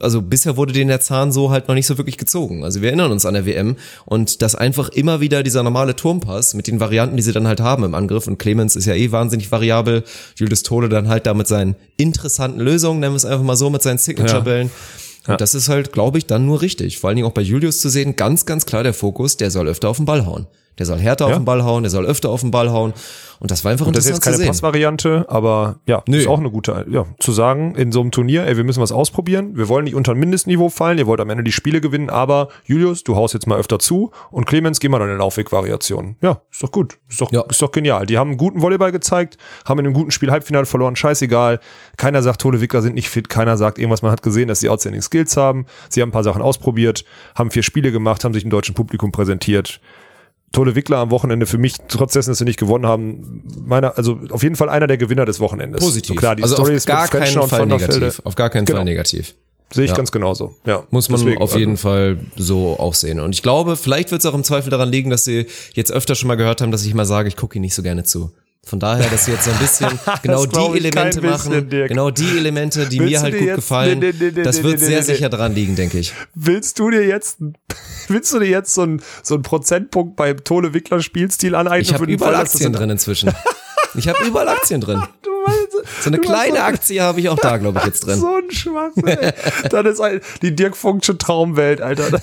Also 0.01 0.23
bisher 0.23 0.57
wurde 0.57 0.73
denen 0.73 0.89
der 0.89 1.01
Zahn 1.01 1.31
so 1.31 1.51
halt 1.51 1.69
noch 1.69 1.75
nicht 1.75 1.87
so 1.87 1.99
wirklich 1.99 2.17
gezogen. 2.19 2.65
Also 2.65 2.83
wir 2.83 2.89
erinnern 2.89 3.13
uns 3.13 3.27
an 3.27 3.35
der 3.35 3.47
WM 3.47 3.77
und 4.07 4.43
dass 4.43 4.57
einfach 4.57 4.89
immer 4.89 5.21
wieder 5.21 5.43
dieser 5.43 5.63
normale 5.63 5.95
Turmpass 5.95 6.55
mit 6.55 6.67
den 6.67 6.81
Varianten, 6.81 7.17
die 7.17 7.23
sie 7.23 7.33
dann 7.33 7.47
halt 7.47 7.61
haben 7.61 7.85
im 7.85 7.95
Angriff 7.95 8.27
und 8.27 8.39
Clemens 8.39 8.75
ist 8.75 8.87
ja 8.87 8.95
eh 8.95 9.13
wahnsinnig 9.13 9.53
variabel, 9.53 10.03
Julius 10.35 10.65
Tole 10.65 10.89
dann 10.89 11.09
halt 11.09 11.27
da 11.27 11.35
mit 11.35 11.47
seinen 11.47 11.77
interessanten 11.97 12.61
Lösungen, 12.61 12.99
nennen 12.99 13.13
wir 13.13 13.19
es 13.19 13.25
einfach 13.25 13.45
mal 13.45 13.57
so, 13.57 13.71
mit 13.71 13.83
seinen 13.83 13.99
Signature-Bällen. 13.99 14.71
Und 15.33 15.41
das 15.41 15.55
ist 15.55 15.69
halt, 15.69 15.93
glaube 15.93 16.19
ich, 16.19 16.27
dann 16.27 16.47
nur 16.47 16.63
richtig. 16.63 16.99
Vor 16.99 17.09
allen 17.09 17.17
Dingen 17.17 17.29
auch 17.29 17.33
bei 17.33 17.43
Julius 17.43 17.81
zu 17.81 17.89
sehen, 17.89 18.17
ganz, 18.17 18.47
ganz 18.47 18.67
klar 18.67 18.83
der 18.83 18.95
Fokus, 18.95 19.37
der 19.37 19.51
soll 19.51 19.69
öfter 19.69 19.89
auf 19.89 19.97
den 19.97 20.07
Ball 20.07 20.27
hauen. 20.27 20.47
Der 20.81 20.87
soll 20.87 20.99
härter 20.99 21.27
auf 21.27 21.31
Ja. 21.33 21.39
den 21.39 21.45
Ball 21.45 21.63
hauen, 21.63 21.83
der 21.85 21.91
soll 21.91 22.07
öfter 22.07 22.31
auf 22.31 22.41
den 22.41 22.51
Ball 22.51 22.71
hauen. 22.73 22.95
Und 23.39 23.51
das 23.51 23.65
war 23.65 23.73
einfach 23.73 23.87
Und 23.87 23.97
das 23.97 24.05
ist 24.05 24.11
jetzt 24.11 24.17
interessant 24.19 24.41
keine. 24.43 24.49
Passvariante, 24.51 25.25
aber 25.29 25.77
ja, 25.87 26.03
Nö. 26.09 26.19
ist 26.19 26.27
auch 26.27 26.39
eine 26.39 26.51
gute, 26.51 26.85
ja, 26.91 27.07
zu 27.21 27.33
sagen, 27.33 27.75
in 27.75 27.91
so 27.93 28.01
einem 28.01 28.11
Turnier, 28.11 28.47
ey, 28.47 28.57
wir 28.57 28.65
müssen 28.65 28.83
was 28.83 28.93
ausprobieren, 28.93 29.57
wir 29.57 29.69
wollen 29.69 29.85
nicht 29.85 29.95
unter 29.95 30.13
ein 30.13 30.19
Mindestniveau 30.19 30.69
fallen, 30.69 30.99
ihr 30.99 31.07
wollt 31.07 31.21
am 31.21 31.31
Ende 31.31 31.43
die 31.45 31.53
Spiele 31.53 31.81
gewinnen, 31.81 32.11
aber 32.11 32.49
Julius, 32.65 33.03
du 33.05 33.17
haust 33.17 33.33
jetzt 33.35 33.47
mal 33.47 33.59
öfter 33.59 33.79
zu 33.79 34.11
und 34.31 34.47
Clemens, 34.47 34.79
geh 34.81 34.89
mal 34.91 34.99
deine 34.99 35.17
Laufwegvariation. 35.17 36.17
Ja, 36.21 36.43
ist 36.51 36.63
doch 36.63 36.71
gut, 36.73 36.99
ist 37.09 37.21
doch, 37.21 37.33
Ja. 37.33 37.43
ist 37.43 37.61
doch 37.63 37.73
genial. 37.73 38.05
Die 38.07 38.19
haben 38.19 38.29
einen 38.31 38.37
guten 38.39 38.61
Volleyball 38.63 38.93
gezeigt, 38.93 39.39
haben 39.67 39.79
in 39.81 39.87
einem 39.87 39.95
guten 39.95 40.11
Spiel 40.11 40.31
Halbfinale 40.31 40.67
verloren, 40.67 40.97
scheißegal. 40.97 41.61
Keiner 41.97 42.23
sagt, 42.23 42.41
Tole 42.43 42.61
Wickler 42.61 42.83
sind 42.83 42.95
nicht 42.95 43.09
fit, 43.09 43.29
keiner 43.29 43.57
sagt 43.57 43.79
irgendwas, 43.79 44.03
man 44.03 44.13
hat 44.13 44.23
gesehen, 44.23 44.49
dass 44.49 44.61
sie 44.61 44.69
outstanding 44.69 45.03
Skills 45.03 45.37
haben. 45.37 45.67
Sie 45.89 46.01
haben 46.03 46.11
ein 46.11 46.13
paar 46.13 46.25
Sachen 46.25 46.43
ausprobiert, 46.43 47.05
haben 47.35 47.51
vier 47.51 47.63
Spiele 47.63 47.91
gemacht, 47.93 48.25
haben 48.25 48.35
sich 48.35 48.43
dem 48.45 48.51
deutschen 48.51 48.75
Publikum 48.75 49.13
präsentiert. 49.13 49.81
Tole 50.53 50.75
Wickler 50.75 50.99
am 50.99 51.11
Wochenende 51.11 51.47
für 51.47 51.59
mich, 51.59 51.75
trotz 51.89 52.13
dessen, 52.15 52.31
dass 52.31 52.39
sie 52.39 52.45
nicht 52.45 52.59
gewonnen 52.59 52.85
haben, 52.87 53.45
meiner, 53.65 53.97
also 53.97 54.19
auf 54.31 54.43
jeden 54.43 54.57
Fall 54.57 54.69
einer 54.69 54.89
der 54.89 54.97
Gewinner 54.97 55.25
des 55.25 55.39
Wochenendes. 55.39 55.81
Positiv. 55.81 56.09
So 56.09 56.15
klar, 56.17 56.35
die 56.35 56.43
also 56.43 56.57
Story 56.57 56.71
auf 56.73 56.77
ist 56.77 56.87
gar 56.87 57.03
mit 57.03 57.11
keinen 57.13 57.39
und 57.39 57.49
Fall 57.49 57.67
der 57.69 57.81
Velde. 57.81 57.95
negativ. 58.01 58.21
Auf 58.25 58.35
gar 58.35 58.51
keinen 58.51 58.65
Genau. 58.65 58.79
Fall 58.79 58.85
negativ. 58.85 59.35
Sehe 59.73 59.85
ich 59.85 59.91
Ja. 59.91 59.97
ganz 59.97 60.11
genauso. 60.11 60.57
Ja, 60.67 60.83
Muss 60.91 61.09
man 61.09 61.21
deswegen, 61.21 61.37
auf 61.41 61.51
also- 61.51 61.59
jeden 61.61 61.77
Fall 61.77 62.19
so 62.37 62.77
auch 62.81 62.95
sehen. 62.95 63.21
Und 63.21 63.33
ich 63.33 63.43
glaube, 63.43 63.77
vielleicht 63.77 64.11
wird 64.11 64.21
es 64.23 64.27
auch 64.27 64.35
im 64.35 64.43
Zweifel 64.43 64.71
daran 64.71 64.89
liegen, 64.91 65.11
dass 65.11 65.25
sie 65.25 65.47
jetzt 65.75 65.93
öfter 65.93 66.17
schon 66.17 66.27
mal 66.27 66.35
gehört 66.35 66.61
haben, 66.61 66.73
dass 66.73 66.85
ich 66.85 66.93
mal 66.95 67.05
sage, 67.07 67.29
ich 67.29 67.37
gucke 67.37 67.57
ihn 67.57 67.63
nicht 67.63 67.75
so 67.77 67.85
gerne 67.85 68.03
zu. 68.03 68.33
Von 68.67 68.79
daher, 68.79 69.09
dass 69.09 69.25
sie 69.25 69.33
jetzt 69.33 69.45
so 69.45 69.51
ein 69.51 69.59
bisschen 69.59 69.89
genau 70.23 70.45
die 70.45 70.59
Elemente 70.79 71.21
bisschen, 71.21 71.53
machen, 71.53 71.69
Dirk. 71.71 71.89
genau 71.89 72.11
die 72.11 72.37
Elemente, 72.37 72.87
die 72.87 73.01
Willst 73.01 73.13
mir 73.13 73.21
halt 73.23 73.39
gut 73.39 73.47
jetzt- 73.47 73.57
gefallen, 73.57 73.99
nee, 73.99 74.13
nee, 74.19 74.33
nee, 74.35 74.43
das 74.43 74.63
wird 74.63 74.79
sehr 74.81 75.03
sicher 75.03 75.29
dran 75.31 75.55
liegen, 75.55 75.77
denke 75.77 75.99
ich. 75.99 76.13
Willst 76.35 76.79
du 76.79 76.91
dir 76.91 77.05
jetzt, 77.07 77.39
willst 78.09 78.33
du 78.33 78.39
dir 78.39 78.49
jetzt 78.51 78.75
so 78.75 78.83
einen 78.83 79.03
so 79.23 79.35
einen 79.35 79.43
Prozentpunkt 79.43 80.15
beim 80.17 80.45
Tole 80.45 80.75
Wickler 80.75 81.01
Spielstil 81.01 81.55
aneignen? 81.55 81.81
Ich 81.83 81.95
habe 81.95 82.05
überall 82.05 82.35
Fall, 82.35 82.43
Aktien 82.43 82.67
in- 82.67 82.73
drin 82.75 82.91
inzwischen. 82.91 83.33
Ich 83.97 84.07
habe 84.07 84.25
überall 84.25 84.47
Aktien 84.49 84.81
drin. 84.81 85.03
Du 85.23 85.31
meinst, 85.45 85.73
So 86.03 86.11
eine 86.11 86.19
kleine 86.19 86.59
so- 86.59 86.63
Aktie 86.63 87.03
habe 87.03 87.19
ich 87.19 87.29
auch 87.29 87.41
da, 87.41 87.57
glaube 87.57 87.81
ich, 87.81 87.87
jetzt 87.87 88.07
drin. 88.07 88.21
So 88.21 88.37
ein 88.37 88.49
Schwachsinn. 88.53 89.05
ey. 89.09 89.33
Das 89.69 89.85
ist 89.85 90.01
ein, 90.01 90.21
die 90.43 90.55
Dirk 90.55 90.77
Funksche 90.77 91.19
Traumwelt, 91.19 91.81
Alter. 91.81 92.21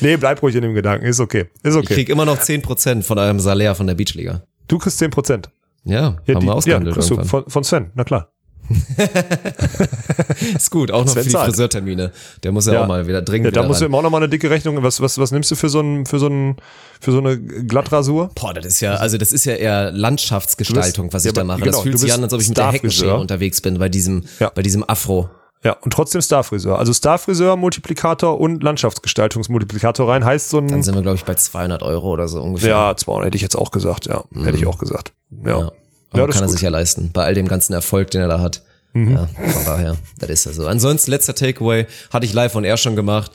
Nee, 0.00 0.16
bleib 0.16 0.42
ruhig 0.42 0.54
in 0.56 0.62
dem 0.62 0.74
Gedanken. 0.74 1.06
Ist 1.06 1.20
okay. 1.20 1.46
Ist 1.62 1.74
Ich 1.74 1.76
okay. 1.76 1.94
krieg 1.94 2.08
immer 2.08 2.24
noch 2.24 2.38
10% 2.38 3.02
von 3.02 3.18
eurem 3.18 3.40
Salär 3.40 3.74
von 3.74 3.86
der 3.86 3.94
Beachliga. 3.94 4.42
Du 4.68 4.78
kriegst 4.78 4.98
10 4.98 5.10
Prozent. 5.10 5.50
Ja, 5.84 6.18
Ja, 6.26 6.34
haben 6.34 6.40
die- 6.40 6.46
wir 6.46 6.54
ausgehandelt 6.54 6.94
kriegst 6.94 7.10
du 7.10 7.22
von, 7.24 7.44
von 7.48 7.64
Sven, 7.64 7.90
na 7.94 8.04
klar. 8.04 8.28
Ist 10.54 10.70
gut, 10.70 10.90
auch 10.90 11.04
noch 11.04 11.12
Sven 11.12 11.22
für 11.22 11.28
die 11.28 11.32
zahlt. 11.32 11.46
Friseurtermine. 11.50 12.12
Der 12.42 12.52
muss 12.52 12.66
ja, 12.66 12.74
Ja. 12.74 12.82
auch 12.84 12.86
mal 12.86 13.06
wieder 13.06 13.22
dringend 13.22 13.46
Ja, 13.56 13.62
da 13.62 13.66
musst 13.66 13.80
du 13.80 13.84
ran. 13.84 13.90
immer 13.90 13.98
auch 13.98 14.02
noch 14.02 14.10
mal 14.10 14.18
eine 14.18 14.28
dicke 14.28 14.48
Rechnung. 14.50 14.80
Was, 14.82 15.00
was, 15.00 15.18
was 15.18 15.32
nimmst 15.32 15.50
du 15.50 15.56
für 15.56 15.68
so 15.68 15.80
ein, 15.80 16.06
für 16.06 16.18
so 16.18 16.28
ein, 16.28 16.56
für 17.00 17.12
so 17.12 17.18
eine 17.18 17.38
Glattrasur? 17.38 18.30
Boah, 18.34 18.54
das 18.54 18.66
ist 18.66 18.80
ja, 18.80 18.94
also 18.94 19.18
das 19.18 19.32
ist 19.32 19.44
ja 19.44 19.54
eher 19.54 19.90
Landschaftsgestaltung, 19.92 21.12
was 21.12 21.24
ich 21.24 21.30
ja, 21.30 21.32
da 21.32 21.44
mache. 21.44 21.60
genau, 21.60 21.72
das 21.72 21.80
fühlt 21.82 21.94
du 21.94 21.98
sich 21.98 22.08
bist 22.08 22.18
an, 22.18 22.24
als 22.24 22.32
ob 22.32 22.40
ich 22.40 22.48
mit 22.48 22.58
der. 22.58 22.70
Heckenschere 22.72 23.16
unterwegs 23.18 23.60
bin 23.60 23.78
bei 23.78 23.88
diesem, 23.88 24.24
Ja. 24.38 24.50
bei 24.54 24.62
diesem 24.62 24.84
Afro. 24.88 25.28
Ja, 25.62 25.72
und 25.82 25.92
trotzdem 25.92 26.22
Starfriseur. 26.22 26.78
Also 26.78 26.92
Starfriseur, 26.94 27.56
Multiplikator 27.56 28.40
und 28.40 28.62
Landschaftsgestaltungsmultiplikator 28.62 30.08
rein 30.08 30.24
heißt 30.24 30.48
so 30.48 30.60
Dann 30.60 30.74
ein, 30.78 30.82
sind 30.82 30.94
wir, 30.94 31.02
glaube 31.02 31.16
ich, 31.16 31.24
bei 31.24 31.34
200 31.34 31.82
Euro 31.82 32.10
oder 32.10 32.28
so 32.28 32.40
ungefähr. 32.42 32.70
ja, 32.70 32.96
200 32.96 33.26
hätte 33.26 33.36
ich 33.36 33.42
jetzt 33.42 33.56
auch 33.56 33.70
gesagt, 33.70 34.06
ja. 34.06 34.24
Hätte 34.42 34.56
ich 34.56 34.66
auch 34.66 34.78
gesagt. 34.78 35.12
Ja. 35.30 35.36
Mhm. 35.38 35.46
Ja. 35.48 35.58
Ja, 35.58 35.70
Aber 36.12 36.26
das 36.26 36.36
kann 36.36 36.44
er 36.46 36.48
sich 36.48 36.60
ja 36.62 36.70
leisten, 36.70 37.10
bei 37.12 37.24
all 37.24 37.34
dem 37.34 37.46
ganzen 37.46 37.72
Erfolg, 37.72 38.10
den 38.10 38.20
er 38.22 38.26
da 38.28 38.40
hat. 38.40 38.62
Mhm. 38.94 39.12
Ja, 39.12 39.26
von 39.26 39.64
daher, 39.64 39.96
das 40.18 40.30
ist 40.30 40.46
ja 40.46 40.52
so. 40.52 40.66
Ansonsten, 40.66 41.12
letzter 41.12 41.34
Takeaway, 41.36 41.86
hatte 42.12 42.26
ich 42.26 42.32
live 42.32 42.56
on 42.56 42.64
air 42.64 42.76
schon 42.76 42.96
gemacht. 42.96 43.30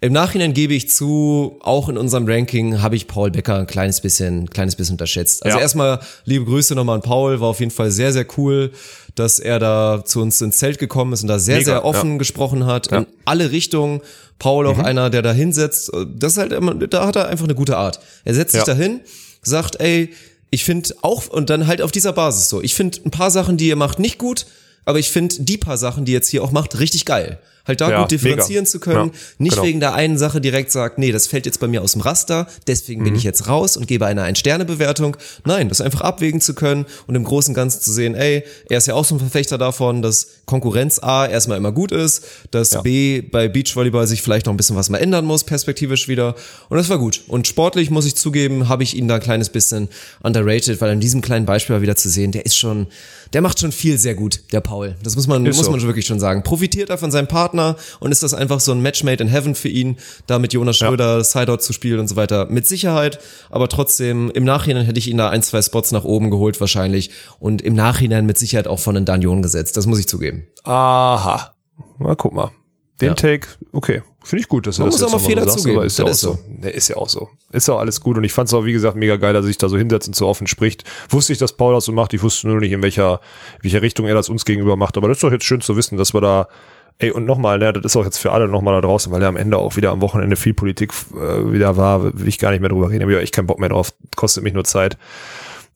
Im 0.00 0.12
Nachhinein 0.12 0.52
gebe 0.52 0.74
ich 0.74 0.90
zu, 0.90 1.56
auch 1.60 1.88
in 1.88 1.96
unserem 1.96 2.26
Ranking 2.28 2.82
habe 2.82 2.96
ich 2.96 3.06
Paul 3.06 3.30
Becker 3.30 3.56
ein 3.60 3.66
kleines 3.66 4.00
bisschen, 4.00 4.50
kleines 4.50 4.76
bisschen 4.76 4.94
unterschätzt. 4.94 5.42
Also 5.44 5.56
Ja. 5.56 5.62
erstmal 5.62 6.00
liebe 6.24 6.44
Grüße 6.44 6.74
nochmal 6.74 6.96
an 6.96 7.02
Paul, 7.02 7.40
war 7.40 7.48
auf 7.48 7.60
jeden 7.60 7.70
Fall 7.72 7.90
sehr, 7.90 8.12
sehr 8.12 8.26
cool, 8.36 8.72
dass 9.14 9.38
er 9.38 9.58
da 9.58 10.02
zu 10.04 10.20
uns 10.20 10.40
ins 10.42 10.58
Zelt 10.58 10.78
gekommen 10.78 11.12
ist 11.14 11.22
und 11.22 11.28
da 11.28 11.38
sehr, 11.38 11.56
Mega, 11.56 11.64
sehr 11.64 11.84
offen 11.84 12.18
gesprochen 12.18 12.66
hat, 12.66 12.88
in 12.88 13.06
alle 13.24 13.50
Richtungen. 13.50 14.00
Paul 14.38 14.66
Mhm. 14.66 14.70
auch 14.72 14.78
einer, 14.84 15.08
der 15.08 15.22
da 15.22 15.32
hinsetzt. 15.32 15.90
Das 16.14 16.32
ist 16.32 16.38
halt 16.38 16.52
immer, 16.52 16.74
da 16.74 17.06
hat 17.06 17.16
er 17.16 17.28
einfach 17.28 17.44
eine 17.46 17.54
gute 17.54 17.78
Art. 17.78 18.00
Er 18.26 18.34
setzt 18.34 18.52
sich 18.52 18.60
Ja. 18.60 18.66
dahin, 18.66 19.00
sagt, 19.40 19.80
ey, 19.80 20.10
ich 20.50 20.64
finde 20.64 20.94
auch, 21.00 21.26
und 21.28 21.48
dann 21.48 21.66
halt 21.66 21.80
auf 21.80 21.90
dieser 21.90 22.12
Basis 22.12 22.50
so, 22.50 22.60
ich 22.62 22.74
finde 22.74 22.98
ein 23.06 23.10
paar 23.10 23.30
Sachen, 23.30 23.56
die 23.56 23.68
ihr 23.68 23.76
macht, 23.76 23.98
nicht 23.98 24.18
gut, 24.18 24.44
aber 24.84 24.98
ich 24.98 25.08
finde 25.10 25.36
die 25.40 25.56
paar 25.56 25.78
Sachen, 25.78 26.04
die 26.04 26.12
ihr 26.12 26.16
jetzt 26.18 26.28
hier 26.28 26.44
auch 26.44 26.52
macht, 26.52 26.78
richtig 26.78 27.06
geil. 27.06 27.38
Halt 27.66 27.80
da 27.80 27.90
Ja, 27.90 28.02
gut 28.02 28.10
differenzieren 28.12 28.62
mega. 28.64 28.70
zu 28.70 28.80
können, 28.80 29.10
Ja, 29.12 29.18
nicht 29.38 29.52
genau. 29.54 29.66
wegen 29.66 29.80
der 29.80 29.94
einen 29.94 30.18
Sache 30.18 30.40
direkt 30.40 30.70
sagt, 30.70 30.98
nee, 30.98 31.10
das 31.12 31.26
fällt 31.26 31.46
jetzt 31.46 31.58
bei 31.60 31.66
mir 31.68 31.82
aus 31.82 31.92
dem 31.92 32.00
Raster, 32.00 32.46
deswegen 32.66 33.00
Mhm. 33.00 33.04
bin 33.06 33.14
ich 33.16 33.24
jetzt 33.24 33.48
raus 33.48 33.76
und 33.76 33.86
gebe 33.88 34.06
eine 34.06 34.22
Ein-Sterne-Bewertung. 34.22 35.16
Nein, 35.44 35.68
das 35.68 35.80
einfach 35.80 36.00
abwägen 36.02 36.40
zu 36.40 36.54
können 36.54 36.86
und 37.06 37.14
im 37.14 37.24
Großen 37.24 37.50
und 37.50 37.54
Ganzen 37.54 37.80
zu 37.80 37.92
sehen, 37.92 38.14
ey, 38.14 38.44
er 38.70 38.78
ist 38.78 38.86
ja 38.86 38.94
auch 38.94 39.04
so 39.04 39.14
ein 39.14 39.18
Verfechter 39.18 39.58
davon, 39.58 40.02
dass 40.02 40.28
Konkurrenz 40.46 41.00
A 41.02 41.26
erstmal 41.26 41.58
immer 41.58 41.72
gut 41.72 41.90
ist, 41.92 42.22
dass 42.52 42.82
B 42.82 43.20
bei 43.20 43.48
Beachvolleyball 43.48 44.06
sich 44.06 44.22
vielleicht 44.22 44.46
noch 44.46 44.52
ein 44.52 44.56
bisschen 44.56 44.76
was 44.76 44.88
mal 44.90 44.98
ändern 44.98 45.24
muss, 45.24 45.42
perspektivisch 45.44 46.06
wieder. 46.08 46.36
Und 46.68 46.76
das 46.76 46.88
war 46.88 46.98
gut. 46.98 47.22
Und 47.26 47.46
sportlich, 47.48 47.90
muss 47.90 48.06
ich 48.06 48.14
zugeben, 48.14 48.68
habe 48.68 48.82
ich 48.84 48.96
ihn 48.96 49.08
da 49.08 49.16
ein 49.16 49.20
kleines 49.20 49.48
bisschen 49.50 49.88
underrated, 50.22 50.80
weil 50.80 50.92
in 50.92 51.00
diesem 51.00 51.20
kleinen 51.20 51.46
Beispiel 51.46 51.76
mal 51.76 51.82
wieder 51.82 51.96
zu 51.96 52.08
sehen, 52.08 52.30
der 52.32 52.46
ist 52.46 52.56
schon, 52.56 52.86
der 53.32 53.40
macht 53.42 53.58
schon 53.58 53.72
viel 53.72 53.98
sehr 53.98 54.14
gut, 54.14 54.40
der 54.52 54.60
Paul. 54.60 54.94
Das 55.02 55.16
muss 55.16 55.26
man, 55.26 55.44
Ist 55.46 55.56
muss 55.56 55.66
so. 55.66 55.72
man 55.72 55.80
schon 55.80 55.88
wirklich 55.88 56.06
schon 56.06 56.20
sagen. 56.20 56.42
Profitiert 56.44 56.90
er 56.90 56.98
von 56.98 57.10
seinem 57.10 57.26
Partner 57.26 57.55
und 58.00 58.12
ist 58.12 58.22
das 58.22 58.34
einfach 58.34 58.60
so 58.60 58.72
ein 58.72 58.80
Match 58.80 59.02
made 59.04 59.22
in 59.22 59.28
heaven 59.28 59.54
für 59.54 59.68
ihn, 59.68 59.96
da 60.26 60.38
mit 60.38 60.52
Jonas 60.52 60.76
Schröder 60.76 61.24
Sideout 61.24 61.58
zu 61.58 61.72
spielen 61.72 62.00
und 62.00 62.08
so 62.08 62.16
weiter. 62.16 62.46
Mit 62.46 62.66
Sicherheit, 62.66 63.18
aber 63.50 63.68
trotzdem, 63.68 64.30
im 64.30 64.44
Nachhinein 64.44 64.84
hätte 64.84 64.98
ich 64.98 65.08
ihn 65.08 65.16
da 65.16 65.30
ein, 65.30 65.42
zwei 65.42 65.62
Spots 65.62 65.92
nach 65.92 66.04
oben 66.04 66.30
geholt 66.30 66.60
wahrscheinlich 66.60 67.10
und 67.38 67.62
im 67.62 67.74
Nachhinein 67.74 68.26
mit 68.26 68.38
Sicherheit 68.38 68.68
auch 68.68 68.80
von 68.80 68.94
den 68.94 69.04
Danion 69.04 69.42
gesetzt. 69.42 69.76
Das 69.76 69.86
muss 69.86 69.98
ich 69.98 70.08
zugeben. 70.08 70.46
Aha. 70.64 71.54
Na, 71.98 72.14
guck 72.14 72.32
mal. 72.32 72.50
Den 73.00 73.08
Ja. 73.08 73.14
Take, 73.14 73.48
okay. 73.72 74.02
Finde 74.24 74.40
ich 74.40 74.48
gut, 74.48 74.66
dass 74.66 74.76
du 74.76 74.82
Man 74.82 74.90
das 74.90 75.00
jetzt 75.00 75.08
auch 75.08 75.12
mal 75.12 75.18
Fehler 75.20 75.44
so 75.44 75.50
sagst, 75.50 75.68
aber 75.68 75.84
ist 75.84 75.98
ja 75.98 76.04
auch 76.04 76.08
Das 76.08 76.16
ist 76.16 76.20
so. 76.22 76.38
Der 76.48 76.74
ist 76.74 76.88
ja 76.88 76.96
auch 76.96 77.08
so. 77.08 77.28
Ist 77.52 77.68
ja 77.68 77.74
auch 77.74 77.78
alles 77.78 78.00
gut 78.00 78.16
und 78.16 78.24
ich 78.24 78.32
fand 78.32 78.48
es 78.48 78.54
auch, 78.54 78.64
wie 78.64 78.72
gesagt, 78.72 78.96
mega 78.96 79.16
geil, 79.16 79.34
dass 79.34 79.44
er 79.44 79.46
sich 79.46 79.58
da 79.58 79.68
so 79.68 79.78
hinsetzt 79.78 80.08
und 80.08 80.16
so 80.16 80.26
offen 80.26 80.46
spricht. 80.48 80.82
Wusste 81.10 81.32
ich, 81.32 81.38
dass 81.38 81.52
Paul 81.52 81.74
das 81.74 81.84
so 81.84 81.92
macht. 81.92 82.12
Ich 82.12 82.22
wusste 82.22 82.48
nur 82.48 82.58
nicht, 82.58 82.72
in 82.72 82.82
welcher, 82.82 83.20
welcher 83.62 83.82
Richtung 83.82 84.06
er 84.06 84.14
das 84.14 84.28
uns 84.28 84.44
gegenüber 84.44 84.74
macht. 84.76 84.96
Aber 84.96 85.06
das 85.08 85.18
ist 85.18 85.22
doch 85.22 85.30
jetzt 85.30 85.44
schön 85.44 85.60
zu 85.60 85.76
wissen, 85.76 85.96
dass 85.96 86.12
wir 86.12 86.20
da, 86.22 86.48
ey, 86.98 87.10
und 87.10 87.24
nochmal, 87.24 87.58
ne, 87.58 87.72
das 87.72 87.84
ist 87.84 87.96
auch 87.96 88.04
jetzt 88.04 88.18
für 88.18 88.32
alle 88.32 88.48
nochmal 88.48 88.74
da 88.74 88.86
draußen, 88.86 89.12
weil 89.12 89.22
ja 89.22 89.28
am 89.28 89.36
Ende 89.36 89.58
auch 89.58 89.76
wieder 89.76 89.90
am 89.90 90.00
Wochenende 90.00 90.36
viel 90.36 90.54
Politik 90.54 90.92
äh, 91.14 91.52
wieder 91.52 91.76
war, 91.76 92.02
will 92.18 92.28
ich 92.28 92.38
gar 92.38 92.50
nicht 92.50 92.60
mehr 92.60 92.70
drüber 92.70 92.90
reden. 92.90 93.02
Hab 93.02 93.10
ich 93.10 93.16
echt 93.16 93.34
keinen 93.34 93.46
Bock 93.46 93.58
mehr 93.58 93.68
drauf. 93.68 93.92
Kostet 94.14 94.44
mich 94.44 94.54
nur 94.54 94.64
Zeit. 94.64 94.96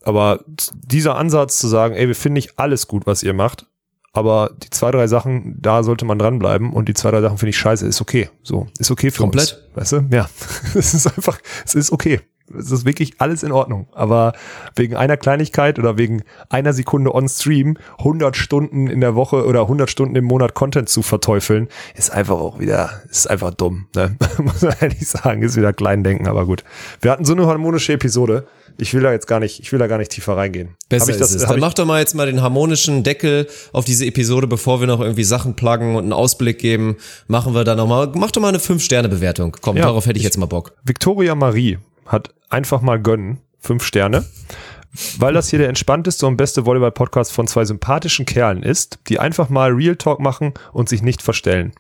Aber 0.03 0.41
dieser 0.73 1.17
Ansatz 1.17 1.59
zu 1.59 1.69
sagen, 1.69 1.95
ey, 1.95 2.09
wir 2.09 2.15
finden 2.15 2.35
nicht 2.35 2.59
alles 2.59 2.89
gut, 2.89 3.07
was 3.07 3.23
ihr 3.23 3.35
macht, 3.35 3.67
aber 4.13 4.51
die 4.63 4.71
zwei, 4.71 4.91
drei 4.91 5.07
Sachen, 5.07 5.57
da 5.61 5.83
sollte 5.83 6.05
man 6.05 6.19
dranbleiben 6.19 6.73
und 6.73 6.89
die 6.89 6.95
zwei, 6.95 7.11
drei 7.11 7.21
Sachen 7.21 7.39
finde 7.39 7.51
ich 7.51 7.59
scheiße, 7.59 7.87
ist 7.87 8.01
okay. 8.01 8.29
So, 8.43 8.67
ist 8.79 8.91
okay 8.91 9.11
für 9.11 9.23
Komplett. 9.23 9.63
uns. 9.75 9.77
Weißt 9.77 9.93
du? 9.93 10.17
Ja. 10.17 10.29
Es 10.75 10.95
ist 10.95 11.07
einfach, 11.07 11.39
es 11.65 11.75
ist 11.75 11.93
okay. 11.93 12.21
Es 12.59 12.71
ist 12.71 12.85
wirklich 12.85 13.15
alles 13.19 13.43
in 13.43 13.53
Ordnung. 13.53 13.87
Aber 13.93 14.33
wegen 14.77 14.97
einer 14.97 15.17
Kleinigkeit 15.17 15.79
oder 15.79 15.99
wegen 15.99 16.23
einer 16.49 16.73
Sekunde 16.73 17.15
on 17.15 17.29
Stream 17.29 17.77
100 17.99 18.37
Stunden 18.37 18.87
in 18.89 19.01
der 19.01 19.15
Woche 19.15 19.45
oder 19.45 19.63
100 19.63 19.91
Stunden 19.91 20.17
im 20.17 20.25
Monat 20.25 20.55
Content 20.55 20.89
zu 20.89 21.03
verteufeln, 21.03 21.69
ist 21.95 22.11
einfach 22.11 22.39
auch 22.39 22.59
wieder, 22.59 22.91
ist 23.11 23.29
einfach 23.31 23.53
dumm. 23.55 23.87
Ne? 23.95 24.17
Muss 24.39 24.63
man 24.63 24.75
ehrlich 24.81 25.07
sagen, 25.07 25.43
ist 25.43 25.57
wieder 25.57 25.73
Kleindenken, 25.73 26.27
aber 26.27 26.47
gut. 26.47 26.65
Wir 27.01 27.11
hatten 27.11 27.25
so 27.25 27.33
eine 27.33 27.47
harmonische 27.47 27.93
Episode. 27.93 28.47
Ich 28.79 28.95
will 28.95 29.03
da 29.03 29.13
jetzt 29.13 29.27
gar 29.27 29.41
nicht, 29.41 29.61
ich 29.61 29.73
will 29.73 29.79
da 29.79 29.87
gar 29.87 29.99
nicht 29.99 30.11
tiefer 30.11 30.37
reingehen. 30.37 30.77
Besser 30.89 31.11
ich 31.11 31.19
das, 31.19 31.31
ist 31.31 31.43
es. 31.43 31.49
Dann 31.49 31.57
ich, 31.57 31.61
mach 31.61 31.75
doch 31.75 31.85
mal 31.85 32.01
jetzt 32.01 32.15
mal 32.15 32.27
den 32.27 32.41
harmonischen 32.41 33.03
Deckel 33.03 33.47
auf 33.73 33.85
diese 33.85 34.07
Episode, 34.07 34.47
bevor 34.47 34.81
wir 34.81 34.87
noch 34.87 35.01
irgendwie 35.01 35.25
Sachen 35.25 35.55
pluggen 35.55 35.97
und 35.97 36.05
einen 36.05 36.13
Ausblick 36.13 36.59
geben. 36.59 36.97
Machen 37.29 37.55
wir 37.55 37.65
da 37.65 37.75
nochmal, 37.75 38.11
mach 38.15 38.31
doch 38.31 38.41
mal 38.41 38.49
eine 38.49 38.59
5-Sterne-Bewertung. 38.59 39.57
Komm, 39.61 39.77
Ja, 39.77 39.85
darauf 39.85 40.07
hätte 40.07 40.19
ich 40.19 40.25
jetzt 40.25 40.39
mal 40.39 40.47
Bock. 40.47 40.73
Victoria 40.85 41.35
Marie 41.35 41.79
hat 42.11 42.35
einfach 42.49 42.83
mal 42.83 43.01
gönnen, 43.01 43.39
fünf 43.61 43.85
Sterne, 43.85 44.25
weil 45.19 45.33
das 45.33 45.49
hier 45.49 45.61
der 45.61 45.69
entspannteste 45.69 46.27
und 46.27 46.37
beste 46.37 46.67
Volleyball-Podcast 46.67 47.33
von 47.33 47.47
zwei 47.47 47.65
sympathischen 47.65 48.27
Kerlen 48.27 48.63
ist, 48.65 48.99
die 49.07 49.21
einfach 49.21 49.49
mal 49.49 49.71
Real 49.71 49.97
Talk 49.97 50.19
machen 50.19 50.53
und 50.73 50.89
sich 50.89 51.03
nicht 51.03 51.23
verstellen. 51.23 51.73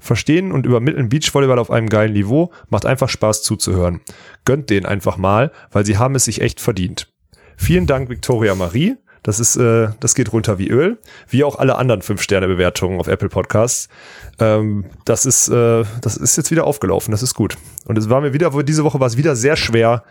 Verstehen 0.00 0.52
und 0.52 0.66
übermitteln 0.66 1.08
Beachvolleyball 1.08 1.58
auf 1.58 1.70
einem 1.70 1.88
geilen 1.88 2.12
Niveau, 2.12 2.52
macht 2.68 2.86
einfach 2.86 3.08
Spaß 3.08 3.42
zuzuhören. 3.42 4.00
Gönnt 4.44 4.70
denen 4.70 4.86
einfach 4.86 5.16
mal, 5.16 5.52
weil 5.70 5.86
sie 5.86 5.96
haben 5.96 6.14
es 6.16 6.24
sich 6.24 6.40
echt 6.40 6.60
verdient. 6.60 7.12
Vielen 7.56 7.86
Dank, 7.86 8.08
Victoria 8.08 8.54
Marie. 8.54 8.96
Das 9.28 9.40
ist, 9.40 9.56
äh, 9.56 9.88
das 10.00 10.14
geht 10.14 10.32
runter 10.32 10.58
wie 10.58 10.68
Öl, 10.68 10.96
wie 11.28 11.44
auch 11.44 11.58
alle 11.58 11.76
anderen 11.76 12.00
Fünf-Sterne-Bewertungen 12.00 12.98
auf 12.98 13.08
Apple 13.08 13.28
Podcasts. 13.28 13.90
Ähm, 14.38 14.86
das 15.04 15.26
ist, 15.26 15.48
äh, 15.48 15.84
das 16.00 16.16
ist 16.16 16.38
jetzt 16.38 16.50
wieder 16.50 16.64
aufgelaufen. 16.64 17.12
Das 17.12 17.22
ist 17.22 17.34
gut. 17.34 17.58
Und 17.84 17.98
es 17.98 18.08
war 18.08 18.22
mir 18.22 18.32
wieder, 18.32 18.50
diese 18.62 18.84
Woche 18.84 19.00
war 19.00 19.06
es 19.06 19.18
wieder 19.18 19.36
sehr 19.36 19.56
schwer, 19.56 20.02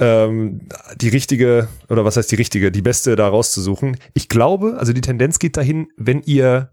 ähm, 0.00 0.62
die 0.96 1.08
richtige, 1.08 1.68
oder 1.88 2.04
was 2.04 2.16
heißt 2.16 2.32
die 2.32 2.34
richtige, 2.34 2.72
die 2.72 2.82
beste 2.82 3.14
da 3.14 3.28
rauszusuchen. 3.28 3.96
Ich 4.12 4.28
glaube, 4.28 4.74
also 4.76 4.92
die 4.92 5.02
Tendenz 5.02 5.38
geht 5.38 5.56
dahin, 5.56 5.86
wenn 5.96 6.20
ihr 6.22 6.70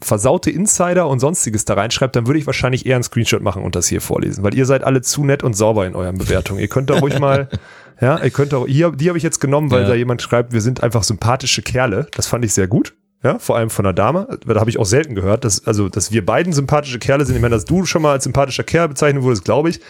versaute 0.00 0.50
Insider 0.50 1.08
und 1.08 1.18
sonstiges 1.18 1.64
da 1.64 1.74
reinschreibt, 1.74 2.14
dann 2.14 2.26
würde 2.26 2.38
ich 2.38 2.46
wahrscheinlich 2.46 2.86
eher 2.86 2.94
einen 2.96 3.02
Screenshot 3.02 3.42
machen 3.42 3.62
und 3.64 3.74
das 3.74 3.88
hier 3.88 4.00
vorlesen, 4.00 4.44
weil 4.44 4.54
ihr 4.54 4.64
seid 4.64 4.84
alle 4.84 5.02
zu 5.02 5.24
nett 5.24 5.42
und 5.42 5.54
sauber 5.54 5.86
in 5.86 5.94
euren 5.96 6.18
Bewertungen. 6.18 6.60
Ihr 6.60 6.68
könnt 6.68 6.88
da 6.90 6.98
ruhig 7.00 7.18
mal, 7.18 7.48
ja, 8.00 8.18
ihr 8.22 8.30
könnt 8.30 8.54
auch, 8.54 8.66
hier, 8.66 8.92
die 8.92 9.08
habe 9.08 9.18
ich 9.18 9.24
jetzt 9.24 9.40
genommen, 9.40 9.70
weil 9.72 9.82
Ja. 9.82 9.88
da 9.88 9.94
jemand 9.94 10.22
schreibt, 10.22 10.52
wir 10.52 10.60
sind 10.60 10.82
einfach 10.84 11.02
sympathische 11.02 11.62
Kerle. 11.62 12.06
Das 12.14 12.26
fand 12.28 12.44
ich 12.44 12.54
sehr 12.54 12.68
gut. 12.68 12.94
Ja, 13.24 13.40
vor 13.40 13.56
allem 13.56 13.68
von 13.70 13.84
einer 13.84 13.92
Dame. 13.92 14.38
Da 14.46 14.60
habe 14.60 14.70
ich 14.70 14.78
auch 14.78 14.86
selten 14.86 15.16
gehört, 15.16 15.44
dass, 15.44 15.66
also, 15.66 15.88
dass 15.88 16.12
wir 16.12 16.24
beiden 16.24 16.52
sympathische 16.52 17.00
Kerle 17.00 17.26
sind. 17.26 17.34
Ich 17.34 17.42
meine, 17.42 17.56
dass 17.56 17.64
du 17.64 17.84
schon 17.84 18.00
mal 18.02 18.12
als 18.12 18.22
sympathischer 18.22 18.62
Kerl 18.62 18.86
bezeichnet 18.86 19.24
wurdest, 19.24 19.44
glaube 19.44 19.70
ich. 19.70 19.80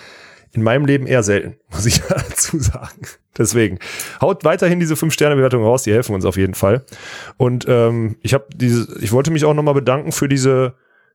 In 0.53 0.62
meinem 0.62 0.87
Leben 0.87 1.07
eher 1.07 1.23
selten, 1.23 1.57
muss 1.70 1.87
ich 1.87 2.01
dazu 2.01 2.59
sagen. 2.59 3.03
Deswegen 3.37 3.79
haut 4.20 4.45
weiterhin 4.45 4.81
diese 4.81 4.95
5-Sterne-Bewertung 4.95 5.62
raus, 5.62 5.85
die 5.85 5.93
helfen 5.93 6.15
uns 6.15 6.25
auf 6.25 6.37
jeden 6.37 6.55
Fall. 6.55 6.85
Und 7.37 7.66
ähm, 7.69 8.16
ich 8.23 8.35
habe 8.35 8.47
diese, 8.55 8.99
ich 9.01 9.12
wollte 9.12 9.31
mich 9.31 9.45
auch 9.45 9.55
nochmal 9.55 9.75
bedanken 9.75 10.12
für 10.12 10.29
diese 10.29 10.75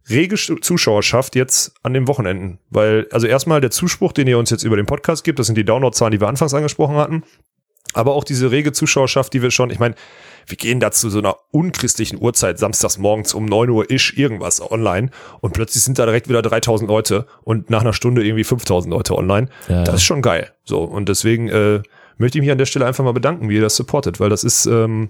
rege 0.09 0.35
Zuschauerschaft 0.35 1.35
jetzt 1.35 1.73
an 1.83 1.93
den 1.93 2.07
Wochenenden. 2.07 2.59
Weil, 2.69 3.07
also 3.11 3.27
erstmal 3.27 3.61
der 3.61 3.71
Zuspruch, 3.71 4.11
den 4.11 4.27
ihr 4.27 4.37
uns 4.37 4.49
jetzt 4.49 4.63
über 4.63 4.75
den 4.75 4.85
Podcast 4.85 5.23
gibt, 5.23 5.39
das 5.39 5.47
sind 5.47 5.57
die 5.57 5.65
Downloadzahlen, 5.65 6.11
die 6.11 6.21
wir 6.21 6.27
anfangs 6.27 6.53
angesprochen 6.53 6.95
hatten. 6.95 7.23
Aber 7.93 8.13
auch 8.13 8.23
diese 8.23 8.51
rege 8.51 8.71
Zuschauerschaft, 8.71 9.33
die 9.33 9.41
wir 9.41 9.51
schon, 9.51 9.69
ich 9.69 9.79
meine, 9.79 9.95
wir 10.47 10.57
gehen 10.57 10.79
da 10.79 10.91
zu 10.91 11.09
so 11.09 11.19
einer 11.19 11.35
unchristlichen 11.51 12.21
Uhrzeit, 12.21 12.59
samstags 12.59 12.97
morgens 12.97 13.33
um 13.33 13.45
9 13.45 13.69
Uhr 13.69 13.89
ish 13.89 14.17
irgendwas 14.17 14.61
online 14.71 15.09
und 15.41 15.53
plötzlich 15.53 15.83
sind 15.83 15.99
da 15.99 16.05
direkt 16.05 16.29
wieder 16.29 16.41
3000 16.41 16.89
Leute 16.89 17.25
und 17.43 17.69
nach 17.69 17.81
einer 17.81 17.93
Stunde 17.93 18.25
irgendwie 18.25 18.43
5000 18.43 18.93
Leute 18.93 19.15
online. 19.15 19.47
Ja. 19.67 19.83
Das 19.83 19.95
ist 19.95 20.03
schon 20.03 20.21
geil. 20.21 20.51
So, 20.63 20.83
und 20.83 21.09
deswegen 21.09 21.49
äh, 21.49 21.81
möchte 22.17 22.37
ich 22.37 22.41
mich 22.41 22.51
an 22.51 22.57
der 22.57 22.65
Stelle 22.65 22.85
einfach 22.85 23.03
mal 23.03 23.13
bedanken, 23.13 23.49
wie 23.49 23.55
ihr 23.55 23.61
das 23.61 23.75
supportet, 23.75 24.19
weil 24.19 24.29
das 24.29 24.43
ist, 24.43 24.65
ähm, 24.65 25.09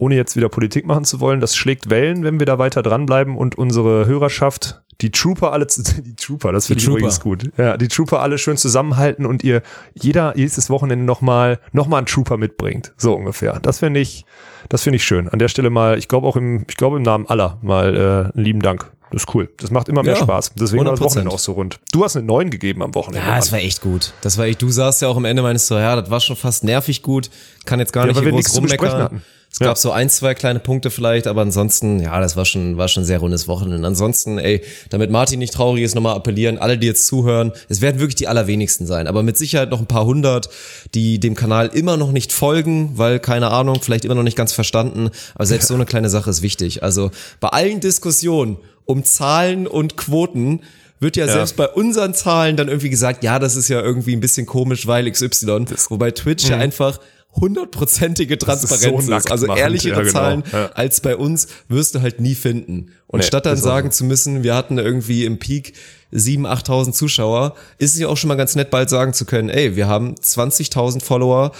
ohne 0.00 0.16
jetzt 0.16 0.34
wieder 0.34 0.48
Politik 0.48 0.86
machen 0.86 1.04
zu 1.04 1.20
wollen, 1.20 1.40
das 1.40 1.54
schlägt 1.54 1.90
Wellen, 1.90 2.24
wenn 2.24 2.38
wir 2.40 2.46
da 2.46 2.58
weiter 2.58 2.82
dranbleiben 2.82 3.36
und 3.36 3.56
unsere 3.56 4.06
Hörerschaft, 4.06 4.82
die 5.00 5.10
Trooper 5.10 5.52
alle, 5.52 5.66
zu- 5.66 5.82
die 6.02 6.16
Trooper, 6.16 6.52
das 6.52 6.66
finde 6.66 6.82
ich 6.82 6.88
übrigens 6.88 7.20
gut. 7.20 7.50
Ja, 7.56 7.76
die 7.76 7.88
Trooper 7.88 8.20
alle 8.20 8.36
schön 8.38 8.56
zusammenhalten 8.56 9.24
und 9.26 9.44
ihr 9.44 9.62
jeder 9.94 10.36
jedes 10.36 10.68
Wochenende 10.70 11.04
nochmal 11.04 11.58
noch 11.72 11.86
mal 11.86 11.98
einen 11.98 12.06
Trooper 12.06 12.36
mitbringt, 12.36 12.92
so 12.96 13.14
ungefähr. 13.14 13.60
Das 13.60 13.78
finde 13.78 14.00
ich, 14.00 14.24
das 14.68 14.82
finde 14.82 14.96
ich 14.96 15.04
schön. 15.04 15.28
An 15.28 15.38
der 15.38 15.48
Stelle 15.48 15.70
mal, 15.70 15.96
ich 15.98 16.08
glaube 16.08 16.26
auch 16.26 16.36
im, 16.36 16.64
ich 16.68 16.76
glaube 16.76 16.96
im 16.96 17.02
Namen 17.02 17.26
aller 17.28 17.58
mal 17.62 17.96
äh, 17.96 18.00
einen 18.36 18.44
lieben 18.44 18.60
Dank. 18.60 18.90
Das 19.12 19.22
ist 19.22 19.34
cool. 19.34 19.48
Das 19.58 19.70
macht 19.70 19.88
immer 19.88 20.02
mehr 20.02 20.14
Ja, 20.14 20.20
Spaß. 20.20 20.52
Deswegen 20.54 20.84
war 20.84 20.92
das 20.92 21.00
100%. 21.00 21.04
Wochenende 21.04 21.30
auch 21.32 21.38
so 21.38 21.52
rund. 21.52 21.80
Du 21.92 22.04
hast 22.04 22.16
eine 22.16 22.26
9 22.26 22.50
gegeben 22.50 22.82
am 22.82 22.94
Wochenende. 22.94 23.26
Ja, 23.26 23.36
Mann. 23.38 23.52
war 23.52 23.58
echt 23.58 23.80
gut. 23.80 24.12
Das 24.20 24.38
war 24.38 24.46
echt, 24.46 24.62
du 24.62 24.70
saßt 24.70 25.02
ja 25.02 25.08
auch 25.08 25.16
am 25.16 25.24
Ende 25.24 25.42
meines 25.42 25.66
so, 25.66 25.76
ja, 25.76 25.96
das 26.00 26.10
war 26.10 26.20
schon 26.20 26.36
fast 26.36 26.64
nervig 26.64 27.02
gut. 27.02 27.28
Kann 27.64 27.80
jetzt 27.80 27.92
gar 27.92 28.04
Ja, 28.04 28.12
nicht 28.12 28.18
hier 28.22 28.26
wir 28.26 28.32
groß 28.32 28.56
rummeckern. 28.56 29.22
Es 29.52 29.58
Ja. 29.58 29.66
gab 29.66 29.78
so 29.78 29.90
ein, 29.90 30.08
zwei 30.08 30.34
kleine 30.34 30.60
Punkte 30.60 30.90
vielleicht, 30.92 31.26
aber 31.26 31.40
ansonsten, 31.42 31.98
ja, 31.98 32.20
das 32.20 32.36
war 32.36 32.44
schon, 32.44 32.76
war 32.76 32.86
schon 32.86 33.02
ein 33.02 33.06
sehr 33.06 33.18
rundes 33.18 33.48
Wochenende. 33.48 33.84
Ansonsten, 33.84 34.38
ey, 34.38 34.62
damit 34.90 35.10
Martin 35.10 35.40
nicht 35.40 35.52
traurig 35.52 35.82
ist, 35.82 35.96
nochmal 35.96 36.14
appellieren, 36.14 36.56
alle, 36.56 36.78
die 36.78 36.86
jetzt 36.86 37.04
zuhören, 37.08 37.50
es 37.68 37.80
werden 37.80 37.98
wirklich 37.98 38.14
die 38.14 38.28
allerwenigsten 38.28 38.86
sein, 38.86 39.08
aber 39.08 39.24
mit 39.24 39.36
Sicherheit 39.36 39.70
noch 39.70 39.80
ein 39.80 39.86
paar 39.86 40.04
hundert, 40.06 40.50
die 40.94 41.18
dem 41.18 41.34
Kanal 41.34 41.66
immer 41.74 41.96
noch 41.96 42.12
nicht 42.12 42.32
folgen, 42.32 42.92
weil, 42.94 43.18
keine 43.18 43.50
Ahnung, 43.50 43.80
vielleicht 43.82 44.04
immer 44.04 44.14
noch 44.14 44.22
nicht 44.22 44.36
ganz 44.36 44.52
verstanden, 44.52 45.10
aber 45.34 45.46
selbst 45.46 45.66
so 45.66 45.74
eine 45.74 45.84
kleine 45.84 46.10
Sache 46.10 46.30
ist 46.30 46.42
wichtig. 46.42 46.84
Also, 46.84 47.10
bei 47.40 47.48
allen 47.48 47.80
Diskussionen 47.80 48.56
um 48.90 49.04
Zahlen 49.04 49.66
und 49.66 49.96
Quoten, 49.96 50.60
wird 51.00 51.16
ja, 51.16 51.26
selbst 51.26 51.56
bei 51.56 51.66
unseren 51.68 52.12
Zahlen 52.12 52.56
dann 52.56 52.68
irgendwie 52.68 52.90
gesagt, 52.90 53.24
ja, 53.24 53.38
das 53.38 53.56
ist 53.56 53.68
ja 53.68 53.80
irgendwie 53.80 54.14
ein 54.14 54.20
bisschen 54.20 54.44
komisch, 54.44 54.86
weil 54.86 55.10
XY, 55.10 55.64
wobei 55.88 56.10
Twitch 56.10 56.48
ja 56.50 56.58
einfach 56.58 57.00
hundertprozentige 57.40 58.34
Mhm. 58.34 58.38
ist 58.38 58.42
so 58.42 58.66
Transparenz 58.66 59.08
ist. 59.08 59.30
Also 59.30 59.46
ehrlichere 59.54 59.92
ja, 59.94 60.00
genau. 60.00 60.12
Zahlen 60.12 60.42
Ja. 60.52 60.66
als 60.74 61.00
bei 61.00 61.16
uns 61.16 61.48
wirst 61.68 61.94
du 61.94 62.02
halt 62.02 62.20
nie 62.20 62.34
finden. 62.34 62.90
Und 63.06 63.20
Nee, 63.20 63.26
statt 63.26 63.46
dann 63.46 63.56
sagen 63.56 63.90
zu 63.92 64.04
müssen, 64.04 64.42
wir 64.42 64.54
hatten 64.54 64.78
irgendwie 64.78 65.24
im 65.24 65.38
Peak 65.38 65.74
7.000, 66.12 66.46
8.000 66.48 66.92
Zuschauer, 66.92 67.54
ist 67.78 67.94
es 67.94 68.00
ja 68.00 68.08
auch 68.08 68.16
schon 68.16 68.28
mal 68.28 68.34
ganz 68.34 68.56
nett, 68.56 68.70
bald 68.70 68.90
sagen 68.90 69.12
zu 69.12 69.24
können, 69.24 69.48
ey, 69.48 69.76
wir 69.76 69.86
haben 69.88 70.16
20.000 70.16 71.02
Follower, 71.02 71.52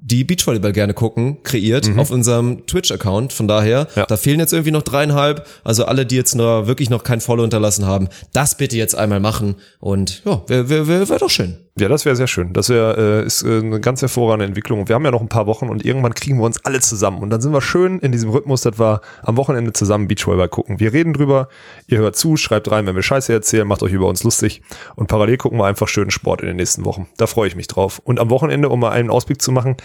die 0.00 0.22
Beachvolleyball 0.24 0.72
gerne 0.72 0.94
gucken, 0.94 1.42
kreiert 1.42 1.90
auf 1.98 2.10
unserem 2.12 2.66
Twitch-Account. 2.66 3.32
Von 3.32 3.48
daher, 3.48 3.82
Mhm. 3.82 3.86
Ja. 3.96 4.06
da 4.06 4.16
fehlen 4.16 4.38
jetzt 4.38 4.52
irgendwie 4.52 4.70
noch 4.70 4.82
dreieinhalb. 4.82 5.46
Also 5.64 5.84
alle, 5.86 6.06
die 6.06 6.14
jetzt 6.16 6.34
noch 6.36 6.66
wirklich 6.66 6.88
noch 6.88 7.02
kein 7.02 7.20
Follow 7.20 7.42
hinterlassen 7.42 7.84
haben, 7.86 8.08
das 8.32 8.56
bitte 8.56 8.76
jetzt 8.76 8.94
einmal 8.94 9.20
machen. 9.20 9.56
Und 9.80 10.22
ja, 10.24 10.42
wäre 10.46 10.68
wär, 10.68 10.86
wär, 10.88 11.08
wär 11.08 11.18
doch 11.18 11.30
schön. 11.30 11.56
Ja, 11.80 11.88
das 11.88 12.04
wäre 12.04 12.16
sehr 12.16 12.26
schön. 12.26 12.52
Das 12.52 12.68
wäre 12.68 13.22
äh, 13.22 13.26
ist 13.26 13.42
äh, 13.42 13.58
eine 13.58 13.80
ganz 13.80 14.02
hervorragende 14.02 14.46
Entwicklung. 14.46 14.80
Und 14.80 14.88
wir 14.88 14.94
haben 14.94 15.04
ja 15.04 15.10
noch 15.10 15.20
ein 15.20 15.28
paar 15.28 15.46
Wochen 15.46 15.68
und 15.68 15.84
irgendwann 15.84 16.14
kriegen 16.14 16.38
wir 16.38 16.44
uns 16.44 16.64
alle 16.64 16.80
zusammen. 16.80 17.22
Und 17.22 17.30
dann 17.30 17.40
sind 17.40 17.52
wir 17.52 17.60
schön 17.60 17.98
in 17.98 18.12
diesem 18.12 18.30
Rhythmus, 18.30 18.62
dass 18.62 18.78
wir 18.78 19.00
am 19.22 19.36
Wochenende 19.36 19.72
zusammen 19.72 20.08
Beachvolleyball 20.08 20.48
gucken. 20.48 20.80
Wir 20.80 20.92
reden 20.92 21.12
drüber, 21.12 21.48
ihr 21.86 21.98
hört 21.98 22.16
zu, 22.16 22.36
schreibt 22.36 22.70
rein, 22.70 22.86
wenn 22.86 22.94
wir 22.94 23.02
Scheiße 23.02 23.32
erzählen, 23.32 23.66
macht 23.66 23.82
euch 23.82 23.92
über 23.92 24.06
uns 24.06 24.22
lustig. 24.24 24.62
Und 24.96 25.06
parallel 25.08 25.36
gucken 25.36 25.58
wir 25.58 25.66
einfach 25.66 25.88
schönen 25.88 26.10
Sport 26.10 26.40
in 26.40 26.48
den 26.48 26.56
nächsten 26.56 26.84
Wochen. 26.84 27.08
Da 27.16 27.26
freue 27.26 27.48
ich 27.48 27.56
mich 27.56 27.68
drauf. 27.68 28.00
Und 28.04 28.20
am 28.20 28.30
Wochenende, 28.30 28.68
um 28.68 28.80
mal 28.80 28.90
einen 28.90 29.10
Ausblick 29.10 29.40
zu 29.40 29.52
machen, 29.52 29.76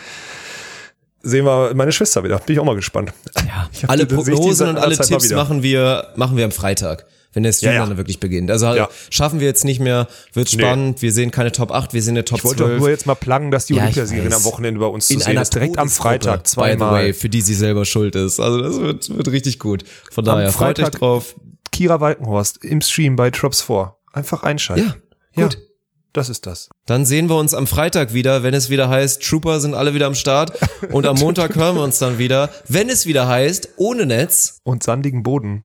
sehen 1.21 1.45
wir 1.45 1.73
meine 1.73 1.91
Schwester 1.91 2.23
wieder. 2.23 2.37
Bin 2.39 2.53
ich 2.53 2.59
auch 2.59 2.65
mal 2.65 2.75
gespannt. 2.75 3.13
Ja, 3.47 3.69
alle 3.87 4.05
Prognosen 4.05 4.69
und 4.69 4.77
alle 4.77 4.97
Tipps 4.97 5.31
machen 5.31 5.63
wir, 5.63 6.07
machen 6.15 6.37
wir 6.37 6.45
am 6.45 6.51
Freitag. 6.51 7.05
Wenn 7.33 7.43
der 7.43 7.51
Stream 7.53 7.73
Ja, 7.73 7.79
ja. 7.81 7.85
dann 7.87 7.97
wirklich 7.97 8.19
beginnt. 8.19 8.49
Also 8.51 8.67
Ja. 8.73 8.89
schaffen 9.09 9.39
wir 9.39 9.47
jetzt 9.47 9.65
nicht 9.65 9.79
mehr, 9.79 10.07
wird 10.33 10.51
Nee. 10.53 10.59
spannend. 10.61 11.01
Wir 11.01 11.11
sehen 11.11 11.31
keine 11.31 11.51
Top 11.51 11.71
8, 11.71 11.93
wir 11.93 12.01
sehen 12.01 12.13
eine 12.15 12.25
Top 12.25 12.37
Ich 12.39 12.43
wollte 12.45 12.59
doch 12.59 12.67
12. 12.67 12.79
nur 12.79 12.89
jetzt 12.89 13.05
mal 13.05 13.15
pluggen, 13.15 13.51
dass 13.51 13.65
die 13.65 13.73
Ja, 13.75 13.83
Olympiasiegerin 13.83 14.33
am 14.33 14.43
Wochenende 14.43 14.79
bei 14.79 14.85
uns 14.87 15.07
zu 15.07 15.13
in 15.15 15.19
sehen 15.19 15.29
einer 15.31 15.41
ist. 15.41 15.53
Direkt 15.53 15.77
am 15.77 15.89
Freitag 15.89 16.43
By 16.43 16.49
the 16.49 16.53
zweimal. 16.55 16.93
way, 16.93 17.13
für 17.13 17.29
die 17.29 17.41
sie 17.41 17.55
selber 17.55 17.85
schuld 17.85 18.15
ist. 18.15 18.39
Also 18.39 18.61
das 18.61 18.79
wird, 18.79 19.17
wird 19.17 19.27
richtig 19.29 19.59
gut. 19.59 19.83
Von 20.11 20.27
Am 20.27 20.35
daher, 20.37 20.51
freut 20.51 20.79
euch 20.79 20.85
Freitag 20.85 20.99
drauf. 20.99 21.35
Kira 21.71 21.99
Walkenhorst 21.99 22.63
im 22.63 22.81
Stream 22.81 23.15
bei 23.15 23.31
Drops 23.31 23.61
4. 23.61 23.95
Einfach 24.11 24.43
einschalten. 24.43 24.93
Ja, 25.35 25.45
gut. 25.45 25.57
Das 26.15 26.29
ist 26.29 26.45
das. 26.45 26.69
Dann 26.85 27.07
sehen 27.07 27.27
wir 27.27 27.37
uns 27.37 27.55
am 27.55 27.65
Freitag 27.65 28.13
wieder, 28.13 28.43
wenn 28.43 28.53
es 28.53 28.69
wieder 28.69 28.87
heißt, 28.87 29.23
Trooper 29.23 29.59
sind 29.59 29.73
alle 29.73 29.95
wieder 29.95 30.05
am 30.05 30.13
Start. 30.13 30.51
Und 30.91 31.07
am 31.07 31.15
Montag 31.19 31.55
hören 31.55 31.75
wir 31.75 31.81
uns 31.83 31.97
dann 31.97 32.19
wieder, 32.19 32.51
wenn 32.67 32.87
es 32.89 33.07
wieder 33.07 33.27
heißt, 33.27 33.69
ohne 33.77 34.05
Netz. 34.05 34.59
Und 34.63 34.83
sandigen 34.83 35.23
Boden. 35.23 35.61